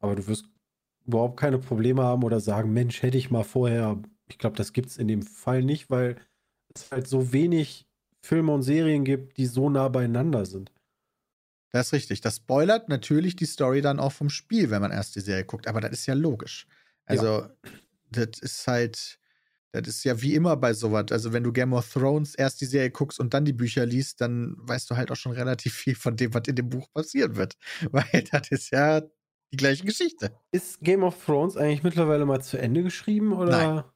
Aber 0.00 0.14
du 0.14 0.26
wirst 0.26 0.46
überhaupt 1.06 1.38
keine 1.38 1.58
Probleme 1.58 2.02
haben 2.02 2.22
oder 2.24 2.40
sagen, 2.40 2.72
Mensch, 2.72 3.02
hätte 3.02 3.18
ich 3.18 3.30
mal 3.30 3.44
vorher. 3.44 4.00
Ich 4.28 4.38
glaube, 4.38 4.56
das 4.56 4.72
gibt 4.72 4.88
es 4.90 4.96
in 4.96 5.08
dem 5.08 5.22
Fall 5.22 5.62
nicht, 5.62 5.90
weil 5.90 6.16
es 6.74 6.90
halt 6.90 7.06
so 7.08 7.32
wenig 7.32 7.86
Filme 8.22 8.52
und 8.52 8.62
Serien 8.62 9.04
gibt, 9.04 9.36
die 9.36 9.46
so 9.46 9.68
nah 9.68 9.88
beieinander 9.88 10.46
sind. 10.46 10.72
Das 11.72 11.88
ist 11.88 11.92
richtig. 11.92 12.20
Das 12.20 12.36
spoilert 12.36 12.88
natürlich 12.88 13.36
die 13.36 13.46
Story 13.46 13.82
dann 13.82 13.98
auch 13.98 14.12
vom 14.12 14.30
Spiel, 14.30 14.70
wenn 14.70 14.80
man 14.80 14.92
erst 14.92 15.16
die 15.16 15.20
Serie 15.20 15.44
guckt. 15.44 15.66
Aber 15.66 15.80
das 15.80 15.90
ist 15.92 16.06
ja 16.06 16.14
logisch. 16.14 16.66
Also, 17.04 17.48
das 18.10 18.38
ist 18.40 18.66
halt, 18.68 19.18
das 19.80 19.96
ist 19.96 20.04
ja 20.04 20.20
wie 20.22 20.34
immer 20.34 20.56
bei 20.56 20.72
sowas. 20.74 21.06
Also, 21.10 21.32
wenn 21.32 21.42
du 21.44 21.52
Game 21.52 21.72
of 21.72 21.90
Thrones 21.92 22.34
erst 22.34 22.60
die 22.60 22.66
Serie 22.66 22.90
guckst 22.90 23.18
und 23.20 23.34
dann 23.34 23.44
die 23.44 23.52
Bücher 23.52 23.86
liest, 23.86 24.20
dann 24.20 24.54
weißt 24.58 24.90
du 24.90 24.96
halt 24.96 25.10
auch 25.10 25.16
schon 25.16 25.32
relativ 25.32 25.74
viel 25.74 25.94
von 25.94 26.16
dem, 26.16 26.32
was 26.34 26.42
in 26.46 26.56
dem 26.56 26.68
Buch 26.68 26.88
passieren 26.92 27.36
wird. 27.36 27.56
Weil 27.90 28.24
das 28.30 28.50
ist 28.50 28.70
ja 28.70 29.00
die 29.52 29.56
gleiche 29.56 29.84
Geschichte. 29.84 30.32
Ist 30.52 30.80
Game 30.80 31.02
of 31.02 31.24
Thrones 31.24 31.56
eigentlich 31.56 31.82
mittlerweile 31.82 32.26
mal 32.26 32.40
zu 32.42 32.58
Ende 32.58 32.82
geschrieben 32.82 33.32
oder? 33.32 33.92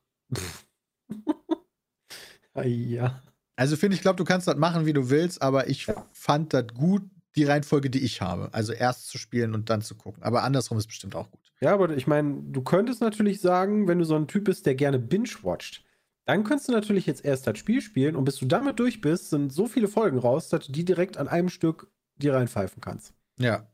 Ah, 2.55 2.63
ja. 2.65 3.23
Also, 3.57 3.77
finde 3.77 3.97
ich, 3.97 4.03
glaube, 4.03 4.17
du 4.17 4.25
kannst 4.25 4.47
das 4.47 4.57
machen, 4.57 4.87
wie 4.87 4.93
du 4.93 5.11
willst, 5.11 5.43
aber 5.43 5.69
ich 5.69 5.87
Ja. 5.87 6.07
fand 6.13 6.55
das 6.55 6.67
gut, 6.75 7.03
die 7.37 7.45
Reihenfolge, 7.45 7.91
die 7.91 8.01
ich 8.01 8.21
habe. 8.21 8.53
Also, 8.53 8.73
erst 8.73 9.09
zu 9.09 9.19
spielen 9.19 9.55
und 9.55 9.69
dann 9.71 9.83
zu 9.83 9.97
gucken. 9.97 10.23
Aber 10.23 10.45
andersrum 10.45 10.79
ist 10.79 10.87
bestimmt 10.87 11.15
auch 11.17 11.31
gut. 11.31 11.48
Ja, 11.61 11.75
aber 11.75 11.97
ich 11.97 12.07
meine, 12.07 12.43
du 12.43 12.63
könntest 12.63 13.01
natürlich 13.01 13.41
sagen, 13.41 13.89
wenn 13.89 13.99
du 13.99 14.05
so 14.05 14.15
ein 14.15 14.29
Typ 14.29 14.45
bist, 14.45 14.67
der 14.67 14.75
gerne 14.75 14.99
binge-watcht, 14.99 15.85
dann 16.25 16.45
könntest 16.45 16.69
du 16.69 16.73
natürlich 16.73 17.07
jetzt 17.07 17.25
erst 17.25 17.47
das 17.47 17.59
Spiel 17.59 17.81
spielen 17.81 18.15
und 18.15 18.25
bis 18.25 18.37
du 18.37 18.47
damit 18.47 18.79
durch 18.79 19.01
bist, 19.01 19.31
sind 19.31 19.53
so 19.53 19.67
viele 19.67 19.89
Folgen 19.89 20.19
raus, 20.19 20.49
dass 20.51 20.67
du 20.67 20.73
die 20.73 20.85
direkt 20.85 21.17
an 21.17 21.27
einem 21.27 21.49
Stück 21.49 21.91
dir 22.17 22.35
reinpfeifen 22.35 22.81
kannst. 22.81 23.15
Ja. 23.39 23.67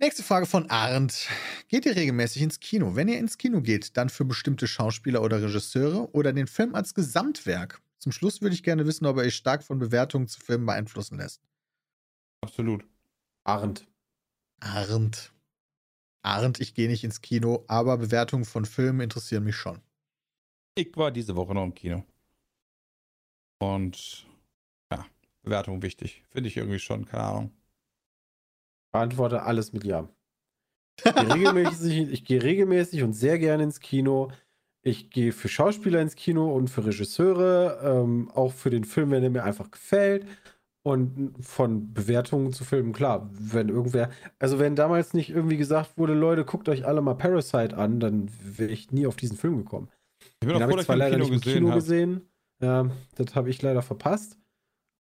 Nächste 0.00 0.22
Frage 0.22 0.46
von 0.46 0.70
Arndt. 0.70 1.28
Geht 1.66 1.86
ihr 1.86 1.96
regelmäßig 1.96 2.42
ins 2.42 2.60
Kino? 2.60 2.94
Wenn 2.94 3.08
ihr 3.08 3.18
ins 3.18 3.36
Kino 3.36 3.62
geht, 3.62 3.96
dann 3.96 4.10
für 4.10 4.24
bestimmte 4.24 4.68
Schauspieler 4.68 5.22
oder 5.22 5.42
Regisseure 5.42 6.14
oder 6.14 6.32
den 6.32 6.46
Film 6.46 6.76
als 6.76 6.94
Gesamtwerk? 6.94 7.80
Zum 7.98 8.12
Schluss 8.12 8.40
würde 8.40 8.54
ich 8.54 8.62
gerne 8.62 8.86
wissen, 8.86 9.06
ob 9.06 9.16
er 9.16 9.24
euch 9.24 9.34
stark 9.34 9.64
von 9.64 9.80
Bewertungen 9.80 10.28
zu 10.28 10.38
Filmen 10.38 10.66
beeinflussen 10.66 11.18
lässt. 11.18 11.42
Absolut. 12.42 12.84
Arndt. 13.42 13.88
Arndt. 14.60 15.32
Arndt, 16.28 16.60
ich 16.60 16.74
gehe 16.74 16.88
nicht 16.88 17.04
ins 17.04 17.20
Kino, 17.20 17.64
aber 17.66 17.96
Bewertungen 17.96 18.44
von 18.44 18.64
Filmen 18.64 19.00
interessieren 19.00 19.44
mich 19.44 19.56
schon. 19.56 19.80
Ich 20.74 20.96
war 20.96 21.10
diese 21.10 21.34
Woche 21.36 21.54
noch 21.54 21.64
im 21.64 21.74
Kino. 21.74 22.04
Und 23.58 24.26
ja, 24.92 25.06
Bewertung 25.42 25.82
wichtig. 25.82 26.22
Finde 26.28 26.48
ich 26.48 26.56
irgendwie 26.56 26.78
schon, 26.78 27.06
keine 27.06 27.24
Ahnung. 27.24 27.52
Beantworte 28.92 29.42
alles 29.42 29.72
mit 29.72 29.84
Ja. 29.84 30.08
Ich 31.04 31.14
gehe 31.14 31.34
regelmäßig, 31.34 32.12
ich 32.12 32.24
gehe 32.24 32.42
regelmäßig 32.42 33.02
und 33.02 33.12
sehr 33.12 33.38
gerne 33.38 33.62
ins 33.62 33.80
Kino. 33.80 34.32
Ich 34.82 35.10
gehe 35.10 35.32
für 35.32 35.48
Schauspieler 35.48 36.00
ins 36.00 36.16
Kino 36.16 36.52
und 36.54 36.68
für 36.68 36.84
Regisseure, 36.86 37.80
ähm, 37.82 38.30
auch 38.30 38.52
für 38.52 38.70
den 38.70 38.84
Film, 38.84 39.10
wenn 39.10 39.22
er 39.22 39.30
mir 39.30 39.44
einfach 39.44 39.70
gefällt. 39.70 40.26
Und 40.88 41.34
von 41.44 41.92
Bewertungen 41.92 42.52
zu 42.54 42.64
Filmen, 42.64 42.92
klar, 42.94 43.28
wenn 43.32 43.68
irgendwer, 43.68 44.08
also 44.38 44.58
wenn 44.58 44.74
damals 44.74 45.12
nicht 45.12 45.28
irgendwie 45.28 45.58
gesagt 45.58 45.98
wurde, 45.98 46.14
Leute, 46.14 46.46
guckt 46.46 46.66
euch 46.70 46.86
alle 46.86 47.02
mal 47.02 47.14
Parasite 47.14 47.76
an, 47.76 48.00
dann 48.00 48.30
wäre 48.42 48.70
ich 48.70 48.90
nie 48.90 49.06
auf 49.06 49.16
diesen 49.16 49.36
Film 49.36 49.58
gekommen. 49.58 49.88
Ich 50.20 50.30
bin 50.40 50.48
Den 50.48 50.56
auch 50.56 50.60
habe 50.62 50.72
froh, 50.72 50.80
ich 50.80 50.86
dass 50.86 50.86
zwar 50.86 50.96
ich 50.96 51.00
leider 51.00 51.14
im 51.16 51.30
nicht 51.30 51.30
Kino 51.30 51.34
im 51.34 51.40
gesehen 51.42 51.54
Kino 51.58 51.68
habe. 51.70 51.80
gesehen. 51.80 52.22
Ja, 52.62 52.90
das 53.16 53.34
habe 53.34 53.50
ich 53.50 53.60
leider 53.60 53.82
verpasst. 53.82 54.38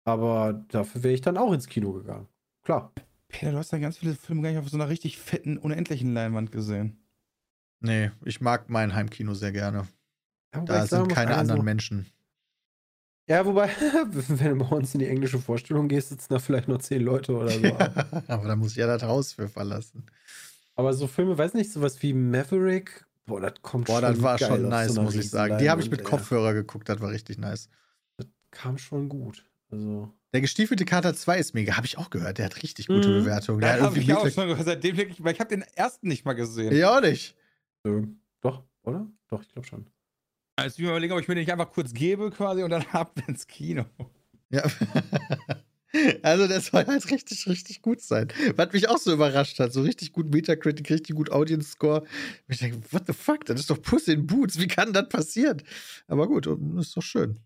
Aber 0.03 0.65
dafür 0.69 1.03
wäre 1.03 1.13
ich 1.13 1.21
dann 1.21 1.37
auch 1.37 1.53
ins 1.53 1.67
Kino 1.67 1.93
gegangen. 1.93 2.27
Klar. 2.63 2.91
Peter, 3.29 3.51
du 3.53 3.57
hast 3.57 3.71
dann 3.71 3.81
ganz 3.81 3.97
viele 3.97 4.13
Filme 4.15 4.41
gar 4.41 4.49
nicht 4.49 4.59
auf 4.59 4.69
so 4.69 4.75
einer 4.77 4.89
richtig 4.89 5.17
fetten, 5.17 5.57
unendlichen 5.57 6.13
Leinwand 6.13 6.51
gesehen. 6.51 6.97
Nee, 7.79 8.11
ich 8.25 8.41
mag 8.41 8.69
mein 8.69 8.93
Heimkino 8.93 9.33
sehr 9.33 9.51
gerne. 9.53 9.87
Ja, 10.53 10.61
Da 10.63 10.85
sagen 10.85 11.05
sind 11.05 11.13
keine 11.15 11.31
also- 11.31 11.41
anderen 11.41 11.63
Menschen. 11.65 12.07
Ja, 13.27 13.45
wobei, 13.45 13.69
wenn 14.27 14.57
du 14.59 14.65
bei 14.65 14.75
uns 14.75 14.93
in 14.93 14.99
die 15.01 15.07
englische 15.07 15.37
Vorstellung 15.39 15.87
gehst, 15.89 16.09
sitzen 16.09 16.33
da 16.33 16.39
vielleicht 16.39 16.67
noch 16.67 16.77
zehn 16.79 17.01
Leute 17.01 17.33
oder 17.35 17.49
so. 17.49 17.65
aber 18.27 18.47
da 18.47 18.55
muss 18.55 18.75
ja 18.75 18.87
das 18.87 19.03
Haus 19.03 19.33
für 19.33 19.49
verlassen. 19.49 20.05
Aber 20.75 20.93
so 20.93 21.07
Filme, 21.07 21.37
weiß 21.37 21.53
nicht, 21.53 21.71
sowas 21.71 22.01
wie 22.01 22.13
Maverick, 22.13 23.05
Boah, 23.25 23.41
das 23.41 23.55
kommt 23.61 23.87
Boah, 23.87 23.99
das 23.99 24.15
schon 24.15 24.23
war 24.23 24.37
geil 24.37 24.47
schon 24.47 24.63
auf 24.65 24.69
nice, 24.71 24.93
so 24.93 25.01
muss 25.01 25.15
ich 25.15 25.29
sagen. 25.29 25.57
Die 25.57 25.69
habe 25.69 25.81
ich 25.81 25.91
mit. 25.91 26.03
Kopfhörer 26.05 26.53
geguckt, 26.53 26.87
das 26.87 27.01
war 27.01 27.09
richtig 27.11 27.37
nice. 27.37 27.67
Kam 28.51 28.77
schon 28.77 29.09
gut. 29.09 29.43
Also. 29.69 30.13
Der 30.33 30.39
gestiefelte 30.39 30.85
Kater 30.85 31.13
2 31.13 31.37
ist 31.37 31.53
mega, 31.53 31.75
habe 31.75 31.85
ich 31.85 31.97
auch 31.97 32.09
gehört. 32.09 32.37
Der 32.37 32.45
hat 32.45 32.63
richtig 32.63 32.87
gute 32.87 33.09
Mhm. 33.09 33.23
Bewertungen. 33.25 33.59
Der 33.59 33.81
habe 33.81 33.99
ich 33.99 34.13
auch 34.13 34.19
wirklich- 34.23 34.33
schon 34.35 34.47
gehört. 34.47 34.65
Seitdem 34.65 34.97
ich, 34.97 35.21
weil 35.21 35.33
ich 35.33 35.41
habe 35.41 35.49
den 35.49 35.63
ersten 35.75 36.07
nicht 36.07 36.23
mal 36.23 36.33
gesehen. 36.33 36.73
Ja, 36.73 36.97
auch 36.97 37.01
nicht. 37.01 37.35
Nö. 37.83 38.07
Doch, 38.39 38.63
oder? 38.83 39.07
Doch, 39.27 39.41
ich 39.41 39.49
glaube 39.49 39.67
schon. 39.67 39.87
Also 40.57 40.77
ich 40.77 40.83
mir 40.83 40.89
überlegen, 40.89 41.13
ob 41.13 41.21
ich 41.21 41.27
mir 41.27 41.35
den 41.35 41.41
nicht 41.41 41.51
einfach 41.51 41.71
kurz 41.71 41.93
gebe 41.93 42.31
quasi 42.31 42.63
und 42.63 42.71
dann 42.71 42.85
ab 42.91 43.21
ins 43.27 43.47
Kino. 43.47 43.85
Ja. 44.49 44.63
Also, 46.21 46.47
der 46.47 46.59
soll 46.59 46.85
halt 46.85 47.09
richtig, 47.09 47.47
richtig 47.47 47.81
gut 47.81 48.01
sein. 48.01 48.27
Was 48.55 48.73
mich 48.73 48.89
auch 48.89 48.97
so 48.97 49.13
überrascht 49.13 49.57
hat. 49.57 49.71
So 49.71 49.81
richtig 49.81 50.11
gut 50.11 50.29
Metacritic, 50.31 50.89
richtig 50.91 51.15
gut 51.15 51.31
Audience 51.31 51.71
Score. 51.71 52.03
Ich 52.49 52.59
denke, 52.59 52.79
what 52.91 53.07
the 53.07 53.13
fuck? 53.13 53.45
Das 53.45 53.61
ist 53.61 53.69
doch 53.69 53.81
Puss 53.81 54.09
in 54.09 54.27
Boots. 54.27 54.59
Wie 54.59 54.67
kann 54.67 54.91
das 54.91 55.07
passieren? 55.07 55.63
Aber 56.07 56.27
gut, 56.27 56.45
ist 56.77 56.95
doch 56.95 57.01
schön. 57.01 57.39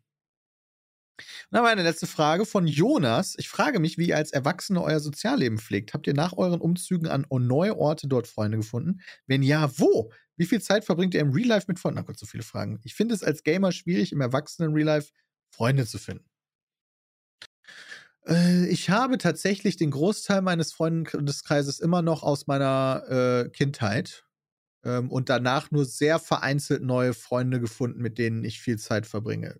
Und 1.45 1.47
dann 1.51 1.59
haben 1.59 1.65
wir 1.67 1.71
eine 1.71 1.83
letzte 1.83 2.07
Frage 2.07 2.45
von 2.45 2.67
Jonas. 2.67 3.35
Ich 3.37 3.49
frage 3.49 3.79
mich, 3.79 3.97
wie 3.97 4.09
ihr 4.09 4.17
als 4.17 4.31
Erwachsene 4.31 4.81
euer 4.81 4.99
Sozialleben 4.99 5.57
pflegt. 5.57 5.93
Habt 5.93 6.07
ihr 6.07 6.13
nach 6.13 6.33
euren 6.33 6.61
Umzügen 6.61 7.07
an 7.07 7.25
neue 7.29 7.77
Orte 7.77 8.07
dort 8.07 8.27
Freunde 8.27 8.57
gefunden? 8.57 9.01
Wenn 9.27 9.43
ja, 9.43 9.71
wo? 9.79 10.11
Wie 10.37 10.45
viel 10.45 10.61
Zeit 10.61 10.85
verbringt 10.85 11.13
ihr 11.13 11.21
im 11.21 11.31
Real 11.31 11.47
Life 11.49 11.65
mit 11.67 11.79
Freunden? 11.79 11.99
Na 11.99 12.03
Gott, 12.03 12.17
so 12.17 12.25
viele 12.25 12.43
Fragen. 12.43 12.79
Ich 12.83 12.95
finde 12.95 13.15
es 13.15 13.23
als 13.23 13.43
Gamer 13.43 13.71
schwierig, 13.71 14.11
im 14.11 14.21
Erwachsenen 14.21 14.73
Real 14.73 14.87
Life 14.87 15.11
Freunde 15.51 15.85
zu 15.85 15.97
finden. 15.99 16.25
Äh, 18.25 18.67
Ich 18.69 18.89
habe 18.89 19.17
tatsächlich 19.17 19.77
den 19.77 19.91
Großteil 19.91 20.41
meines 20.41 20.73
Freundeskreises 20.73 21.79
immer 21.79 22.01
noch 22.01 22.23
aus 22.23 22.47
meiner 22.47 23.45
äh, 23.45 23.49
Kindheit 23.49 24.25
ähm, 24.85 25.11
und 25.11 25.29
danach 25.29 25.71
nur 25.71 25.85
sehr 25.85 26.19
vereinzelt 26.19 26.83
neue 26.83 27.13
Freunde 27.13 27.59
gefunden, 27.59 28.01
mit 28.01 28.17
denen 28.17 28.43
ich 28.43 28.61
viel 28.61 28.77
Zeit 28.79 29.05
verbringe. 29.07 29.59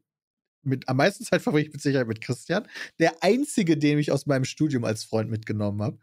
Mit, 0.64 0.88
am 0.88 0.98
meisten 0.98 1.24
Zeit 1.24 1.42
verbringe 1.42 1.68
ich 1.68 1.74
mit 1.74 1.82
Sicherheit 1.82 2.08
mit 2.08 2.22
Christian, 2.22 2.68
der 3.00 3.24
einzige, 3.24 3.78
den 3.78 3.98
ich 3.98 4.12
aus 4.12 4.26
meinem 4.26 4.46
Studium 4.46 4.84
als 4.86 5.04
Freund 5.04 5.30
mitgenommen 5.30 5.82
habe. 5.82 5.98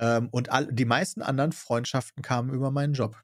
Ähm, 0.00 0.28
und 0.30 0.50
all, 0.50 0.72
die 0.72 0.84
meisten 0.84 1.22
anderen 1.22 1.52
Freundschaften 1.52 2.22
kamen 2.22 2.52
über 2.52 2.70
meinen 2.70 2.94
Job. 2.94 3.22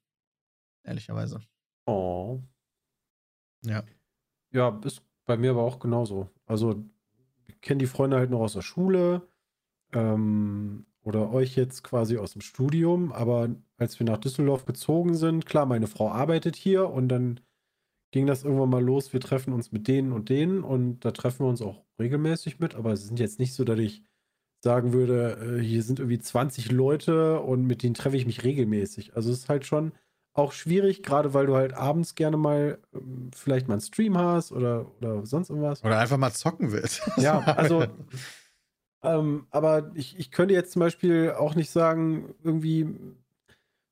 Ehrlicherweise. 0.84 1.40
Oh. 1.86 2.40
Ja. 3.64 3.84
Ja, 4.50 4.80
ist 4.84 5.02
bei 5.24 5.36
mir 5.36 5.50
aber 5.50 5.62
auch 5.62 5.78
genauso. 5.78 6.30
Also, 6.46 6.84
ich 7.46 7.60
kenne 7.60 7.78
die 7.78 7.86
Freunde 7.86 8.16
halt 8.16 8.30
noch 8.30 8.40
aus 8.40 8.52
der 8.52 8.62
Schule 8.62 9.26
ähm, 9.92 10.86
oder 11.02 11.30
euch 11.32 11.56
jetzt 11.56 11.82
quasi 11.82 12.18
aus 12.18 12.32
dem 12.32 12.42
Studium. 12.42 13.12
Aber 13.12 13.48
als 13.78 13.98
wir 13.98 14.06
nach 14.06 14.18
Düsseldorf 14.18 14.64
gezogen 14.66 15.14
sind, 15.14 15.46
klar, 15.46 15.66
meine 15.66 15.86
Frau 15.86 16.10
arbeitet 16.10 16.56
hier 16.56 16.90
und 16.90 17.08
dann 17.08 17.40
ging 18.14 18.28
das 18.28 18.44
irgendwann 18.44 18.70
mal 18.70 18.82
los. 18.82 19.12
Wir 19.12 19.18
treffen 19.18 19.52
uns 19.52 19.72
mit 19.72 19.88
denen 19.88 20.12
und 20.12 20.28
denen 20.28 20.62
und 20.62 21.00
da 21.00 21.10
treffen 21.10 21.40
wir 21.40 21.48
uns 21.48 21.60
auch 21.60 21.82
regelmäßig 21.98 22.60
mit. 22.60 22.76
Aber 22.76 22.92
es 22.92 23.08
sind 23.08 23.18
jetzt 23.18 23.40
nicht 23.40 23.54
so, 23.54 23.64
dass 23.64 23.80
ich 23.80 24.04
sagen 24.62 24.92
würde, 24.92 25.58
äh, 25.58 25.60
hier 25.60 25.82
sind 25.82 25.98
irgendwie 25.98 26.20
20 26.20 26.70
Leute 26.70 27.40
und 27.40 27.66
mit 27.66 27.82
denen 27.82 27.94
treffe 27.94 28.16
ich 28.16 28.24
mich 28.24 28.44
regelmäßig. 28.44 29.16
Also 29.16 29.32
es 29.32 29.38
ist 29.40 29.48
halt 29.48 29.66
schon 29.66 29.94
auch 30.32 30.52
schwierig, 30.52 31.02
gerade 31.02 31.34
weil 31.34 31.46
du 31.46 31.56
halt 31.56 31.74
abends 31.74 32.14
gerne 32.14 32.36
mal 32.36 32.78
ähm, 32.94 33.32
vielleicht 33.34 33.66
mal 33.66 33.74
einen 33.74 33.80
Stream 33.80 34.16
hast 34.16 34.52
oder, 34.52 34.92
oder 34.98 35.26
sonst 35.26 35.50
irgendwas. 35.50 35.82
Oder 35.82 35.98
einfach 35.98 36.16
mal 36.16 36.32
zocken 36.32 36.70
willst. 36.70 37.02
Ja, 37.16 37.40
also, 37.40 37.84
ähm, 39.02 39.48
aber 39.50 39.90
ich, 39.94 40.16
ich 40.20 40.30
könnte 40.30 40.54
jetzt 40.54 40.70
zum 40.70 40.78
Beispiel 40.78 41.32
auch 41.32 41.56
nicht 41.56 41.70
sagen, 41.70 42.32
irgendwie, 42.44 42.94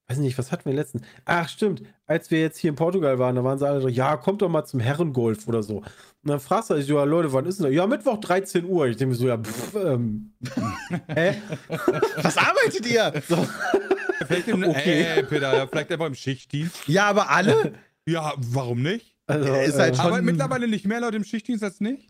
weiß 0.08 0.18
nicht, 0.18 0.36
was 0.38 0.52
hatten 0.52 0.64
wir 0.66 0.74
letztens? 0.74 1.04
Ach, 1.24 1.48
stimmt, 1.48 1.82
als 2.06 2.30
wir 2.30 2.40
jetzt 2.40 2.58
hier 2.58 2.70
in 2.70 2.76
Portugal 2.76 3.18
waren, 3.18 3.34
da 3.36 3.44
waren 3.44 3.58
sie 3.58 3.66
alle 3.66 3.80
so, 3.80 3.88
ja, 3.88 4.16
kommt 4.16 4.42
doch 4.42 4.48
mal 4.48 4.64
zum 4.64 4.80
Herrengolf 4.80 5.48
oder 5.48 5.62
so. 5.62 5.78
Und 5.78 5.84
dann 6.24 6.40
fragst 6.40 6.70
du, 6.70 6.74
ja, 6.74 7.04
Leute, 7.04 7.32
wann 7.32 7.46
ist 7.46 7.58
denn 7.58 7.66
das? 7.66 7.74
Ja, 7.74 7.86
Mittwoch 7.86 8.18
13 8.18 8.64
Uhr. 8.64 8.86
Ich 8.88 8.96
denke 8.96 9.12
mir 9.14 9.18
so, 9.18 9.26
ja, 9.28 9.38
pff, 9.38 9.74
ähm, 9.74 10.32
hä? 11.08 11.34
Was 12.22 12.36
arbeitet 12.36 12.86
ihr? 12.86 13.12
So, 13.28 13.46
Vielleicht 14.26 14.48
im, 14.48 14.62
Okay. 14.64 15.02
äh, 15.02 15.22
Peter, 15.24 15.52
ja, 15.56 15.66
vielleicht 15.66 15.90
einfach 15.90 16.06
im 16.06 16.14
Schichtdienst. 16.14 16.86
Ja, 16.86 17.06
aber 17.06 17.28
alle? 17.30 17.72
Ja, 18.06 18.34
warum 18.36 18.82
nicht? 18.82 19.16
also, 19.26 19.52
Ist 19.52 19.78
halt 19.78 19.94
äh, 19.94 19.96
schon- 19.96 20.06
Aber 20.06 20.22
mittlerweile 20.22 20.68
nicht 20.68 20.86
mehr 20.86 21.00
Leute 21.00 21.16
im 21.16 21.24
Schichtdienst 21.24 21.64
als 21.64 21.80
nicht? 21.80 22.08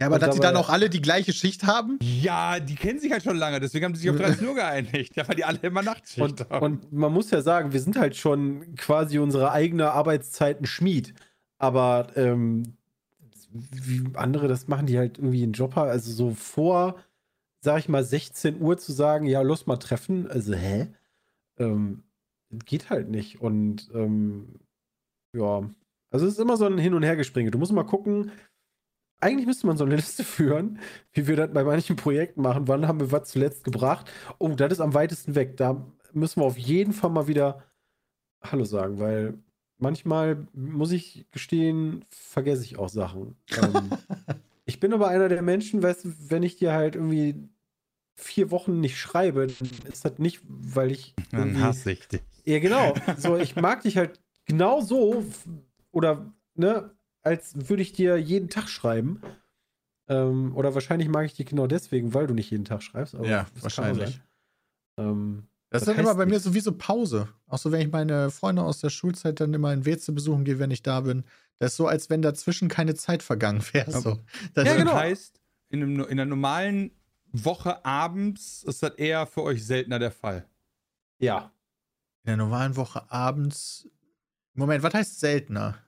Ja, 0.00 0.06
aber 0.06 0.14
Und 0.16 0.22
dass 0.22 0.34
die 0.34 0.40
dann 0.40 0.56
auch 0.56 0.70
alle 0.70 0.88
die 0.88 1.02
gleiche 1.02 1.32
Schicht 1.32 1.64
haben? 1.64 1.98
Ja, 2.02 2.58
die 2.58 2.74
kennen 2.74 2.98
sich 2.98 3.12
halt 3.12 3.22
schon 3.22 3.36
lange, 3.36 3.60
deswegen 3.60 3.84
haben 3.84 3.92
die 3.92 4.00
sich 4.00 4.08
auf 4.10 4.16
13 4.18 4.46
Uhr 4.48 4.54
geeinigt. 4.54 5.14
Ja, 5.14 5.28
weil 5.28 5.36
die 5.36 5.44
alle 5.44 5.58
immer 5.60 5.82
Nachtschicht 5.82 6.20
Und, 6.20 6.50
haben. 6.50 6.64
und 6.64 6.92
man 6.92 7.12
muss 7.12 7.30
ja 7.30 7.42
sagen, 7.42 7.72
wir 7.72 7.80
sind 7.80 7.96
halt 7.98 8.16
schon 8.16 8.74
quasi 8.76 9.18
unsere 9.18 9.52
eigene 9.52 9.92
Arbeitszeiten 9.92 10.66
Schmied. 10.66 11.12
Aber 11.58 12.08
ähm, 12.16 12.74
wie 13.52 14.04
andere 14.14 14.48
das 14.48 14.68
machen, 14.68 14.86
die 14.86 14.96
halt 14.96 15.18
irgendwie 15.18 15.42
einen 15.42 15.52
Job 15.52 15.76
haben, 15.76 15.90
also 15.90 16.10
so 16.12 16.30
vor, 16.34 16.96
sag 17.60 17.80
ich 17.80 17.88
mal, 17.90 18.02
16 18.02 18.60
Uhr 18.60 18.78
zu 18.78 18.92
sagen, 18.92 19.26
ja, 19.26 19.42
los 19.42 19.66
mal 19.66 19.76
treffen, 19.76 20.30
also 20.30 20.54
hä? 20.54 20.88
Ähm, 21.58 22.04
geht 22.64 22.88
halt 22.88 23.10
nicht. 23.10 23.40
Und 23.42 23.90
ähm, 23.92 24.60
ja, 25.36 25.68
also 26.10 26.26
es 26.26 26.32
ist 26.34 26.40
immer 26.40 26.56
so 26.56 26.64
ein 26.64 26.78
Hin- 26.78 26.94
und 26.94 27.02
Hergespringe. 27.02 27.50
Du 27.50 27.58
musst 27.58 27.72
mal 27.72 27.84
gucken, 27.84 28.32
eigentlich 29.20 29.46
müsste 29.46 29.66
man 29.66 29.76
so 29.76 29.84
eine 29.84 29.96
Liste 29.96 30.24
führen, 30.24 30.78
wie 31.12 31.26
wir 31.26 31.36
das 31.36 31.52
bei 31.52 31.64
manchen 31.64 31.96
Projekten 31.96 32.42
machen. 32.42 32.68
Wann 32.68 32.88
haben 32.88 33.00
wir 33.00 33.12
was 33.12 33.28
zuletzt 33.28 33.64
gebracht? 33.64 34.10
Oh, 34.38 34.48
das 34.48 34.72
ist 34.72 34.80
am 34.80 34.94
weitesten 34.94 35.34
weg. 35.34 35.56
Da 35.56 35.86
müssen 36.12 36.40
wir 36.40 36.46
auf 36.46 36.58
jeden 36.58 36.92
Fall 36.92 37.10
mal 37.10 37.26
wieder 37.26 37.64
Hallo 38.42 38.64
sagen, 38.64 38.98
weil 38.98 39.38
manchmal, 39.78 40.46
muss 40.54 40.92
ich 40.92 41.26
gestehen, 41.30 42.04
vergesse 42.08 42.64
ich 42.64 42.78
auch 42.78 42.88
Sachen. 42.88 43.36
Ähm, 43.62 43.90
ich 44.64 44.80
bin 44.80 44.92
aber 44.92 45.08
einer 45.08 45.28
der 45.28 45.42
Menschen, 45.42 45.82
weißt 45.82 46.04
du, 46.04 46.12
wenn 46.28 46.42
ich 46.42 46.56
dir 46.56 46.72
halt 46.72 46.94
irgendwie 46.94 47.48
vier 48.14 48.50
Wochen 48.50 48.80
nicht 48.80 48.98
schreibe, 48.98 49.46
dann 49.46 49.68
ist 49.90 50.04
das 50.04 50.18
nicht, 50.18 50.40
weil 50.46 50.90
ich. 50.90 51.14
Dann 51.30 51.60
hasse 51.60 51.92
ich 51.92 52.06
dich. 52.08 52.22
ja, 52.44 52.58
genau. 52.58 52.94
So, 53.18 53.36
ich 53.36 53.56
mag 53.56 53.82
dich 53.82 53.96
halt 53.96 54.20
genau 54.44 54.80
so 54.80 55.24
oder 55.90 56.32
ne, 56.54 56.90
als 57.22 57.68
würde 57.68 57.82
ich 57.82 57.92
dir 57.92 58.16
jeden 58.16 58.48
Tag 58.48 58.68
schreiben. 58.68 59.20
Ähm, 60.08 60.56
oder 60.56 60.74
wahrscheinlich 60.74 61.08
mag 61.08 61.26
ich 61.26 61.34
dich 61.34 61.46
genau 61.46 61.66
deswegen, 61.66 62.14
weil 62.14 62.26
du 62.26 62.34
nicht 62.34 62.50
jeden 62.50 62.64
Tag 62.64 62.82
schreibst. 62.82 63.14
aber 63.14 63.26
Ja, 63.28 63.46
wahrscheinlich. 63.60 64.20
Ähm, 64.98 65.46
Das 65.70 65.82
ist 65.82 65.86
Das 65.88 65.94
dann 65.94 66.04
immer 66.04 66.14
bei 66.16 66.24
mir 66.26 66.32
nichts. 66.32 66.44
sowieso 66.44 66.72
Pause. 66.72 67.28
Auch 67.46 67.58
so, 67.58 67.70
wenn 67.70 67.80
ich 67.80 67.92
meine 67.92 68.30
Freunde 68.30 68.62
aus 68.62 68.80
der 68.80 68.90
Schulzeit 68.90 69.38
dann 69.40 69.54
immer 69.54 69.72
in 69.72 69.84
WC 69.86 70.12
besuchen 70.12 70.44
gehe, 70.44 70.58
wenn 70.58 70.70
ich 70.72 70.82
da 70.82 71.00
bin. 71.02 71.24
Das 71.58 71.72
ist 71.72 71.76
so, 71.76 71.86
als 71.86 72.10
wenn 72.10 72.22
dazwischen 72.22 72.68
keine 72.68 72.94
Zeit 72.94 73.22
vergangen 73.22 73.62
wäre. 73.72 73.92
So. 73.92 74.18
Das 74.54 74.66
Ja, 74.66 74.76
genau. 74.76 74.94
heißt, 74.94 75.40
in, 75.68 75.82
einem, 75.82 76.00
in 76.00 76.06
einer 76.18 76.24
normalen 76.26 76.90
Woche 77.32 77.84
abends 77.84 78.64
ist 78.64 78.82
das 78.82 78.94
eher 78.94 79.26
für 79.26 79.42
euch 79.42 79.64
seltener 79.64 79.98
der 80.00 80.10
Fall. 80.10 80.46
ja. 81.18 81.52
In 82.24 82.26
der 82.28 82.36
normalen 82.36 82.76
Woche 82.76 83.10
abends. 83.10 83.88
Moment, 84.52 84.82
was 84.82 84.92
heißt 84.92 85.20
seltener? 85.20 85.78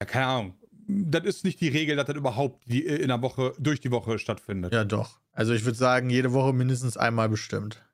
Ja, 0.00 0.06
keine 0.06 0.26
Ahnung. 0.26 0.54
Das 0.86 1.24
ist 1.24 1.44
nicht 1.44 1.60
die 1.60 1.68
Regel, 1.68 1.96
dass 1.96 2.06
das 2.06 2.16
überhaupt 2.16 2.64
die, 2.66 2.84
in 2.84 3.08
der 3.08 3.22
Woche, 3.22 3.52
durch 3.58 3.80
die 3.80 3.90
Woche 3.90 4.18
stattfindet. 4.18 4.72
Ja, 4.72 4.84
doch. 4.84 5.20
Also 5.32 5.52
ich 5.52 5.64
würde 5.64 5.78
sagen, 5.78 6.10
jede 6.10 6.32
Woche 6.32 6.52
mindestens 6.52 6.96
einmal 6.96 7.28
bestimmt. 7.28 7.84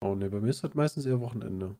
Oh 0.00 0.14
ne, 0.14 0.28
bei 0.28 0.40
mir 0.40 0.50
ist 0.50 0.62
das 0.62 0.74
meistens 0.74 1.06
eher 1.06 1.20
Wochenende. 1.20 1.76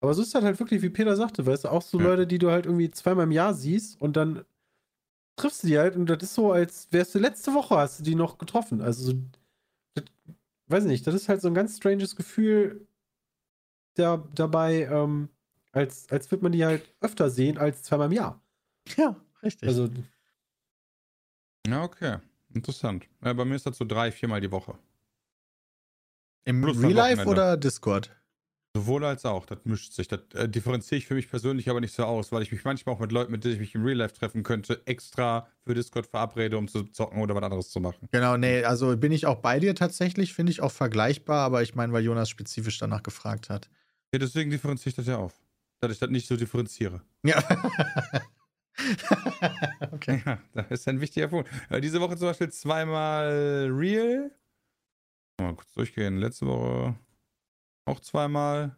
Aber 0.00 0.14
so 0.14 0.22
ist 0.22 0.34
das 0.34 0.42
halt 0.44 0.58
wirklich, 0.58 0.82
wie 0.82 0.90
Peter 0.90 1.16
sagte, 1.16 1.46
weißt 1.46 1.64
du, 1.64 1.68
auch 1.68 1.82
so 1.82 1.98
Ja. 1.98 2.06
Leute, 2.06 2.26
die 2.26 2.38
du 2.38 2.50
halt 2.50 2.66
irgendwie 2.66 2.90
zweimal 2.90 3.24
im 3.24 3.32
Jahr 3.32 3.54
siehst 3.54 4.00
und 4.00 4.16
dann 4.16 4.44
triffst 5.36 5.62
du 5.62 5.68
die 5.68 5.78
halt 5.78 5.96
und 5.96 6.06
das 6.06 6.22
ist 6.22 6.34
so, 6.34 6.52
als 6.52 6.88
wärst 6.90 7.14
du 7.14 7.18
letzte 7.18 7.54
Woche 7.54 7.76
hast 7.76 8.00
du 8.00 8.04
die 8.04 8.14
noch 8.14 8.38
getroffen. 8.38 8.80
Also 8.80 9.12
so, 9.12 9.18
das, 9.94 10.04
weiß 10.68 10.84
nicht, 10.84 11.06
das 11.06 11.14
ist 11.14 11.28
halt 11.28 11.40
so 11.40 11.48
ein 11.48 11.54
ganz 11.54 11.76
stranges 11.76 12.16
Gefühl 12.16 12.86
da, 13.94 14.28
dabei, 14.34 14.84
ähm, 14.84 15.28
als, 15.72 16.10
als 16.10 16.30
würde 16.30 16.44
man 16.44 16.52
die 16.52 16.64
halt 16.64 16.94
öfter 17.00 17.30
sehen 17.30 17.58
als 17.58 17.82
zweimal 17.82 18.06
im 18.06 18.12
Jahr. 18.12 18.41
Ja, 18.96 19.16
richtig. 19.42 19.68
Also, 19.68 19.88
Ja, 21.66 21.82
okay. 21.82 22.18
Interessant. 22.54 23.06
Ja, 23.24 23.32
bei 23.32 23.44
mir 23.44 23.54
ist 23.54 23.66
das 23.66 23.78
so 23.78 23.84
drei, 23.84 24.12
viermal 24.12 24.40
die 24.40 24.50
Woche. 24.50 24.78
Im 26.44 26.60
plus 26.60 26.82
Real 26.82 26.92
Life 26.92 27.26
oder 27.26 27.56
Discord? 27.56 28.10
Sowohl 28.74 29.04
als 29.04 29.24
auch. 29.26 29.44
Das 29.44 29.58
mischt 29.64 29.92
sich. 29.92 30.08
Das 30.08 30.20
äh, 30.34 30.48
differenziere 30.48 30.98
ich 30.98 31.06
für 31.06 31.14
mich 31.14 31.28
persönlich 31.28 31.68
aber 31.68 31.80
nicht 31.80 31.94
so 31.94 32.04
aus, 32.04 32.32
weil 32.32 32.42
ich 32.42 32.50
mich 32.50 32.64
manchmal 32.64 32.94
auch 32.94 33.00
mit 33.00 33.12
Leuten, 33.12 33.30
mit 33.30 33.44
denen 33.44 33.54
ich 33.54 33.60
mich 33.60 33.74
im 33.74 33.84
Real 33.84 33.98
Life 33.98 34.14
treffen 34.14 34.42
könnte, 34.42 34.80
extra 34.86 35.46
für 35.64 35.74
Discord 35.74 36.06
verabrede, 36.06 36.56
um 36.56 36.68
zu 36.68 36.84
zocken 36.84 37.20
oder 37.20 37.34
was 37.34 37.42
anderes 37.42 37.70
zu 37.70 37.80
machen. 37.80 38.08
Genau, 38.12 38.36
nee, 38.38 38.64
also 38.64 38.96
bin 38.96 39.12
ich 39.12 39.26
auch 39.26 39.36
bei 39.36 39.60
dir 39.60 39.74
tatsächlich, 39.74 40.32
finde 40.32 40.52
ich 40.52 40.62
auch 40.62 40.72
vergleichbar, 40.72 41.44
aber 41.44 41.62
ich 41.62 41.74
meine, 41.74 41.92
weil 41.92 42.02
Jonas 42.02 42.30
spezifisch 42.30 42.78
danach 42.78 43.02
gefragt 43.02 43.50
hat. 43.50 43.68
Ja, 44.12 44.18
deswegen 44.18 44.50
differenziere 44.50 44.88
ich 44.88 44.96
das 44.96 45.06
ja 45.06 45.18
auf. 45.18 45.34
Dass 45.80 45.92
ich 45.92 45.98
das 45.98 46.10
nicht 46.10 46.26
so 46.26 46.36
differenziere. 46.36 47.02
Ja. 47.24 47.42
okay. 49.92 50.22
Ja, 50.24 50.38
das 50.54 50.70
ist 50.70 50.88
ein 50.88 51.00
wichtiger 51.00 51.28
Punkt. 51.28 51.50
Äh, 51.68 51.80
diese 51.80 52.00
Woche 52.00 52.16
zum 52.16 52.28
Beispiel 52.28 52.50
zweimal 52.50 53.68
Real. 53.70 54.30
Mal 55.40 55.54
kurz 55.54 55.72
durchgehen. 55.74 56.18
Letzte 56.18 56.46
Woche 56.46 56.96
auch 57.84 58.00
zweimal. 58.00 58.76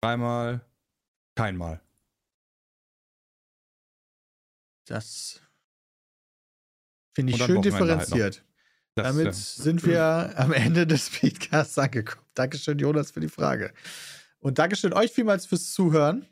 Dreimal. 0.00 0.64
Kein 1.34 1.56
Mal. 1.56 1.80
Das 4.86 5.40
finde 7.14 7.32
ich 7.32 7.42
schön 7.42 7.56
halt 7.56 7.64
differenziert. 7.64 8.44
Das, 8.94 9.06
Damit 9.06 9.28
äh, 9.28 9.32
sind 9.32 9.84
wir 9.84 10.32
am 10.36 10.52
Ende 10.52 10.86
des 10.86 11.06
Speedcasts 11.06 11.78
angekommen. 11.78 12.26
Dankeschön, 12.34 12.78
Jonas, 12.78 13.10
für 13.10 13.20
die 13.20 13.28
Frage. 13.28 13.72
Und 14.40 14.58
Dankeschön 14.58 14.92
euch 14.92 15.10
vielmals 15.10 15.46
fürs 15.46 15.72
Zuhören 15.72 16.28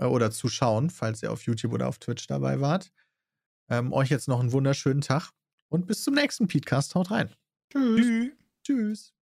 oder 0.00 0.30
Zuschauen, 0.30 0.90
falls 0.90 1.22
ihr 1.22 1.32
auf 1.32 1.42
YouTube 1.42 1.72
oder 1.72 1.88
auf 1.88 1.98
Twitch 1.98 2.26
dabei 2.26 2.60
wart. 2.60 2.90
Ähm, 3.68 3.92
euch 3.92 4.10
jetzt 4.10 4.28
noch 4.28 4.40
einen 4.40 4.52
wunderschönen 4.52 5.00
Tag 5.00 5.30
und 5.68 5.86
bis 5.86 6.02
zum 6.02 6.14
nächsten 6.14 6.46
Podcast. 6.48 6.94
Haut 6.94 7.10
rein. 7.10 7.30
Tschüss. 7.72 8.06
Tschüss. 8.06 8.32
Tschüss. 8.62 9.15